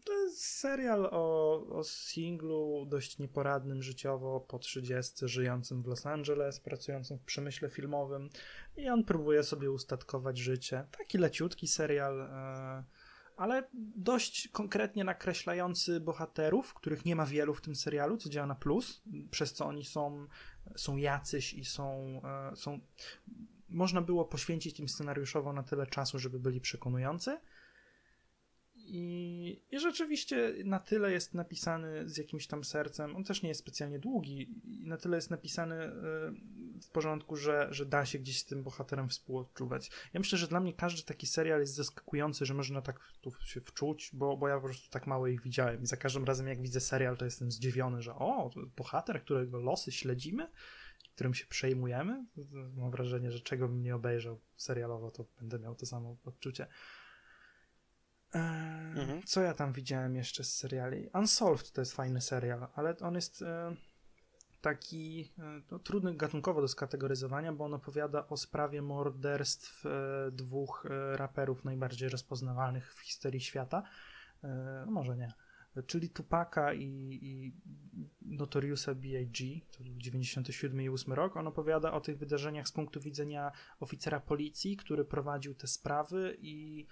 To 0.05 0.13
jest 0.13 0.45
serial 0.45 1.09
o, 1.11 1.67
o 1.71 1.85
singlu 1.85 2.87
dość 2.89 3.19
nieporadnym 3.19 3.83
życiowo 3.83 4.41
po 4.41 4.59
30, 4.59 5.29
żyjącym 5.29 5.83
w 5.83 5.87
Los 5.87 6.07
Angeles, 6.07 6.61
pracującym 6.61 7.19
w 7.19 7.25
przemyśle 7.25 7.71
filmowym 7.71 8.31
i 8.77 8.89
on 8.89 9.05
próbuje 9.05 9.43
sobie 9.43 9.71
ustatkować 9.71 10.39
życie. 10.39 10.87
Taki 10.99 11.19
leciutki 11.19 11.67
serial, 11.67 12.21
e, 12.21 12.85
ale 13.37 13.69
dość 13.97 14.49
konkretnie 14.49 15.05
nakreślający 15.05 16.01
bohaterów, 16.01 16.75
których 16.75 17.05
nie 17.05 17.17
ma 17.17 17.27
wielu 17.27 17.55
w 17.55 17.61
tym 17.61 17.75
serialu, 17.75 18.17
co 18.17 18.29
działa 18.29 18.47
na 18.47 18.55
plus, 18.55 19.03
przez 19.31 19.53
co 19.53 19.67
oni 19.67 19.85
są, 19.85 20.27
są 20.77 20.97
jacyś 20.97 21.55
i 21.55 21.65
są, 21.65 22.21
e, 22.53 22.57
są 22.57 22.81
można 23.69 24.03
było 24.03 24.25
poświęcić 24.25 24.81
im 24.81 24.89
scenariuszowo 24.89 25.53
na 25.53 25.63
tyle 25.63 25.87
czasu, 25.87 26.19
żeby 26.19 26.41
byli 26.41 26.61
przekonujący. 26.61 27.39
I, 28.91 29.63
I 29.71 29.79
rzeczywiście 29.79 30.55
na 30.65 30.79
tyle 30.79 31.13
jest 31.13 31.35
napisany 31.35 32.09
z 32.09 32.17
jakimś 32.17 32.47
tam 32.47 32.65
sercem. 32.65 33.17
On 33.17 33.25
też 33.25 33.43
nie 33.43 33.49
jest 33.49 33.61
specjalnie 33.61 33.99
długi, 33.99 34.55
i 34.65 34.87
na 34.87 34.97
tyle 34.97 35.17
jest 35.17 35.31
napisany 35.31 35.75
e, 35.75 35.93
w 36.83 36.91
porządku, 36.93 37.37
że, 37.37 37.69
że 37.71 37.87
da 37.87 38.07
się 38.07 38.19
gdzieś 38.19 38.39
z 38.39 38.45
tym 38.45 38.63
bohaterem 38.63 39.09
współodczuwać. 39.09 39.91
Ja 40.13 40.21
myślę, 40.21 40.39
że 40.39 40.49
dla 40.49 40.61
mnie 40.61 40.73
każdy 40.73 41.03
taki 41.03 41.27
serial 41.27 41.61
jest 41.61 41.75
zaskakujący, 41.75 42.47
że 42.47 42.55
można 42.55 42.83
tak 42.83 43.01
tu 43.21 43.33
się 43.45 43.61
wczuć, 43.61 44.11
bo, 44.13 44.37
bo 44.37 44.49
ja 44.49 44.57
po 44.57 44.65
prostu 44.65 44.91
tak 44.91 45.07
mało 45.07 45.27
ich 45.27 45.43
widziałem. 45.43 45.83
I 45.83 45.87
za 45.87 45.97
każdym 45.97 46.25
razem, 46.25 46.49
jak 46.49 46.63
widzę 46.63 46.81
serial, 46.81 47.17
to 47.17 47.25
jestem 47.25 47.51
zdziwiony, 47.51 48.03
że 48.03 48.15
o, 48.15 48.51
bohater, 48.77 49.23
którego 49.23 49.59
losy 49.59 49.93
śledzimy, 49.93 50.49
którym 51.15 51.35
się 51.35 51.47
przejmujemy. 51.47 52.27
Mam 52.77 52.91
wrażenie, 52.91 53.31
że 53.31 53.41
czego 53.41 53.69
bym 53.69 53.83
nie 53.83 53.95
obejrzał 53.95 54.41
serialowo, 54.57 55.11
to 55.11 55.27
będę 55.39 55.59
miał 55.59 55.75
to 55.75 55.87
samo 55.87 56.17
odczucie. 56.25 56.67
Eee, 58.35 58.79
Mhm. 58.99 59.23
Co 59.23 59.41
ja 59.43 59.55
tam 59.55 59.73
widziałem 59.73 60.17
jeszcze 60.17 60.45
z 60.45 60.57
seriali? 60.57 61.09
Unsolved 61.15 61.73
to 61.73 61.81
jest 61.81 61.93
fajny 61.93 62.21
serial, 62.21 62.67
ale 62.75 62.97
on 62.99 63.15
jest 63.15 63.43
e, 63.43 63.77
taki 64.61 65.33
e, 65.39 65.63
no, 65.71 65.79
trudny 65.79 66.15
gatunkowo 66.15 66.61
do 66.61 66.69
skategoryzowania, 66.69 67.53
bo 67.53 67.65
on 67.65 67.75
opowiada 67.75 68.29
o 68.29 68.37
sprawie 68.37 68.83
morderstw 68.83 69.87
e, 69.87 69.91
dwóch 70.33 70.87
raperów 71.13 71.65
najbardziej 71.65 72.09
rozpoznawalnych 72.09 72.95
w 72.95 73.01
historii 73.01 73.41
świata. 73.41 73.83
No 74.87 74.93
może 74.93 75.17
nie. 75.17 75.33
Czyli 75.87 76.11
Tupaka 76.11 76.75
i, 76.75 77.19
i 77.23 77.53
Notoriusa 78.23 78.95
B.I.G. 78.95 79.61
To 79.79 79.85
był 79.85 79.95
97 79.97 80.83
i 80.83 80.89
8 80.89 81.13
rok. 81.13 81.37
On 81.37 81.47
opowiada 81.47 81.93
o 81.93 82.01
tych 82.01 82.19
wydarzeniach 82.19 82.69
z 82.69 82.73
punktu 82.73 83.01
widzenia 83.01 83.53
oficera 83.81 84.21
policji, 84.21 84.77
który 84.77 85.05
prowadził 85.05 85.55
te 85.55 85.67
sprawy 85.67 86.37
i 86.41 86.87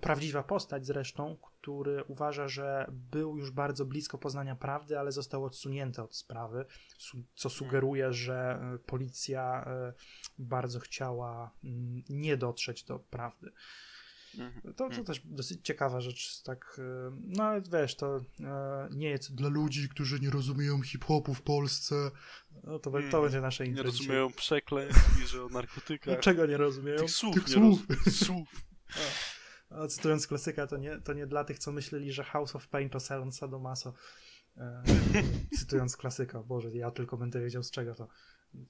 prawdziwa 0.00 0.42
postać 0.42 0.86
zresztą, 0.86 1.36
który 1.42 2.04
uważa, 2.04 2.48
że 2.48 2.86
był 2.90 3.38
już 3.38 3.50
bardzo 3.50 3.84
blisko 3.84 4.18
poznania 4.18 4.56
prawdy, 4.56 4.98
ale 4.98 5.12
został 5.12 5.44
odsunięty 5.44 6.02
od 6.02 6.16
sprawy, 6.16 6.64
co 7.34 7.50
sugeruje, 7.50 8.12
że 8.12 8.34
e, 8.74 8.78
policja 8.78 9.64
e, 9.66 9.92
bardzo 10.38 10.80
chciała 10.80 11.50
mm, 11.64 12.02
nie 12.08 12.36
dotrzeć 12.36 12.84
do 12.84 12.98
prawdy. 12.98 13.52
Mhm. 14.38 14.62
To, 14.62 14.72
to 14.72 14.84
Mhm. 14.84 15.04
też 15.04 15.20
dosyć 15.24 15.66
ciekawa 15.66 16.00
rzecz, 16.00 16.42
tak, 16.42 16.80
e, 16.80 17.16
no 17.26 17.44
ale 17.44 17.62
wiesz, 17.72 17.94
to 17.96 18.16
e, 18.40 18.88
nie 18.90 19.08
jest 19.10 19.34
dla 19.34 19.48
ludzi, 19.48 19.88
którzy 19.88 20.20
nie 20.20 20.30
rozumieją 20.30 20.82
hip-hopu 20.82 21.34
w 21.34 21.42
Polsce, 21.42 22.10
no 22.64 22.78
to, 22.78 22.92
to 23.10 23.22
będzie 23.22 23.40
nasze 23.40 23.64
Nie 23.64 23.70
intro 23.70 23.84
dzisiaj. 23.84 23.98
rozumieją 23.98 24.32
przekleństw 24.32 25.24
i 25.24 25.26
że 25.26 25.44
o 25.44 25.48
narkotykach. 25.48 26.20
Czego 26.20 26.46
nie 26.46 26.56
rozumieją? 26.56 26.98
Tych 26.98 27.10
słów 27.10 27.34
Tych 27.34 27.46
nie 27.46 27.52
słów. 27.52 27.86
Słów. 28.26 28.48
Cytując 29.88 30.26
klasyka, 30.26 30.66
to 30.66 30.76
nie, 30.76 31.00
to 31.00 31.12
nie 31.12 31.26
dla 31.26 31.44
tych, 31.44 31.58
co 31.58 31.72
myśleli, 31.72 32.12
że 32.12 32.24
House 32.24 32.56
of 32.56 32.68
Pain 32.68 32.90
to 32.90 33.00
salon 33.00 33.32
Sadomaso. 33.32 33.94
E, 34.56 34.82
cytując 35.58 35.96
klasyka, 35.96 36.42
Boże, 36.42 36.70
ja 36.74 36.90
tylko 36.90 37.16
będę 37.16 37.40
wiedział 37.40 37.62
z 37.62 37.70
czego 37.70 37.94
to. 37.94 38.08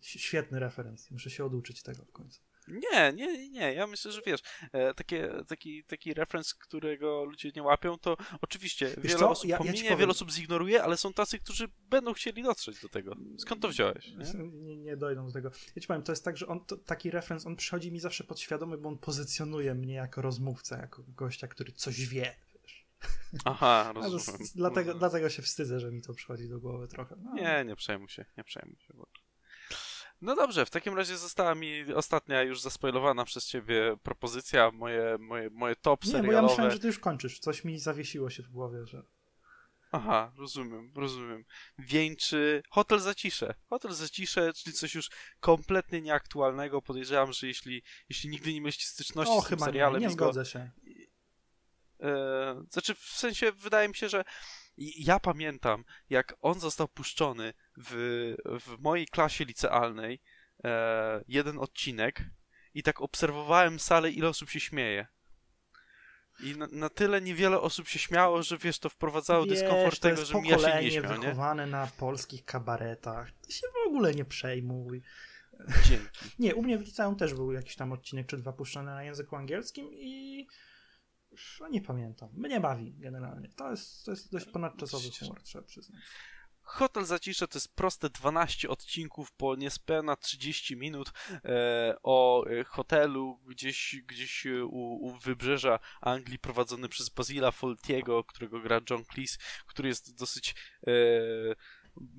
Świetny 0.00 0.58
referenc, 0.58 1.10
muszę 1.10 1.30
się 1.30 1.44
oduczyć 1.44 1.82
tego 1.82 2.04
w 2.04 2.12
końcu. 2.12 2.40
Nie, 2.68 3.12
nie, 3.12 3.48
nie. 3.50 3.74
Ja 3.74 3.86
myślę, 3.86 4.12
że 4.12 4.20
wiesz, 4.26 4.40
e, 4.72 4.94
takie, 4.94 5.30
taki, 5.48 5.84
taki 5.84 6.14
referenc, 6.14 6.54
którego 6.54 7.24
ludzie 7.24 7.50
nie 7.56 7.62
łapią, 7.62 7.98
to 7.98 8.16
oczywiście 8.40 8.94
wiele 8.98 9.18
co? 9.18 9.30
osób 9.30 9.44
Ja- 9.48 9.54
ja 9.54 9.58
pominie, 9.58 9.82
powiem. 9.82 9.98
wiele 9.98 10.10
osób 10.10 10.30
zignoruje, 10.32 10.82
ale 10.82 10.96
są 10.96 11.12
tacy, 11.12 11.38
którzy 11.38 11.68
będą 11.90 12.12
chcieli 12.12 12.42
dotrzeć 12.42 12.80
do 12.80 12.88
tego. 12.88 13.16
Skąd 13.38 13.62
to 13.62 13.68
wziąłeś? 13.68 14.08
Nie? 14.08 14.44
Nie, 14.44 14.76
nie 14.76 14.96
dojdą 14.96 15.26
do 15.26 15.32
tego. 15.32 15.50
Ja 15.76 15.82
ci 15.82 15.88
powiem, 15.88 16.02
to 16.02 16.12
jest 16.12 16.24
tak, 16.24 16.36
że 16.36 16.46
on, 16.46 16.64
to, 16.64 16.76
taki 16.76 17.10
referenc, 17.10 17.46
on 17.46 17.56
przychodzi 17.56 17.92
mi 17.92 18.00
zawsze 18.00 18.24
podświadomy, 18.24 18.78
bo 18.78 18.88
on 18.88 18.98
pozycjonuje 18.98 19.74
mnie 19.74 19.94
jako 19.94 20.22
rozmówcę, 20.22 20.76
jako 20.78 21.02
gościa, 21.08 21.48
który 21.48 21.72
coś 21.72 22.06
wie. 22.06 22.34
Wiesz. 22.62 22.86
Aha, 23.44 23.92
rozumiem. 23.94 24.40
dlatego, 24.54 24.80
rozumiem. 24.80 24.98
dlatego 24.98 25.30
się 25.30 25.42
wstydzę, 25.42 25.80
że 25.80 25.92
mi 25.92 26.02
to 26.02 26.14
przychodzi 26.14 26.48
do 26.48 26.60
głowy 26.60 26.88
trochę. 26.88 27.16
No. 27.22 27.34
Nie, 27.34 27.64
nie 27.66 27.76
przejmuj 27.76 28.08
się, 28.08 28.24
nie 28.36 28.44
przejmuj 28.44 28.76
się. 28.80 28.94
Bo... 28.94 29.06
No 30.24 30.36
dobrze, 30.36 30.66
w 30.66 30.70
takim 30.70 30.96
razie 30.96 31.16
została 31.16 31.54
mi 31.54 31.94
ostatnia 31.94 32.42
już 32.42 32.60
zaspoilowana 32.60 33.24
przez 33.24 33.46
ciebie 33.46 33.96
propozycja, 34.02 34.70
moje, 34.70 35.16
moje, 35.20 35.50
moje 35.50 35.76
top 35.76 36.04
Nie, 36.04 36.10
bo 36.12 36.16
ja 36.18 36.22
serialowe. 36.22 36.48
myślałem, 36.48 36.72
że 36.72 36.78
ty 36.78 36.86
już 36.86 36.98
kończysz. 36.98 37.38
Coś 37.38 37.64
mi 37.64 37.78
zawiesiło 37.78 38.30
się 38.30 38.42
w 38.42 38.48
głowie, 38.48 38.86
że... 38.86 39.02
Aha, 39.92 40.32
rozumiem, 40.38 40.92
rozumiem. 40.96 41.44
Wieńczy 41.78 42.62
Hotel 42.70 42.98
Zacisze. 43.00 43.54
Hotel 43.68 43.92
Zacisze, 43.92 44.52
czyli 44.52 44.76
coś 44.76 44.94
już 44.94 45.10
kompletnie 45.40 46.00
nieaktualnego. 46.00 46.82
Podejrzewam, 46.82 47.32
że 47.32 47.46
jeśli, 47.46 47.82
jeśli 48.08 48.30
nigdy 48.30 48.52
nie 48.52 48.60
mieliście 48.60 48.86
styczności 48.86 49.34
O, 49.34 49.40
z 49.40 49.44
tym 49.44 49.50
chyba 49.50 49.66
nie, 49.66 49.72
serialem... 49.72 50.00
nie 50.00 50.06
go- 50.06 50.12
zgodzę 50.12 50.44
się. 50.44 50.70
E, 52.00 52.62
znaczy, 52.70 52.94
w 52.94 52.98
sensie, 53.04 53.52
wydaje 53.52 53.88
mi 53.88 53.94
się, 53.94 54.08
że 54.08 54.24
ja 54.78 55.20
pamiętam, 55.20 55.84
jak 56.10 56.34
on 56.40 56.60
został 56.60 56.88
puszczony 56.88 57.54
w, 57.76 58.34
w 58.60 58.80
mojej 58.80 59.06
klasie 59.06 59.44
licealnej, 59.44 60.20
e, 60.64 61.24
jeden 61.28 61.58
odcinek 61.58 62.24
i 62.74 62.82
tak 62.82 63.00
obserwowałem 63.00 63.78
salę, 63.78 64.10
ile 64.10 64.28
osób 64.28 64.50
się 64.50 64.60
śmieje. 64.60 65.06
I 66.40 66.58
na, 66.58 66.66
na 66.72 66.88
tyle 66.88 67.20
niewiele 67.20 67.60
osób 67.60 67.88
się 67.88 67.98
śmiało, 67.98 68.42
że 68.42 68.58
wiesz, 68.58 68.78
to 68.78 68.88
wprowadzało 68.88 69.44
Wiesz, 69.44 69.60
dyskomfort 69.60 69.96
to 70.00 70.08
tego, 70.08 70.24
żebym 70.24 70.44
ja 70.44 70.58
się 70.58 70.82
nie 70.82 70.90
śmiał, 70.90 71.12
nie? 71.12 71.18
wychowane 71.18 71.66
na 71.66 71.86
polskich 71.86 72.44
kabaretach. 72.44 73.32
Ty 73.32 73.52
się 73.52 73.66
w 73.84 73.88
ogóle 73.88 74.14
nie 74.14 74.24
przejmuj. 74.24 75.02
Dzięki. 75.84 76.18
Nie, 76.38 76.54
u 76.54 76.62
mnie 76.62 76.78
w 76.78 76.82
liceum 76.82 77.16
też 77.16 77.34
był 77.34 77.52
jakiś 77.52 77.76
tam 77.76 77.92
odcinek 77.92 78.26
czy 78.26 78.36
dwa 78.36 78.52
puszczone 78.52 78.94
na 78.94 79.04
języku 79.04 79.36
angielskim 79.36 79.88
i 79.92 80.46
no, 81.60 81.68
nie 81.68 81.80
pamiętam. 81.80 82.28
Mnie 82.32 82.60
bawi 82.60 82.94
generalnie. 82.94 83.48
To 83.48 83.70
jest, 83.70 84.04
to 84.04 84.10
jest 84.10 84.32
dość 84.32 84.46
ponadczasowy 84.46 85.08
humor, 85.18 85.42
trzeba 85.42 85.64
przyznać. 85.64 86.00
Hotel 86.64 87.04
Zacisze 87.04 87.48
to 87.48 87.58
jest 87.58 87.74
proste 87.74 88.10
12 88.10 88.68
odcinków 88.68 89.32
po 89.32 89.56
niespełna 89.56 90.16
30 90.16 90.76
minut 90.76 91.12
e, 91.44 91.96
o 92.02 92.46
e, 92.46 92.64
hotelu 92.64 93.40
gdzieś, 93.46 93.96
gdzieś 94.06 94.46
e, 94.46 94.64
u, 94.64 95.06
u 95.06 95.18
wybrzeża 95.18 95.78
Anglii 96.00 96.38
prowadzony 96.38 96.88
przez 96.88 97.08
Basila 97.08 97.50
Foltiego, 97.50 98.24
którego 98.24 98.60
gra 98.60 98.80
John 98.90 99.04
Cleese, 99.04 99.38
który 99.66 99.88
jest 99.88 100.18
dosyć 100.18 100.54
e, 100.86 100.90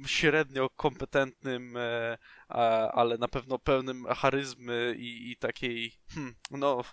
średnio 0.08 0.70
kompetentnym, 0.70 1.78
e, 1.78 2.18
a, 2.48 2.92
ale 2.92 3.18
na 3.18 3.28
pewno 3.28 3.60
pełnym 3.60 4.06
charyzmy 4.06 4.96
i, 4.98 5.32
i 5.32 5.38
takiej, 5.38 5.94
hmm, 6.10 6.36
no, 6.52 6.84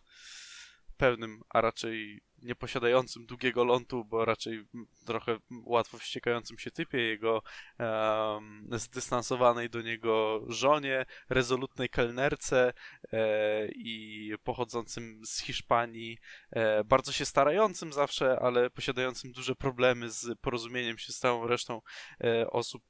pełnym, 0.96 1.42
a 1.48 1.60
raczej 1.60 2.22
nieposiadającym 2.42 3.26
długiego 3.26 3.64
lądu, 3.64 4.04
bo 4.04 4.24
raczej 4.24 4.64
trochę 5.06 5.38
łatwo 5.64 5.98
wściekającym 5.98 6.58
się 6.58 6.70
typie, 6.70 6.98
jego 6.98 7.42
um, 7.78 8.66
zdystansowanej 8.70 9.70
do 9.70 9.82
niego 9.82 10.40
żonie, 10.48 11.06
rezolutnej 11.28 11.88
kelnerce 11.88 12.72
e, 13.12 13.68
i 13.68 14.34
pochodzącym 14.44 15.20
z 15.24 15.40
Hiszpanii, 15.40 16.18
e, 16.50 16.84
bardzo 16.84 17.12
się 17.12 17.24
starającym 17.24 17.92
zawsze, 17.92 18.38
ale 18.40 18.70
posiadającym 18.70 19.32
duże 19.32 19.54
problemy 19.54 20.10
z 20.10 20.38
porozumieniem 20.40 20.98
się 20.98 21.12
z 21.12 21.18
całą 21.18 21.46
resztą 21.46 21.80
e, 22.20 22.50
osób, 22.50 22.82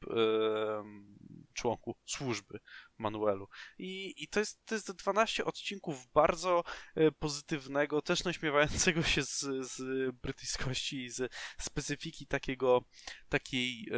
członków 1.52 1.96
służby 2.06 2.58
Manuelu. 2.98 3.48
I, 3.78 4.14
i 4.22 4.28
to, 4.28 4.40
jest, 4.40 4.64
to 4.64 4.74
jest 4.74 4.92
12 4.92 5.44
odcinków 5.44 6.06
bardzo 6.14 6.64
e, 6.94 7.12
pozytywnego, 7.12 8.02
też 8.02 8.24
naśmiewającego 8.24 9.02
się 9.02 9.22
z, 9.22 9.40
z 9.72 9.82
brytyjskości 10.16 11.04
i 11.04 11.10
z 11.10 11.32
specyfiki 11.60 12.26
takiego, 12.26 12.84
takiej 13.28 13.88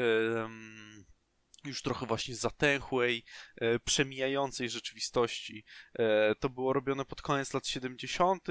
już 1.65 1.83
trochę 1.83 2.07
właśnie 2.07 2.35
zatęchłej, 2.35 3.25
e, 3.57 3.79
przemijającej 3.79 4.71
rzeczywistości. 4.71 5.65
E, 5.99 6.35
to 6.35 6.49
było 6.49 6.73
robione 6.73 7.05
pod 7.05 7.23
koniec 7.23 7.55
lat 7.55 7.67
70., 7.67 8.49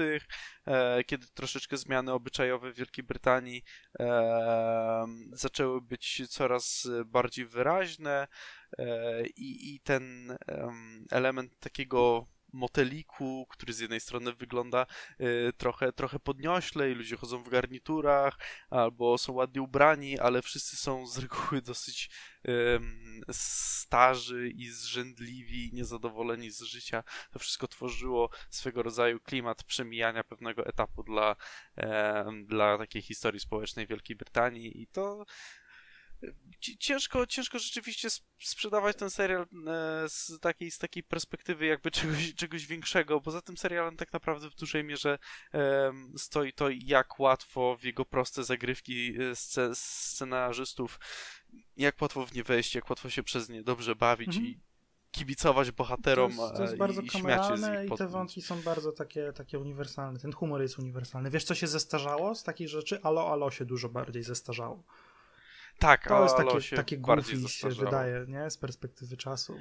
e, 0.66 1.04
kiedy 1.04 1.26
troszeczkę 1.34 1.76
zmiany 1.76 2.12
obyczajowe 2.12 2.72
w 2.72 2.76
Wielkiej 2.76 3.04
Brytanii 3.04 3.64
e, 4.00 5.06
zaczęły 5.32 5.80
być 5.82 6.22
coraz 6.28 6.88
bardziej 7.06 7.46
wyraźne 7.46 8.28
e, 8.78 9.26
i, 9.26 9.74
i 9.74 9.80
ten 9.80 10.36
element 11.10 11.58
takiego 11.60 12.26
moteliku, 12.54 13.46
który 13.50 13.72
z 13.72 13.78
jednej 13.78 14.00
strony 14.00 14.32
wygląda 14.32 14.86
y, 15.20 15.52
trochę, 15.56 15.92
trochę 15.92 16.18
podniośle 16.18 16.90
i 16.90 16.94
ludzie 16.94 17.16
chodzą 17.16 17.42
w 17.42 17.48
garniturach 17.48 18.38
albo 18.70 19.18
są 19.18 19.32
ładnie 19.32 19.62
ubrani, 19.62 20.18
ale 20.18 20.42
wszyscy 20.42 20.76
są 20.76 21.06
z 21.06 21.18
reguły 21.18 21.62
dosyć 21.72 22.10
starzy 23.30 24.48
i 24.48 24.68
zrzędliwi, 24.68 25.70
niezadowoleni 25.72 26.50
z 26.50 26.60
życia. 26.60 27.02
To 27.32 27.38
wszystko 27.38 27.68
tworzyło 27.68 28.30
swego 28.50 28.82
rodzaju 28.82 29.20
klimat 29.20 29.64
przemijania 29.64 30.24
pewnego 30.24 30.66
etapu 30.66 31.02
dla, 31.02 31.36
dla 32.46 32.78
takiej 32.78 33.02
historii 33.02 33.40
społecznej 33.40 33.86
Wielkiej 33.86 34.16
Brytanii 34.16 34.82
i 34.82 34.86
to 34.86 35.24
ciężko, 36.60 37.26
ciężko 37.26 37.58
rzeczywiście 37.58 38.08
sprzedawać 38.40 38.96
ten 38.96 39.10
serial 39.10 39.42
e, 39.42 39.46
z 40.08 40.40
takiej, 40.40 40.70
z 40.70 40.78
takiej 40.78 41.02
perspektywy 41.02 41.66
jakby 41.66 41.90
czegoś, 41.90 42.34
czegoś 42.34 42.66
większego. 42.66 43.20
Poza 43.20 43.42
tym 43.42 43.56
serialem 43.56 43.96
tak 43.96 44.12
naprawdę 44.12 44.50
w 44.50 44.54
dużej 44.54 44.84
mierze 44.84 45.18
stoi 46.16 46.52
to, 46.52 46.68
jak 46.70 47.20
łatwo 47.20 47.76
w 47.76 47.84
jego 47.84 48.04
proste 48.04 48.44
zagrywki 48.44 49.14
e, 49.18 49.34
scenarzystów, 49.74 51.00
jak 51.76 52.02
łatwo 52.02 52.26
w 52.26 52.34
nie 52.34 52.42
wejść, 52.42 52.74
jak 52.74 52.90
łatwo 52.90 53.10
się 53.10 53.22
przez 53.22 53.48
nie 53.48 53.62
dobrze 53.62 53.96
bawić 53.96 54.28
mhm. 54.28 54.46
i 54.46 54.60
kibicować 55.10 55.70
bohaterom 55.70 56.36
to 56.36 56.42
jest, 56.42 56.56
to 56.56 56.62
jest 56.62 56.76
bardzo 56.76 57.02
i 57.02 57.06
i 57.86 57.96
te 57.98 58.08
wątki 58.08 58.42
są 58.42 58.62
bardzo 58.62 58.92
takie, 58.92 59.32
takie 59.32 59.58
uniwersalne. 59.58 60.18
Ten 60.18 60.32
humor 60.32 60.62
jest 60.62 60.78
uniwersalny. 60.78 61.30
Wiesz, 61.30 61.44
co 61.44 61.54
się 61.54 61.66
zestarzało 61.66 62.34
z 62.34 62.42
takich 62.42 62.68
rzeczy? 62.68 63.02
Alo, 63.02 63.32
alo 63.32 63.50
się 63.50 63.64
dużo 63.64 63.88
bardziej 63.88 64.22
zestarzało. 64.22 64.84
Tak, 65.78 66.08
to 66.08 66.22
jest 66.22 66.36
takie, 66.36 66.76
takie 66.76 66.98
goofy 66.98 67.48
się 67.48 67.68
wydaje, 67.68 68.24
nie? 68.28 68.50
Z 68.50 68.58
perspektywy 68.58 69.16
czasu. 69.16 69.56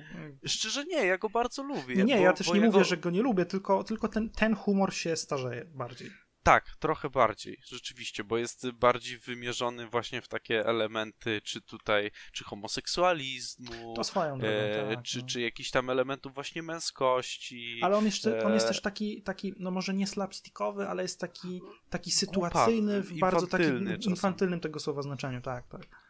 Szczerze 0.45 0.85
nie, 0.85 1.06
ja 1.06 1.18
go 1.18 1.30
bardzo 1.30 1.64
lubię. 1.64 1.95
Nie, 1.95 2.03
nie 2.03 2.15
bo, 2.15 2.22
ja 2.22 2.34
też 2.34 2.48
nie 2.48 2.61
mówię, 2.61 2.80
go... 2.80 2.84
że 2.84 2.98
go 2.98 3.10
nie 3.10 3.22
lubię, 3.22 3.45
tylko, 3.45 3.84
tylko 3.84 4.07
ten, 4.07 4.30
ten 4.30 4.56
humor 4.56 4.94
się 4.94 5.15
starzeje 5.15 5.65
bardziej. 5.65 6.11
Tak, 6.44 6.76
trochę 6.80 7.10
bardziej, 7.10 7.57
rzeczywiście, 7.65 8.23
bo 8.23 8.38
jest 8.38 8.72
bardziej 8.72 9.18
wymierzony 9.18 9.88
właśnie 9.88 10.22
w 10.22 10.27
takie 10.27 10.65
elementy, 10.65 11.41
czy 11.41 11.61
tutaj, 11.61 12.11
czy 12.34 12.44
homoseksualizmu, 12.44 13.94
to 13.95 14.03
swoją 14.03 14.40
drogą, 14.40 14.56
e, 14.56 14.95
tak, 14.95 15.03
czy, 15.03 15.19
no. 15.19 15.26
czy 15.26 15.41
jakiś 15.41 15.72
tam 15.72 15.90
elementów 15.90 16.34
właśnie 16.34 16.64
męskości. 16.64 17.80
Ale 17.81 17.98
on, 17.98 18.06
jeszcze, 18.06 18.40
e... 18.40 18.45
on 18.45 18.53
jest 18.53 18.68
też 18.68 18.81
taki, 18.81 19.22
taki, 19.22 19.53
no 19.60 19.72
może 19.72 19.94
nie 19.94 20.07
slapstickowy, 20.07 20.88
ale 20.88 21.03
jest 21.03 21.19
taki, 21.19 21.61
taki 21.90 22.11
sytuacyjny, 22.11 23.02
w 23.02 23.19
bardzo 23.19 23.48
takim 23.48 23.98
infantylnym 23.99 24.60
tego 24.60 24.80
słowa 24.80 25.02
znaczeniu, 25.02 25.41
tak, 25.41 25.68
tak. 25.68 26.02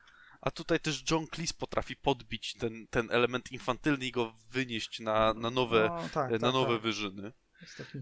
A 0.43 0.51
tutaj 0.51 0.79
też 0.79 1.03
John 1.11 1.27
Cleese 1.27 1.53
potrafi 1.53 1.95
podbić 1.95 2.53
ten, 2.53 2.87
ten 2.87 3.11
element 3.11 3.51
infantylny 3.51 4.05
i 4.05 4.11
go 4.11 4.35
wynieść 4.49 4.99
na, 4.99 5.33
na 5.33 5.49
nowe, 5.49 5.87
no, 5.89 6.09
tak, 6.13 6.31
na 6.31 6.39
tak, 6.39 6.53
nowe 6.53 6.73
tak. 6.73 6.81
wyżyny. 6.81 7.33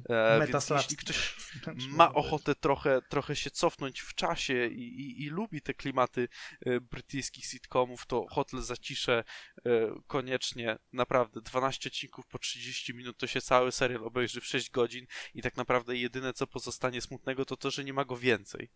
E, 0.09 0.47
więc 0.47 0.69
jeśli 0.69 0.97
ktoś 0.97 1.35
ma 1.97 2.13
ochotę 2.13 2.55
trochę, 2.55 3.01
trochę 3.09 3.35
się 3.35 3.51
cofnąć 3.51 3.99
w 3.99 4.15
czasie 4.15 4.67
i, 4.67 5.01
i, 5.01 5.23
i 5.23 5.29
lubi 5.29 5.61
te 5.61 5.73
klimaty 5.73 6.27
e, 6.65 6.79
brytyjskich 6.79 7.45
sitcomów, 7.45 8.05
to 8.05 8.25
Hotel 8.29 8.61
Zacisze 8.61 9.23
e, 9.65 9.71
koniecznie, 10.07 10.77
naprawdę 10.93 11.41
12 11.41 11.89
odcinków 11.89 12.27
po 12.27 12.39
30 12.39 12.93
minut, 12.93 13.17
to 13.17 13.27
się 13.27 13.41
cały 13.41 13.71
serial 13.71 14.03
obejrzy 14.03 14.41
w 14.41 14.45
6 14.45 14.69
godzin 14.69 15.05
i 15.33 15.41
tak 15.41 15.57
naprawdę 15.57 15.97
jedyne 15.97 16.33
co 16.33 16.47
pozostanie 16.47 17.01
smutnego 17.01 17.45
to 17.45 17.57
to, 17.57 17.71
że 17.71 17.83
nie 17.83 17.93
ma 17.93 18.05
go 18.05 18.17
więcej 18.17 18.71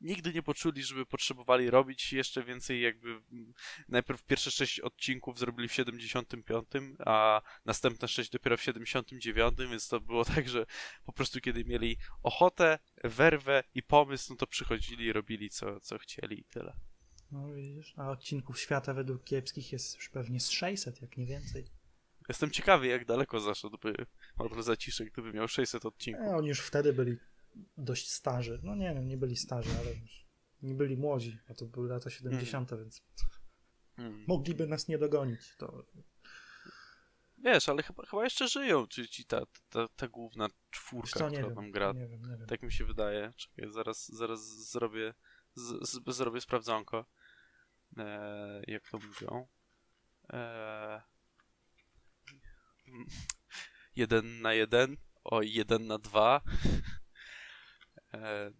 nigdy 0.00 0.32
nie 0.32 0.42
poczuli, 0.42 0.82
żeby 0.82 1.06
potrzebowali 1.06 1.70
robić 1.70 2.12
jeszcze 2.12 2.44
więcej, 2.44 2.80
jakby 2.80 3.20
najpierw 3.88 4.24
pierwsze 4.24 4.50
sześć 4.50 4.80
odcinków 4.80 5.38
zrobili 5.38 5.68
w 5.68 5.72
75, 5.72 6.68
a 6.98 7.42
następne 7.64 8.08
sześć 8.08 8.30
dopiero 8.30 8.56
w 8.56 8.62
79, 8.62 9.54
więc 9.70 9.88
to 9.88 10.00
było 10.00 10.24
tak, 10.24 10.48
że 10.48 10.66
po 11.04 11.12
prostu 11.12 11.40
kiedy 11.40 11.64
mieli 11.64 11.96
ochotę, 12.22 12.78
werwę 13.04 13.64
i 13.74 13.82
pomysł, 13.82 14.32
no 14.32 14.36
to 14.36 14.46
przychodzili 14.46 15.04
i 15.04 15.12
robili 15.12 15.50
co, 15.50 15.80
co 15.80 15.98
chcieli 15.98 16.40
i 16.40 16.44
tyle. 16.44 16.76
No 17.30 17.54
widzisz, 17.54 17.94
a 17.96 18.10
odcinków 18.10 18.60
świata 18.60 18.94
według 18.94 19.24
kiepskich 19.24 19.72
jest 19.72 19.96
już 19.96 20.08
pewnie 20.08 20.40
z 20.40 20.50
600, 20.50 21.02
jak 21.02 21.16
nie 21.16 21.26
więcej. 21.26 21.64
Jestem 22.28 22.50
ciekawy, 22.50 22.86
jak 22.86 23.04
daleko 23.04 23.40
zaszedłby 23.40 23.94
Model 24.38 24.62
Zaciszek, 24.62 25.12
gdyby 25.12 25.32
miał 25.32 25.48
600 25.48 25.86
odcinków. 25.86 26.26
E, 26.26 26.36
oni 26.36 26.48
już 26.48 26.60
wtedy 26.60 26.92
byli 26.92 27.16
dość 27.76 28.10
starzy. 28.10 28.60
No 28.62 28.74
nie 28.74 28.94
wiem, 28.94 29.08
nie 29.08 29.16
byli 29.16 29.36
starzy, 29.36 29.70
ale 29.80 29.90
nie 30.62 30.74
byli 30.74 30.96
młodzi, 30.96 31.38
a 31.48 31.54
to 31.54 31.66
były 31.66 31.88
lata 31.88 32.10
70., 32.10 32.72
mm. 32.72 32.84
więc 32.84 33.02
mm. 33.98 34.24
mogliby 34.28 34.66
nas 34.66 34.88
nie 34.88 34.98
dogonić. 34.98 35.56
To... 35.56 35.84
Wiesz, 37.38 37.68
ale 37.68 37.82
chyba, 37.82 38.06
chyba 38.06 38.24
jeszcze 38.24 38.48
żyją, 38.48 38.86
czy 38.86 39.08
ci 39.08 39.24
ta, 39.24 39.42
ta, 39.70 39.88
ta 39.88 40.08
główna 40.08 40.48
czwórka, 40.70 41.18
co, 41.18 41.28
która 41.30 41.54
tam 41.54 41.70
gra. 41.70 41.92
Nie 41.92 42.08
wiem, 42.08 42.22
nie 42.22 42.36
wiem. 42.36 42.46
Tak 42.46 42.62
mi 42.62 42.72
się 42.72 42.84
wydaje. 42.84 43.32
Czekaj, 43.36 43.72
zaraz, 43.72 44.08
zaraz 44.08 44.70
zrobię, 44.70 45.14
z, 45.54 45.88
z, 45.88 46.16
zrobię 46.16 46.40
sprawdzonko. 46.40 47.04
E, 47.96 48.62
jak 48.66 48.88
to 48.88 48.98
mówią? 48.98 49.48
E, 50.32 51.02
jeden 53.96 54.40
na 54.42 54.54
jeden, 54.54 54.96
o 55.24 55.42
jeden 55.42 55.86
na 55.86 55.98
dwa. 55.98 56.40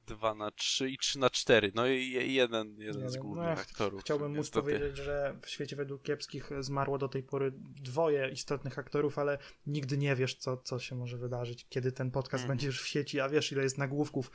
2 0.06 0.34
na 0.34 0.50
3 0.50 0.90
i 0.90 0.98
3 0.98 1.18
na 1.18 1.30
4. 1.30 1.72
No 1.74 1.86
i 1.86 2.12
jeden, 2.34 2.80
jeden 2.80 3.10
z 3.10 3.16
głównych 3.16 3.56
no, 3.56 3.62
aktorów. 3.62 4.00
Chciałbym 4.00 4.36
móc 4.36 4.50
powiedzieć, 4.50 4.96
że 4.96 5.38
w 5.42 5.48
świecie 5.48 5.76
według 5.76 6.02
kiepskich 6.02 6.50
zmarło 6.60 6.98
do 6.98 7.08
tej 7.08 7.22
pory 7.22 7.52
dwoje 7.82 8.28
istotnych 8.28 8.78
aktorów, 8.78 9.18
ale 9.18 9.38
nigdy 9.66 9.98
nie 9.98 10.16
wiesz, 10.16 10.34
co, 10.34 10.56
co 10.56 10.78
się 10.78 10.96
może 10.96 11.18
wydarzyć, 11.18 11.66
kiedy 11.68 11.92
ten 11.92 12.10
podcast 12.10 12.44
mm. 12.44 12.48
będzie 12.48 12.66
już 12.66 12.82
w 12.82 12.88
sieci, 12.88 13.20
a 13.20 13.28
wiesz, 13.28 13.52
ile 13.52 13.62
jest 13.62 13.78
nagłówków 13.78 14.30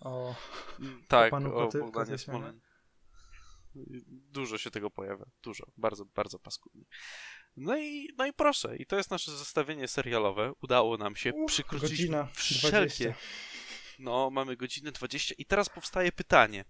o, 0.00 0.34
tak, 1.08 1.28
o 1.28 1.30
panu 1.30 1.56
o 1.56 1.68
Bogdanie 1.68 2.16
Dużo 4.32 4.58
się 4.58 4.70
tego 4.70 4.90
pojawia. 4.90 5.24
Dużo. 5.42 5.66
Bardzo, 5.76 6.04
bardzo 6.04 6.38
paskudnie. 6.38 6.84
No 7.56 7.78
i, 7.78 8.08
no 8.18 8.26
i 8.26 8.32
proszę, 8.32 8.76
i 8.76 8.86
to 8.86 8.96
jest 8.96 9.10
nasze 9.10 9.30
zestawienie 9.36 9.88
serialowe. 9.88 10.52
Udało 10.62 10.96
nam 10.96 11.16
się 11.16 11.32
Uch, 11.32 11.48
przykrócić 11.48 12.10
wszelkie 12.32 12.68
20. 12.68 13.14
No, 14.00 14.30
mamy 14.30 14.56
godzinę 14.56 14.92
20 14.92 15.34
i 15.38 15.44
teraz 15.44 15.68
powstaje 15.68 16.12
pytanie. 16.12 16.64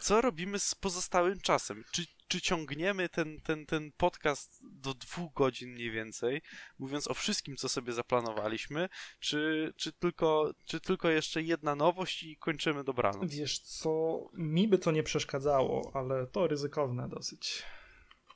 Co 0.00 0.20
robimy 0.20 0.58
z 0.58 0.74
pozostałym 0.74 1.40
czasem? 1.40 1.84
Czy, 1.92 2.06
czy 2.28 2.40
ciągniemy 2.40 3.08
ten, 3.08 3.40
ten, 3.40 3.66
ten 3.66 3.92
podcast 3.92 4.60
do 4.62 4.94
dwóch 4.94 5.32
godzin 5.32 5.70
mniej 5.70 5.90
więcej, 5.90 6.42
mówiąc 6.78 7.08
o 7.08 7.14
wszystkim, 7.14 7.56
co 7.56 7.68
sobie 7.68 7.92
zaplanowaliśmy, 7.92 8.88
czy, 9.20 9.72
czy, 9.76 9.92
tylko, 9.92 10.54
czy 10.64 10.80
tylko 10.80 11.10
jeszcze 11.10 11.42
jedna 11.42 11.74
nowość 11.74 12.22
i 12.22 12.36
kończymy 12.36 12.84
dobranoc? 12.84 13.34
Wiesz 13.34 13.58
co, 13.58 14.18
mi 14.32 14.68
by 14.68 14.78
to 14.78 14.92
nie 14.92 15.02
przeszkadzało, 15.02 15.90
ale 15.94 16.26
to 16.26 16.46
ryzykowne 16.46 17.08
dosyć. 17.08 17.62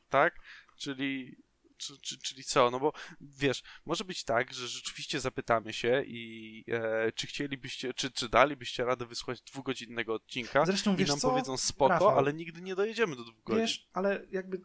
Tak? 0.08 0.34
Czyli 0.78 1.36
czy, 1.78 2.00
czy, 2.00 2.18
czyli 2.18 2.44
co? 2.44 2.70
No 2.70 2.80
bo 2.80 2.92
wiesz, 3.20 3.62
może 3.86 4.04
być 4.04 4.24
tak, 4.24 4.54
że 4.54 4.68
rzeczywiście 4.68 5.20
zapytamy 5.20 5.72
się 5.72 6.02
i 6.06 6.64
e, 6.68 7.12
czy 7.12 7.26
chcielibyście, 7.26 7.94
czy, 7.94 8.10
czy 8.10 8.28
dalibyście 8.28 8.84
radę 8.84 9.06
wysłać 9.06 9.40
dwugodzinnego 9.40 10.14
odcinka 10.14 10.66
Zresztą, 10.66 10.96
i 10.96 11.04
nam 11.04 11.18
co? 11.18 11.30
powiedzą 11.30 11.56
spoko, 11.56 11.92
Rafał, 11.92 12.18
ale 12.18 12.32
nigdy 12.32 12.62
nie 12.62 12.74
dojedziemy 12.74 13.16
do 13.16 13.24
dwóch 13.24 13.44
godzin. 13.44 13.62
Wiesz, 13.62 13.88
ale 13.92 14.26
jakby 14.30 14.60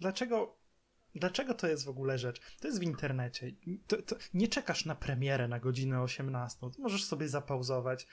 dlaczego 0.00 0.58
dlaczego 1.14 1.54
to 1.54 1.66
jest 1.66 1.84
w 1.84 1.88
ogóle 1.88 2.18
rzecz? 2.18 2.40
To 2.60 2.68
jest 2.68 2.80
w 2.80 2.82
internecie. 2.82 3.52
To, 3.86 4.02
to 4.02 4.16
nie 4.34 4.48
czekasz 4.48 4.84
na 4.84 4.94
premierę 4.94 5.48
na 5.48 5.60
godzinę 5.60 6.02
18. 6.02 6.58
Możesz 6.78 7.04
sobie 7.04 7.28
zapauzować 7.28 8.06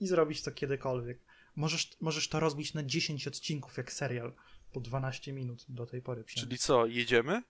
i 0.00 0.06
zrobić 0.06 0.42
to 0.42 0.50
kiedykolwiek. 0.50 1.18
Możesz, 1.56 1.96
możesz 2.00 2.28
to 2.28 2.40
rozbić 2.40 2.74
na 2.74 2.82
10 2.82 3.28
odcinków 3.28 3.76
jak 3.76 3.92
serial 3.92 4.34
po 4.72 4.80
12 4.80 5.32
minut 5.32 5.64
do 5.68 5.86
tej 5.86 6.02
pory. 6.02 6.24
Czyli 6.24 6.58
co, 6.58 6.86
jedziemy? 6.86 7.42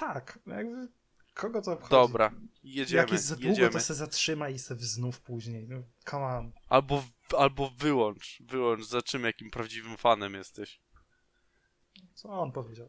Tak, 0.00 0.38
jakby 0.46 0.88
kogo 1.34 1.62
to 1.62 1.72
obchodzi? 1.72 1.90
Dobra, 1.90 2.32
jedziemy. 2.62 3.02
Jak 3.02 3.12
jest 3.12 3.24
za 3.24 3.34
długo, 3.34 3.48
jedziemy. 3.48 3.70
to 3.70 3.80
se 3.80 3.94
zatrzyma 3.94 4.48
i 4.48 4.58
se 4.58 4.76
znów 4.78 5.20
później. 5.20 5.68
No, 5.68 5.82
come 6.10 6.26
on. 6.26 6.52
Albo, 6.68 7.04
albo 7.38 7.70
wyłącz, 7.70 8.42
wyłącz, 8.42 8.84
zobaczymy 8.84 9.28
jakim 9.28 9.50
prawdziwym 9.50 9.96
fanem 9.96 10.34
jesteś. 10.34 10.80
Co 12.14 12.28
on 12.28 12.52
powiedział? 12.52 12.88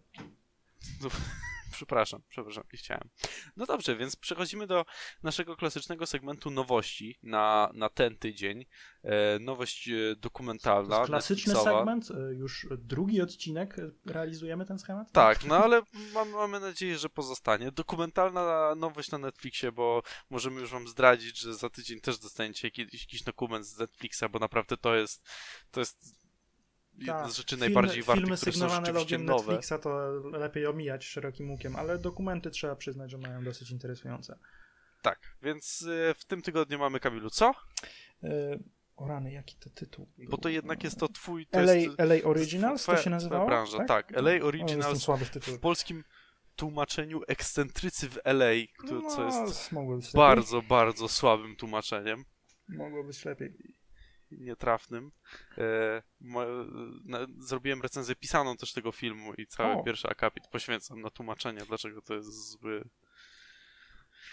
Przepraszam, 1.72 2.22
przepraszam, 2.30 2.64
nie 2.74 2.80
chciałem. 2.80 3.10
No 3.58 3.66
dobrze, 3.66 3.96
więc 3.96 4.16
przechodzimy 4.16 4.68
do 4.68 4.86
naszego 5.24 5.56
klasycznego 5.56 6.06
segmentu 6.06 6.52
nowości 6.52 7.20
na, 7.24 7.72
na 7.74 7.90
ten 7.90 8.18
tydzień. 8.18 8.66
E, 9.04 9.40
nowość 9.40 9.90
e, 9.90 10.16
To 10.16 10.22
dokumentalna. 10.22 10.98
jest 10.98 11.08
klasyczny 11.08 11.54
Netflixowa. 11.54 11.80
segment, 11.80 12.12
y, 12.12 12.36
już 12.36 12.68
drugi 12.78 13.22
odcinek 13.22 13.80
y, 13.80 13.92
realizujemy 14.06 14.66
ten 14.66 14.80
schemat? 14.80 15.12
Tak, 15.12 15.46
no 15.46 15.64
ale 15.64 15.82
mamy, 16.14 16.32
mamy 16.32 16.60
nadzieję, 16.60 16.98
że 16.98 17.10
pozostanie. 17.10 17.72
Dokumentalna 17.72 18.76
nowość 18.76 19.12
na 19.12 19.18
Netflixie, 19.18 19.72
bo 19.72 20.04
możemy 20.30 20.62
już 20.62 20.72
wam 20.72 20.88
zdradzić, 20.88 21.40
że 21.40 21.54
za 21.56 21.70
tydzień 21.70 22.00
też 22.02 22.20
dostaniecie 22.20 22.68
jakiś, 22.68 23.02
jakiś 23.02 23.24
dokument 23.24 23.66
z 23.66 23.78
Netflixa, 23.78 24.24
bo 24.32 24.40
naprawdę 24.40 24.78
to 24.78 24.96
jest 24.96 25.30
to 25.72 25.80
jest 25.80 26.21
Tak, 27.08 27.30
z 27.32 27.36
rzeczy 27.38 27.56
filmy, 27.56 27.66
najbardziej 27.66 28.04
Filmy 28.04 28.22
które 28.22 28.38
są 28.38 28.52
sygnowane 28.52 28.86
rzeczywiście 28.86 29.16
logiem 29.18 29.26
nowe. 29.26 29.54
Netflixa 29.54 29.82
to 29.84 30.12
lepiej 30.38 30.68
omijać 30.68 31.06
szerokim 31.06 31.52
łukiem, 31.52 31.76
ale 31.76 31.98
dokumenty 31.98 32.52
trzeba 32.52 32.76
przyznać, 32.76 33.12
że 33.12 33.18
mają 33.18 33.44
dosyć 33.44 33.72
interesujące. 33.72 34.38
Tak, 35.02 35.20
więc 35.42 35.88
e, 36.10 36.14
w 36.14 36.26
tym 36.26 36.42
tygodniu 36.42 36.80
mamy 36.80 37.00
Kamilu, 37.00 37.30
co? 37.30 37.52
Y, 38.24 38.28
o 38.96 39.08
rany, 39.08 39.32
jaki 39.32 39.56
to 39.56 39.70
tytuł? 39.70 40.08
Bo 40.30 40.38
to 40.38 40.50
jednak 40.50 40.84
jest 40.84 41.00
to 41.00 41.08
twój... 41.08 41.46
To 41.48 41.60
LA, 41.60 41.74
jest, 41.74 42.00
LA 42.00 42.16
Originals 42.24 42.84
twoja- 42.84 42.98
to 42.98 43.04
się 43.04 43.10
nazywało? 43.10 43.46
branża, 43.46 43.86
tak. 43.86 44.12
LA 44.12 44.20
O, 44.20 44.34
jestem 44.34 44.48
Originals 44.48 45.04
słaby 45.04 45.26
w 45.26 45.60
polskim 45.60 46.04
tłumaczeniu 46.56 47.22
ekscentrycy 47.28 48.10
w 48.10 48.18
LA, 48.24 48.52
co 48.88 48.94
No, 48.94 49.26
jest 49.26 49.74
być 49.74 49.74
lepiej. 49.74 50.12
bardzo, 50.14 50.62
bardzo 50.62 51.08
słabym 51.08 51.56
tłumaczeniem. 51.56 52.26
Mogło 52.70 53.04
być 53.04 53.26
lepiej. 53.26 53.54
Nietrafnym. 54.32 55.12
E, 55.58 56.04
na, 57.06 57.20
zrobiłem 57.40 57.82
recenzję 57.82 58.16
pisaną 58.16 58.58
też 58.58 58.74
tego 58.74 58.92
filmu 58.92 59.34
i 59.34 59.48
cały 59.48 59.74
O. 59.74 59.84
pierwszy 59.84 60.08
akapit 60.08 60.48
poświęcam 60.48 61.02
na 61.02 61.10
tłumaczenie, 61.10 61.62
dlaczego 61.68 62.02
to 62.02 62.14
jest 62.14 62.50
zły. 62.50 62.90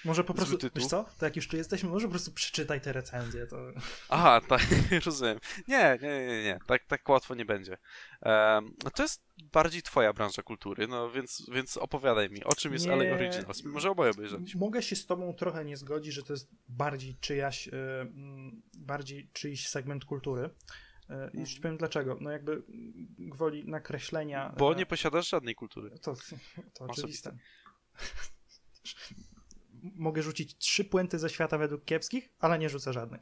Może 0.04 0.24
po 0.24 0.34
prostu, 0.34 0.58
tytuł. 0.58 0.80
wiesz 0.80 0.90
co, 0.90 1.04
to 1.18 1.24
jak 1.24 1.36
już 1.36 1.48
tu 1.48 1.56
jesteśmy, 1.56 1.88
może 1.90 2.06
po 2.06 2.10
prostu 2.10 2.32
przeczytaj 2.32 2.80
te 2.80 2.92
recenzje, 2.92 3.46
to... 3.46 3.56
Aha, 4.08 4.40
tak, 4.48 4.62
rozumiem. 5.04 5.38
Nie, 5.68 5.98
nie, 6.02 6.26
nie, 6.26 6.42
nie, 6.44 6.58
tak, 6.66 6.86
tak 6.86 7.08
łatwo 7.08 7.34
nie 7.34 7.44
będzie. 7.44 7.78
Um, 8.22 8.74
to 8.94 9.02
jest 9.02 9.22
bardziej 9.52 9.82
twoja 9.82 10.12
branża 10.12 10.42
kultury, 10.42 10.88
no 10.88 11.10
więc, 11.10 11.46
więc 11.52 11.76
opowiadaj 11.76 12.30
mi, 12.30 12.44
o 12.44 12.54
czym 12.54 12.72
jest 12.72 12.86
Nie. 12.86 12.92
LA 12.92 13.14
Originals. 13.14 13.64
Może 13.64 13.90
oboje 13.90 14.10
obejrzeliśmy. 14.10 14.60
Mogę 14.60 14.82
się 14.82 14.96
z 14.96 15.06
tobą 15.06 15.34
trochę 15.34 15.64
nie 15.64 15.76
zgodzić, 15.76 16.14
że 16.14 16.22
to 16.22 16.32
jest 16.32 16.48
bardziej 16.68 17.16
czyjaś, 17.20 17.68
mm, 17.68 18.62
bardziej 18.78 19.28
czyjś 19.32 19.68
segment 19.68 20.04
kultury. 20.04 20.50
Y, 21.10 21.30
I 21.34 21.40
już 21.40 21.54
ci 21.54 21.60
powiem 21.60 21.76
dlaczego. 21.76 22.16
No 22.20 22.30
jakby 22.30 22.62
gwoli 23.18 23.68
nakreślenia... 23.68 24.54
Bo 24.58 24.72
y, 24.72 24.76
nie 24.76 24.86
posiadasz 24.86 25.28
żadnej 25.28 25.54
kultury. 25.54 25.90
To, 26.02 26.14
to 26.74 26.84
oczywiste. 26.84 27.36
Mogę 29.82 30.22
rzucić 30.22 30.56
trzy 30.56 30.84
puenty 30.84 31.18
ze 31.18 31.30
świata 31.30 31.58
według 31.58 31.84
kiepskich, 31.84 32.28
ale 32.38 32.58
nie 32.58 32.68
rzucę 32.68 32.92
żadnej. 32.92 33.20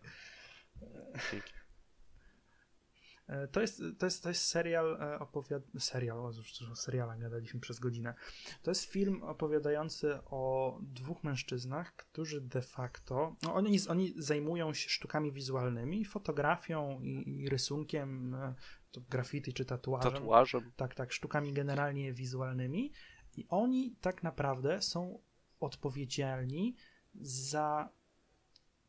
E, 3.29 3.49
To 3.49 3.61
jest, 3.61 3.83
to 3.99 4.07
jest, 4.07 4.23
to 4.23 4.29
jest 4.29 4.45
serial 4.45 4.99
opowiad... 5.21 5.63
Serial, 5.79 6.19
o, 6.19 6.33
serialach 6.75 7.19
gadaliśmy 7.19 7.61
przez 7.61 7.79
godzinę. 7.79 8.15
To 8.63 8.71
jest 8.71 8.85
film 8.85 9.23
opowiadający 9.23 10.19
o 10.25 10.79
dwóch 10.83 11.25
mężczyznach, 11.25 11.97
którzy 11.97 12.41
de 12.41 12.63
facto... 12.63 13.37
No 13.43 13.55
oni, 13.55 13.79
oni 13.89 14.15
zajmują 14.17 14.75
się 14.75 14.89
sztukami 14.89 15.33
wizualnymi, 15.33 16.05
fotografią 16.05 17.01
i, 17.01 17.43
i 17.43 17.49
rysunkiem, 17.49 18.35
e, 18.35 18.55
to 18.91 19.01
graffiti 19.01 19.53
czy 19.53 19.65
tatuażem. 19.65 20.13
Tatuażem. 20.13 20.73
Tak, 20.77 20.95
tak, 20.95 21.13
sztukami 21.13 21.53
generalnie 21.53 22.13
wizualnymi. 22.13 22.93
I 23.37 23.47
oni 23.49 23.97
tak 24.01 24.23
naprawdę 24.23 24.83
są 24.83 25.23
odpowiedzialni 25.61 26.75
za 27.21 27.89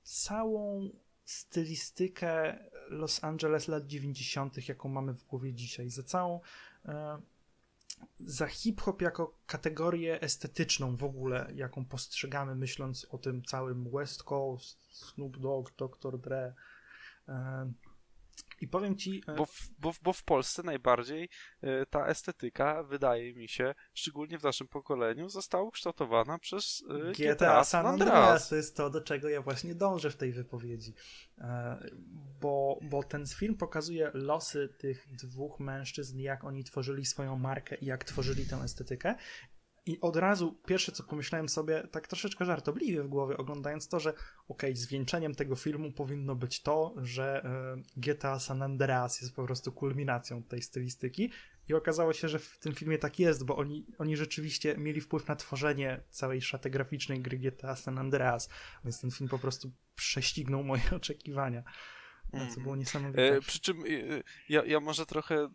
całą 0.04 0.90
stylistykę 1.26 2.60
Los 2.90 3.24
Angeles 3.24 3.68
lat 3.68 3.88
90., 3.88 4.68
jaką 4.68 4.90
mamy 4.90 5.14
w 5.14 5.26
głowie 5.26 5.54
dzisiaj, 5.54 5.90
za 5.90 6.04
całą. 6.04 6.40
E, 6.86 7.22
za 8.20 8.48
hip-hop 8.48 9.02
jako 9.02 9.38
kategorię 9.48 10.22
estetyczną 10.22 10.96
w 10.96 11.04
ogóle, 11.04 11.52
jaką 11.56 11.86
postrzegamy, 11.86 12.56
myśląc 12.56 13.08
o 13.10 13.18
tym 13.18 13.44
całym 13.44 13.90
West 13.92 14.24
Coast, 14.24 14.78
Snoop 14.92 15.38
Dogg, 15.38 15.72
Dr. 15.78 16.20
Dre. 16.20 16.54
I 18.62 18.68
powiem 18.68 18.98
ci. 18.98 19.24
e, 19.28 19.36
Bo 19.36 19.46
w, 19.46 19.70
bo, 19.80 19.94
bo 20.02 20.14
w 20.14 20.24
Polsce 20.24 20.64
najbardziej 20.64 21.30
e, 21.62 21.86
ta 21.86 22.08
estetyka, 22.08 22.84
wydaje 22.84 23.34
mi 23.34 23.48
się, 23.50 23.76
szczególnie 23.94 24.40
w 24.40 24.44
naszym 24.44 24.68
pokoleniu, 24.68 25.30
została 25.30 25.64
ukształtowana 25.64 26.40
przez 26.40 26.84
e, 26.90 27.12
GTA 27.12 27.64
San 27.64 27.86
Andreas 27.86 28.50
to 28.50 28.56
jest 28.56 28.78
to, 28.78 28.90
do 28.90 29.02
czego 29.02 29.30
ja 29.30 29.42
właśnie 29.42 29.76
dążę 29.76 30.12
w 30.12 30.16
tej 30.16 30.32
wypowiedzi. 30.32 30.94
Bo, 32.42 32.80
bo 32.82 33.04
ten 33.04 33.26
film 33.28 33.58
pokazuje 33.58 34.12
losy 34.14 34.70
tych 34.78 35.08
dwóch 35.16 35.60
mężczyzn, 35.60 36.20
jak 36.20 36.44
oni 36.44 36.64
tworzyli 36.64 37.06
swoją 37.06 37.38
markę 37.38 37.76
i 37.76 37.86
jak 37.86 38.04
tworzyli 38.04 38.46
tę 38.46 38.56
estetykę. 38.58 39.16
I 39.88 40.02
od 40.02 40.16
razu 40.16 40.60
pierwsze, 40.66 40.92
co 40.92 41.04
pomyślałem 41.04 41.50
sobie, 41.50 41.88
tak 41.92 42.08
troszeczkę 42.08 42.46
żartobliwie 42.46 43.04
w 43.04 43.08
głowie, 43.08 43.38
oglądając 43.38 43.88
to, 43.88 44.00
że 44.00 44.14
okej, 44.48 44.76
zwieńczeniem 44.76 45.36
tego 45.36 45.56
filmu 45.56 45.92
powinno 45.92 46.36
być 46.36 46.62
to, 46.62 46.96
że 46.98 47.44
e, 47.44 47.82
GTA 47.98 48.40
San 48.40 48.62
Andreas 48.62 49.22
jest 49.22 49.36
po 49.36 49.44
prostu 49.44 49.72
kulminacją 49.72 50.44
tej 50.44 50.62
stylistyki. 50.62 51.32
I 51.70 51.74
okazało 51.74 52.14
się, 52.14 52.30
że 52.30 52.40
w 52.40 52.60
tym 52.60 52.76
filmie 52.76 52.98
tak 52.98 53.20
jest, 53.20 53.46
bo 53.46 53.58
oni, 53.58 53.86
oni 53.98 54.18
rzeczywiście 54.18 54.78
mieli 54.78 55.02
wpływ 55.02 55.28
na 55.28 55.36
tworzenie 55.36 56.02
całej 56.10 56.42
szaty 56.42 56.70
graficznej 56.70 57.22
gry 57.22 57.38
GTA 57.38 57.76
San 57.76 57.98
Andreas, 57.98 58.50
więc 58.84 59.02
ten 59.02 59.12
film 59.12 59.30
po 59.30 59.40
prostu 59.40 59.72
prześcignął 59.96 60.64
moje 60.64 60.84
oczekiwania. 60.96 61.64
Co 62.32 62.38
Mhm. 62.38 62.64
było 62.64 62.76
niesamowite. 62.76 63.36
E, 63.36 63.42
przy 63.42 63.60
czym 63.60 63.78
e, 63.80 63.84
ja, 64.50 64.66
ja 64.66 64.80
może 64.80 65.06
trochę 65.06 65.36
e, 65.44 65.50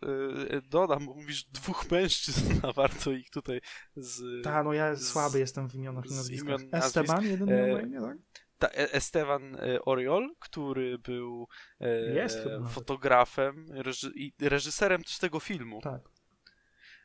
dodam, 0.63 1.07
bo 1.07 1.15
mówisz 1.15 1.45
dwóch 1.45 1.85
mężczyzn, 1.91 2.55
a 2.63 2.73
warto 2.73 3.13
ich 3.13 3.31
tutaj 3.31 3.61
z... 3.97 4.45
Ta, 4.45 4.63
no 4.63 4.73
ja 4.73 4.95
z- 4.95 5.09
słaby 5.09 5.39
jestem 5.39 5.69
w 5.71 5.75
imionach 5.75 6.07
i 6.07 6.15
nazwiskach. 6.15 6.61
imion. 6.61 6.75
Esteban, 6.75 7.25
jeden 7.27 7.49
E, 7.49 7.83
imię, 7.83 8.01
tak? 8.01 8.17
Ta, 8.59 8.69
E- 8.69 8.93
Esteban 8.93 9.55
e, 9.57 9.83
Oriol, 9.85 10.35
który 10.39 10.99
był 10.99 11.49
e, 11.81 12.15
Jest 12.15 12.39
fotografem 12.71 13.67
reży, 13.73 14.13
i 14.15 14.33
reżyserem 14.41 15.05
też 15.05 15.19
tego 15.19 15.41
filmu. 15.41 15.81
Tak. 15.81 16.01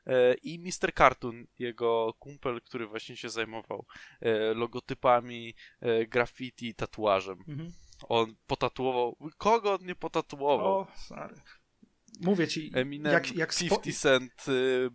E, 0.08 0.34
I 0.34 0.60
Mr. 0.60 0.94
Cartoon, 0.98 1.46
jego 1.60 2.14
kumpel, 2.20 2.62
który 2.62 2.88
właśnie 2.88 3.18
się 3.18 3.30
zajmował 3.30 3.86
e, 4.22 4.54
logotypami, 4.54 5.56
e, 5.82 6.06
graffiti, 6.06 6.76
tatuażem. 6.76 7.40
Mhm. 7.48 7.72
On 8.10 8.36
potatuował. 8.48 9.18
Kogo 9.38 9.74
on 9.74 9.86
nie 9.86 9.96
potatuował? 9.96 10.68
O, 10.68 10.88
sorry. 10.96 11.36
Mówię 12.22 12.48
ci, 12.48 12.72
Eminem, 12.74 13.14
jak, 13.14 13.36
jak 13.36 13.54
spo... 13.54 13.78
50 13.78 13.94
Cent, 13.98 14.48
y, 14.48 14.90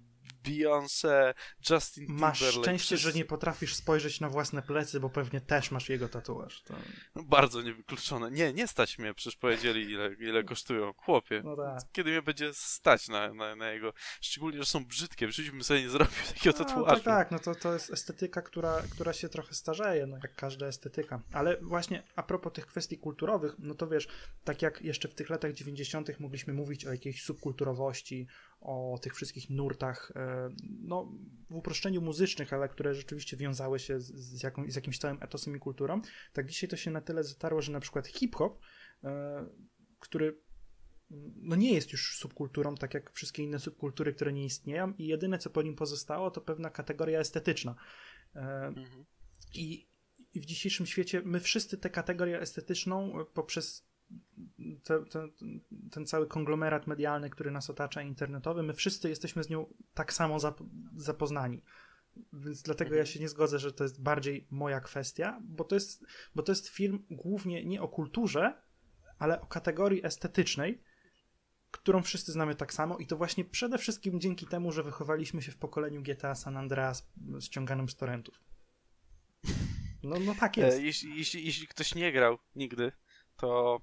Beyoncé, 0.45 1.35
Justin 1.71 2.07
masz 2.09 2.39
Timberlake. 2.39 2.63
szczęście, 2.65 2.97
że 2.97 3.13
nie 3.13 3.25
potrafisz 3.25 3.75
spojrzeć 3.75 4.21
na 4.21 4.29
własne 4.29 4.63
plecy, 4.63 5.01
bo 5.01 5.11
pewnie 5.11 5.41
też 5.41 5.71
masz 5.71 5.89
jego 5.89 6.09
tatuaż. 6.09 6.63
To... 6.63 6.75
No, 7.15 7.23
Bardzo 7.23 7.63
niewykluczone. 7.63 8.31
Nie, 8.31 8.53
nie 8.53 8.67
stać 8.69 8.99
mnie, 8.99 9.15
przecież 9.15 9.37
powiedzieli 9.37 9.91
ile, 9.91 10.15
ile 10.15 10.45
kosztują. 10.45 10.93
Chłopie, 10.97 11.43
No 11.45 11.57
tak. 11.57 11.79
kiedy 11.93 12.11
mnie 12.11 12.23
będzie 12.23 12.55
stać 12.55 13.09
na, 13.09 13.35
na, 13.35 13.57
na 13.57 13.71
jego... 13.71 13.93
Szczególnie, 14.21 14.59
że 14.59 14.65
są 14.67 14.85
brzydkie. 14.85 15.27
W 15.27 15.31
życiu 15.31 15.53
bym 15.53 15.65
sobie 15.65 15.83
nie 15.83 15.89
zrobił 15.91 16.15
takiego 16.35 16.59
No, 16.59 16.65
tatuażu. 16.65 17.03
tak, 17.03 17.05
tak, 17.05 17.31
no 17.31 17.39
to, 17.39 17.55
to 17.55 17.73
jest 17.73 17.93
estetyka, 17.93 18.43
która, 18.43 18.83
która 18.91 19.13
się 19.13 19.29
trochę 19.29 19.55
starzeje, 19.55 20.07
no 20.07 20.17
jak 20.23 20.35
każda 20.35 20.67
estetyka. 20.67 21.21
Ale 21.33 21.57
właśnie 21.61 22.03
a 22.17 22.23
propos 22.23 22.53
tych 22.53 22.67
kwestii 22.67 22.99
kulturowych, 22.99 23.55
no 23.59 23.75
to 23.75 23.87
wiesz, 23.89 24.09
tak 24.45 24.63
jak 24.63 24.83
jeszcze 24.83 25.09
w 25.09 25.15
tych 25.15 25.31
latach 25.31 25.53
90. 25.53 26.21
mogliśmy 26.21 26.53
mówić 26.53 26.87
o 26.87 26.93
jakiejś 26.93 27.23
subkulturowości, 27.23 28.27
o 28.63 28.99
tych 29.03 29.15
wszystkich 29.15 29.51
nurtach, 29.51 30.13
e, 30.17 30.49
no 30.83 31.13
w 31.51 31.55
uproszczeniu 31.55 32.03
muzycznych, 32.03 32.53
ale 32.53 32.69
które 32.69 32.95
rzeczywiście 32.95 33.37
wiązały 33.37 33.79
się 33.79 34.01
z, 34.01 34.15
z, 34.15 34.43
jaką, 34.43 34.71
z 34.71 34.75
jakimś 34.75 34.99
całym 34.99 35.23
etosem 35.23 35.57
i 35.57 35.59
kulturą, 35.59 36.01
tak 36.33 36.47
dzisiaj 36.47 36.71
to 36.71 36.77
się 36.77 36.91
na 36.91 37.01
tyle 37.01 37.25
zatarło, 37.25 37.63
że 37.63 37.73
na 37.73 37.81
przykład 37.81 38.07
hip-hop, 38.09 38.59
e, 39.05 39.47
który 40.01 40.41
no 41.37 41.57
nie 41.57 41.73
jest 41.73 41.93
już 41.93 42.17
subkulturą, 42.19 42.75
tak 42.75 42.95
jak 42.95 43.13
wszystkie 43.13 43.43
inne 43.43 43.59
subkultury, 43.59 44.13
które 44.13 44.33
nie 44.33 44.45
istnieją 44.45 44.93
i 44.99 45.07
jedyne, 45.07 45.39
co 45.39 45.51
po 45.51 45.63
nim 45.63 45.77
pozostało, 45.77 46.31
to 46.31 46.41
pewna 46.41 46.71
kategoria 46.71 47.21
estetyczna. 47.21 47.75
E, 48.37 48.67
Mhm. 48.67 49.05
I, 49.55 49.89
I 50.35 50.41
w 50.41 50.45
dzisiejszym 50.45 50.87
świecie 50.87 51.23
my 51.25 51.41
wszyscy 51.41 51.79
tę 51.79 51.91
kategorię 51.91 52.41
estetyczną 52.41 53.25
poprzez 53.35 53.92
te, 54.85 55.05
te, 55.05 55.29
ten 55.91 56.07
cały 56.07 56.27
konglomerat 56.27 56.87
medialny, 56.87 57.31
który 57.31 57.51
nas 57.51 57.71
otacza, 57.71 58.03
internetowy, 58.03 58.63
my 58.63 58.75
wszyscy 58.75 59.09
jesteśmy 59.09 59.45
z 59.45 59.51
nią 59.51 59.75
tak 59.95 60.13
samo 60.13 60.39
zap, 60.39 60.61
zapoznani. 60.97 61.63
Więc 62.33 62.63
dlatego 62.63 62.95
ja 62.95 63.07
się 63.07 63.21
nie 63.21 63.29
zgodzę, 63.29 63.59
że 63.59 63.73
to 63.73 63.85
jest 63.85 64.03
bardziej 64.03 64.47
moja 64.51 64.81
kwestia, 64.81 65.41
bo 65.43 65.65
to 65.65 65.75
jest, 65.75 66.05
bo 66.35 66.43
to 66.43 66.53
jest 66.53 66.69
film 66.69 67.07
głównie 67.11 67.65
nie 67.65 67.83
o 67.83 67.89
kulturze, 67.89 68.63
ale 69.19 69.41
o 69.41 69.47
kategorii 69.47 70.07
estetycznej, 70.07 70.83
którą 71.71 72.03
wszyscy 72.03 72.33
znamy 72.33 72.55
tak 72.55 72.73
samo 72.75 72.99
i 72.99 73.07
to 73.07 73.17
właśnie 73.17 73.45
przede 73.45 73.79
wszystkim 73.79 74.21
dzięki 74.21 74.47
temu, 74.47 74.73
że 74.73 74.83
wychowaliśmy 74.83 75.43
się 75.43 75.53
w 75.53 75.57
pokoleniu 75.57 76.03
GTA 76.03 76.35
San 76.35 76.57
Andreas 76.57 77.13
ściąganym 77.41 77.89
z 77.89 77.97
torrentów. 77.97 78.41
No, 80.03 80.17
no 80.21 80.35
tak 80.41 80.57
jest. 80.57 80.79
E, 80.79 80.83
jeśli, 80.83 81.17
jeśli, 81.17 81.47
jeśli 81.47 81.67
ktoś 81.67 81.95
nie 81.95 82.13
grał 82.13 82.39
nigdy, 82.57 82.93
to 83.37 83.81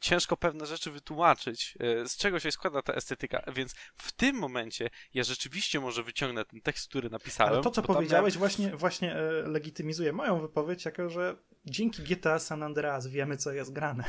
ciężko 0.00 0.36
pewne 0.36 0.66
rzeczy 0.66 0.90
wytłumaczyć, 0.90 1.78
e, 1.80 2.08
z 2.08 2.16
czego 2.16 2.40
się 2.40 2.50
składa 2.50 2.82
ta 2.82 2.92
estetyka, 2.92 3.42
więc 3.54 3.74
w 3.96 4.12
tym 4.12 4.36
momencie 4.36 4.90
ja 5.14 5.24
rzeczywiście 5.24 5.80
może 5.80 6.02
wyciągnę 6.02 6.44
ten 6.44 6.60
tekst, 6.60 6.88
który 6.88 7.10
napisałem. 7.10 7.52
Ale 7.52 7.62
to, 7.62 7.70
co 7.70 7.82
powiedziałeś, 7.82 8.38
właśnie, 8.38 8.76
właśnie 8.76 9.16
e, 9.16 9.30
legitymizuje 9.30 10.12
moją 10.12 10.40
wypowiedź, 10.40 10.84
jako 10.84 11.10
że 11.10 11.36
dzięki 11.64 12.02
GTA 12.02 12.38
San 12.38 12.62
Andreas 12.62 13.06
wiemy, 13.06 13.36
co 13.36 13.52
jest 13.52 13.72
grane. 13.72 14.04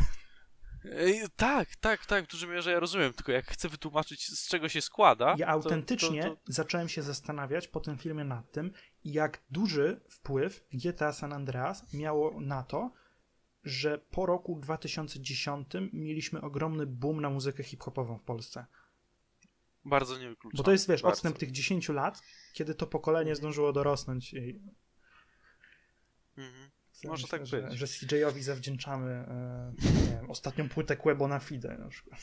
E, 0.86 1.30
tak, 1.36 1.76
tak, 1.76 2.06
tak, 2.06 2.26
w 2.26 2.32
dużej 2.32 2.50
mierze 2.50 2.72
ja 2.72 2.80
rozumiem, 2.80 3.14
tylko 3.14 3.32
jak 3.32 3.46
chcę 3.46 3.70
wytłumaczyć, 3.70 4.28
z 4.28 4.48
czego 4.48 4.70
się 4.70 4.82
składa. 4.82 5.36
Ja 5.38 5.46
to- 5.46 5.52
autentycznie 5.52 6.24
to, 6.24 6.30
to, 6.30 6.42
zacząłem 6.46 6.90
się 6.90 7.02
zastanawiać 7.02 7.68
po 7.68 7.80
tym 7.80 7.98
filmie 7.98 8.24
nad 8.24 8.52
tym, 8.52 8.72
jak 9.04 9.42
duży 9.50 10.02
wpływ 10.10 10.64
GTA 10.74 11.14
San 11.14 11.34
Andreas 11.34 11.94
miało 11.94 12.42
na 12.42 12.64
to, 12.64 12.92
że 13.64 13.98
po 13.98 14.26
roku 14.26 14.60
2010 14.60 15.68
mieliśmy 15.94 16.42
ogromny 16.42 16.86
boom 16.86 17.22
na 17.22 17.30
muzykę 17.30 17.64
hip-hopową 17.64 18.18
w 18.18 18.24
Polsce. 18.24 18.66
Bardzo 19.86 20.18
nie 20.18 20.30
wykluczam. 20.30 20.58
Bo 20.58 20.64
to 20.64 20.72
jest, 20.72 20.88
wiesz, 20.90 21.02
bardzo. 21.02 21.14
odstęp 21.14 21.38
tych 21.38 21.52
10 21.52 21.90
lat, 21.90 22.22
kiedy 22.54 22.76
to 22.76 22.88
pokolenie 22.88 23.36
zdążyło 23.36 23.74
dorosnąć 23.74 24.34
i 24.34 24.62
Mhm. 26.38 26.72
Może 27.04 27.24
myślę, 27.24 27.40
tak 27.40 27.48
że, 27.48 27.62
być. 27.62 27.74
Że 27.78 27.88
CJ-owi 27.88 28.44
zawdzięczamy 28.44 29.12
e, 29.12 29.74
wiem, 29.80 30.32
ostatnią 30.32 30.70
płytę 30.70 30.98
Quebo 30.98 31.28
na 31.28 31.40
Fide 31.40 31.78
na 31.78 31.88
przykład. 31.88 32.22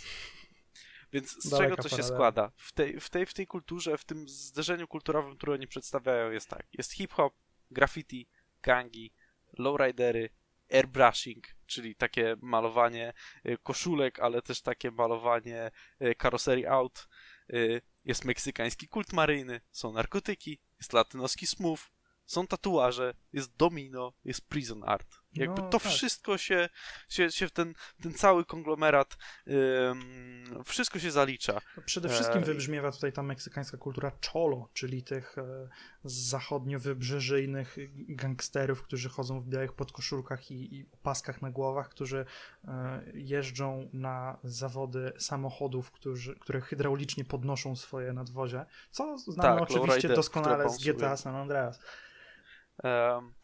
Więc 1.13 1.45
z 1.45 1.51
Daleka 1.51 1.77
czego 1.77 1.89
to 1.89 1.97
się 1.97 2.03
składa? 2.03 2.53
W 2.57 2.73
tej, 2.73 3.01
w, 3.01 3.11
tej, 3.11 3.27
w 3.27 3.35
tej 3.35 3.47
kulturze, 3.47 3.99
w 3.99 4.05
tym 4.05 4.29
zderzeniu 4.29 4.89
kulturowym, 4.89 5.37
które 5.37 5.53
oni 5.53 5.67
przedstawiają, 5.67 6.31
jest 6.31 6.49
tak. 6.49 6.67
Jest 6.73 6.93
hip-hop, 6.93 7.35
graffiti, 7.71 8.29
gangi, 8.63 9.13
lowridery, 9.59 10.31
airbrushing, 10.73 11.47
czyli 11.67 11.95
takie 11.95 12.37
malowanie 12.43 13.13
y, 13.47 13.59
koszulek, 13.63 14.21
ale 14.21 14.43
też 14.43 14.63
takie 14.63 14.91
malowanie 14.91 15.71
y, 16.03 16.15
karoserii 16.15 16.67
aut. 16.67 17.09
Y, 17.53 17.83
Jest 18.05 18.25
meksykański 18.25 18.89
kult 18.89 19.13
maryjny, 19.13 19.61
są 19.71 19.93
narkotyki, 19.93 20.61
jest 20.79 20.93
latynoski 20.93 21.47
smooth, 21.47 21.81
są 22.27 22.47
tatuaże, 22.47 23.15
jest 23.33 23.57
domino, 23.57 24.13
jest 24.25 24.49
prison 24.49 24.85
art. 24.87 25.18
Jakby 25.35 25.63
No, 25.63 25.69
to 25.69 25.81
tak. 25.81 25.93
wszystko 25.93 26.39
się, 26.39 26.69
się, 27.09 27.31
się 27.31 27.49
w 27.49 27.51
ten, 27.51 27.75
ten 28.03 28.15
cały 28.15 28.45
konglomerat, 28.45 29.17
ym, 29.47 30.65
wszystko 30.65 30.99
się 30.99 31.11
zalicza. 31.11 31.61
Przede 31.85 32.09
wszystkim 32.09 32.43
E, 32.43 32.45
wybrzmiewa 32.45 32.93
tutaj 32.93 33.13
ta 33.13 33.23
meksykańska 33.23 33.77
kultura 33.77 34.13
cholo, 34.33 34.69
czyli 34.73 35.03
tych 35.03 35.39
e, 35.39 35.69
zachodnio-wybrzeżyjnych 36.05 37.77
gangsterów, 38.09 38.83
którzy 38.83 39.09
chodzą 39.09 39.41
w 39.41 39.49
białych 39.49 39.73
podkoszulkach 39.73 40.51
i, 40.51 40.75
i 40.75 40.87
opaskach 40.93 41.43
na 41.43 41.51
głowach, 41.51 41.89
którzy 41.89 42.25
e, 42.65 43.03
jeżdżą 43.15 43.91
na 43.93 44.39
zawody 44.45 45.13
samochodów, 45.19 45.91
którzy, 45.91 46.37
które 46.39 46.61
hydraulicznie 46.61 47.25
podnoszą 47.25 47.77
swoje 47.77 48.13
nadwozie, 48.13 48.65
co 48.91 49.19
znamy 49.19 49.61
Tak, 49.61 49.71
oczywiście 49.71 50.09
doskonale 50.09 50.71
z 50.71 50.85
GTA. 50.85 51.17
San 51.17 51.37
Andreas. 51.37 51.81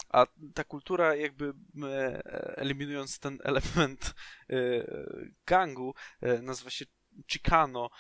A 0.09 0.27
ta 0.55 0.65
kultura, 0.65 1.15
jakby 1.15 1.53
e, 1.85 2.23
eliminując 2.57 3.19
ten 3.19 3.39
element 3.45 4.15
e, 4.51 4.57
gangu, 5.47 5.95
e, 6.21 6.43
nazywa 6.43 6.71
się 6.71 6.85
Chicano 7.33 7.91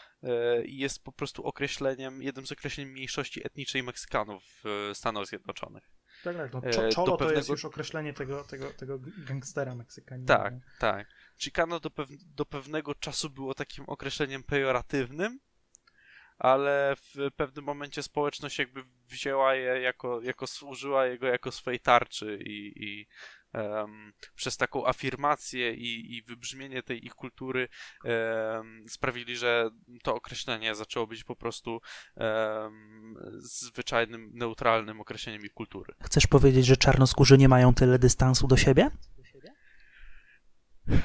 i 0.65 0.79
jest 0.79 1.03
po 1.05 1.13
prostu 1.13 1.45
określeniem, 1.45 2.23
jednym 2.23 2.47
z 2.47 2.53
określeń 2.53 2.87
mniejszości 2.87 3.47
etnicznej 3.47 3.83
Meksykanów 3.83 4.43
w 4.65 4.91
Stanach 4.95 5.27
Zjednoczonych. 5.27 5.91
Tak, 6.25 6.37
tak. 6.37 6.53
No, 6.53 6.61
cholo 6.95 7.17
to 7.17 7.25
jest 7.25 7.35
pewnego- 7.35 7.53
już 7.53 7.65
określenie 7.65 8.13
tego, 8.13 8.45
tego, 8.45 8.71
tego 8.71 8.99
gangstera 9.27 9.75
Meksykanina. 9.75 10.37
Tak, 10.37 10.55
tak. 10.79 11.09
Chicano 11.39 11.81
do, 11.81 11.91
pew- 11.91 12.25
do 12.35 12.47
pewnego 12.47 12.95
czasu 12.95 13.31
było 13.31 13.55
takim 13.55 13.85
określeniem 13.89 14.43
pejoratywnym, 14.43 15.41
ale 16.39 16.97
w 16.97 17.31
pewnym 17.37 17.65
momencie 17.65 18.03
społeczność 18.03 18.59
jakby 18.59 18.85
wzięła 19.09 19.55
je 19.55 19.81
jako, 19.81 20.21
jako 20.23 20.47
użyła 20.67 21.07
jego 21.07 21.27
jako 21.27 21.53
swojej 21.53 21.81
tarczy 21.81 22.39
i, 22.45 22.85
i 22.85 23.07
em, 23.53 24.13
przez 24.35 24.57
taką 24.57 24.87
afirmację 24.87 25.75
i, 25.75 26.17
i 26.17 26.23
wybrzmienie 26.23 26.83
tej 26.83 27.07
ich 27.07 27.15
kultury 27.15 27.69
em, 28.05 28.85
sprawili, 28.89 29.37
że 29.37 29.71
to 30.03 30.15
określenie 30.15 30.75
zaczęło 30.75 31.07
być 31.07 31.25
po 31.25 31.37
prostu 31.37 31.81
em, 32.17 33.15
zwyczajnym, 33.39 34.31
neutralnym 34.35 35.01
określeniem 35.01 35.43
ich 35.45 35.53
kultury. 35.53 35.95
Chcesz 36.03 36.27
powiedzieć, 36.27 36.67
że 36.67 36.77
czarnoskórzy 36.77 37.39
nie 37.39 37.49
mają 37.49 37.75
tyle 37.75 37.99
dystansu 37.99 38.47
do 38.47 38.57
siebie? 38.57 38.91
Y, 40.89 41.03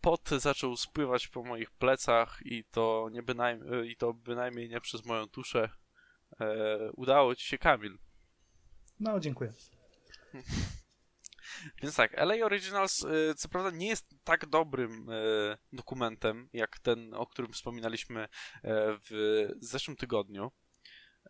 Pot 0.00 0.28
zaczął 0.28 0.76
spływać 0.76 1.28
po 1.28 1.42
moich 1.42 1.70
plecach 1.70 2.40
i 2.44 2.64
to, 2.64 3.08
nie 3.12 3.22
bynajmniej, 3.22 3.90
i 3.90 3.96
to 3.96 4.14
bynajmniej 4.14 4.68
nie 4.68 4.80
przez 4.80 5.04
moją 5.04 5.26
tuszę. 5.26 5.68
E, 6.40 6.90
udało 6.92 7.34
ci 7.34 7.46
się, 7.46 7.58
Kamil. 7.58 7.98
No, 9.00 9.20
dziękuję. 9.20 9.52
Więc 11.82 11.96
tak, 11.96 12.12
LA 12.18 12.34
Originals 12.34 13.02
y, 13.02 13.34
co 13.36 13.48
prawda 13.48 13.70
nie 13.70 13.88
jest 13.88 14.14
tak 14.24 14.46
dobrym 14.46 15.10
y, 15.10 15.58
dokumentem, 15.72 16.48
jak 16.52 16.78
ten, 16.78 17.14
o 17.14 17.26
którym 17.26 17.52
wspominaliśmy 17.52 18.28
w 19.10 19.48
zeszłym 19.60 19.96
tygodniu. 19.96 20.52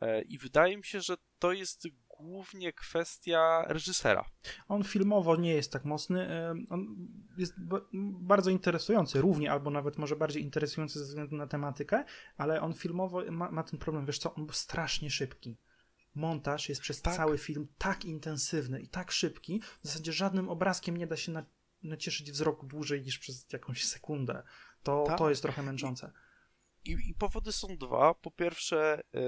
E, 0.00 0.22
I 0.22 0.38
wydaje 0.38 0.76
mi 0.76 0.84
się, 0.84 1.00
że 1.00 1.16
to 1.38 1.52
jest 1.52 1.88
głównie 2.22 2.72
kwestia 2.72 3.64
reżysera. 3.68 4.24
On 4.68 4.84
filmowo 4.84 5.36
nie 5.36 5.54
jest 5.54 5.72
tak 5.72 5.84
mocny. 5.84 6.28
On 6.70 7.08
jest 7.38 7.60
ba- 7.60 7.80
bardzo 8.20 8.50
interesujący, 8.50 9.20
równie 9.20 9.52
albo 9.52 9.70
nawet 9.70 9.98
może 9.98 10.16
bardziej 10.16 10.42
interesujący 10.42 10.98
ze 10.98 11.04
względu 11.04 11.36
na 11.36 11.46
tematykę, 11.46 12.04
ale 12.36 12.60
on 12.60 12.74
filmowo 12.74 13.22
ma, 13.30 13.50
ma 13.50 13.62
ten 13.62 13.78
problem, 13.78 14.06
wiesz 14.06 14.18
co, 14.18 14.34
on 14.34 14.46
był 14.46 14.54
strasznie 14.54 15.10
szybki. 15.10 15.56
Montaż 16.14 16.68
jest 16.68 16.80
przez 16.80 17.02
Tak. 17.02 17.16
cały 17.16 17.38
film 17.38 17.68
tak 17.78 18.04
intensywny 18.04 18.80
i 18.80 18.88
tak 18.88 19.12
szybki, 19.12 19.60
w 19.82 19.86
zasadzie 19.86 20.12
żadnym 20.12 20.48
obrazkiem 20.48 20.96
nie 20.96 21.06
da 21.06 21.16
się 21.16 21.32
na, 21.32 21.44
nacieszyć 21.82 22.32
wzroku 22.32 22.66
dłużej 22.66 23.02
niż 23.02 23.18
przez 23.18 23.52
jakąś 23.52 23.84
sekundę. 23.84 24.42
To, 24.82 25.04
Tak. 25.06 25.18
to 25.18 25.30
jest 25.30 25.42
trochę 25.42 25.62
męczące. 25.62 26.12
I, 26.84 26.96
I 27.10 27.14
powody 27.14 27.52
są 27.52 27.76
dwa. 27.76 28.14
Po 28.14 28.30
pierwsze, 28.30 29.00
e, 29.14 29.20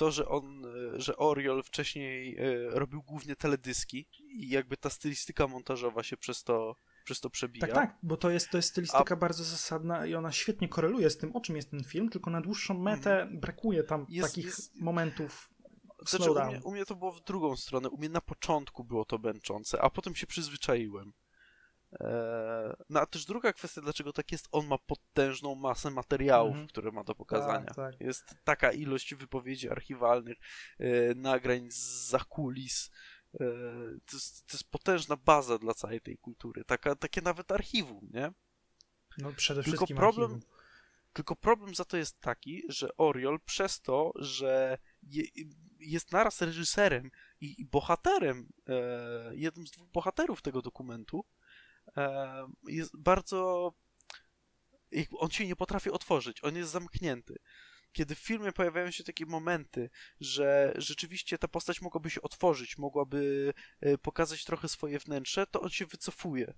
to, 0.00 0.10
że 0.10 0.28
on, 0.28 0.64
e, 0.66 1.00
że 1.00 1.16
Oriol 1.16 1.62
wcześniej 1.62 2.36
e, 2.38 2.70
robił 2.70 3.02
głównie 3.02 3.36
teledyski 3.36 4.08
i 4.18 4.48
jakby 4.48 4.76
ta 4.76 4.90
stylistyka 4.90 5.46
montażowa 5.46 6.02
się 6.02 6.16
przez 6.16 6.44
to, 6.44 6.76
przez 7.04 7.20
to 7.20 7.30
przebija. 7.30 7.66
Tak, 7.66 7.74
tak, 7.74 7.98
bo 8.02 8.16
to 8.16 8.30
jest, 8.30 8.50
to 8.50 8.58
jest 8.58 8.68
stylistyka 8.68 9.16
bardzo 9.16 9.44
zasadna 9.44 10.06
i 10.06 10.14
ona 10.14 10.32
świetnie 10.32 10.68
koreluje 10.68 11.10
z 11.10 11.18
tym, 11.18 11.36
o 11.36 11.40
czym 11.40 11.56
jest 11.56 11.70
ten 11.70 11.84
film, 11.84 12.08
tylko 12.08 12.30
na 12.30 12.40
dłuższą 12.40 12.78
metę 12.78 13.28
brakuje 13.32 13.82
tam 13.82 14.00
Mhm. 14.00 14.16
Jest- 14.16 14.28
takich 14.28 14.44
jest- 14.44 14.80
momentów 14.80 15.50
Znaczy, 16.08 16.30
u 16.30 16.44
mnie, 16.44 16.60
u 16.64 16.72
mnie 16.72 16.84
to 16.84 16.94
było 16.96 17.12
w 17.12 17.24
drugą 17.24 17.56
stronę. 17.56 17.88
U 17.88 17.98
mnie 17.98 18.08
na 18.08 18.20
początku 18.20 18.84
było 18.84 19.04
to 19.04 19.18
męczące, 19.18 19.82
a 19.82 19.90
potem 19.90 20.14
się 20.14 20.26
przyzwyczaiłem. 20.26 21.12
No 22.88 23.00
a 23.00 23.06
też 23.06 23.24
druga 23.24 23.52
kwestia, 23.52 23.80
dlaczego 23.80 24.12
tak 24.12 24.32
jest, 24.32 24.48
on 24.52 24.66
ma 24.66 24.78
potężną 24.78 25.54
masę 25.54 25.90
materiałów, 25.90 26.50
Mhm. 26.50 26.68
które 26.68 26.92
ma 26.92 27.04
do 27.04 27.14
pokazania. 27.14 27.66
Tak, 27.66 27.76
tak. 27.76 28.00
Jest 28.00 28.34
taka 28.44 28.72
ilość 28.72 29.14
wypowiedzi 29.14 29.68
archiwalnych, 29.70 30.38
e, 30.78 31.14
nagrań 31.14 31.66
z 31.70 32.10
kulis. 32.28 32.90
E, 33.34 33.38
to, 34.06 34.16
jest, 34.16 34.46
to 34.46 34.52
jest 34.56 34.70
potężna 34.70 35.16
baza 35.16 35.58
dla 35.58 35.74
całej 35.74 36.00
tej 36.00 36.18
kultury. 36.18 36.64
Taka, 36.64 36.94
takie 36.96 37.20
nawet 37.22 37.52
archiwum, 37.52 38.08
nie? 38.14 38.32
No 39.18 39.32
przede 39.32 39.62
Tylko 39.62 39.76
wszystkim 39.76 39.96
problem- 39.96 40.32
archiwum. 40.32 40.50
Tylko 41.12 41.36
problem 41.36 41.74
za 41.74 41.84
to 41.84 41.96
jest 41.96 42.20
taki, 42.20 42.62
że 42.68 42.96
Oriol 42.96 43.40
przez 43.40 43.80
to, 43.80 44.12
że 44.16 44.78
je, 45.02 45.24
jest 45.78 46.12
naraz 46.12 46.42
reżyserem 46.42 47.10
i, 47.40 47.60
i 47.60 47.64
bohaterem, 47.64 48.48
e, 48.68 49.36
jednym 49.36 49.66
z 49.66 49.70
dwóch 49.70 49.88
bohaterów 49.90 50.42
tego 50.42 50.62
dokumentu, 50.62 51.24
jest 52.68 52.96
bardzo... 52.96 53.72
On 55.18 55.30
się 55.30 55.46
nie 55.46 55.56
potrafi 55.56 55.90
otworzyć, 55.90 56.44
on 56.44 56.56
jest 56.56 56.70
zamknięty. 56.70 57.38
Kiedy 57.92 58.14
w 58.14 58.18
filmie 58.18 58.52
pojawiają 58.52 58.90
się 58.90 59.04
takie 59.04 59.26
momenty, 59.26 59.90
że 60.20 60.72
rzeczywiście 60.76 61.38
ta 61.38 61.48
postać 61.48 61.80
mogłaby 61.80 62.10
się 62.10 62.22
otworzyć, 62.22 62.78
mogłaby 62.78 63.52
e, 63.80 63.98
pokazać 63.98 64.44
trochę 64.44 64.68
swoje 64.68 64.98
wnętrze, 64.98 65.46
to 65.46 65.60
on 65.60 65.70
się 65.70 65.86
wycofuje. 65.86 66.54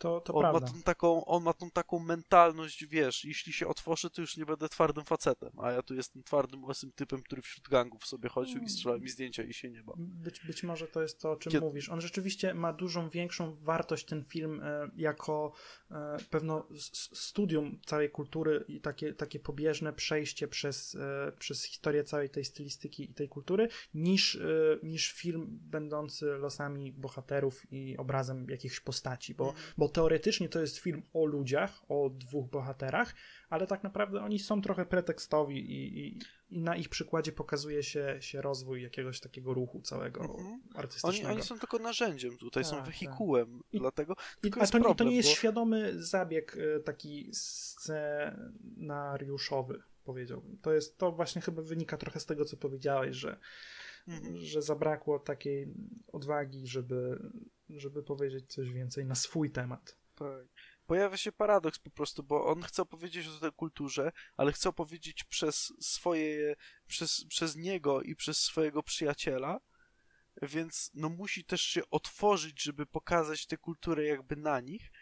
To, 0.00 0.20
to 0.20 0.34
on, 0.34 0.42
ma 0.42 0.50
prawda. 0.50 0.68
tą 0.72 0.82
taką, 0.82 1.24
on 1.24 1.42
ma 1.42 1.52
tą 1.52 1.70
taką 1.70 1.98
mentalność, 1.98 2.86
wiesz, 2.86 3.24
jeśli 3.24 3.52
się 3.52 3.68
otworzy, 3.68 4.10
to 4.10 4.20
już 4.20 4.36
nie 4.36 4.46
będę 4.46 4.68
twardym 4.68 5.04
facetem, 5.04 5.50
a 5.58 5.72
ja 5.72 5.82
tu 5.82 5.94
jestem 5.94 6.22
twardym, 6.22 6.64
łysym 6.64 6.92
typem, 6.92 7.22
który 7.22 7.42
wśród 7.42 7.68
gangów 7.68 8.06
sobie 8.06 8.28
chodził 8.28 8.62
i 8.62 8.68
strzelał 8.68 9.00
mi 9.00 9.08
zdjęcia 9.08 9.42
i 9.42 9.54
się 9.54 9.70
nie 9.70 9.82
bał. 9.82 9.94
Być, 9.98 10.40
być 10.40 10.62
może 10.62 10.88
to 10.88 11.02
jest 11.02 11.20
to, 11.20 11.30
o 11.30 11.36
czym 11.36 11.52
Kiedy- 11.52 11.66
mówisz. 11.66 11.88
On 11.88 12.00
rzeczywiście 12.00 12.54
ma 12.54 12.72
dużą, 12.72 13.10
większą 13.10 13.56
wartość, 13.56 14.06
ten 14.06 14.24
film, 14.24 14.60
e, 14.62 14.90
jako 14.96 15.52
e, 15.90 16.16
pewno 16.30 16.66
studium 17.12 17.80
całej 17.86 18.10
kultury 18.10 18.64
i 18.68 18.80
takie, 18.80 19.14
takie 19.14 19.40
pobieżne 19.40 19.92
przejście 19.92 20.48
przez, 20.48 20.94
e, 20.94 21.32
przez 21.38 21.64
historię 21.64 22.04
całej 22.04 22.30
tej 22.30 22.44
stylistyki 22.44 23.10
i 23.10 23.14
tej 23.14 23.28
kultury, 23.28 23.68
niż, 23.94 24.38
niż 24.82 25.12
film 25.12 25.46
będący 25.50 26.26
losami 26.26 26.92
bohaterów 26.92 27.72
i 27.72 27.96
obrazem 27.96 28.46
jakichś 28.50 28.80
postaci, 28.80 29.34
bo, 29.34 29.54
bo 29.78 29.89
teoretycznie 29.90 30.48
to 30.48 30.60
jest 30.60 30.78
film 30.78 31.02
o 31.12 31.26
ludziach, 31.26 31.82
o 31.88 32.10
dwóch 32.10 32.50
bohaterach, 32.50 33.14
ale 33.50 33.66
tak 33.66 33.82
naprawdę 33.82 34.22
oni 34.22 34.38
są 34.38 34.62
trochę 34.62 34.86
pretekstowi 34.86 35.58
i, 35.72 35.98
i, 36.06 36.18
i 36.50 36.60
na 36.60 36.76
ich 36.76 36.88
przykładzie 36.88 37.32
pokazuje 37.32 37.82
się, 37.82 38.16
się 38.20 38.42
rozwój 38.42 38.82
jakiegoś 38.82 39.20
takiego 39.20 39.54
ruchu 39.54 39.80
całego 39.82 40.20
Mhm. 40.20 40.46
Oni, 40.46 40.58
artystycznego. 40.74 41.28
oni 41.28 41.42
są 41.42 41.58
tylko 41.58 41.78
narzędziem 41.78 42.38
tutaj, 42.38 42.64
są 42.64 42.76
Tak, 42.76 42.84
wehikułem, 42.86 43.60
I- 43.72 43.78
dlatego 43.78 44.12
I, 44.12 44.16
tylko 44.40 44.60
a 44.60 44.66
to, 44.66 44.78
nie, 44.78 44.84
to 44.84 44.88
problem, 44.88 45.08
nie 45.08 45.16
jest 45.16 45.28
bo... 45.28 45.34
świadomy 45.34 46.02
zabieg 46.02 46.56
e, 46.76 46.80
taki 46.80 47.28
scenariuszowy, 47.32 49.82
powiedziałbym. 50.04 50.58
To 50.62 50.72
jest, 50.72 50.98
to 50.98 51.12
właśnie 51.12 51.42
chyba 51.42 51.62
wynika 51.62 51.96
trochę 51.96 52.20
z 52.20 52.26
tego, 52.26 52.44
co 52.44 52.56
powiedziałeś, 52.56 53.16
że, 53.16 53.38
Mhm. 54.08 54.36
że 54.36 54.62
zabrakło 54.62 55.18
takiej 55.18 55.74
odwagi, 56.12 56.66
żeby, 56.66 57.30
żeby 57.68 58.02
powiedzieć 58.02 58.52
coś 58.52 58.72
więcej 58.72 59.06
na 59.06 59.14
swój 59.14 59.50
temat. 59.50 59.96
Tak. 60.14 60.46
Pojawia 60.86 61.16
się 61.16 61.32
paradoks 61.32 61.78
po 61.78 61.90
prostu, 61.90 62.22
bo 62.22 62.46
on 62.46 62.62
chce 62.62 62.82
opowiedzieć 62.82 63.26
o 63.26 63.40
tej 63.40 63.52
kulturze, 63.52 64.12
ale 64.36 64.52
chce 64.52 64.68
opowiedzieć 64.68 65.24
przez 65.24 65.72
swoje, 65.80 66.56
przez, 66.86 67.24
przez 67.28 67.56
niego 67.56 68.02
i 68.02 68.16
przez 68.16 68.38
swojego 68.38 68.82
przyjaciela, 68.82 69.60
więc 70.42 70.90
no 70.94 71.08
musi 71.08 71.44
też 71.44 71.60
się 71.60 71.82
otworzyć, 71.90 72.62
żeby 72.62 72.86
pokazać 72.86 73.46
tę 73.46 73.56
kulturę 73.56 74.04
jakby 74.04 74.36
na 74.36 74.60
nich, 74.60 74.92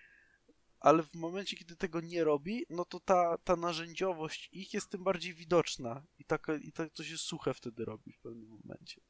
ale 0.81 1.03
w 1.03 1.15
momencie, 1.15 1.57
kiedy 1.57 1.77
tego 1.77 2.01
nie 2.01 2.25
robi, 2.25 2.67
no 2.71 2.85
to 2.85 3.01
ta, 3.01 3.39
ta 3.45 3.57
narzędziowość 3.57 4.49
ich 4.53 4.75
jest 4.75 4.91
tym 4.91 5.05
bardziej 5.05 5.35
widoczna 5.35 6.03
i, 6.19 6.25
taka, 6.25 6.55
i 6.57 6.73
tak 6.73 6.93
to 6.93 7.05
się 7.05 7.19
suche 7.19 7.55
wtedy 7.55 7.85
robi 7.85 8.13
w 8.13 8.19
pewnym 8.21 8.49
momencie. 8.49 9.01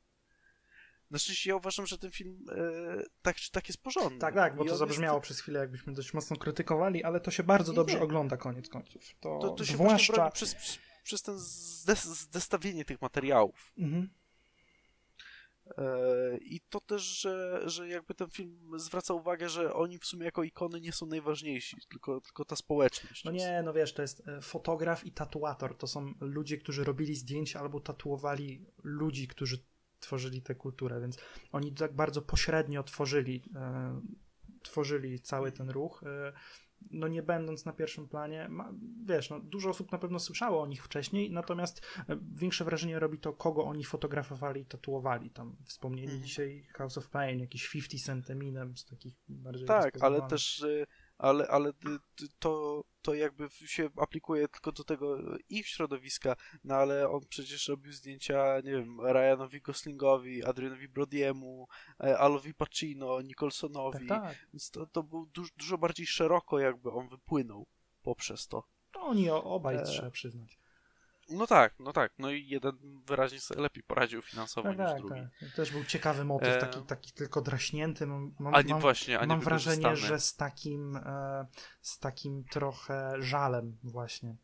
Na 1.10 1.18
szczęście 1.18 1.50
ja 1.50 1.56
uważam, 1.56 1.86
że 1.86 1.98
ten 1.98 2.10
film 2.10 2.44
e, 2.52 3.02
tak 3.22 3.36
czy 3.36 3.50
tak 3.50 3.68
jest 3.68 3.82
porządny. 3.82 4.18
Tak, 4.18 4.34
tak, 4.34 4.56
bo 4.56 4.64
I 4.64 4.68
to 4.68 4.76
zabrzmiało 4.76 5.18
jest- 5.18 5.24
przez 5.24 5.40
chwilę, 5.40 5.60
jakbyśmy 5.60 5.92
dość 5.92 6.14
mocno 6.14 6.36
krytykowali, 6.36 7.04
ale 7.04 7.20
to 7.20 7.30
się 7.30 7.42
bardzo 7.42 7.72
Nie, 7.72 7.76
dobrze 7.76 7.96
nie. 7.96 8.02
ogląda 8.02 8.36
koniec 8.36 8.68
końców. 8.68 9.02
To, 9.20 9.38
To, 9.42 9.50
to 9.50 9.64
się 9.64 9.74
zwłaszcza... 9.74 10.30
przez, 10.30 10.54
przez, 10.54 10.78
przez 11.02 11.22
ten 11.22 11.38
zdes, 11.38 12.04
zestawienie 12.30 12.84
tych 12.84 13.02
materiałów. 13.02 13.72
Mhm. 13.78 14.10
E, 15.78 16.38
I 16.40 16.60
to 16.60 16.80
też, 16.80 17.02
że, 17.02 17.62
że 17.66 17.88
jakby 17.88 18.14
ten 18.14 18.30
film 18.30 18.70
zwraca 18.76 19.14
uwagę, 19.14 19.48
że 19.48 19.74
oni 19.74 19.98
w 19.98 20.06
sumie 20.06 20.24
jako 20.24 20.42
ikony 20.42 20.80
nie 20.80 20.92
są 20.92 21.06
najważniejsi, 21.06 21.76
tylko, 21.88 22.20
tylko 22.20 22.44
ta 22.44 22.56
społeczność. 22.56 23.24
No 23.24 23.30
nie, 23.30 23.62
no 23.64 23.72
wiesz, 23.72 23.94
to 23.94 24.02
jest 24.02 24.28
e, 24.28 24.40
fotograf 24.40 25.04
i 25.04 25.12
tatuator. 25.12 25.76
To 25.76 25.86
są 25.86 26.14
ludzie, 26.20 26.58
którzy 26.58 26.84
robili 26.84 27.14
zdjęcia 27.14 27.60
albo 27.60 27.80
tatuowali 27.80 28.66
ludzi, 28.84 29.28
którzy 29.28 29.64
tworzyli 30.00 30.42
tę 30.42 30.54
kulturę, 30.54 31.00
więc 31.00 31.18
oni 31.52 31.72
tak 31.72 31.96
bardzo 31.96 32.22
pośrednio 32.22 32.82
tworzyli, 32.82 33.42
e, 33.54 34.00
tworzyli 34.62 35.20
cały 35.20 35.52
ten 35.52 35.70
ruch. 35.70 36.02
E, 36.02 36.32
no 36.90 37.08
nie 37.08 37.22
będąc 37.22 37.64
na 37.64 37.72
pierwszym 37.72 38.08
planie, 38.08 38.48
ma, 38.48 38.72
wiesz, 39.04 39.30
no, 39.30 39.40
dużo 39.40 39.70
osób 39.70 39.92
na 39.92 39.98
pewno 39.98 40.18
słyszało 40.18 40.62
o 40.62 40.66
nich 40.66 40.84
wcześniej, 40.84 41.30
natomiast 41.30 41.86
e, 42.08 42.18
większe 42.34 42.64
wrażenie 42.64 42.98
robi 42.98 43.18
to, 43.18 43.32
kogo 43.32 43.64
oni 43.64 43.84
fotografowali 43.84 44.60
i 44.60 44.66
tatuowali. 44.66 45.30
Tam 45.30 45.56
wspomnieli 45.64 46.08
Mhm. 46.08 46.22
dzisiaj 46.22 46.66
House 46.74 46.98
of 46.98 47.08
Pain, 47.08 47.40
jakiś 47.40 47.68
50 47.68 48.04
Cent 48.04 48.30
Eminem 48.30 48.76
z 48.76 48.84
takich 48.84 49.14
bardziej 49.28 49.66
Tak, 49.66 49.94
ale 50.00 50.22
też, 50.28 50.60
y, 50.60 50.86
ale, 51.18 51.48
ale 51.48 51.72
to, 52.38 52.84
to 53.02 53.14
jakby 53.14 53.48
się 53.50 53.88
aplikuje 53.96 54.48
tylko 54.48 54.72
do 54.72 54.84
tego 54.84 55.18
ich 55.48 55.66
środowiska, 55.66 56.36
no 56.64 56.74
ale 56.74 57.08
on 57.10 57.20
przecież 57.28 57.68
robił 57.68 57.92
zdjęcia, 57.92 58.56
nie 58.64 58.70
wiem, 58.72 59.00
Ryanowi 59.00 59.60
Goslingowi, 59.60 60.44
Adrianowi 60.44 60.88
Brodiemu, 60.88 61.68
e, 62.00 62.18
Alowi 62.18 62.54
Pacino, 62.54 63.20
Nicholsonowi, 63.20 64.06
Tak, 64.08 64.22
tak. 64.22 64.36
więc 64.52 64.70
to, 64.70 64.86
to 64.86 65.02
był 65.02 65.26
dużo, 65.26 65.50
dużo 65.56 65.78
bardziej 65.78 66.06
szeroko 66.06 66.58
jakby 66.58 66.90
on 66.90 67.08
wypłynął 67.08 67.66
poprzez 68.02 68.48
to. 68.48 68.62
To 68.92 69.00
oni 69.00 69.30
o- 69.30 69.44
obaj 69.44 69.76
E, 69.76 69.82
trzeba 69.82 70.10
przyznać. 70.10 70.58
No 71.28 71.46
tak, 71.46 71.74
no 71.78 71.92
tak, 71.92 72.12
no 72.18 72.30
i 72.30 72.46
jeden 72.46 73.00
wyraźnie 73.06 73.40
sobie 73.40 73.60
lepiej 73.60 73.82
poradził 73.82 74.22
finansowo 74.22 74.68
Tak, 74.68 74.78
niż 74.78 74.86
tak, 74.88 74.98
drugi. 74.98 75.20
tak. 75.40 75.50
Też 75.56 75.70
był 75.70 75.84
ciekawy 75.84 76.24
motyw, 76.24 76.48
E, 76.48 76.58
taki, 76.58 76.82
taki 76.82 77.12
tylko 77.12 77.40
draśnięty. 77.42 78.06
Mam, 78.06 78.34
mam, 78.38 78.54
A 78.54 78.62
nie 78.62 78.72
mam, 78.72 78.80
właśnie, 78.80 79.18
a 79.18 79.22
nie 79.22 79.26
mam 79.28 79.40
wrażenie, 79.40 79.96
że 79.96 80.20
z 80.20 80.36
takim, 80.36 80.96
e, 80.96 81.46
z 81.80 81.98
takim 81.98 82.44
trochę 82.44 83.12
żalem 83.18 83.78
właśnie. 83.82 84.36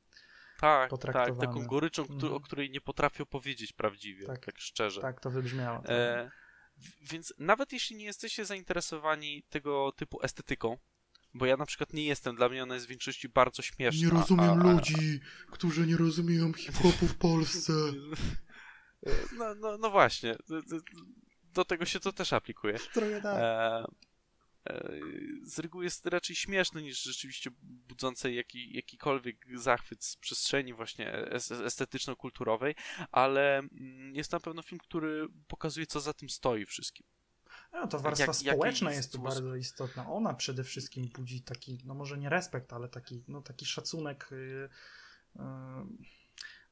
Tak, 0.61 0.90
tak, 1.12 1.39
taką 1.40 1.66
goryczą, 1.66 2.02
Mhm. 2.02 2.32
o 2.35 2.40
której 2.40 2.70
nie 2.70 2.81
potrafię 2.81 3.27
powiedzieć 3.27 3.73
prawdziwie, 3.73 4.27
Tak. 4.27 4.44
tak, 4.44 4.59
szczerze. 4.59 5.01
Tak 5.01 5.20
to 5.20 5.31
wybrzmiało. 5.31 5.85
E, 5.89 6.31
w- 6.77 7.11
więc 7.12 7.35
nawet 7.39 7.73
jeśli 7.73 7.97
nie 7.97 8.05
jesteście 8.05 8.44
zainteresowani 8.44 9.43
tego 9.51 9.93
typu 9.93 10.19
estetyką, 10.23 10.78
bo 11.35 11.47
ja 11.47 11.56
na 11.56 11.66
przykład 11.66 11.93
nie 11.93 12.05
jestem, 12.05 12.36
dla 12.36 12.48
mnie 12.48 12.62
ona 12.62 12.74
jest 12.74 12.86
w 12.86 12.89
większości 12.89 13.28
bardzo 13.28 13.62
śmieszna. 13.62 14.06
Nie 14.06 14.11
rozumiem 14.11 14.51
a, 14.51 14.52
a, 14.52 14.73
ludzi, 14.73 15.20
którzy 15.51 15.86
nie 15.86 15.97
rozumieją 15.97 16.52
hip-hopu 16.52 17.06
w 17.06 17.16
Polsce. 17.16 17.73
No, 19.39 19.55
no, 19.55 19.78
no 19.78 19.90
właśnie, 19.90 20.36
do, 21.43 21.65
tego 21.65 21.85
się 21.85 22.01
to 22.01 22.12
też 22.12 22.32
aplikuje. 22.32 22.78
Trochę 22.93 23.20
tak. 23.23 23.39
E, 23.39 23.85
e, 24.70 24.90
z 25.43 25.59
reguły 25.59 25.85
jest 25.85 26.06
raczej 26.06 26.36
śmieszny 26.36 26.82
niż 26.82 27.02
rzeczywiście 27.02 27.51
budzący 27.62 28.32
jaki, 28.32 28.77
jakikolwiek 28.77 29.47
zachwyt 29.55 30.05
z 30.05 30.16
przestrzeni 30.16 30.74
właśnie 30.74 31.12
es- 31.12 31.51
estetyczno-kulturowej, 31.51 32.74
ale 33.12 33.59
mm, 33.59 34.15
jest 34.15 34.32
na 34.32 34.40
pewno 34.40 34.62
film, 34.62 34.78
który 34.78 35.27
pokazuje, 35.48 35.86
co 35.86 36.01
za 36.01 36.12
tym 36.12 36.28
stoi 36.28 36.66
wszystkim. 36.66 37.06
No, 37.74 37.86
to 37.86 37.98
warstwa 37.98 38.32
jak- 38.42 38.55
społeczna 38.55 38.92
jest 38.92 39.12
tu 39.12 39.18
sposób? 39.18 39.42
bardzo 39.42 39.56
istotna. 39.56 40.10
Ona 40.10 40.34
przede 40.34 40.64
wszystkim 40.64 41.09
budzi 41.16 41.42
taki, 41.42 41.78
no 41.84 41.94
może 41.94 42.18
nie 42.18 42.28
respekt, 42.28 42.72
ale 42.72 42.88
taki, 42.88 43.24
no, 43.28 43.42
taki 43.42 43.66
szacunek. 43.66 44.28
Yy, 44.30 44.68
yy, 45.36 45.42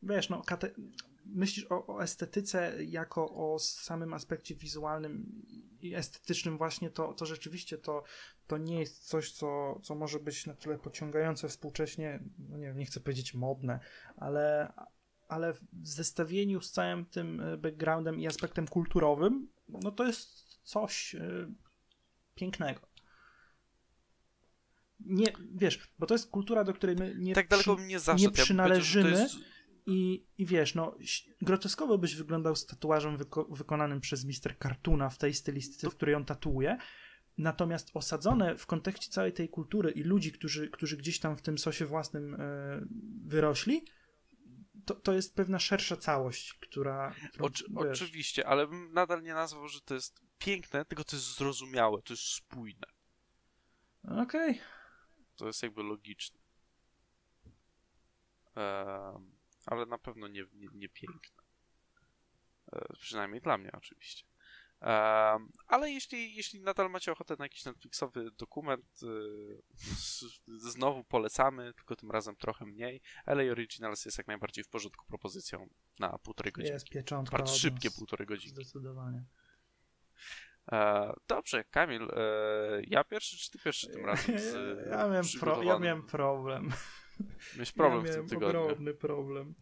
wiesz, 0.03 0.29
no, 0.29 0.43
kate- 0.43 0.75
myślisz 1.27 1.67
o, 1.71 1.87
o 1.87 2.03
estetyce 2.03 2.85
jako 2.85 3.35
o 3.35 3.59
samym 3.59 4.15
aspekcie 4.15 4.55
wizualnym 4.55 5.43
i 5.81 5.95
estetycznym 5.95 6.59
właśnie, 6.59 6.91
to, 6.91 7.15
to 7.15 7.27
rzeczywiście 7.27 7.79
to, 7.79 8.03
to 8.47 8.59
nie 8.59 8.81
jest 8.81 9.09
coś, 9.09 9.33
co, 9.33 9.81
co 9.83 9.95
może 9.95 10.19
być 10.19 10.47
na 10.47 10.55
tyle 10.55 10.79
pociągające 10.79 11.49
współcześnie, 11.49 12.23
no 12.49 12.59
nie 12.59 12.67
wiem, 12.67 12.79
nie 12.79 12.87
chcę 12.87 13.01
powiedzieć 13.01 13.35
modne, 13.35 13.81
ale, 14.17 14.73
ale 15.29 15.53
w 15.53 15.61
zestawieniu 15.83 16.61
z 16.61 16.71
całym 16.71 17.05
tym 17.05 17.41
e, 17.41 17.57
backgroundem 17.57 18.21
i 18.21 18.27
aspektem 18.27 18.69
kulturowym, 18.69 19.49
no 19.69 19.91
to 19.91 20.07
jest 20.07 20.42
coś 20.63 21.15
e, 21.15 21.53
pięknego. 22.35 22.81
Nie, 25.01 25.27
wiesz, 25.55 25.91
bo 25.99 26.07
to 26.07 26.15
jest 26.15 26.31
kultura, 26.31 26.65
do 26.65 26.75
której 26.75 26.97
my 26.97 27.15
nie 27.19 27.35
tak 27.35 27.49
daleko 27.49 27.75
przy- 27.75 27.81
bym 27.81 27.89
nie 27.89 28.01
zaszedł. 28.01 28.23
Ja 28.23 28.29
bym 28.31 28.45
przynależymy. 28.45 29.11
jest- 29.11 29.35
i, 29.87 30.27
I 30.39 30.47
wiesz, 30.47 30.75
no, 30.75 30.97
groteskowo 31.41 31.99
byś 31.99 32.15
wyglądał 32.17 32.57
z 32.57 32.67
tatuażem 32.67 33.19
wyko- 33.19 33.57
wykonanym 33.57 34.01
przez 34.01 34.25
Mr. 34.25 34.59
Cartoona 34.63 35.11
w 35.11 35.19
tej 35.19 35.35
stylistyce, 35.35 35.91
w 35.91 35.95
której 35.97 36.15
on 36.15 36.25
tatuuje. 36.25 36.79
Natomiast 37.39 37.91
osadzone 37.95 38.59
w 38.59 38.67
kontekście 38.67 39.11
całej 39.11 39.33
tej 39.33 39.49
kultury 39.49 39.91
i 39.91 40.03
ludzi, 40.03 40.33
którzy, 40.33 40.71
którzy 40.71 40.97
gdzieś 40.97 41.19
tam 41.21 41.37
w 41.37 41.43
tym 41.43 41.59
sosie 41.59 41.87
własnym 41.87 42.35
e, 42.35 42.39
wyrośli, 43.27 43.85
to, 44.85 44.95
to 44.95 45.13
jest 45.13 45.35
pewna 45.37 45.59
szersza 45.59 45.97
całość, 45.97 46.55
która. 46.55 47.15
Oczy, 47.39 47.65
wiesz, 47.85 48.03
oczywiście, 48.03 48.47
ale 48.47 48.67
bym 48.67 48.93
nadal 48.93 49.23
nie 49.23 49.35
nazwał, 49.35 49.69
że 49.69 49.81
to 49.81 49.95
jest 49.95 50.21
piękne, 50.45 50.85
tylko 50.85 51.05
to 51.05 51.17
jest 51.17 51.37
zrozumiałe, 51.37 52.03
to 52.03 52.13
jest 52.13 52.23
spójne. 52.23 52.87
Okej. 54.05 54.61
To 55.37 55.47
jest 55.47 55.63
jakby 55.63 55.83
logiczne. 55.83 56.41
Em, 58.57 59.33
ale 59.67 59.87
na 59.87 59.99
pewno 59.99 60.29
nie, 60.29 60.45
nie, 60.55 60.69
nie 60.75 60.89
piękne. 60.89 61.43
E, 62.73 62.97
przynajmniej 63.01 63.41
dla 63.41 63.59
mnie 63.59 63.71
oczywiście. 63.73 64.25
Em, 64.81 65.53
ale 65.67 65.91
jeśli, 65.91 66.35
jeśli 66.35 66.61
nadal 66.61 66.91
macie 66.91 67.13
ochotę 67.13 67.37
na 67.39 67.45
jakiś 67.45 67.65
Netflixowy 67.65 68.31
dokument, 68.31 69.03
y, 69.03 69.63
z, 69.75 70.25
znowu 70.47 71.05
polecamy, 71.05 71.75
tylko 71.75 71.97
tym 71.97 72.11
razem 72.11 72.37
trochę 72.37 72.65
mniej. 72.65 73.01
LA 73.27 73.53
Originals 73.53 74.05
jest 74.05 74.19
jak 74.19 74.27
najbardziej 74.27 74.65
w 74.65 74.69
porządku 74.69 75.07
propozycją 75.07 75.69
na 75.99 76.19
półtorej 76.19 76.53
godziny. 76.53 76.75
Jest 76.75 76.89
pieczątka 76.89 77.37
Bardzo 77.37 77.55
szybkie 77.55 77.91
półtorej 77.91 78.27
godziny. 78.27 78.55
Zdecydowanie. 78.55 79.25
E, 80.73 81.13
dobrze, 81.29 81.65
Kamil, 81.65 82.03
e, 82.03 82.09
ja 82.87 83.05
pierwszy 83.05 83.37
czy 83.39 83.51
ty 83.51 83.59
pierwszy 83.59 83.89
tym 83.89 84.07
razem? 84.07 84.39
Z, 84.39 84.55
Ja, 84.91 84.97
miałem 85.09 85.25
pro, 85.41 85.63
ja 85.63 85.79
miałem 85.79 86.03
problem. 86.03 86.71
Miałeś 87.55 87.73
problem 87.73 88.05
ja 88.07 88.13
w 88.13 88.15
tym 88.15 88.25
miałem 88.25 88.29
tygodniu. 88.29 88.61
ogromny 88.63 88.95
problem. 88.95 89.55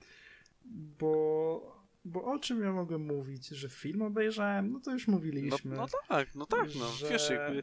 Bo, 0.64 1.86
bo 2.04 2.24
o 2.24 2.38
czym 2.38 2.62
ja 2.62 2.72
mogę 2.72 2.98
mówić? 2.98 3.48
Że 3.48 3.68
film 3.68 4.02
obejrzałem? 4.02 4.72
No 4.72 4.80
to 4.80 4.92
już 4.92 5.06
No, 5.06 5.14
mówiliśmy. 5.14 5.76
no 5.76 5.86
tak, 6.08 6.34
no 6.34 6.46
tak, 6.46 6.68
no 6.78 6.88
Że- 6.88 7.08
wiesz, 7.08 7.30
jakby 7.30 7.62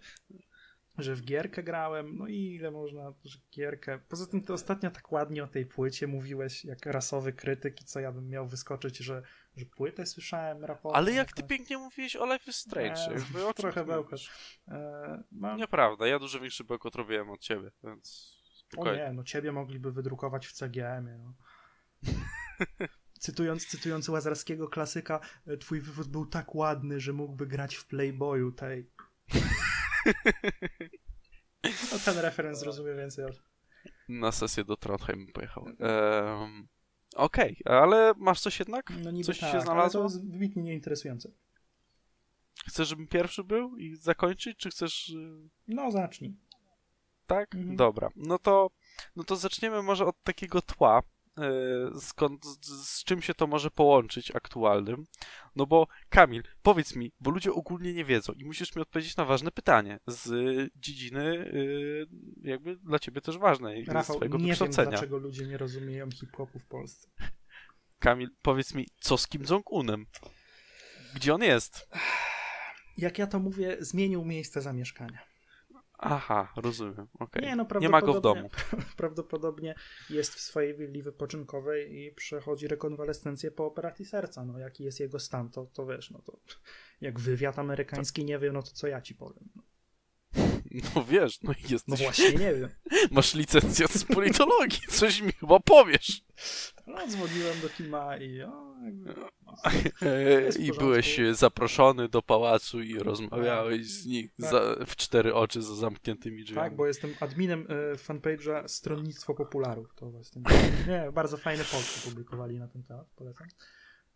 Że 0.98 1.16
w 1.16 1.22
gierkę 1.22 1.64
grałem. 1.64 2.18
No 2.18 2.28
i 2.28 2.36
ile 2.56 2.72
można, 2.72 3.14
że 3.26 3.40
gierkę. 3.52 4.00
Poza 4.10 4.28
tym 4.28 4.44
ty 4.44 4.54
ostatnio 4.54 4.92
tak 4.92 5.12
ładnie 5.12 5.44
o 5.44 5.48
tej 5.48 5.66
płycie 5.66 6.08
mówiłeś, 6.08 6.66
jak 6.66 6.86
rasowy 6.86 7.34
krytyk 7.34 7.82
i 7.82 7.86
co 7.86 8.00
ja 8.00 8.12
bym 8.12 8.30
miał 8.30 8.48
wyskoczyć, 8.48 8.98
że, 8.98 9.22
że 9.58 9.66
płytę 9.66 10.06
słyszałem 10.06 10.66
rapową. 10.66 10.96
Ale 10.96 11.12
jak 11.12 11.34
ty 11.34 11.42
jakąś. 11.42 11.58
pięknie 11.58 11.78
mówiłeś 11.78 12.16
o 12.16 12.34
Life 12.34 12.52
is 12.52 12.56
Strange, 12.56 13.02
Nie, 13.36 13.46
o 13.46 13.54
trochę 13.54 13.86
mówisz? 13.86 14.32
E, 14.68 15.24
mam, 15.32 15.58
Nieprawda, 15.58 16.08
ja 16.08 16.20
dużo 16.20 16.40
większy 16.40 16.64
bełkot 16.64 16.96
robiłem 16.96 17.30
od 17.30 17.40
ciebie, 17.40 17.72
więc 17.84 18.38
o 18.44 18.60
spokojnie. 18.60 19.04
nie, 19.04 19.14
no 19.14 19.24
ciebie 19.24 19.52
mogliby 19.52 19.92
wydrukować 19.92 20.48
w 20.48 20.54
CGM-ie. 20.54 21.18
No. 21.18 21.34
Cytując, 23.20 23.68
cytując 23.68 24.10
łazarskiego 24.10 24.68
klasyka, 24.68 25.20
e, 25.48 25.58
twój 25.58 25.82
wywód 25.82 26.08
był 26.08 26.26
tak 26.26 26.56
ładny, 26.56 27.00
że 27.00 27.14
mógłby 27.14 27.48
grać 27.48 27.76
w 27.76 27.88
Playboyu 27.88 28.52
tej. 28.52 28.90
No 31.64 32.00
ten 32.06 32.18
referenc 32.18 32.64
rozumie 32.64 32.96
więcej. 32.96 33.26
Na 34.10 34.32
sesję 34.32 34.64
do 34.64 34.78
Trondheim 34.78 35.28
pojechał. 35.34 35.68
Ehm, 35.80 36.68
Okej, 37.18 37.58
ale 37.66 38.14
masz 38.18 38.42
coś 38.42 38.60
jednak? 38.60 38.94
No 39.04 39.12
niby 39.12 39.26
Coś 39.26 39.40
tak, 39.40 39.50
się 39.50 39.56
ale 39.56 39.66
znalazło? 39.66 40.02
to 40.02 40.06
jest 40.06 40.32
wybitnie 40.32 40.64
nieinteresujące. 40.64 41.30
Chcesz, 42.68 42.88
żebym 42.88 43.08
pierwszy 43.08 43.44
był 43.44 43.78
i 43.78 43.96
zakończyć, 43.96 44.58
czy 44.58 44.70
chcesz... 44.70 45.10
y, 45.10 45.50
No 45.68 45.92
zacznij. 45.92 46.36
Tak? 47.28 47.56
Mhm. 47.56 47.76
Dobra. 47.76 48.10
No 48.16 48.40
to, 48.40 48.70
no 49.16 49.24
to 49.24 49.36
zaczniemy 49.36 49.84
może 49.84 50.06
od 50.06 50.24
takiego 50.24 50.62
tła, 50.62 51.04
skąd, 52.00 52.46
z, 52.46 52.90
z 52.90 53.04
czym 53.04 53.22
się 53.22 53.34
to 53.34 53.48
może 53.48 53.72
połączyć 53.72 54.32
aktualnym. 54.36 55.06
No 55.56 55.66
bo 55.66 55.88
Kamil, 56.10 56.44
powiedz 56.62 56.96
mi, 56.96 57.12
bo 57.20 57.32
ludzie 57.32 57.52
ogólnie 57.54 57.94
nie 57.94 58.06
wiedzą 58.06 58.34
i 58.34 58.46
musisz 58.46 58.76
mi 58.76 58.82
odpowiedzieć 58.82 59.18
na 59.18 59.26
ważne 59.26 59.52
pytanie 59.52 60.00
z 60.08 60.30
dziedziny 60.76 61.24
y, 61.24 62.08
jakby 62.44 62.76
dla 62.76 63.00
ciebie 63.00 63.22
też 63.22 63.38
ważnej, 63.38 63.86
z 63.86 63.90
Rafał, 63.90 64.16
twojego 64.16 64.38
nie 64.38 64.44
wiem 64.44 64.50
wykształcenia. 64.50 64.90
dlaczego 64.90 65.18
ludzie 65.18 65.48
nie 65.48 65.58
rozumieją 65.58 66.12
hip-hopu 66.12 66.60
w 66.60 66.66
Polsce. 66.66 67.08
Kamil, 68.00 68.30
powiedz 68.42 68.74
mi, 68.74 68.88
co 69.00 69.18
z 69.18 69.28
Kim 69.28 69.44
Jong-unem? 69.44 70.06
Gdzie 71.16 71.34
on 71.34 71.44
jest? 71.44 71.90
Jak 72.98 73.18
ja 73.20 73.28
to 73.28 73.40
mówię, 73.40 73.78
zmienił 73.80 74.26
miejsce 74.26 74.62
zamieszkania. 74.62 75.20
Aha, 75.98 76.54
rozumiem. 76.56 77.08
okej. 77.20 77.44
Nie, 77.44 77.56
no 77.56 77.68
nie 77.82 77.90
ma 77.90 78.02
go 78.02 78.14
w 78.14 78.22
domu. 78.22 78.50
Prawdopodobnie 78.98 79.76
jest 80.10 80.36
w 80.36 80.40
swojej 80.40 80.76
willi 80.76 81.02
wypoczynkowej 81.02 81.96
i 81.96 82.12
przechodzi 82.12 82.68
rekonwalescencję 82.68 83.52
po 83.52 83.66
operacji 83.66 84.06
serca. 84.06 84.46
No 84.46 84.60
jaki 84.60 84.84
jest 84.84 85.00
jego 85.00 85.20
stan, 85.20 85.50
to, 85.50 85.66
to 85.66 85.86
wiesz, 85.86 86.12
no 86.12 86.20
to 86.20 86.40
jak 87.02 87.20
wywiad 87.20 87.60
amerykański 87.60 88.26
nie 88.26 88.40
wie, 88.40 88.52
no 88.52 88.64
to 88.64 88.72
co 88.72 88.88
ja 88.88 89.02
ci 89.02 89.16
powiem. 89.16 89.50
No, 89.56 89.64
No 90.96 91.04
wiesz, 91.04 91.42
no 91.42 91.54
jesteś, 91.70 91.82
no 91.88 91.96
właśnie 91.96 92.32
nie 92.32 92.54
wiem. 92.54 92.70
masz 93.12 93.34
licencjat 93.34 93.92
z 93.92 94.04
politologii, 94.04 94.80
coś 95.00 95.22
mi 95.22 95.32
chyba 95.32 95.60
powiesz. 95.60 96.22
No 96.88 97.08
dzwoniłem 97.08 97.62
do 97.62 97.70
Kima 97.70 98.18
i 98.18 98.42
o, 98.42 98.74
jakby, 98.86 99.14
E, 100.02 100.42
Jest 100.42 100.60
I 100.60 100.72
byłeś 100.72 101.20
zaproszony 101.32 102.10
do 102.10 102.22
pałacu 102.22 102.82
i 102.82 103.00
rozmawiałeś 103.00 103.88
z 103.88 104.06
nich 104.06 104.32
Tak. 104.42 104.52
za, 104.52 104.76
w 104.86 104.96
cztery 104.96 105.34
oczy 105.34 105.62
za 105.62 105.76
zamkniętymi 105.76 106.44
drzwiami. 106.44 106.70
tak, 106.70 106.76
bo 106.76 106.88
jestem 106.88 107.14
adminem 107.20 107.68
e, 107.70 107.96
fanpage'a 107.96 108.68
Stronnictwo 108.68 109.34
Popularów. 109.34 109.96
To 109.96 110.10
właśnie. 110.10 110.42
Nie, 110.88 111.12
bardzo 111.12 111.38
fajne 111.38 111.64
posty 111.64 112.10
publikowali 112.10 112.60
na 112.60 112.68
ten 112.68 112.84
temat, 112.84 113.08
polecam. 113.16 113.48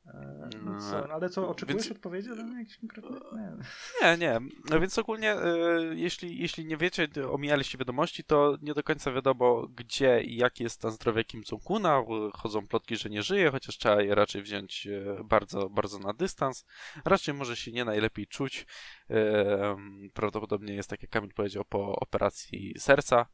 E, 0.06 0.50
no 0.64 0.80
co, 0.90 1.14
ale 1.14 1.30
co, 1.30 1.50
oczekujesz 1.50 1.84
Więc- 1.84 1.98
odpowiedzi 1.98 2.32
ode 2.32 2.44
mnie 2.44 2.66
konkretne? 2.80 3.20
Nie. 3.34 3.52
Nie, 4.02 4.18
nie. 4.18 4.40
No 4.70 4.80
więc 4.80 5.00
ogólnie, 5.00 5.32
e, 5.34 5.46
jeśli, 5.94 6.38
jeśli 6.42 6.66
nie 6.66 6.78
wiecie, 6.78 7.08
omijaliście 7.32 7.78
wiadomości, 7.78 8.24
to 8.24 8.58
nie 8.62 8.74
do 8.74 8.84
końca 8.84 9.12
wiadomo, 9.12 9.68
gdzie 9.76 10.22
i 10.22 10.36
jaki 10.36 10.64
jest 10.64 10.76
stan 10.76 10.92
zdrowia 10.92 11.24
Kim 11.24 11.42
Jong-una. 11.52 12.04
Chodzą 12.34 12.68
plotki, 12.68 12.98
że 12.98 13.10
nie 13.10 13.24
żyje, 13.24 13.52
chociaż 13.52 13.78
trzeba 13.78 14.02
je 14.02 14.16
raczej 14.16 14.42
wziąć 14.42 14.88
e, 14.88 15.24
bardzo, 15.24 15.70
bardzo 15.70 16.00
na 16.00 16.14
dystans. 16.14 16.66
Raczej 17.06 17.34
może 17.34 17.56
się 17.56 17.72
nie 17.72 17.86
najlepiej 17.86 18.28
czuć. 18.28 18.66
E, 19.10 19.78
Prawdopodobnie 20.14 20.74
jest, 20.74 20.90
tak 20.90 21.02
jak 21.02 21.12
Kamil 21.12 21.34
powiedział, 21.34 21.66
po 21.66 21.96
operacji 21.96 22.74
serca. 22.78 23.26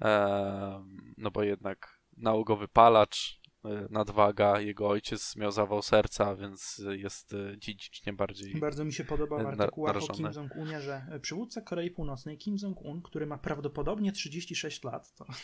E, 0.00 0.84
No 1.16 1.30
bo 1.30 1.42
jednak 1.42 1.98
nałogowy 2.16 2.68
palacz, 2.68 3.40
e, 3.41 3.41
nadwaga, 3.90 4.60
jego 4.60 4.88
ojciec 4.88 5.36
miał 5.36 5.52
zawał 5.52 5.82
serca, 5.82 6.36
więc 6.36 6.82
jest 6.90 7.34
e, 7.34 7.58
dziedzicznie 7.58 8.12
bardziej 8.12 8.54
Bardzo 8.54 8.84
mi 8.84 8.92
się 8.92 9.04
podoba 9.04 9.42
w 9.42 9.46
artykułach 9.46 9.96
o 9.96 10.08
Kim. 10.08 10.26
Jong-unie, 10.36 10.80
że 10.80 11.06
e, 11.10 11.20
przywódca 11.20 11.60
Korei 11.60 11.90
Północnej 11.90 12.38
Kim 12.38 12.56
Jong-un, 12.62 13.02
który 13.02 13.26
ma 13.26 13.38
prawdopodobnie 13.38 14.12
36 14.12 14.84
lat, 14.84 15.14
to 15.14 15.26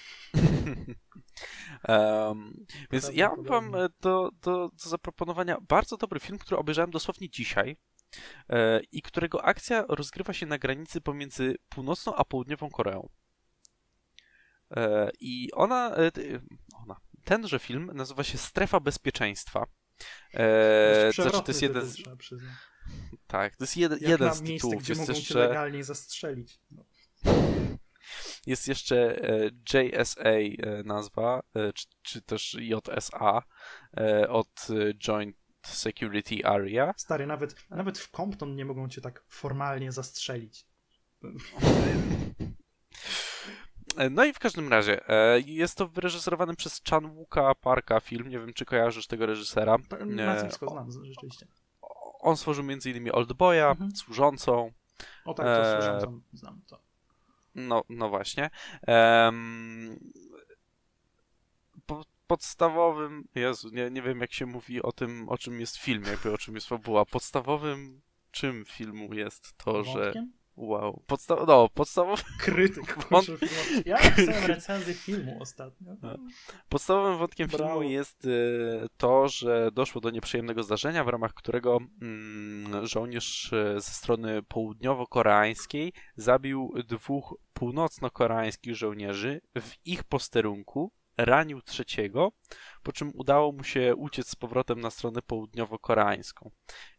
Em, 1.82 2.66
więc 2.90 3.11
ja 3.15 3.31
mam 3.49 3.74
e, 3.74 3.89
do, 4.01 4.31
do, 4.43 4.69
do 4.69 4.89
zaproponowania 4.89 5.59
bardzo 5.69 5.97
dobry 5.97 6.20
film, 6.20 6.39
który 6.39 6.57
obejrzałem 6.57 6.90
dosłownie 6.90 7.31
dzisiaj 7.31 7.77
e, 8.49 8.81
i 8.93 9.03
którego 9.03 9.45
akcja 9.45 9.85
rozgrywa 9.89 10.32
się 10.32 10.47
na 10.47 10.59
granicy 10.59 11.01
pomiędzy 11.01 11.57
północną 11.69 12.15
a 12.15 12.24
południową 12.24 12.70
Koreą. 12.70 13.09
E, 14.77 15.11
I 15.20 15.49
e, 15.53 15.57
ona, 15.57 15.97
tenże 17.29 17.59
film 17.59 17.91
nazywa 17.95 18.25
się 18.25 18.39
Strefa 18.39 18.81
Bezpieczeństwa. 18.81 19.67
E, 20.35 21.05
dość 21.05 21.17
to 21.17 21.23
znaczy, 21.23 21.43
to 21.43 21.51
jest 21.51 21.63
jeden 21.63 21.87
z, 21.87 21.97
tak, 23.27 23.57
to 23.57 23.65
jest 23.65 23.77
jeden, 23.77 23.99
Jak 24.01 24.11
jeden 24.11 24.35
z 24.35 24.41
miejsce, 24.41 24.69
tytułów. 24.69 24.83
gdzie 24.83 24.93
Jest 24.93 25.01
mogą 25.01 25.13
cię 25.13 25.19
jeszcze, 25.19 25.39
legalnie 25.39 25.85
zastrzelić. 25.85 26.61
No. 26.71 26.85
jest 28.47 28.69
jeszcze 28.69 29.23
e, 29.23 29.51
JSA 29.75 30.23
e, 30.23 30.83
nazwa, 30.85 31.43
e, 31.55 31.73
czy, 31.73 31.87
czy 32.03 32.23
też 32.23 32.57
JSA 32.61 33.43
od 34.29 34.67
Joint 34.99 35.37
Security 35.67 36.47
Area. 36.47 36.95
Stary, 36.97 37.27
nawet, 37.27 37.71
nawet 37.71 37.99
w 37.99 38.11
Compton 38.11 38.57
nie 38.57 38.65
mogą 38.65 38.89
cię 38.89 39.01
tak 39.01 39.25
formalnie 39.29 39.93
zastrzelić. 39.93 40.67
E, 43.97 44.10
No 44.10 44.24
i 44.24 44.32
w 44.32 44.39
każdym 44.39 44.69
razie, 44.69 45.09
e, 45.09 45.40
jest 45.40 45.78
to 45.78 45.89
wyreżyserowany 45.89 46.56
przez 46.56 46.82
Chan 46.90 47.15
Wooka 47.15 47.55
Parka 47.55 48.01
film, 48.01 48.28
nie 48.28 48.39
wiem 48.39 48.52
czy 48.52 48.65
kojarzysz 48.65 49.06
tego 49.06 49.27
reżysera. 49.27 49.77
E, 50.01 50.05
Nazwisko 50.05 50.69
znam, 50.70 50.90
rzeczywiście. 51.05 51.47
On 52.20 52.36
stworzył 52.36 52.65
m.in. 52.65 53.10
Oldboya, 53.12 53.70
Mhm. 53.70 53.90
Służącą, 53.97 54.73
O 55.24 55.35
tak, 55.35 55.47
to 55.47 55.73
słyszałem, 55.81 56.23
znam 56.32 56.62
to. 56.66 56.78
no, 57.55 57.82
no 57.89 58.09
właśnie. 58.09 58.51
Po, 61.86 62.05
podstawowym, 62.27 63.28
Jezu, 63.35 63.69
nie, 63.73 63.90
nie 63.90 64.02
wiem 64.02 64.20
jak 64.20 64.32
się 64.32 64.47
mówi 64.47 64.82
o 64.82 64.93
tym, 64.93 65.28
o 65.28 65.39
czym 65.39 65.60
jest 65.60 65.77
film, 65.77 66.02
jakby 66.06 66.32
o 66.32 66.39
czym 66.39 66.55
jest 66.55 66.66
fabuła. 66.69 67.05
Podstawowym 67.05 68.01
czym 68.31 68.65
filmu 68.65 69.15
jest 69.15 69.56
to, 69.56 69.85
że... 69.85 70.12
Wow. 70.59 71.02
Podsta- 71.06 71.47
no, 71.47 71.68
podstawowym 71.74 72.24
Krytyk. 72.40 72.98
Wąt- 73.10 73.26
kurczę. 73.26 73.47
Ja 73.86 73.98
pisałem 74.16 74.44
recenzję 74.47 74.94
filmu 74.94 75.36
ostatnio. 75.40 75.97
Podstawowym 76.68 77.18
wątkiem 77.18 77.48
Brawo. 77.48 77.64
filmu 77.64 77.82
jest 77.82 78.24
y, 78.24 78.86
to, 78.97 79.28
że 79.28 79.70
doszło 79.72 80.01
do 80.01 80.10
nieprzyjemnego 80.10 80.62
zdarzenia, 80.62 81.05
w 81.05 81.09
ramach 81.09 81.35
którego 81.35 81.78
mm, 82.02 82.86
żołnierz 82.86 83.52
y, 83.52 83.80
ze 83.80 83.93
strony 83.93 84.43
południowo-koreańskiej 84.43 85.93
zabił 86.16 86.74
dwóch 86.89 87.35
północno-koreańskich 87.52 88.74
żołnierzy 88.76 89.40
w 89.60 89.86
ich 89.86 90.05
posterunku, 90.05 90.93
ranił 91.19 91.62
trzeciego, 91.62 92.32
po 92.82 92.93
czym 92.93 93.11
udało 93.15 93.53
mu 93.53 93.65
się 93.65 93.95
uciec 93.97 94.28
z 94.28 94.36
powrotem 94.36 94.81
na 94.81 94.90
stronę 94.90 95.23
południowo-koreańską. 95.23 96.51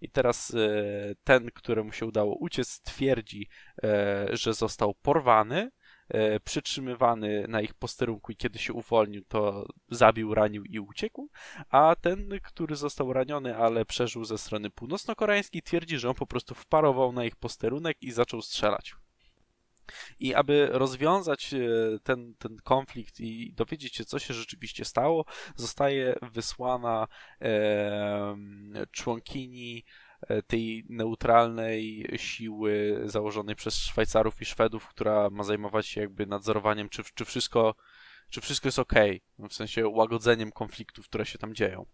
I 0.02 0.10
teraz 0.10 0.50
y, 0.50 1.16
ten, 1.24 1.52
któremu 1.52 1.92
się 1.92 2.06
udało 2.06 2.36
uciec, 2.36 2.82
twierdzi, 2.82 3.48
e, 3.84 4.28
że 4.32 4.54
został 4.54 4.94
porwany, 4.94 5.72
e, 6.10 6.40
przytrzymywany 6.40 7.46
na 7.48 7.62
ich 7.62 7.74
posterunku 7.74 8.32
i 8.32 8.36
kiedy 8.36 8.60
się 8.60 8.74
uwolnił, 8.74 9.24
to 9.28 9.66
zabił, 9.90 10.34
ranił 10.34 10.64
i 10.64 10.80
uciekł, 10.80 11.30
a 11.70 11.96
ten, 12.02 12.30
który 12.44 12.76
został 12.76 13.14
raniony, 13.14 13.58
ale 13.58 13.86
przeżył 13.86 14.26
ze 14.26 14.38
strony 14.38 14.70
północno-koreańskiej, 14.70 15.62
twierdzi, 15.62 15.98
że 15.98 16.10
on 16.10 16.16
po 16.16 16.28
prostu 16.28 16.56
wparował 16.56 17.12
na 17.12 17.26
ich 17.26 17.36
posterunek 17.36 17.98
i 18.02 18.12
zaczął 18.12 18.42
strzelać. 18.42 18.96
I 20.20 20.34
aby 20.34 20.70
rozwiązać 20.72 21.54
e, 21.54 21.60
ten, 22.04 22.36
ten 22.40 22.58
konflikt 22.64 23.20
i 23.20 23.54
dowiedzieć 23.54 23.96
się, 23.96 24.06
co 24.06 24.20
się 24.20 24.34
rzeczywiście 24.34 24.86
stało, 24.86 25.26
zostaje 25.56 26.16
wysłana 26.22 27.08
e, 27.42 28.36
członkini 28.92 29.84
tej 30.48 30.86
neutralnej 30.90 32.10
siły 32.16 33.02
założonej 33.06 33.56
przez 33.56 33.76
Szwajcarów 33.76 34.42
i 34.42 34.46
Szwedów, 34.46 34.88
która 34.88 35.30
ma 35.30 35.44
zajmować 35.44 35.88
się 35.88 36.02
jakby 36.02 36.26
nadzorowaniem, 36.26 36.90
czy, 36.90 37.04
czy, 37.16 37.26
wszystko, 37.26 37.76
czy 38.30 38.42
wszystko 38.42 38.68
jest 38.68 38.80
ok, 38.80 38.94
w 39.40 39.54
sensie 39.54 39.88
łagodzeniem 39.88 40.52
konfliktów, 40.52 41.06
które 41.06 41.26
się 41.26 41.38
tam 41.38 41.56
dzieją. 41.56 41.86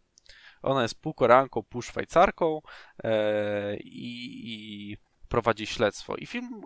Ona 0.61 0.81
jest 0.81 1.01
pół 1.01 1.13
Koreanką, 1.13 1.63
pół 1.63 1.81
Szwajcarką 1.81 2.61
e, 3.03 3.77
i, 3.77 4.41
i 4.43 4.97
prowadzi 5.29 5.67
śledztwo. 5.67 6.15
I 6.15 6.25
film 6.25 6.61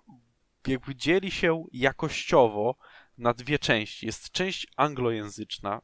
jakby 0.72 0.96
dzieli 0.96 1.32
się 1.32 1.66
jakościowo 1.72 2.76
na 3.18 3.34
dwie 3.34 3.60
części. 3.60 4.06
Jest 4.06 4.32
część 4.32 4.68
anglojęzyczna, 4.76 5.82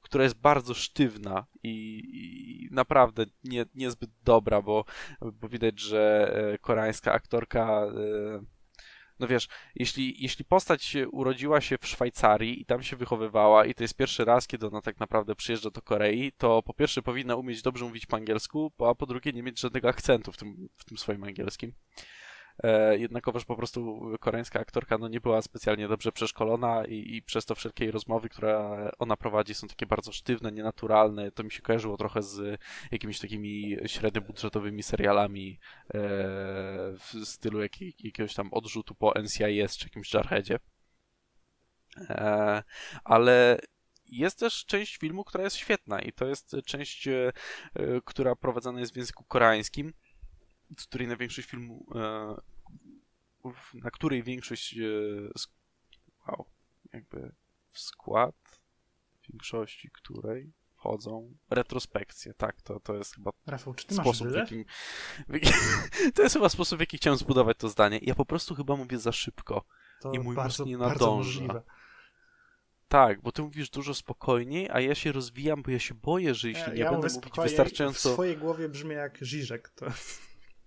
która 0.00 0.24
jest 0.24 0.40
bardzo 0.40 0.74
sztywna 0.74 1.46
i, 1.62 2.02
i 2.12 2.74
naprawdę 2.74 3.26
nie, 3.44 3.66
niezbyt 3.74 4.10
dobra, 4.24 4.62
bo, 4.62 4.84
bo 5.20 5.48
widać, 5.48 5.80
że 5.80 6.32
e, 6.54 6.58
koreańska 6.58 7.12
aktorka. 7.12 7.82
E, 7.84 8.44
no 9.18 9.26
wiesz, 9.26 9.48
jeśli, 9.74 10.22
jeśli 10.22 10.44
postać 10.44 10.96
urodziła 11.12 11.60
się 11.60 11.78
w 11.78 11.86
Szwajcarii 11.86 12.62
i 12.62 12.64
tam 12.64 12.82
się 12.82 12.96
wychowywała, 12.96 13.66
i 13.66 13.74
to 13.74 13.84
jest 13.84 13.96
pierwszy 13.96 14.24
raz, 14.24 14.46
kiedy 14.46 14.66
ona 14.66 14.80
tak 14.80 15.00
naprawdę 15.00 15.34
przyjeżdża 15.34 15.70
do 15.70 15.82
Korei, 15.82 16.32
to 16.32 16.62
po 16.62 16.74
pierwsze 16.74 17.02
powinna 17.02 17.36
umieć 17.36 17.62
dobrze 17.62 17.84
mówić 17.84 18.06
po 18.06 18.16
angielsku, 18.16 18.72
a 18.78 18.94
po 18.94 19.06
drugie 19.06 19.32
nie 19.32 19.42
mieć 19.42 19.60
żadnego 19.60 19.88
akcentu 19.88 20.32
w 20.32 20.36
tym, 20.36 20.68
w 20.76 20.84
tym 20.84 20.98
swoim 20.98 21.24
angielskim. 21.24 21.72
E, 22.62 22.98
jednakowoż 22.98 23.44
po 23.44 23.56
prostu 23.56 24.00
koreańska 24.20 24.60
aktorka 24.60 24.98
no, 24.98 25.08
nie 25.08 25.20
była 25.20 25.42
specjalnie 25.42 25.88
dobrze 25.88 26.12
przeszkolona 26.12 26.84
i, 26.84 27.16
i 27.16 27.22
przez 27.22 27.46
to 27.46 27.54
wszelkie 27.54 27.90
rozmowy, 27.90 28.28
które 28.28 28.90
ona 28.98 29.16
prowadzi 29.16 29.54
są 29.54 29.68
takie 29.68 29.86
bardzo 29.86 30.12
sztywne, 30.12 30.52
nienaturalne. 30.52 31.30
To 31.30 31.44
mi 31.44 31.50
się 31.50 31.62
kojarzyło 31.62 31.96
trochę 31.96 32.22
z 32.22 32.60
jakimiś 32.92 33.18
takimi 33.18 33.76
średniobudżetowymi 33.86 34.82
serialami 34.82 35.58
e, 35.88 35.98
w 36.98 37.14
stylu 37.24 37.62
jak, 37.62 37.80
jakiegoś 37.80 38.34
tam 38.34 38.52
odrzutu 38.52 38.94
po 38.94 39.12
NCIS 39.22 39.76
czy 39.76 39.86
jakimś 39.86 40.14
Jarheadzie. 40.14 40.58
E, 42.00 42.62
ale 43.04 43.58
jest 44.06 44.38
też 44.38 44.64
część 44.64 44.96
filmu, 44.96 45.24
która 45.24 45.44
jest 45.44 45.56
świetna 45.56 46.00
i 46.00 46.12
to 46.12 46.26
jest 46.26 46.56
część, 46.66 47.08
e, 47.08 47.32
która 48.04 48.36
prowadzona 48.36 48.80
jest 48.80 48.92
w 48.92 48.96
języku 48.96 49.24
koreańskim 49.24 49.92
z 50.78 50.86
której 50.86 51.08
na 51.08 51.16
większość 51.16 51.48
filmu, 51.48 51.86
e, 51.94 52.34
na 53.74 53.90
której 53.90 54.22
większość, 54.22 54.78
e, 54.78 54.80
wow, 56.28 56.46
jakby 56.92 57.32
w 57.70 57.78
skład 57.78 58.60
większości 59.28 59.90
której 59.90 60.52
wchodzą 60.84 61.36
retrospekcje. 61.50 62.34
Tak, 62.34 62.62
to, 62.62 62.80
to 62.80 62.94
jest 62.94 63.14
chyba 63.14 63.30
Rafał, 63.46 63.74
czy 63.74 63.86
ty 63.86 63.94
sposób, 63.94 64.26
masz 64.26 64.34
w 64.34 64.36
jakim, 64.36 64.64
To 66.14 66.22
jest 66.22 66.34
chyba 66.34 66.48
sposób, 66.48 66.78
w 66.78 66.80
jaki 66.80 66.96
chciałem 66.96 67.18
zbudować 67.18 67.58
to 67.58 67.68
zdanie. 67.68 67.98
Ja 68.02 68.14
po 68.14 68.24
prostu 68.24 68.54
chyba 68.54 68.76
mówię 68.76 68.98
za 68.98 69.12
szybko. 69.12 69.64
To 70.00 70.12
I 70.12 70.18
mój 70.18 70.36
bardzo, 70.36 70.64
mózg 70.64 70.70
nie 70.70 70.78
nadąża. 70.78 71.62
Tak, 72.88 73.22
bo 73.22 73.32
ty 73.32 73.42
mówisz 73.42 73.70
dużo 73.70 73.94
spokojniej, 73.94 74.70
a 74.70 74.80
ja 74.80 74.94
się 74.94 75.12
rozwijam, 75.12 75.62
bo 75.62 75.70
ja 75.70 75.78
się 75.78 75.94
boję, 75.94 76.34
że 76.34 76.48
jeśli 76.48 76.62
Ja- 76.62 76.72
nie 76.72 76.80
ja 76.80 76.90
będę 76.90 77.08
mówić 77.14 77.34
wystarczająco... 77.42 78.10
W 78.10 78.12
swojej 78.12 78.36
głowie 78.36 78.68
brzmi 78.68 78.94
jak 78.94 79.18
Żyżek. 79.20 79.68
To... 79.68 79.86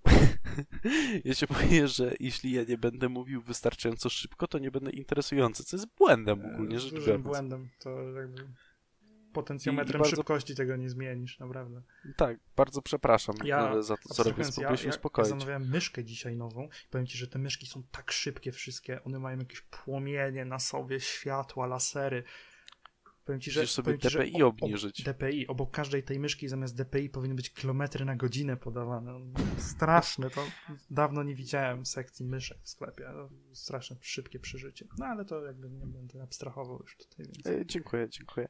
Ja 1.25 1.33
się 1.33 1.47
boję, 1.47 1.87
że 1.87 2.13
jeśli 2.19 2.51
ja 2.51 2.63
nie 2.63 2.77
będę 2.77 3.09
mówił 3.09 3.41
wystarczająco 3.41 4.09
szybko, 4.09 4.47
to 4.47 4.59
nie 4.59 4.71
będę 4.71 4.91
interesujący, 4.91 5.63
co 5.63 5.75
jest 5.77 5.87
błędem 5.97 6.45
ogólnie 6.53 6.79
rzecz 6.79 6.93
biorąc. 7.05 7.25
błędem. 7.25 7.69
To 7.79 8.01
jakby 8.01 8.47
potencjometrem 9.33 10.01
bardzo- 10.01 10.15
szybkości 10.15 10.55
tego 10.55 10.75
nie 10.75 10.89
zmienisz, 10.89 11.39
naprawdę. 11.39 11.81
Tak, 12.17 12.37
bardzo 12.55 12.81
przepraszam 12.81 13.35
Ja- 13.43 13.71
e, 13.73 13.83
za 13.83 13.97
to, 13.97 14.13
co 14.13 14.23
robię. 14.23 14.43
Spróbuję 14.43 14.77
się 14.77 14.83
ja, 14.83 14.89
ja 14.89 14.95
uspokoić. 14.95 15.27
zamawiałem 15.29 15.69
myszkę 15.69 16.03
dzisiaj 16.03 16.35
nową 16.35 16.63
i 16.63 16.89
powiem 16.89 17.07
ci, 17.07 17.17
że 17.17 17.27
te 17.27 17.39
myszki 17.39 17.67
są 17.67 17.83
tak 17.91 18.11
szybkie 18.11 18.51
wszystkie, 18.51 19.03
one 19.03 19.19
mają 19.19 19.39
jakieś 19.39 19.61
płomienie 19.61 20.45
na 20.45 20.59
sobie, 20.59 20.99
światła, 20.99 21.67
lasery. 21.67 22.23
Powiem 23.27 23.41
ci, 23.41 23.51
że, 23.51 23.61
Musisz 23.61 23.75
sobie 23.75 23.85
powiem 23.85 23.99
ci, 23.99 24.09
że 24.09 24.19
DPI 24.19 24.43
obniżyć. 24.43 25.03
DPI, 25.03 25.47
obok 25.47 25.71
każdej 25.71 26.03
tej 26.03 26.19
myszki 26.19 26.47
zamiast 26.47 26.75
DPI 26.75 27.09
powinny 27.09 27.35
być 27.35 27.53
kilometry 27.53 28.05
na 28.05 28.15
godzinę 28.15 28.57
podawane. 28.57 29.19
Straszne, 29.57 30.29
to 30.29 30.43
dawno 30.89 31.23
nie 31.23 31.35
widziałem 31.35 31.85
sekcji 31.85 32.25
myszek 32.25 32.57
w 32.63 32.69
sklepie. 32.69 33.09
Straszne, 33.53 33.97
szybkie 34.01 34.39
przeżycie. 34.39 34.87
No 34.97 35.05
ale 35.05 35.25
to 35.25 35.45
jakby 35.45 35.69
nie 35.69 35.85
będę 35.87 36.23
abstrahował 36.23 36.79
już 36.79 36.97
tutaj. 36.97 37.25
Więc... 37.25 37.47
E, 37.47 37.65
Dziękuję, 37.65 38.09
dziękuję. 38.09 38.47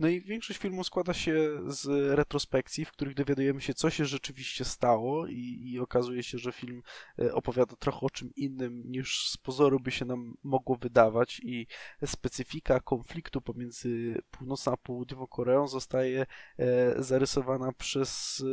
No 0.00 0.08
i 0.08 0.20
większość 0.20 0.58
filmu 0.60 0.84
składa 0.84 1.14
się 1.14 1.60
z 1.66 1.86
retrospekcji, 2.16 2.84
w 2.84 2.92
których 2.92 3.14
dowiadujemy 3.14 3.60
się, 3.60 3.74
co 3.74 3.90
się 3.90 4.04
rzeczywiście 4.04 4.64
stało 4.64 5.26
i, 5.26 5.70
i 5.72 5.78
okazuje 5.78 6.22
się, 6.22 6.38
że 6.38 6.52
film 6.52 6.82
e, 7.18 7.34
opowiada 7.34 7.76
trochę 7.76 8.00
o 8.00 8.10
czym 8.10 8.30
innym 8.36 8.82
niż 8.84 9.28
z 9.28 9.36
pozoru 9.36 9.80
by 9.80 9.90
się 9.90 10.04
nam 10.04 10.34
mogło 10.42 10.76
wydawać 10.76 11.40
i 11.44 11.66
specyfika 12.06 12.80
konfliktu 12.80 13.40
pomiędzy 13.40 14.01
północną 14.30 14.72
a 14.72 14.76
południową 14.76 15.26
Koreą 15.26 15.68
zostaje 15.68 16.26
e, 16.58 17.02
zarysowana 17.02 17.72
przez, 17.72 18.44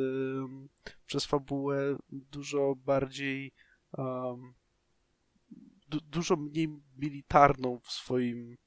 przez 1.06 1.26
fabułę 1.26 1.98
dużo 2.10 2.76
bardziej 2.76 3.54
um, 3.98 4.54
du, 5.88 6.02
dużo 6.02 6.36
mniej 6.36 6.68
militarną 6.98 7.80
w 7.80 7.92
swoim 7.92 8.58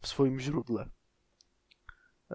w 0.00 0.06
swoim 0.08 0.40
źródle. 0.40 0.90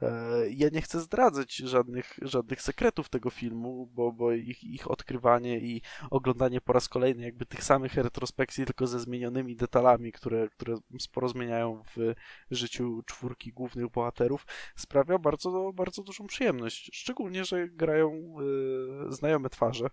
E, 0.02 0.50
Ja 0.50 0.70
nie 0.70 0.82
chcę 0.82 1.00
zdradzać 1.00 1.56
żadnych, 1.56 2.20
żadnych 2.22 2.62
sekretów 2.62 3.10
tego 3.10 3.30
filmu, 3.30 3.90
bo, 3.94 4.12
bo 4.12 4.32
ich, 4.32 4.64
ich 4.64 4.92
odkrywanie 4.92 5.60
i 5.60 5.82
oglądanie 6.12 6.62
po 6.62 6.74
raz 6.74 6.90
kolejny 6.90 7.24
jakby 7.24 7.46
tych 7.46 7.64
samych 7.64 7.94
retrospekcji, 7.94 8.66
tylko 8.66 8.88
ze 8.88 9.00
zmienionymi 9.00 9.56
detalami, 9.56 10.12
które, 10.12 10.50
które 10.50 10.78
sporo 11.00 11.30
zmieniają 11.30 11.84
w 11.96 12.14
życiu 12.52 13.02
czwórki 13.06 13.54
głównych 13.54 13.90
bohaterów, 13.90 14.46
sprawia 14.76 15.18
bardzo, 15.18 15.72
bardzo 15.74 16.04
dużą 16.04 16.28
przyjemność. 16.28 16.90
Szczególnie, 16.94 17.46
że 17.46 17.70
grają 17.70 18.36
e, 19.10 19.14
znajome 19.14 19.50
twarze. 19.50 19.86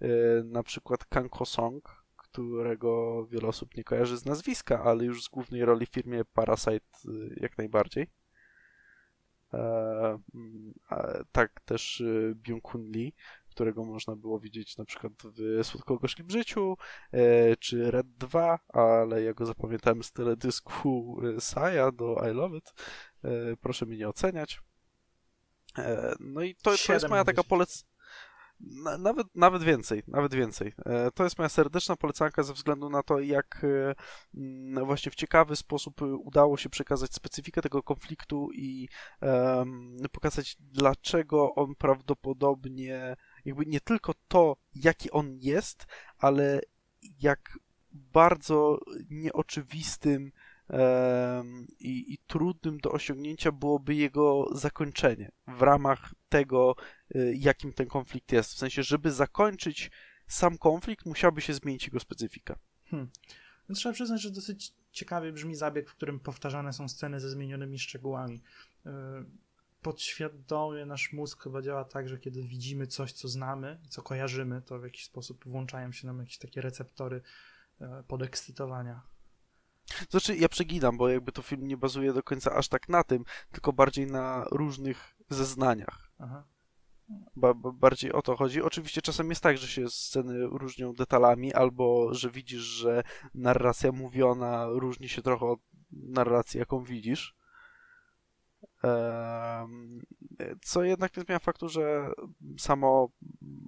E, 0.00 0.08
na 0.44 0.62
przykład 0.62 1.04
Kang 1.04 1.36
Ho 1.36 1.44
Song, 1.44 2.04
którego 2.16 3.26
wiele 3.26 3.48
osób 3.48 3.76
nie 3.76 3.84
kojarzy 3.84 4.16
z 4.16 4.24
nazwiska, 4.24 4.82
ale 4.82 5.04
już 5.04 5.24
z 5.24 5.28
głównej 5.28 5.64
roli 5.64 5.86
w 5.86 5.90
filmie 5.90 6.24
Parasite 6.24 6.86
y, 7.08 7.38
jak 7.40 7.58
najbardziej. 7.58 8.06
E, 9.54 11.24
tak 11.32 11.60
też 11.60 12.00
y, 12.00 12.36
Byung-Hun 12.42 12.90
Lee, 12.94 13.12
którego 13.54 13.84
można 13.84 14.16
było 14.16 14.40
widzieć 14.40 14.76
na 14.76 14.84
przykład 14.84 15.12
w 15.24 15.64
Słodko-Gorzkim 15.66 16.30
Życiu, 16.30 16.76
e, 17.12 17.56
czy 17.56 17.90
Red 17.90 18.06
2, 18.18 18.58
ale 18.68 19.22
ja 19.22 19.34
go 19.34 19.46
zapamiętałem 19.46 20.02
z 20.02 20.12
teledysku 20.12 21.20
y, 21.36 21.40
Saya 21.40 21.92
do 21.92 22.16
I 22.30 22.34
Love 22.34 22.56
It. 22.56 22.74
E, 23.24 23.56
Proszę 23.56 23.86
mnie 23.86 23.96
nie 23.96 24.08
oceniać. 24.08 24.60
E, 25.78 26.14
No 26.20 26.42
i 26.42 26.54
to, 26.54 26.70
to 26.86 26.92
jest 26.92 27.08
moja 27.08 27.24
taka 27.24 27.44
polec... 27.44 27.84
Na, 28.60 28.98
nawet, 28.98 29.26
nawet 29.34 29.62
więcej, 29.62 30.02
nawet 30.08 30.34
więcej. 30.34 30.72
E, 30.86 31.10
To 31.10 31.24
jest 31.24 31.38
moja 31.38 31.48
serdeczna 31.48 31.96
polecanka 31.96 32.42
ze 32.42 32.52
względu 32.52 32.90
na 32.90 33.02
to, 33.02 33.20
jak 33.20 33.64
e, 33.64 33.94
mm, 34.34 34.86
właśnie 34.86 35.12
w 35.12 35.14
ciekawy 35.14 35.56
sposób 35.56 36.02
udało 36.02 36.56
się 36.56 36.68
przekazać 36.68 37.14
specyfikę 37.14 37.62
tego 37.62 37.82
konfliktu 37.82 38.48
i 38.52 38.88
pokazać, 40.12 40.56
dlaczego 40.60 41.54
on 41.54 41.74
prawdopodobnie, 41.74 43.16
jakby 43.44 43.66
nie 43.66 43.80
tylko 43.80 44.12
to, 44.28 44.56
jaki 44.74 45.10
on 45.10 45.36
jest, 45.40 45.86
ale 46.18 46.60
jak 47.20 47.58
bardzo 47.92 48.78
nieoczywistym 49.10 50.32
i, 51.78 52.12
i 52.14 52.18
trudnym 52.26 52.78
do 52.78 52.92
osiągnięcia 52.92 53.52
byłoby 53.52 53.94
jego 53.94 54.46
zakończenie 54.52 55.30
w 55.46 55.62
ramach 55.62 56.14
tego, 56.28 56.74
jakim 57.34 57.72
ten 57.72 57.86
konflikt 57.86 58.32
jest. 58.32 58.54
W 58.54 58.58
sensie, 58.58 58.82
żeby 58.82 59.12
zakończyć 59.12 59.90
sam 60.26 60.58
konflikt, 60.58 61.06
musiałaby 61.06 61.40
się 61.40 61.54
zmienić 61.54 61.86
jego 61.86 62.00
specyfika. 62.00 62.58
No, 63.68 63.74
trzeba 63.74 63.92
przyznać, 63.92 64.22
że 64.22 64.30
dosyć 64.30 64.72
ciekawie 64.92 65.32
brzmi 65.32 65.54
zabieg, 65.54 65.90
w 65.90 65.94
którym 65.94 66.20
powtarzane 66.20 66.72
są 66.72 66.88
sceny 66.88 67.20
ze 67.20 67.30
zmienionymi 67.30 67.78
szczegółami. 67.78 68.42
Yy, 68.84 68.92
Podświadomie 69.82 70.86
nasz 70.86 71.12
mózg 71.12 71.42
chyba 71.42 71.62
działa 71.62 71.84
tak, 71.84 72.08
że 72.08 72.18
kiedy 72.18 72.42
widzimy 72.42 72.86
coś, 72.86 73.12
co 73.12 73.28
znamy, 73.28 73.80
co 73.88 74.02
kojarzymy, 74.02 74.62
to 74.62 74.78
w 74.78 74.84
jakiś 74.84 75.04
sposób 75.04 75.44
włączają 75.44 75.92
się 75.92 76.06
nam 76.06 76.18
jakieś 76.18 76.38
takie 76.38 76.60
receptory 76.60 77.22
e, 77.80 78.02
podekscytowania. 78.08 79.02
Znaczy, 80.10 80.36
ja 80.36 80.48
przeginam, 80.48 80.96
bo 80.96 81.08
jakby 81.08 81.32
to 81.32 81.42
film 81.42 81.68
nie 81.68 81.76
bazuje 81.76 82.12
do 82.12 82.22
końca 82.22 82.52
aż 82.54 82.68
tak 82.68 82.88
na 82.88 83.04
tym, 83.04 83.24
tylko 83.52 83.72
bardziej 83.72 84.06
na 84.06 84.44
różnych 84.50 85.16
zeznaniach. 85.30 86.10
Aha. 86.18 86.44
Ba, 87.36 87.54
ba, 87.54 87.72
bardziej 87.72 88.12
o 88.12 88.22
to 88.22 88.36
chodzi. 88.36 88.62
Oczywiście 88.62 89.02
czasem 89.02 89.30
jest 89.30 89.42
tak, 89.42 89.58
że 89.58 89.68
się 89.68 89.88
sceny 89.88 90.46
różnią 90.46 90.92
detalami, 90.92 91.54
albo 91.54 92.14
że 92.14 92.30
widzisz, 92.30 92.62
że 92.62 93.02
narracja 93.34 93.92
mówiona 93.92 94.66
różni 94.68 95.08
się 95.08 95.22
trochę 95.22 95.46
od 95.46 95.60
narracji, 95.92 96.58
jaką 96.58 96.84
widzisz. 96.84 97.34
Co 100.62 100.84
jednak 100.84 101.16
nie 101.16 101.22
zmienia 101.22 101.38
faktu, 101.38 101.68
że 101.68 102.10
samo 102.58 103.08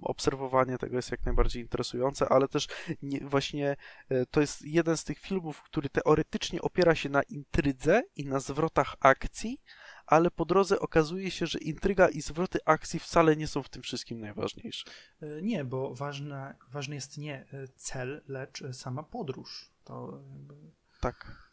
obserwowanie 0.01 0.77
tego 0.77 0.95
jest 0.95 1.11
jak 1.11 1.25
najbardziej 1.25 1.61
interesujące, 1.61 2.29
ale 2.29 2.47
też 2.47 2.67
nie, 3.01 3.19
właśnie 3.19 3.75
e, 4.09 4.25
to 4.25 4.41
jest 4.41 4.61
jeden 4.61 4.97
z 4.97 5.03
tych 5.03 5.19
filmów, 5.19 5.61
który 5.63 5.89
teoretycznie 5.89 6.61
opiera 6.61 6.95
się 6.95 7.09
na 7.09 7.23
intrydze 7.23 8.03
i 8.15 8.25
na 8.25 8.39
zwrotach 8.39 8.95
akcji, 8.99 9.61
ale 10.07 10.31
po 10.31 10.45
drodze 10.45 10.79
okazuje 10.79 11.31
się, 11.31 11.47
że 11.47 11.59
intryga 11.59 12.07
i 12.09 12.21
zwroty 12.21 12.59
akcji 12.65 12.99
wcale 12.99 13.35
nie 13.35 13.47
są 13.47 13.63
w 13.63 13.69
tym 13.69 13.81
wszystkim 13.81 14.19
najważniejsze. 14.19 14.91
E, 15.21 15.41
Nie, 15.41 15.65
bo 15.65 15.95
ważna, 15.95 16.55
ważny 16.71 16.95
jest 16.95 17.17
nie 17.17 17.45
e, 17.53 17.67
cel, 17.75 18.23
lecz 18.27 18.61
e, 18.61 18.73
sama 18.73 19.03
podróż. 19.03 19.71
To 19.83 20.23
jakby 20.31 20.55
Tak. 21.01 21.47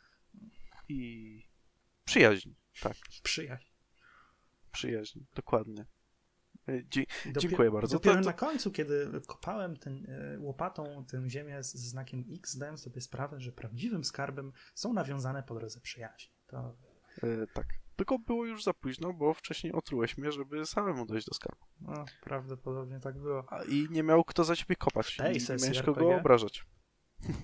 I 0.88 1.42
przyjaźń. 2.04 2.50
Tak, 2.82 2.96
przyjaźń. 3.22 3.66
przyjaźń, 4.72 5.20
dokładnie. 5.34 5.86
Dzie- 6.88 7.04
Dziękuję 7.36 7.70
bardzo. 7.70 7.96
Dopiero 7.96 8.14
To- 8.16 8.20
to- 8.22 8.26
na 8.26 8.32
końcu, 8.32 8.70
kiedy 8.72 9.20
kopałem 9.26 9.76
ten, 9.76 10.06
łopatą 10.38 11.04
tę 11.08 11.30
ziemię 11.30 11.62
z, 11.62 11.72
z 11.74 11.86
znakiem 11.88 12.24
X, 12.36 12.50
zdałem 12.52 12.78
sobie 12.78 13.00
sprawę, 13.00 13.40
że 13.40 13.52
prawdziwym 13.52 14.04
skarbem 14.04 14.52
są 14.74 14.92
nawiązane 14.92 15.42
po 15.42 15.54
drodze 15.54 15.80
przyjaźni. 15.80 16.30
To 16.46 16.76
tak. 17.54 17.66
Tylko 17.96 18.18
było 18.18 18.46
już 18.46 18.64
za 18.64 18.74
późno, 18.74 19.12
bo 19.12 19.34
wcześniej 19.34 19.72
otrułeś 19.72 20.18
mnie, 20.18 20.32
żeby 20.32 20.66
samemu 20.66 21.06
dojść 21.06 21.26
do 21.26 21.34
skarbu. 21.34 21.66
no, 21.80 22.04
prawdopodobnie 22.24 23.00
tak 23.00 23.18
było. 23.18 23.44
A, 23.52 23.62
I 23.62 23.86
nie 23.90 24.02
miał 24.02 24.24
kto 24.24 24.44
za 24.44 24.56
ciebie 24.56 24.76
kopać. 24.76 25.14
W 25.14 25.16
tej 25.16 25.32
nie 25.32 25.46
miałeś 25.48 25.78
RPG? 25.78 25.94
kogo 25.94 26.16
obrażać. 26.16 26.64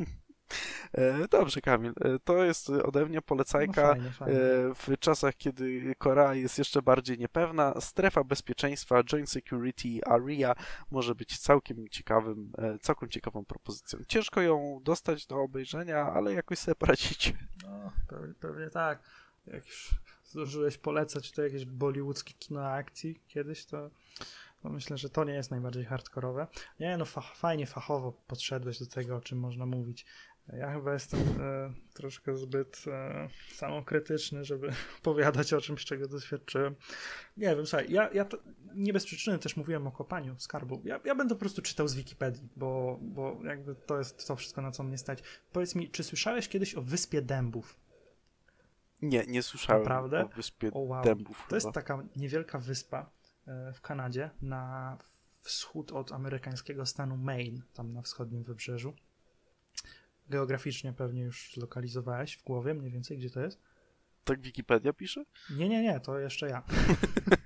E, 0.92 1.28
Dobrze, 1.28 1.60
Kamil. 1.60 1.92
E, 2.00 2.18
To 2.18 2.44
jest 2.44 2.70
ode 2.70 3.06
mnie 3.06 3.16
No, 3.16 3.22
polecajka. 3.22 3.88
fajnie, 3.88 4.10
fajnie. 4.10 4.40
E, 4.40 4.74
W 4.74 4.98
czasach, 5.00 5.36
kiedy 5.36 5.94
Korea 5.98 6.34
jest 6.34 6.58
jeszcze 6.58 6.82
bardziej 6.82 7.18
niepewna, 7.18 7.80
strefa 7.80 8.24
bezpieczeństwa 8.24 9.04
Joint 9.04 9.30
Security 9.30 9.88
Area 10.06 10.54
może 10.90 11.14
być 11.14 11.38
całkiem 11.38 11.88
ciekawym, 11.88 12.52
całkiem 12.80 13.08
ciekawą 13.08 13.44
propozycją. 13.44 13.98
Ciężko 14.08 14.40
ją 14.40 14.80
dostać 14.82 15.26
do 15.26 15.36
obejrzenia, 15.40 15.98
ale 16.12 16.32
jakoś 16.34 16.58
sobie 16.58 16.74
poradzicie. 16.74 17.32
No, 17.62 17.92
pewnie, 18.08 18.34
pewnie 18.34 18.70
tak. 18.70 19.02
Jak 19.46 19.66
już 19.66 19.90
zdążyłeś 20.30 20.78
polecać 20.78 21.32
to 21.32 21.42
jakieś 21.42 21.64
bollywoodzkie 21.64 22.34
kino 22.34 22.66
akcji 22.66 23.20
kiedyś, 23.28 23.64
to 23.64 23.90
no 24.64 24.70
myślę, 24.70 24.98
że 24.98 25.10
to 25.10 25.24
nie 25.24 25.32
jest 25.32 25.50
najbardziej 25.50 25.84
hardkorowe. 25.84 26.46
Nie, 26.80 26.96
no 26.96 27.04
fa- 27.04 27.20
fajnie 27.20 27.66
fachowo 27.66 28.12
podszedłeś 28.12 28.78
do 28.78 28.86
tego, 28.86 29.16
o 29.16 29.20
czym 29.20 29.38
można 29.38 29.66
mówić. 29.66 30.06
Ja 30.52 30.72
chyba 30.72 30.92
jestem 30.92 31.20
e, 31.20 31.72
troszkę 31.94 32.36
zbyt 32.36 32.84
e, 32.86 33.28
samokrytyczny, 33.54 34.44
żeby 34.44 34.72
opowiadać 35.00 35.52
o 35.52 35.60
czymś, 35.60 35.84
czego 35.84 36.08
doświadczyłem. 36.08 36.74
Nie 37.36 37.56
wiem, 37.56 37.66
słuchaj, 37.66 37.92
ja, 37.92 38.10
ja 38.12 38.24
to 38.24 38.38
nie 38.74 38.92
bez 38.92 39.06
przyczyny 39.06 39.38
też 39.38 39.56
mówiłem 39.56 39.86
o 39.86 39.92
kopaniu 39.92 40.38
skarbu. 40.38 40.82
Ja, 40.84 41.00
ja 41.04 41.14
będę 41.14 41.34
po 41.34 41.40
prostu 41.40 41.62
czytał 41.62 41.88
z 41.88 41.94
Wikipedii, 41.94 42.48
bo, 42.56 42.98
bo 43.02 43.36
jakby 43.44 43.74
to 43.74 43.98
jest 43.98 44.26
to 44.26 44.36
wszystko, 44.36 44.62
na 44.62 44.70
co 44.70 44.82
mnie 44.82 44.98
stać. 44.98 45.22
Powiedz 45.52 45.74
mi, 45.74 45.90
czy 45.90 46.04
słyszałeś 46.04 46.48
kiedyś 46.48 46.74
o 46.74 46.82
Wyspie 46.82 47.22
Dębów? 47.22 47.79
Nie, 49.02 49.26
nie 49.26 49.42
słyszałem 49.42 49.82
Naprawdę? 49.82 50.24
o 50.24 50.28
Wyspie 50.28 50.70
O, 50.72 50.78
wow. 50.78 51.04
Dębów. 51.04 51.46
To 51.48 51.56
jest 51.56 51.66
chyba. 51.66 51.72
taka 51.72 52.02
niewielka 52.16 52.58
wyspa 52.58 53.10
e, 53.46 53.72
w 53.72 53.80
Kanadzie 53.80 54.30
na 54.42 54.98
wschód 55.42 55.92
od 55.92 56.12
amerykańskiego 56.12 56.86
stanu 56.86 57.16
Maine, 57.16 57.62
tam 57.74 57.92
na 57.92 58.02
wschodnim 58.02 58.42
wybrzeżu. 58.44 58.94
Geograficznie 60.28 60.92
pewnie 60.92 61.22
już 61.22 61.52
zlokalizowałeś 61.54 62.36
w 62.36 62.44
głowie 62.44 62.74
mniej 62.74 62.90
więcej, 62.90 63.18
gdzie 63.18 63.30
to 63.30 63.40
jest? 63.40 63.60
Tak 64.24 64.40
Wikipedia 64.40 64.92
pisze? 64.92 65.24
Nie, 65.50 65.68
nie, 65.68 65.82
nie, 65.82 66.00
to 66.00 66.18
jeszcze 66.18 66.48
ja. 66.48 66.62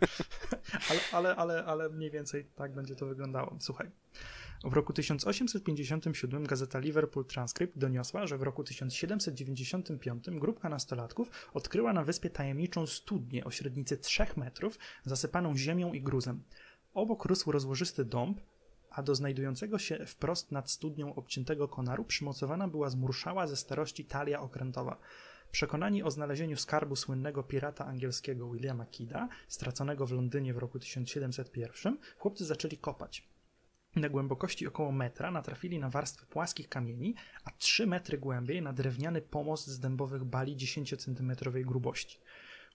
ale, 0.90 1.00
ale, 1.12 1.36
ale, 1.36 1.64
ale 1.64 1.88
mniej 1.88 2.10
więcej 2.10 2.44
tak 2.56 2.74
będzie 2.74 2.96
to 2.96 3.06
wyglądało. 3.06 3.56
Słuchaj. 3.60 3.90
W 4.64 4.72
roku 4.72 4.92
1857 4.92 6.44
gazeta 6.44 6.78
Liverpool 6.78 7.26
Transcript 7.26 7.78
doniosła, 7.78 8.26
że 8.26 8.38
w 8.38 8.42
roku 8.42 8.64
1795 8.64 10.24
grupka 10.30 10.68
nastolatków 10.68 11.30
odkryła 11.54 11.92
na 11.92 12.04
wyspie 12.04 12.30
tajemniczą 12.30 12.86
studnię 12.86 13.44
o 13.44 13.50
średnicy 13.50 13.96
3 13.96 14.26
metrów, 14.36 14.78
zasypaną 15.04 15.56
ziemią 15.56 15.92
i 15.92 16.02
gruzem. 16.02 16.42
Obok 16.94 17.24
rósł 17.24 17.52
rozłożysty 17.52 18.04
dąb, 18.04 18.40
a 18.90 19.02
do 19.02 19.14
znajdującego 19.14 19.78
się 19.78 20.06
wprost 20.06 20.52
nad 20.52 20.70
studnią 20.70 21.14
obciętego 21.14 21.68
konaru 21.68 22.04
przymocowana 22.04 22.68
była 22.68 22.90
zmurszała 22.90 23.46
ze 23.46 23.56
starości 23.56 24.04
talia 24.04 24.40
okrętowa. 24.40 24.98
Przekonani 25.50 26.02
o 26.02 26.10
znalezieniu 26.10 26.56
skarbu 26.56 26.96
słynnego 26.96 27.42
pirata 27.42 27.86
angielskiego 27.86 28.50
Williama 28.50 28.86
Kida, 28.86 29.28
straconego 29.48 30.06
w 30.06 30.12
Londynie 30.12 30.54
w 30.54 30.58
roku 30.58 30.78
1701, 30.78 31.98
chłopcy 32.18 32.44
zaczęli 32.44 32.78
kopać. 32.78 33.33
Na 33.96 34.08
głębokości 34.08 34.66
około 34.66 34.92
metra 34.92 35.30
natrafili 35.30 35.78
na 35.78 35.90
warstwę 35.90 36.26
płaskich 36.26 36.68
kamieni, 36.68 37.14
a 37.44 37.50
3 37.50 37.86
metry 37.86 38.18
głębiej 38.18 38.62
na 38.62 38.72
drewniany 38.72 39.22
pomost 39.22 39.66
z 39.66 39.80
dębowych 39.80 40.24
bali 40.24 40.56
10-centymetrowej 40.56 41.64
grubości. 41.64 42.18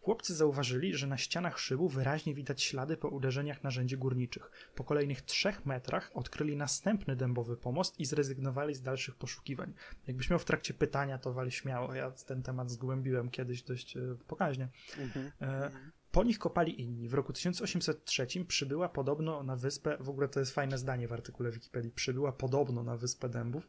Chłopcy 0.02 0.36
zauważyli, 0.36 0.96
że 0.96 1.08
na 1.08 1.18
ścianach 1.18 1.60
szybu 1.60 1.90
wyraźnie 1.90 2.34
widać 2.34 2.64
ślady 2.64 2.98
po 2.98 3.08
uderzeniach 3.08 3.64
narzędzi 3.64 3.98
górniczych. 3.98 4.52
Po 4.76 4.84
kolejnych 4.84 5.22
trzech 5.22 5.66
metrach 5.66 6.12
odkryli 6.14 6.56
następny 6.56 7.16
dębowy 7.16 7.58
pomost 7.58 8.00
i 8.00 8.06
zrezygnowali 8.06 8.76
z 8.76 8.82
dalszych 8.82 9.16
poszukiwań. 9.16 9.74
Jakbyś 10.08 10.30
miał 10.30 10.40
w 10.40 10.46
trakcie 10.46 10.74
pytania, 10.74 11.18
to 11.18 11.34
wali 11.34 11.52
śmiało. 11.52 11.94
Ja 11.94 12.12
ten 12.12 12.44
temat 12.44 12.72
zgłębiłem 12.72 13.30
kiedyś 13.30 13.64
dość 13.64 13.98
e, 13.98 14.02
pokaźnie. 14.28 14.68
Mhm. 14.98 15.32
E, 15.42 15.72
po 16.12 16.24
nich 16.24 16.40
kopali 16.40 16.82
inni. 16.82 17.08
W 17.08 17.14
roku 17.14 17.34
1803 17.34 18.28
przybyła 18.48 18.90
podobno 18.90 19.44
na 19.44 19.56
wyspę, 19.56 19.98
w 20.00 20.10
ogóle 20.10 20.28
to 20.28 20.40
jest 20.40 20.54
fajne 20.54 20.78
zdanie 20.78 21.08
w 21.08 21.14
artykule 21.14 21.52
Wikipedii, 21.52 21.92
przybyła 21.92 22.32
podobno 22.32 22.84
na 22.84 22.98
wyspę 22.98 23.30
Dębów 23.30 23.68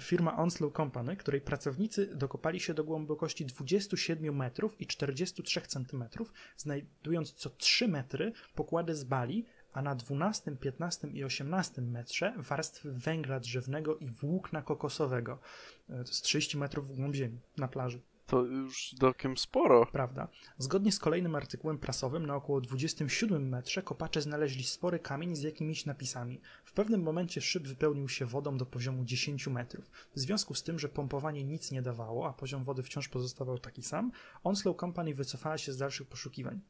firma 0.00 0.36
Onslow 0.36 0.72
Company, 0.72 1.16
której 1.16 1.40
pracownicy 1.40 2.06
dokopali 2.06 2.60
się 2.60 2.74
do 2.74 2.84
głębokości 2.84 3.46
27 3.46 4.36
metrów 4.36 4.80
i 4.80 4.86
43 4.86 5.60
centymetrów, 5.60 6.32
znajdując 6.56 7.32
co 7.32 7.50
3 7.50 7.88
metry 7.88 8.32
pokłady 8.54 8.94
z 8.94 9.04
bali, 9.04 9.46
a 9.72 9.82
na 9.82 9.94
12, 9.94 10.56
15 10.56 11.08
i 11.08 11.24
18 11.24 11.82
metrze 11.82 12.34
warstwy 12.36 12.92
węgla 12.92 13.40
drzewnego 13.40 13.96
i 13.96 14.08
włókna 14.10 14.62
kokosowego. 14.62 15.38
To 15.86 15.98
jest 15.98 16.22
30 16.22 16.58
metrów 16.58 16.88
w 16.88 16.96
głąb 16.96 17.14
ziemi 17.14 17.40
na 17.56 17.68
plaży 17.68 18.00
To 18.26 18.42
już 18.44 18.94
dokiem 18.94 19.36
sporo. 19.36 19.86
prawda? 19.86 20.28
Zgodnie 20.58 20.92
z 20.92 20.98
kolejnym 20.98 21.34
artykułem 21.34 21.78
prasowym, 21.78 22.26
na 22.26 22.36
około 22.36 22.60
27 22.60 23.48
metrze 23.48 23.82
kopacze 23.82 24.22
znaleźli 24.22 24.64
spory 24.64 24.98
kamień 24.98 25.36
z 25.36 25.42
jakimiś 25.42 25.86
napisami. 25.86 26.40
W 26.64 26.72
pewnym 26.72 27.02
momencie 27.02 27.40
szyb 27.40 27.68
wypełnił 27.68 28.08
się 28.08 28.26
wodą 28.26 28.56
do 28.56 28.66
poziomu 28.66 29.04
10 29.04 29.46
metrów. 29.46 29.90
W 30.14 30.18
związku 30.18 30.54
z 30.54 30.62
tym, 30.62 30.78
że 30.78 30.88
pompowanie 30.88 31.44
nic 31.44 31.70
nie 31.70 31.82
dawało, 31.82 32.28
a 32.28 32.32
poziom 32.32 32.64
wody 32.64 32.82
wciąż 32.82 33.08
pozostawał 33.08 33.58
taki 33.58 33.82
sam, 33.82 34.12
Onslow 34.44 34.76
Company 34.76 35.14
wycofała 35.14 35.58
się 35.58 35.72
z 35.72 35.76
dalszych 35.76 36.08
poszukiwań. 36.08 36.60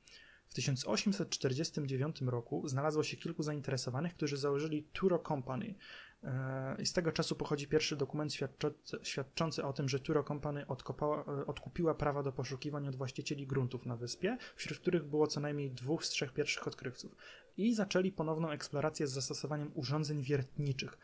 W 0.52 0.54
1849 0.54 2.20
roku 2.20 2.68
znalazło 2.68 3.02
się 3.02 3.16
kilku 3.16 3.42
zainteresowanych, 3.42 4.14
którzy 4.14 4.36
założyli 4.36 4.82
Turo 4.92 5.18
Company. 5.18 5.74
E, 6.24 6.76
I 6.78 6.86
z 6.86 6.92
tego 6.92 7.12
czasu 7.12 7.36
pochodzi 7.36 7.68
pierwszy 7.68 7.96
dokument 7.96 8.32
świadczący, 9.02 9.64
o 9.64 9.72
tym, 9.72 9.88
że 9.88 10.00
Turo 10.00 10.24
Company 10.24 10.66
odkopała, 10.66 11.24
e, 11.24 11.46
odkupiła 11.46 11.94
prawa 11.94 12.22
do 12.22 12.32
poszukiwań 12.32 12.88
od 12.88 12.96
właścicieli 12.96 13.46
gruntów 13.46 13.86
na 13.86 13.96
wyspie, 13.96 14.38
wśród 14.56 14.78
których 14.78 15.04
było 15.04 15.26
co 15.26 15.40
najmniej 15.40 15.70
dwóch 15.70 16.04
z 16.04 16.08
trzech 16.08 16.32
pierwszych 16.32 16.66
odkrywców. 16.66 17.16
I 17.56 17.74
zaczęli 17.74 18.12
ponowną 18.12 18.50
eksplorację 18.50 19.06
z 19.06 19.12
zastosowaniem 19.12 19.70
urządzeń 19.74 20.22
wiertniczych. 20.22 20.98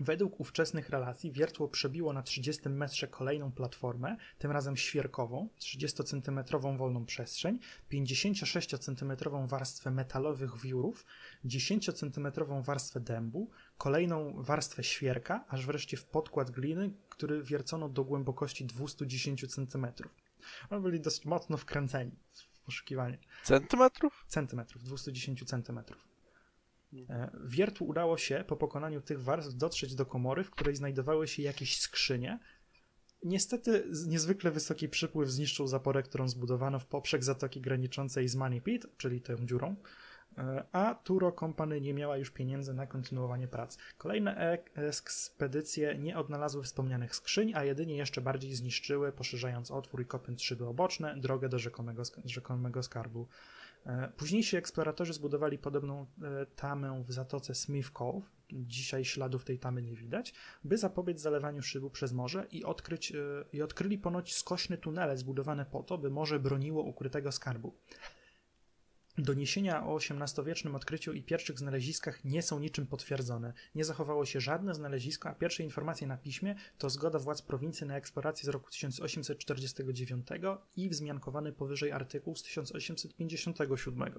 Według 0.00 0.40
ówczesnych 0.40 0.88
relacji 0.90 1.32
wiertło 1.32 1.68
przebiło 1.68 2.12
na 2.12 2.22
30 2.22 2.68
metrze 2.68 3.08
kolejną 3.08 3.52
platformę, 3.52 4.16
tym 4.38 4.50
razem 4.50 4.76
świerkową, 4.76 5.48
30-centymetrową 5.60 6.76
wolną 6.78 7.06
przestrzeń, 7.06 7.58
56-centymetrową 7.92 9.48
warstwę 9.48 9.90
metalowych 9.90 10.60
wiórów, 10.60 11.06
10-centymetrową 11.44 12.64
warstwę 12.64 13.00
dębu, 13.00 13.50
kolejną 13.78 14.42
warstwę 14.42 14.84
świerka, 14.84 15.44
aż 15.48 15.66
wreszcie 15.66 15.96
w 15.96 16.04
podkład 16.04 16.50
gliny, 16.50 16.90
który 17.08 17.42
wiercono 17.42 17.88
do 17.88 18.04
głębokości 18.04 18.64
210 18.64 19.54
centymetrów. 19.54 20.14
Oni 20.70 20.82
byli 20.82 21.00
dosyć 21.00 21.24
mocno 21.24 21.56
wkręceni 21.56 22.12
w 22.32 22.60
poszukiwanie 22.60 23.18
Centymetrów? 23.44 24.24
centymetrów, 24.28 24.84
210 24.84 25.44
centymetrów. 25.44 26.07
E, 26.92 27.30
Wiertłu 27.44 27.88
udało 27.88 28.18
się 28.18 28.44
po 28.46 28.56
pokonaniu 28.56 29.00
tych 29.00 29.22
warstw 29.22 29.54
dotrzeć 29.54 29.94
do 29.94 30.06
komory, 30.06 30.44
w 30.44 30.50
której 30.50 30.76
znajdowały 30.76 31.28
się 31.28 31.42
jakieś 31.42 31.80
skrzynie, 31.80 32.38
Niestety 33.24 33.84
niezwykle 34.06 34.50
wysoki 34.50 34.88
przypływ 34.88 35.30
zniszczył 35.30 35.66
zaporę, 35.66 36.02
którą 36.02 36.28
zbudowano 36.28 36.78
w 36.78 36.86
poprzek 36.86 37.24
zatoki 37.24 37.60
graniczącej 37.60 38.28
z 38.28 38.36
Manipit, 38.36 38.86
czyli 38.96 39.20
tą 39.20 39.36
dziurą, 39.46 39.76
e, 40.38 40.64
a 40.72 40.94
Turo 40.94 41.32
Company 41.32 41.80
nie 41.80 41.94
miała 41.94 42.16
już 42.16 42.30
pieniędzy 42.30 42.74
na 42.74 42.86
kontynuowanie 42.86 43.48
prac. 43.48 43.78
Kolejne 43.96 44.36
ek- 44.36 44.70
ekspedycje 44.74 45.98
nie 45.98 46.18
odnalazły 46.18 46.62
wspomnianych 46.62 47.14
skrzyń, 47.14 47.52
a 47.54 47.64
jedynie 47.64 47.96
jeszcze 47.96 48.20
bardziej 48.20 48.54
zniszczyły, 48.54 49.12
poszerzając 49.12 49.70
otwór 49.70 50.02
i 50.02 50.06
kopiąc 50.06 50.42
szyby 50.42 50.66
oboczne, 50.66 51.16
drogę 51.16 51.48
do 51.48 51.58
rzekomego, 51.58 52.02
rzekomego 52.24 52.82
skarbu. 52.82 53.28
E, 53.88 54.12
Późniejsi 54.16 54.56
eksploratorzy 54.56 55.12
zbudowali 55.12 55.58
podobną 55.58 56.06
e, 56.22 56.46
tamę 56.46 57.04
w 57.06 57.12
zatoce 57.12 57.54
Smith 57.54 57.90
Cove, 57.90 58.26
dzisiaj 58.52 59.04
śladów 59.04 59.44
tej 59.44 59.58
tamy 59.58 59.82
nie 59.82 59.96
widać, 59.96 60.34
by 60.64 60.78
zapobiec 60.78 61.20
zalewaniu 61.20 61.62
szybu 61.62 61.90
przez 61.90 62.12
morze 62.12 62.46
i, 62.50 62.64
odkryć, 62.64 63.12
e, 63.12 63.16
i 63.52 63.62
odkryli 63.62 63.98
ponoć 63.98 64.34
skośne 64.34 64.78
tunele 64.78 65.16
zbudowane 65.16 65.66
po 65.66 65.82
to, 65.82 65.98
by 65.98 66.10
morze 66.10 66.38
broniło 66.38 66.82
ukrytego 66.82 67.32
skarbu. 67.32 67.74
Doniesienia 69.18 69.86
o 69.86 69.96
XVIII-wiecznym 69.96 70.74
odkryciu 70.74 71.12
i 71.12 71.22
pierwszych 71.22 71.58
znaleziskach 71.58 72.24
nie 72.24 72.42
są 72.42 72.58
niczym 72.58 72.86
potwierdzone. 72.86 73.52
Nie 73.74 73.84
zachowało 73.84 74.26
się 74.26 74.40
żadne 74.40 74.74
znalezisko, 74.74 75.28
a 75.28 75.34
pierwsze 75.34 75.62
informacje 75.62 76.06
na 76.06 76.16
piśmie 76.16 76.54
to 76.78 76.90
zgoda 76.90 77.18
władz 77.18 77.42
prowincji 77.42 77.86
na 77.86 77.96
eksplorację 77.96 78.46
z 78.46 78.48
roku 78.48 78.70
1849 78.70 80.28
i 80.76 80.88
wzmiankowany 80.88 81.52
powyżej 81.52 81.92
artykuł 81.92 82.36
z 82.36 82.42
1857. 82.42 84.12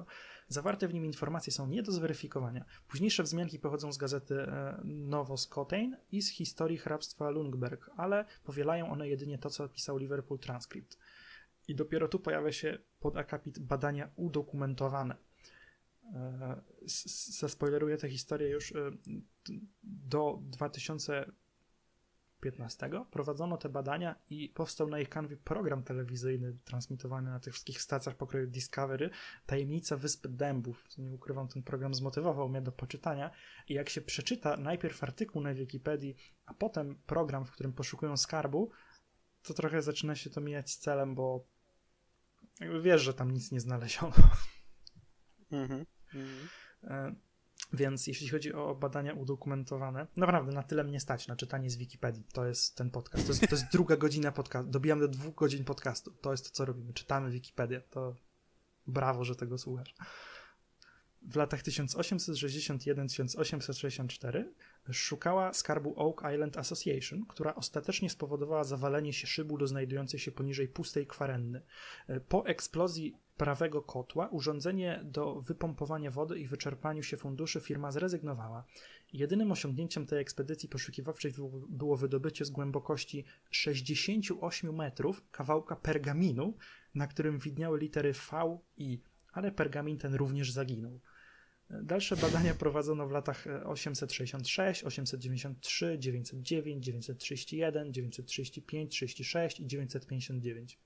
Zawarte 0.48 0.88
w 0.88 0.94
nim 0.94 1.06
informacje 1.06 1.54
są 1.54 1.68
nie 1.68 1.84
do 1.84 1.92
zweryfikowania. 1.92 2.66
Późniejsze 2.88 3.24
wzmianki 3.24 3.60
pochodzą 3.60 3.92
z 3.94 3.98
gazety 3.98 4.42
e, 4.42 4.82
Novoskotein 4.84 5.98
i 6.12 6.22
z 6.22 6.30
historii 6.30 6.78
hrabstwa 6.78 7.30
Lundberg, 7.30 7.90
ale 7.98 8.26
powielają 8.44 8.92
one 8.92 9.10
jedynie 9.10 9.38
to, 9.38 9.50
co 9.50 9.70
pisał 9.70 9.98
Liverpool 9.98 10.40
Transcript. 10.40 10.98
I 11.70 11.76
dopiero 11.76 12.08
tu 12.08 12.20
pojawia 12.20 12.52
się 12.52 12.78
podakapit 13.00 13.60
badania 13.60 14.12
udokumentowane. 14.16 15.16
E, 16.14 16.62
Zaspoileruję 17.40 17.98
tę 17.98 18.10
historię 18.10 18.50
już. 18.50 18.76
e, 18.76 18.92
Do 19.84 20.40
2015 20.42 22.90
prowadzono 23.12 23.58
te 23.58 23.70
badania 23.70 24.16
i 24.30 24.50
powstał 24.50 24.88
na 24.88 25.00
ich 25.00 25.10
kanwie 25.10 25.38
program 25.38 25.84
telewizyjny 25.84 26.58
transmitowany 26.66 27.32
na 27.32 27.40
tych 27.40 27.54
wszystkich 27.54 27.82
stacjach 27.82 28.16
pokroju 28.16 28.48
Discovery 28.48 29.10
Tajemnica 29.46 29.98
Wysp 29.98 30.28
Dębów. 30.28 30.86
Nie 30.98 31.14
ukrywam, 31.14 31.48
ten 31.48 31.64
program 31.64 31.94
zmotywował 31.94 32.50
mnie 32.50 32.62
do 32.62 32.72
poczytania 32.72 33.32
i 33.68 33.74
jak 33.74 33.90
się 33.90 34.02
przeczyta 34.02 34.58
najpierw 34.58 35.04
artykuł 35.04 35.42
na 35.42 35.54
Wikipedii, 35.54 36.16
a 36.46 36.54
potem 36.54 36.96
program, 37.06 37.46
w 37.46 37.52
którym 37.52 37.74
poszukują 37.74 38.18
skarbu, 38.18 38.72
to 39.44 39.54
trochę 39.54 39.82
zaczyna 39.82 40.16
się 40.16 40.30
to 40.30 40.42
mijać 40.42 40.72
z 40.72 40.78
celem, 40.78 41.16
bo 41.16 41.46
jakby 42.60 42.82
wiesz, 42.82 43.02
że 43.02 43.14
tam 43.14 43.32
nic 43.32 43.52
nie 43.52 43.60
znaleziono. 43.60 44.14
Mhm. 45.52 45.86
Mhm. 46.84 47.16
Więc 47.74 48.08
jeśli 48.08 48.30
chodzi 48.30 48.54
o 48.54 48.76
badania 48.76 49.14
udokumentowane, 49.14 50.08
naprawdę 50.18 50.52
na 50.52 50.64
tyle 50.64 50.84
mnie 50.84 51.00
stać 51.00 51.28
na 51.28 51.36
czytanie 51.36 51.70
z 51.70 51.76
Wikipedii. 51.76 52.24
To 52.34 52.46
jest 52.46 52.78
ten 52.78 52.92
podcast. 52.92 53.26
To 53.26 53.32
jest, 53.32 53.48
to 53.50 53.56
jest 53.56 53.72
druga 53.78 53.98
godzina 53.98 54.32
podcastu. 54.32 54.72
Dobijam 54.72 55.00
do 55.00 55.08
dwóch 55.08 55.36
godzin 55.36 55.66
podcastu. 55.66 56.12
To 56.12 56.32
jest 56.32 56.46
to, 56.46 56.52
co 56.52 56.66
robimy. 56.66 56.94
Czytamy 56.94 57.32
Wikipedię. 57.32 57.82
To 57.82 58.16
brawo, 58.88 59.24
że 59.24 59.36
tego 59.36 59.58
słuchasz. 59.58 59.96
W 61.22 61.36
latach 61.36 61.64
1861-1864 61.64 64.44
szukała 64.92 65.54
skarbu 65.54 65.94
Oak 65.98 66.34
Island 66.34 66.58
Association, 66.58 67.26
która 67.26 67.56
ostatecznie 67.56 68.10
spowodowała 68.10 68.64
zawalenie 68.64 69.14
się 69.14 69.28
szybu 69.28 69.58
do 69.58 69.68
znajdującej 69.68 70.20
się 70.20 70.32
poniżej 70.32 70.68
pustej 70.68 71.08
kwarenny. 71.08 71.62
Po 72.30 72.46
eksplozji 72.46 73.16
prawego 73.38 73.82
kotła 73.82 74.28
urządzenie 74.28 75.02
do 75.04 75.42
wypompowania 75.42 76.12
wody 76.12 76.40
i 76.40 76.48
wyczerpaniu 76.48 77.04
się 77.04 77.18
funduszy 77.18 77.60
firma 77.60 77.92
zrezygnowała. 77.92 78.64
Jedynym 79.14 79.52
osiągnięciem 79.52 80.06
tej 80.06 80.20
ekspedycji 80.20 80.70
poszukiwawczej 80.70 81.34
było- 81.70 81.98
wydobycie 81.98 82.46
z 82.46 82.50
głębokości 82.50 83.26
68 83.52 84.76
metrów 84.76 85.24
kawałka 85.32 85.76
pergaminu, 85.76 86.54
na 86.96 87.08
którym 87.08 87.40
widniały 87.40 87.80
litery 87.80 88.14
V 88.14 88.60
i, 88.78 89.00
ale 89.32 89.52
pergamin 89.52 89.98
ten 89.98 90.14
również 90.14 90.52
zaginął. 90.52 91.00
Dalsze 91.70 92.16
badania 92.18 92.54
prowadzono 92.56 93.08
w 93.08 93.12
latach 93.12 93.48
e, 93.48 93.64
866, 93.64 94.84
893, 94.84 96.00
909, 96.00 96.86
931, 96.86 97.94
935, 97.94 98.92
36 98.92 99.60
i 99.60 99.66
959. 99.68 100.80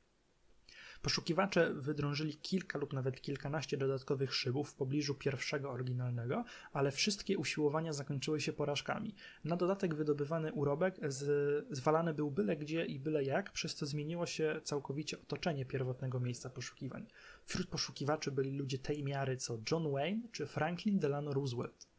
Poszukiwacze 1.04 1.74
wydrążyli 1.74 2.36
kilka 2.36 2.80
lub 2.80 2.94
nawet 2.94 3.22
kilkanaście 3.22 3.78
dodatkowych 3.78 4.36
szybów 4.36 4.70
w 4.70 4.76
pobliżu 4.76 5.16
pierwszego 5.16 5.72
oryginalnego, 5.72 6.44
ale 6.74 6.92
wszystkie 6.92 7.38
usiłowania 7.38 7.94
zakończyły 7.94 8.42
się 8.42 8.54
porażkami. 8.54 9.16
Na 9.44 9.56
dodatek 9.56 9.96
wydobywany 9.96 10.54
urobek 10.54 11.00
z, 11.08 11.66
zwalany 11.72 12.14
był 12.14 12.32
byle 12.32 12.58
gdzie 12.58 12.86
i 12.86 13.00
byle 13.00 13.24
jak, 13.24 13.52
przez 13.52 13.76
co 13.76 13.86
zmieniło 13.86 14.26
się 14.26 14.62
całkowicie 14.64 15.22
otoczenie 15.22 15.66
pierwotnego 15.66 16.20
miejsca 16.20 16.50
poszukiwań. 16.50 17.06
Wśród 17.46 17.68
poszukiwaczy 17.68 18.32
byli 18.32 18.58
ludzie 18.58 18.78
tej 18.78 19.04
miary 19.04 19.38
co 19.38 19.58
John 19.72 19.92
Wayne 19.92 20.22
czy 20.32 20.46
Franklin 20.46 21.00
Delano 21.00 21.34
Roosevelt. 21.34 21.93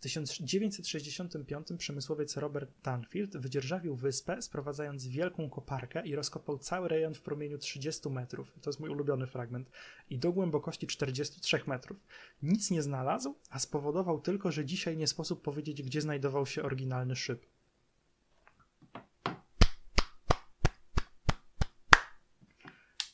W 0.00 0.02
1965 0.02 1.68
przemysłowiec 1.78 2.36
Robert 2.36 2.70
Tanfield 2.82 3.36
wydzierżawił 3.36 3.96
wyspę, 3.96 4.42
sprowadzając 4.42 5.06
wielką 5.06 5.50
koparkę 5.50 6.06
i 6.06 6.14
rozkopał 6.14 6.58
cały 6.58 6.88
rejon 6.88 7.14
w 7.14 7.22
promieniu 7.22 7.58
30 7.58 8.08
metrów. 8.08 8.52
To 8.62 8.70
jest 8.70 8.80
mój 8.80 8.90
ulubiony 8.90 9.26
fragment. 9.26 9.70
I 10.10 10.18
do 10.18 10.32
głębokości 10.32 10.86
43 10.86 11.60
metrów. 11.66 11.98
Nic 12.42 12.70
nie 12.70 12.82
znalazł, 12.82 13.34
a 13.50 13.58
spowodował 13.58 14.20
tylko, 14.20 14.52
że 14.52 14.64
dzisiaj 14.64 14.96
nie 14.96 15.06
sposób 15.06 15.42
powiedzieć, 15.42 15.82
gdzie 15.82 16.00
znajdował 16.00 16.46
się 16.46 16.62
oryginalny 16.62 17.16
szyb. 17.16 17.46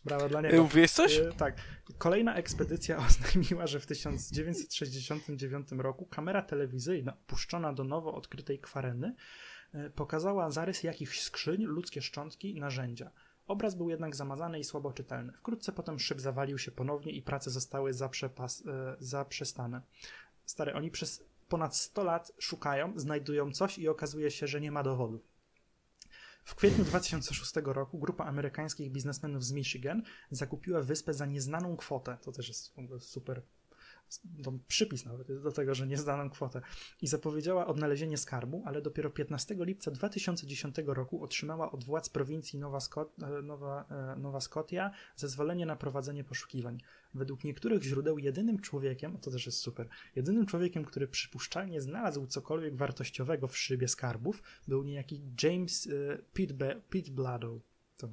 Brawo 0.06 0.28
dla 0.28 0.40
niego. 0.40 0.62
Mówiłeś 0.62 0.90
coś? 0.90 1.18
E, 1.18 1.32
tak. 1.32 1.56
Kolejna 1.98 2.34
ekspedycja 2.34 2.96
oznajmiła, 3.06 3.66
że 3.66 3.80
w 3.80 3.86
1969 3.86 5.68
roku 5.78 6.06
kamera 6.06 6.42
telewizyjna 6.42 7.16
puszczona 7.26 7.72
do 7.72 7.84
nowo 7.84 8.14
odkrytej 8.14 8.58
kwareny 8.58 9.14
e, 9.72 9.90
pokazała 9.90 10.50
zarys 10.50 10.82
jakichś 10.82 11.20
skrzyń, 11.20 11.64
ludzkie 11.64 12.02
szczątki, 12.02 12.60
narzędzia. 12.60 13.10
Obraz 13.46 13.74
był 13.74 13.90
jednak 13.90 14.16
zamazany 14.16 14.58
i 14.58 14.64
słabo 14.64 14.92
czytelny. 14.92 15.32
Wkrótce 15.32 15.72
potem 15.72 15.98
szyb 15.98 16.20
zawalił 16.20 16.58
się 16.58 16.70
ponownie 16.70 17.12
i 17.12 17.22
prace 17.22 17.50
zostały 17.50 17.92
zaprzepas, 17.92 18.62
e, 18.66 18.96
zaprzestane. 18.98 19.80
Stary, 20.44 20.74
oni 20.74 20.90
przez 20.90 21.24
ponad 21.48 21.76
100 21.76 22.04
lat 22.04 22.32
szukają, 22.38 22.98
znajdują 22.98 23.52
coś 23.52 23.78
i 23.78 23.88
okazuje 23.88 24.30
się, 24.30 24.46
że 24.46 24.60
nie 24.60 24.72
ma 24.72 24.82
dowodów. 24.82 25.35
W 26.46 26.54
kwietniu 26.54 26.84
2006 26.84 27.52
roku 27.64 27.98
grupa 27.98 28.24
amerykańskich 28.24 28.92
biznesmenów 28.92 29.44
z 29.44 29.52
Michigan 29.52 30.02
zakupiła 30.30 30.82
wyspę 30.82 31.14
za 31.14 31.26
nieznaną 31.26 31.76
kwotę. 31.76 32.18
To 32.22 32.32
też 32.32 32.48
jest 32.48 32.74
super. 33.00 33.42
Przypis 34.68 35.04
nawet 35.04 35.42
do 35.42 35.52
tego, 35.52 35.74
że 35.74 35.86
nieznaną 35.86 36.30
kwotę. 36.30 36.60
I 37.02 37.06
zapowiedziała 37.06 37.66
odnalezienie 37.66 38.18
skarbu, 38.18 38.62
ale 38.66 38.82
dopiero 38.82 39.10
15 39.10 39.56
lipca 39.58 39.90
2010 39.90 40.76
roku 40.86 41.24
otrzymała 41.24 41.72
od 41.72 41.84
władz 41.84 42.08
prowincji 42.08 42.58
Nowa, 42.58 42.80
Skot, 42.80 43.22
e, 43.22 43.42
Nowa, 43.42 43.84
e, 43.90 44.16
Nowa 44.16 44.40
Scotia 44.40 44.90
zezwolenie 45.16 45.66
na 45.66 45.76
prowadzenie 45.76 46.24
poszukiwań. 46.24 46.78
Według 47.14 47.44
niektórych 47.44 47.82
źródeł 47.82 48.18
jedynym 48.18 48.60
człowiekiem, 48.60 49.18
to 49.18 49.30
też 49.30 49.46
jest 49.46 49.58
super, 49.58 49.88
jedynym 50.16 50.46
człowiekiem, 50.46 50.84
który 50.84 51.08
przypuszczalnie 51.08 51.80
znalazł 51.80 52.26
cokolwiek 52.26 52.76
wartościowego 52.76 53.48
w 53.48 53.58
szybie 53.58 53.88
skarbów, 53.88 54.42
był 54.68 54.82
niejaki 54.82 55.22
James 55.42 55.86
e, 55.86 56.18
Pitbladow. 56.90 57.60
To 57.96 58.08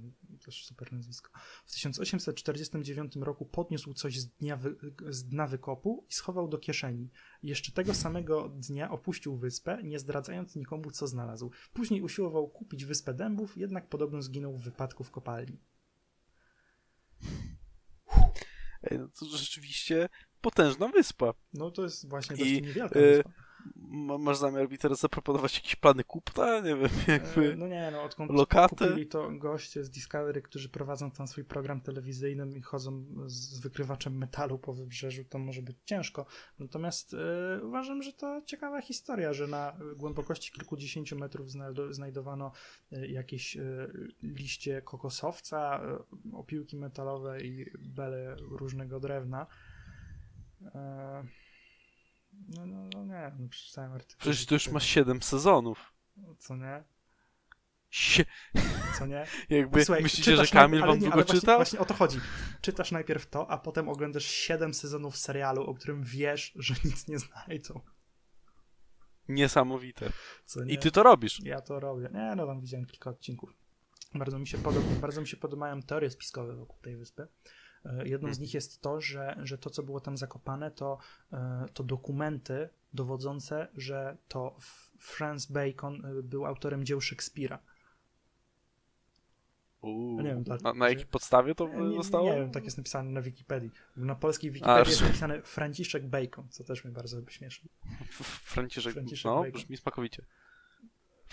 też 0.45 0.65
super 0.65 0.93
nazwisko. 0.93 1.31
W 1.65 1.71
1849 1.73 3.15
roku 3.15 3.45
podniósł 3.45 3.93
coś 3.93 4.19
z, 4.19 4.27
dnia 4.27 4.57
wy, 4.57 4.75
z 5.09 5.23
dna 5.23 5.47
wykopu 5.47 6.05
i 6.09 6.13
schował 6.13 6.47
do 6.47 6.57
kieszeni. 6.57 7.09
Jeszcze 7.43 7.71
tego 7.71 7.93
samego 7.93 8.49
dnia 8.49 8.91
opuścił 8.91 9.37
wyspę, 9.37 9.83
nie 9.83 9.99
zdradzając 9.99 10.55
nikomu, 10.55 10.91
co 10.91 11.07
znalazł. 11.07 11.51
Później 11.73 12.01
usiłował 12.01 12.47
kupić 12.47 12.85
wyspę 12.85 13.13
dębów, 13.13 13.57
jednak 13.57 13.89
podobno 13.89 14.21
zginął 14.21 14.57
w 14.57 14.63
wypadku 14.63 15.03
w 15.03 15.11
kopalni. 15.11 15.59
Ej, 18.83 18.99
no 18.99 19.07
to 19.19 19.25
rzeczywiście 19.37 20.09
potężna 20.41 20.87
wyspa. 20.87 21.33
No 21.53 21.71
to 21.71 21.83
jest 21.83 22.09
właśnie 22.09 22.37
dość 22.37 22.51
I, 22.51 22.61
niewielka 22.61 22.99
e, 22.99 23.15
wyspa. 23.15 23.42
Ma- 23.75 24.17
masz 24.17 24.37
zamiar 24.37 24.69
mi 24.71 24.77
teraz 24.77 24.99
zaproponować 24.99 25.55
jakieś 25.55 25.75
plany 25.75 26.03
kupna? 26.03 26.59
Nie 26.59 26.75
wiem, 26.75 26.89
jakby... 27.07 27.53
E, 27.53 27.55
No 27.55 27.67
nie, 27.67 27.89
no 27.91 28.03
odkąd 28.03 28.31
Lokaty? 28.31 28.75
kupili 28.75 29.07
to 29.07 29.29
goście 29.31 29.83
z 29.83 29.89
Discovery, 29.89 30.41
którzy 30.41 30.69
prowadzą 30.69 31.11
tam 31.11 31.27
swój 31.27 31.43
program 31.45 31.81
telewizyjny 31.81 32.57
i 32.57 32.61
chodzą 32.61 33.05
z 33.25 33.59
wykrywaczem 33.59 34.17
metalu 34.17 34.59
po 34.59 34.73
wybrzeżu, 34.73 35.23
to 35.29 35.39
może 35.39 35.61
być 35.61 35.77
ciężko. 35.85 36.25
Natomiast 36.59 37.13
e, 37.13 37.63
uważam, 37.63 38.01
że 38.03 38.13
to 38.13 38.41
ciekawa 38.45 38.81
historia, 38.81 39.33
że 39.33 39.47
na 39.47 39.77
głębokości 39.95 40.51
kilkudziesięciu 40.51 41.19
metrów 41.19 41.47
znajdo- 41.47 41.93
znajdowano 41.93 42.51
e, 42.91 43.07
jakieś 43.07 43.57
liście 44.23 44.81
kokosowca, 44.81 45.81
opiłki 46.33 46.77
metalowe 46.77 47.41
i 47.41 47.65
bele 47.79 48.35
różnego 48.39 48.99
drewna. 48.99 49.47
E, 50.75 51.23
no, 52.47 52.65
no, 52.65 52.89
no 52.93 53.05
nie, 53.05 53.31
no 53.39 53.49
przeczytałem 53.49 53.91
artykuł. 53.91 54.19
Przecież 54.19 54.45
to 54.45 54.55
już 54.55 54.67
masz 54.67 54.85
7 54.85 55.21
sezonów. 55.21 55.93
Co 56.39 56.55
nie? 56.55 56.83
Sie... 57.89 58.25
Co 58.97 59.05
nie? 59.05 59.25
Jakby 59.49 59.85
Słuchaj, 59.85 60.03
myślicie, 60.03 60.37
że 60.37 60.47
Kamil 60.47 60.79
wam 60.79 60.89
nie, 60.89 60.99
długo 60.99 61.13
ale 61.13 61.23
właśnie, 61.23 61.39
czytał? 61.39 61.57
Właśnie 61.57 61.79
o 61.79 61.85
to 61.85 61.93
chodzi. 61.93 62.19
Czytasz 62.61 62.91
najpierw 62.91 63.29
to, 63.29 63.51
a 63.51 63.57
potem 63.57 63.89
oglądasz 63.89 64.25
7 64.25 64.73
sezonów 64.73 65.17
serialu, 65.17 65.63
o 65.63 65.73
którym 65.73 66.03
wiesz, 66.03 66.51
że 66.55 66.73
nic 66.85 67.07
nie 67.07 67.19
znajdą. 67.19 67.81
Niesamowite. 69.29 70.11
Co 70.45 70.63
nie? 70.63 70.73
I 70.73 70.77
ty 70.77 70.91
to 70.91 71.03
robisz. 71.03 71.39
Ja 71.43 71.61
to 71.61 71.79
robię. 71.79 72.09
Nie, 72.13 72.33
no 72.35 72.47
tam 72.47 72.61
widziałem 72.61 72.85
kilka 72.85 73.09
odcinków. 73.09 73.53
Bardzo 74.15 74.39
mi 74.39 74.47
się, 74.47 74.57
podoba, 74.57 74.87
bardzo 75.01 75.21
mi 75.21 75.27
się 75.27 75.37
podobają 75.37 75.81
teorie 75.81 76.09
spiskowe 76.09 76.55
wokół 76.55 76.79
tej 76.81 76.97
wyspy. 76.97 77.27
E, 77.85 78.07
Jedną 78.07 78.33
z 78.33 78.39
nich 78.39 78.53
jest 78.53 78.81
to, 78.81 79.01
że, 79.01 79.35
że 79.43 79.57
to, 79.57 79.69
co 79.69 79.83
było 79.83 79.99
tam 79.99 80.17
zakopane, 80.17 80.71
to, 80.71 80.97
e, 81.33 81.65
to 81.73 81.83
dokumenty 81.83 82.69
dowodzące, 82.93 83.67
że 83.77 84.17
to 84.27 84.55
Franz 84.99 85.45
Bacon 85.45 86.05
e, 86.05 86.23
był 86.23 86.45
autorem 86.45 86.85
dzieł 86.85 87.01
Szekspira. 87.01 87.59
Uuu. 89.81 90.21
Nie 90.21 90.29
wiem, 90.29 90.43
na, 90.63 90.73
na 90.73 90.89
jakiej 90.89 91.05
podstawie 91.05 91.55
to 91.55 91.67
Nie, 91.67 91.95
zostało? 91.95 92.25
nie 92.29 92.35
wiem, 92.39 92.51
tak 92.51 92.65
jest 92.65 92.77
napisane 92.77 93.09
na 93.09 93.21
Wikipedii. 93.21 93.71
Na 93.95 94.15
polskiej 94.15 94.51
Wikipedii 94.51 94.89
jest 94.89 95.01
napisane 95.01 95.41
Franciszek 95.41 96.07
Bacon, 96.07 96.49
co 96.49 96.63
też 96.63 96.83
mnie 96.83 96.93
bardzo 96.93 97.29
śmieszy. 97.29 97.61
Franciszek, 98.43 98.93
Franciszek 98.93 99.25
no, 99.25 99.35
Bacon. 99.35 99.51
brzmi 99.51 99.77
smakowicie. 99.77 100.25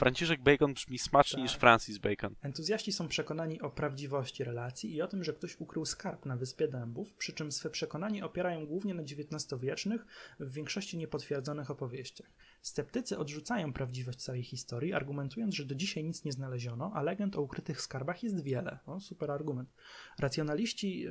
Franciszek 0.01 0.43
Bacon 0.43 0.75
brzmi 0.75 0.99
smaczniej 0.99 1.43
Tak. 1.43 1.43
niż 1.43 1.59
Francis 1.61 1.99
Bacon. 1.99 2.35
Entuzjaści 2.43 2.93
są 2.93 3.09
przekonani 3.09 3.61
o 3.61 3.71
prawdziwości 3.71 4.45
relacji 4.45 4.95
i 4.95 5.03
o 5.03 5.07
tym, 5.07 5.25
że 5.25 5.33
ktoś 5.33 5.61
ukrył 5.61 5.85
skarb 5.85 6.27
na 6.27 6.37
Wyspie 6.37 6.69
Dębów, 6.69 7.15
przy 7.15 7.33
czym 7.33 7.53
swe 7.53 7.71
przekonanie 7.71 8.25
opierają 8.25 8.67
głównie 8.67 8.95
na 8.95 9.03
XIX-wiecznych, 9.03 10.07
w 10.41 10.53
większości 10.53 10.99
niepotwierdzonych 10.99 11.71
opowieściach. 11.71 12.31
Sceptycy 12.63 13.19
odrzucają 13.19 13.73
prawdziwość 13.73 14.23
całej 14.23 14.43
historii, 14.43 14.93
argumentując, 14.93 15.55
że 15.55 15.65
do 15.65 15.75
dzisiaj 15.75 16.05
nic 16.05 16.25
nie 16.25 16.33
znaleziono, 16.33 16.93
a 16.95 17.03
legend 17.03 17.37
o 17.37 17.43
ukrytych 17.43 17.81
skarbach 17.81 18.23
jest 18.23 18.43
wiele. 18.43 18.79
O, 18.87 19.01
super 19.01 19.31
argument. 19.31 19.73
Racjonaliści 20.19 21.01
yy, 21.01 21.11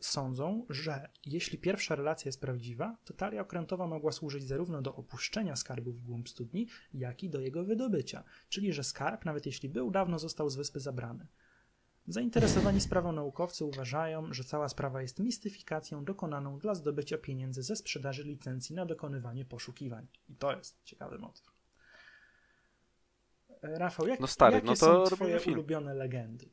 sądzą, 0.00 0.66
że 0.70 1.08
jeśli 1.26 1.58
pierwsza 1.58 1.94
relacja 1.94 2.28
jest 2.28 2.40
prawdziwa, 2.40 2.96
to 3.04 3.14
talia 3.14 3.42
okrętowa 3.42 3.86
mogła 3.86 4.12
służyć 4.12 4.44
zarówno 4.44 4.82
do 4.82 4.94
opuszczenia 4.94 5.56
skarbu 5.56 5.92
w 5.92 6.02
głąb 6.02 6.28
studni, 6.28 6.68
jak 6.94 7.22
i 7.22 7.30
do 7.30 7.40
jego 7.40 7.64
wydobycia. 7.64 8.24
Czyli, 8.48 8.72
że 8.72 8.84
skarb, 8.84 9.24
nawet 9.24 9.46
jeśli 9.46 9.68
był, 9.68 9.90
dawno 9.90 10.18
został 10.18 10.50
z 10.50 10.56
wyspy 10.56 10.80
zabrany. 10.80 11.26
Zainteresowani 12.06 12.80
sprawą 12.80 13.12
naukowcy 13.12 13.64
uważają, 13.64 14.32
że 14.34 14.44
cała 14.44 14.68
sprawa 14.68 15.02
jest 15.02 15.18
mistyfikacją 15.18 16.04
dokonaną 16.04 16.58
dla 16.58 16.74
zdobycia 16.74 17.18
pieniędzy 17.18 17.62
ze 17.62 17.76
sprzedaży 17.76 18.24
licencji 18.24 18.74
na 18.76 18.86
dokonywanie 18.86 19.44
poszukiwań. 19.44 20.06
I 20.28 20.34
to 20.36 20.56
jest 20.56 20.80
ciekawy 20.84 21.18
motyw. 21.18 21.44
E, 23.62 23.78
Rafał, 23.78 24.06
jak, 24.06 24.20
No 24.20 24.26
stary, 24.26 24.54
jakie 24.54 24.66
no 24.66 24.72
to 24.76 25.06
są 25.06 25.16
twoje 25.16 25.38
film. 25.40 25.54
ulubione 25.54 25.94
legendy? 25.94 26.48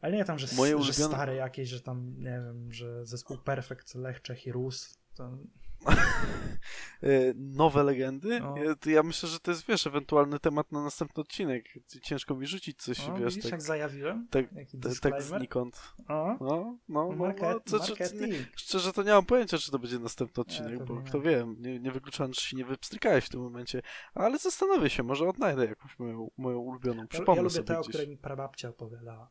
Ale 0.00 0.16
nie 0.16 0.24
tam, 0.24 0.38
że, 0.38 0.46
Moje 0.56 0.70
że 0.70 0.76
ulubione- 0.92 1.08
stare 1.08 1.34
jakieś, 1.34 1.68
że 1.68 1.80
tam, 1.80 2.14
nie 2.18 2.24
wiem, 2.30 2.72
że 2.72 3.06
zespół 3.06 3.38
Perfect, 3.38 3.94
Lech, 3.94 4.22
Czech 4.22 4.46
i 4.46 4.52
Rus. 4.52 4.98
To... 5.14 5.38
E, 5.86 7.34
Nowe 7.36 7.82
legendy? 7.82 8.40
No. 8.40 8.54
Ja, 8.56 8.92
ja 8.92 9.02
myślę, 9.02 9.28
że 9.28 9.40
to 9.40 9.50
jest, 9.50 9.66
wiesz, 9.66 9.86
ewentualny 9.86 10.38
temat 10.38 10.72
na 10.72 10.82
następny 10.82 11.20
odcinek. 11.20 11.64
Ciężko 12.02 12.34
mi 12.34 12.46
rzucić 12.46 12.82
coś, 12.82 13.00
O, 13.08 13.14
wiesz, 13.14 13.34
widzisz, 13.34 13.42
tak, 13.42 13.52
jak 13.52 13.62
zajawiłem? 13.62 14.28
tak, 14.30 14.46
tak, 14.82 14.92
tak 15.12 15.22
znikąd. 15.22 15.94
O, 16.08 16.26
No, 16.28 16.36
no, 16.40 16.78
no, 16.88 17.08
no, 17.08 17.16
market, 17.16 17.62
co, 17.66 17.80
czy, 17.80 17.92
nie, 18.28 18.46
szczerze 18.56 18.92
to 18.92 19.02
nie 19.02 19.12
mam 19.12 19.26
pojęcia, 19.26 19.58
czy 19.58 19.70
to 19.70 19.78
będzie 19.78 19.98
następny 19.98 20.40
odcinek, 20.40 20.70
pewnie 20.78 20.86
bo 20.86 21.00
nie. 21.00 21.06
kto 21.06 21.20
wie, 21.20 21.46
nie, 21.58 21.80
nie 21.80 21.92
wykluczam, 21.92 22.32
czy 22.32 22.44
się 22.48 22.56
nie 22.56 22.64
wypstrykałeś 22.64 23.24
w 23.24 23.28
tym 23.28 23.40
momencie, 23.40 23.82
ale 24.14 24.38
zastanowię 24.38 24.90
się, 24.90 25.02
może 25.02 25.28
odnajdę 25.28 25.66
jakąś 25.66 25.98
moją, 25.98 26.30
moją 26.36 26.58
ulubioną, 26.58 27.02
Ja, 27.02 27.08
przypomnę 27.08 27.36
ja 27.36 27.42
lubię 27.42 27.54
sobie 27.54 27.64
tę, 27.66 27.78
o 27.78 27.82
której 27.82 28.08
mi 28.08 28.16
prababcia 28.16 28.68
opowiadała. 28.68 29.30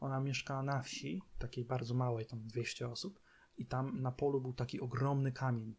Ona 0.00 0.20
mieszkała 0.20 0.62
na 0.62 0.82
wsi, 0.82 1.22
takiej 1.38 1.64
bardzo 1.64 1.94
małej, 1.94 2.26
tam 2.26 2.40
200 2.46 2.88
osób, 2.88 3.20
i 3.56 3.66
tam 3.66 4.02
na 4.02 4.12
polu 4.12 4.40
był 4.40 4.52
taki 4.52 4.80
ogromny 4.80 5.32
kamień. 5.32 5.76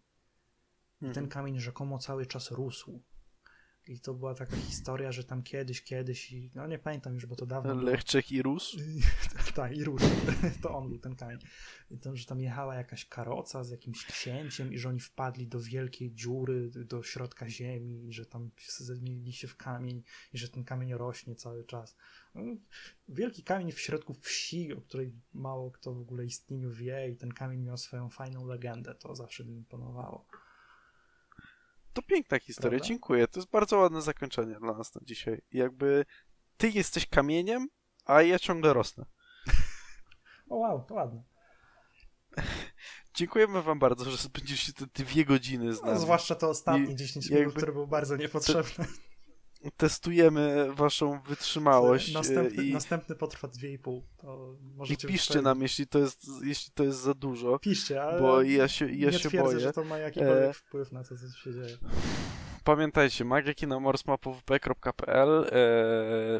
I 1.02 1.06
Mhm. 1.06 1.14
ten 1.14 1.28
kamień 1.30 1.60
rzekomo 1.60 2.00
cały 2.00 2.26
czas 2.26 2.52
rósł. 2.52 3.02
I 3.88 4.00
to 4.00 4.14
była 4.14 4.36
taka 4.36 4.56
historia, 4.56 5.12
że 5.12 5.24
tam 5.24 5.44
kiedyś, 5.44 5.82
kiedyś, 5.82 6.32
i 6.32 6.52
no 6.56 6.68
nie 6.68 6.80
pamiętam 6.80 7.14
już, 7.14 7.26
bo 7.26 7.36
to 7.36 7.46
dawno 7.46 7.76
było. 7.76 7.92
Lech, 7.92 8.04
Czech 8.04 8.32
i 8.32 8.42
Rus? 8.42 8.76
tak, 9.56 9.78
i 9.78 9.84
rósł. 9.84 10.06
To 10.62 10.78
on 10.78 10.90
był 10.90 11.00
ten 11.00 11.16
kamień. 11.16 11.40
I 11.92 11.98
to, 11.98 12.16
że 12.16 12.26
tam 12.26 12.40
jechała 12.40 12.76
jakaś 12.76 13.06
karoca 13.06 13.64
z 13.64 13.72
jakimś 13.72 14.06
księciem 14.06 14.74
i 14.74 14.78
że 14.78 14.90
oni 14.90 15.00
wpadli 15.00 15.48
do 15.48 15.60
wielkiej 15.60 16.12
dziury, 16.12 16.70
do 16.70 17.04
środka 17.04 17.50
ziemi 17.50 18.08
i 18.08 18.14
że 18.14 18.26
tam 18.26 18.52
zmienili 18.78 19.34
się 19.34 19.48
w 19.48 19.58
kamień 19.58 20.04
i 20.34 20.38
że 20.38 20.50
ten 20.50 20.64
kamień 20.64 20.94
rośnie 20.94 21.36
cały 21.36 21.64
czas. 21.64 21.96
No, 22.36 22.42
wielki 23.08 23.44
kamień 23.44 23.72
w 23.72 23.80
środku 23.80 24.14
wsi, 24.14 24.74
o 24.74 24.82
której 24.82 25.14
mało 25.34 25.72
kto 25.72 25.94
w 25.94 26.02
ogóle 26.02 26.26
istnieniu 26.26 26.72
wie 26.72 27.10
i 27.10 27.16
ten 27.16 27.32
kamień 27.32 27.62
miał 27.62 27.78
swoją 27.78 28.10
fajną 28.10 28.46
legendę. 28.46 28.96
To 28.96 29.16
zawsze 29.16 29.46
mi 29.46 29.56
imponowało. 29.56 30.26
To 31.94 32.02
piękna 32.02 32.40
historia, 32.40 32.70
Prawda? 32.80 32.88
dziękuję. 32.88 33.28
To 33.28 33.40
jest 33.40 33.52
bardzo 33.52 33.78
ładne 33.78 34.02
zakończenie 34.02 34.56
dla 34.60 34.74
nas 34.74 34.96
na 34.96 35.02
dzisiaj. 35.04 35.42
Jakby 35.52 36.06
ty 36.58 36.70
jesteś 36.70 37.08
kamieniem, 37.08 37.68
a 38.06 38.22
ja 38.22 38.40
ciągle 38.40 38.74
rosnę. 38.74 39.06
O 40.50 40.56
wow, 40.56 40.86
to 40.88 40.94
ładne. 40.94 41.24
Dziękujemy 43.16 43.62
wam 43.62 43.80
bardzo, 43.80 44.12
że 44.12 44.18
spędziliście 44.18 44.74
te 44.74 44.86
dwie 45.04 45.26
godziny 45.26 45.74
z 45.74 45.82
No, 45.82 45.88
nami. 45.88 46.00
zwłaszcza 46.00 46.36
to 46.36 46.50
ostatnie 46.50 46.92
I 46.92 46.96
10 46.96 47.26
minut, 47.30 47.40
jakby- 47.40 47.56
które 47.58 47.72
było 47.72 47.88
bardzo 47.88 48.18
niepotrzebne. 48.18 48.86
Testujemy 49.78 50.68
waszą 50.74 51.22
wytrzymałość 51.22 52.14
Następny, 52.14 52.64
e, 52.64 52.66
i, 52.66 52.74
następny 52.74 53.16
potrwa 53.16 53.48
2,5. 53.48 54.02
To 54.22 54.56
i 54.90 54.98
piszcie 54.98 55.42
nam, 55.42 55.62
jeśli 55.62 55.88
to 55.88 56.00
jest, 56.00 56.26
jeśli 56.44 56.72
to 56.74 56.84
jest 56.84 57.00
za 57.00 57.14
dużo, 57.14 57.60
Piszcie, 57.60 58.04
ale 58.04 58.22
bo 58.22 58.42
ja 58.42 58.68
się, 58.68 58.92
ja 58.92 59.12
nie 59.12 59.20
się 59.20 59.30
twierdzę, 59.30 59.48
boję. 59.48 59.60
że 59.60 59.74
to 59.74 59.84
ma 59.84 59.98
jakikolwiek 59.98 60.50
E, 60.50 60.54
wpływ 60.54 60.92
na 60.92 61.04
to, 61.04 61.16
co 61.18 61.38
się 61.38 61.54
dzieje. 61.54 61.78
Pamiętajcie, 62.64 63.26
magiakinamors.pwp.pl 63.26 65.46
e, 65.52 65.56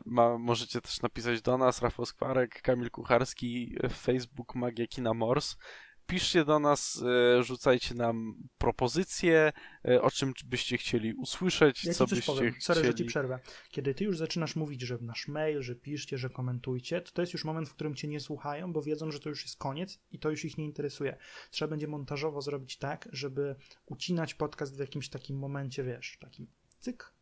ma, 0.06 0.38
Możecie 0.38 0.82
też 0.82 1.02
napisać 1.02 1.42
do 1.42 1.58
nas, 1.58 1.82
Rafał 1.82 2.06
Skwarek, 2.06 2.62
Kamil 2.62 2.92
Kucharski, 2.92 3.76
e, 3.84 3.90
Facebook 3.90 4.56
Magia 4.56 4.88
Kina 4.88 5.14
Mors. 5.14 5.58
Piszcie 6.08 6.46
do 6.46 6.60
nas, 6.60 7.04
e, 7.38 7.44
rzucajcie 7.44 7.96
nam 7.96 8.36
propozycje, 8.58 9.52
e, 9.88 10.02
o 10.02 10.12
czym 10.12 10.34
byście 10.46 10.78
chcieli 10.78 11.14
usłyszeć, 11.14 11.86
Ja 11.86 11.94
co 11.94 12.08
byście 12.08 12.26
powiem, 12.34 12.54
sorry, 12.60 12.80
że 12.84 12.88
ci 12.88 12.94
chcieli. 12.94 13.10
przerwę. 13.10 13.40
Kiedy 13.70 13.94
ty 13.96 14.04
już 14.04 14.18
zaczynasz 14.18 14.56
mówić, 14.56 14.82
że 14.82 14.98
nasz 15.02 15.28
mail, 15.28 15.62
że 15.62 15.76
piszcie, 15.76 16.18
że 16.18 16.30
komentujcie, 16.30 17.02
to 17.02 17.12
to 17.12 17.22
jest 17.22 17.34
już 17.34 17.46
moment, 17.46 17.70
w 17.70 17.74
którym 17.74 17.96
cię 17.96 18.08
nie 18.08 18.20
słuchają, 18.20 18.74
bo 18.74 18.82
wiedzą, 18.82 19.12
że 19.12 19.20
to 19.20 19.30
już 19.30 19.44
jest 19.44 19.58
koniec 19.58 20.00
i 20.12 20.20
to 20.20 20.30
już 20.30 20.46
ich 20.46 20.58
nie 20.58 20.66
interesuje. 20.66 21.18
Trzeba 21.52 21.70
będzie 21.70 21.88
montażowo 21.88 22.42
zrobić 22.42 22.78
tak, 22.78 23.10
żeby 23.12 23.56
ucinać 23.86 24.34
podcast 24.34 24.76
w 24.76 24.80
jakimś 24.80 25.10
takim 25.10 25.38
momencie, 25.40 25.84
wiesz, 25.84 26.18
takim 26.22 26.48
cyk, 26.80 27.14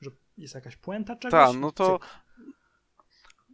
że 0.00 0.10
jest 0.38 0.54
jakaś 0.54 0.76
puenta 0.76 1.16
czegoś. 1.16 1.32
Tak, 1.46 1.56
no 1.60 1.72
to 1.72 1.98
cyk. 1.98 2.08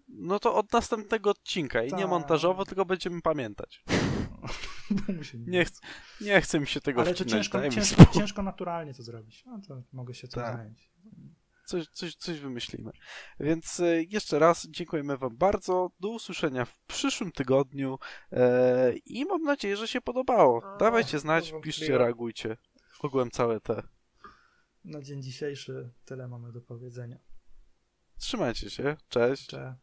No 0.08 0.38
to 0.38 0.54
od 0.54 0.72
następnego 0.72 1.30
odcinka 1.30 1.82
i 1.82 1.86
nie 1.92 1.98
Tak. 1.98 2.08
montażowo, 2.10 2.64
tylko 2.64 2.84
będziemy 2.84 3.22
pamiętać. 3.22 3.84
Nie- 5.46 5.64
ch 5.64 5.70
nie 6.20 6.40
chce 6.40 6.60
mi 6.60 6.66
się 6.66 6.80
tego 6.80 7.00
Ale 7.00 7.10
to 7.10 7.14
wcinać, 7.14 7.32
ciężko, 7.32 7.68
ciężko, 7.70 8.06
ciężko 8.14 8.42
naturalnie 8.42 8.94
to 8.94 9.02
zrobić. 9.02 9.44
No 9.46 9.60
to 9.68 9.82
mogę 9.92 10.14
się 10.14 10.28
tym 10.28 10.42
Tak. 10.42 10.56
zająć. 10.56 10.92
Coś, 11.64 11.88
coś, 11.88 12.14
coś 12.14 12.40
wymyślimy. 12.40 12.92
Więc 13.40 13.80
e, 13.80 14.02
jeszcze 14.02 14.38
raz 14.38 14.66
dziękujemy 14.70 15.18
Wam 15.18 15.36
bardzo. 15.36 15.90
Do 16.00 16.08
usłyszenia 16.08 16.64
w 16.64 16.78
przyszłym 16.78 17.32
tygodniu 17.32 17.98
e, 18.32 18.92
i 18.92 19.24
mam 19.24 19.42
nadzieję, 19.42 19.76
że 19.76 19.88
się 19.88 20.00
podobało. 20.00 20.62
A, 20.74 20.76
Dawajcie 20.76 21.18
znać, 21.18 21.52
piszcie, 21.62 21.98
reagujcie. 21.98 22.56
Ogółem 23.00 23.30
całe 23.30 23.60
te. 23.60 23.82
Na 24.84 25.02
dzień 25.02 25.22
dzisiejszy 25.22 25.90
tyle 26.04 26.28
mamy 26.28 26.52
do 26.52 26.60
powiedzenia. 26.60 27.18
Trzymajcie 28.18 28.70
się. 28.70 28.96
Cześć. 29.08 29.46
Cze. 29.46 29.76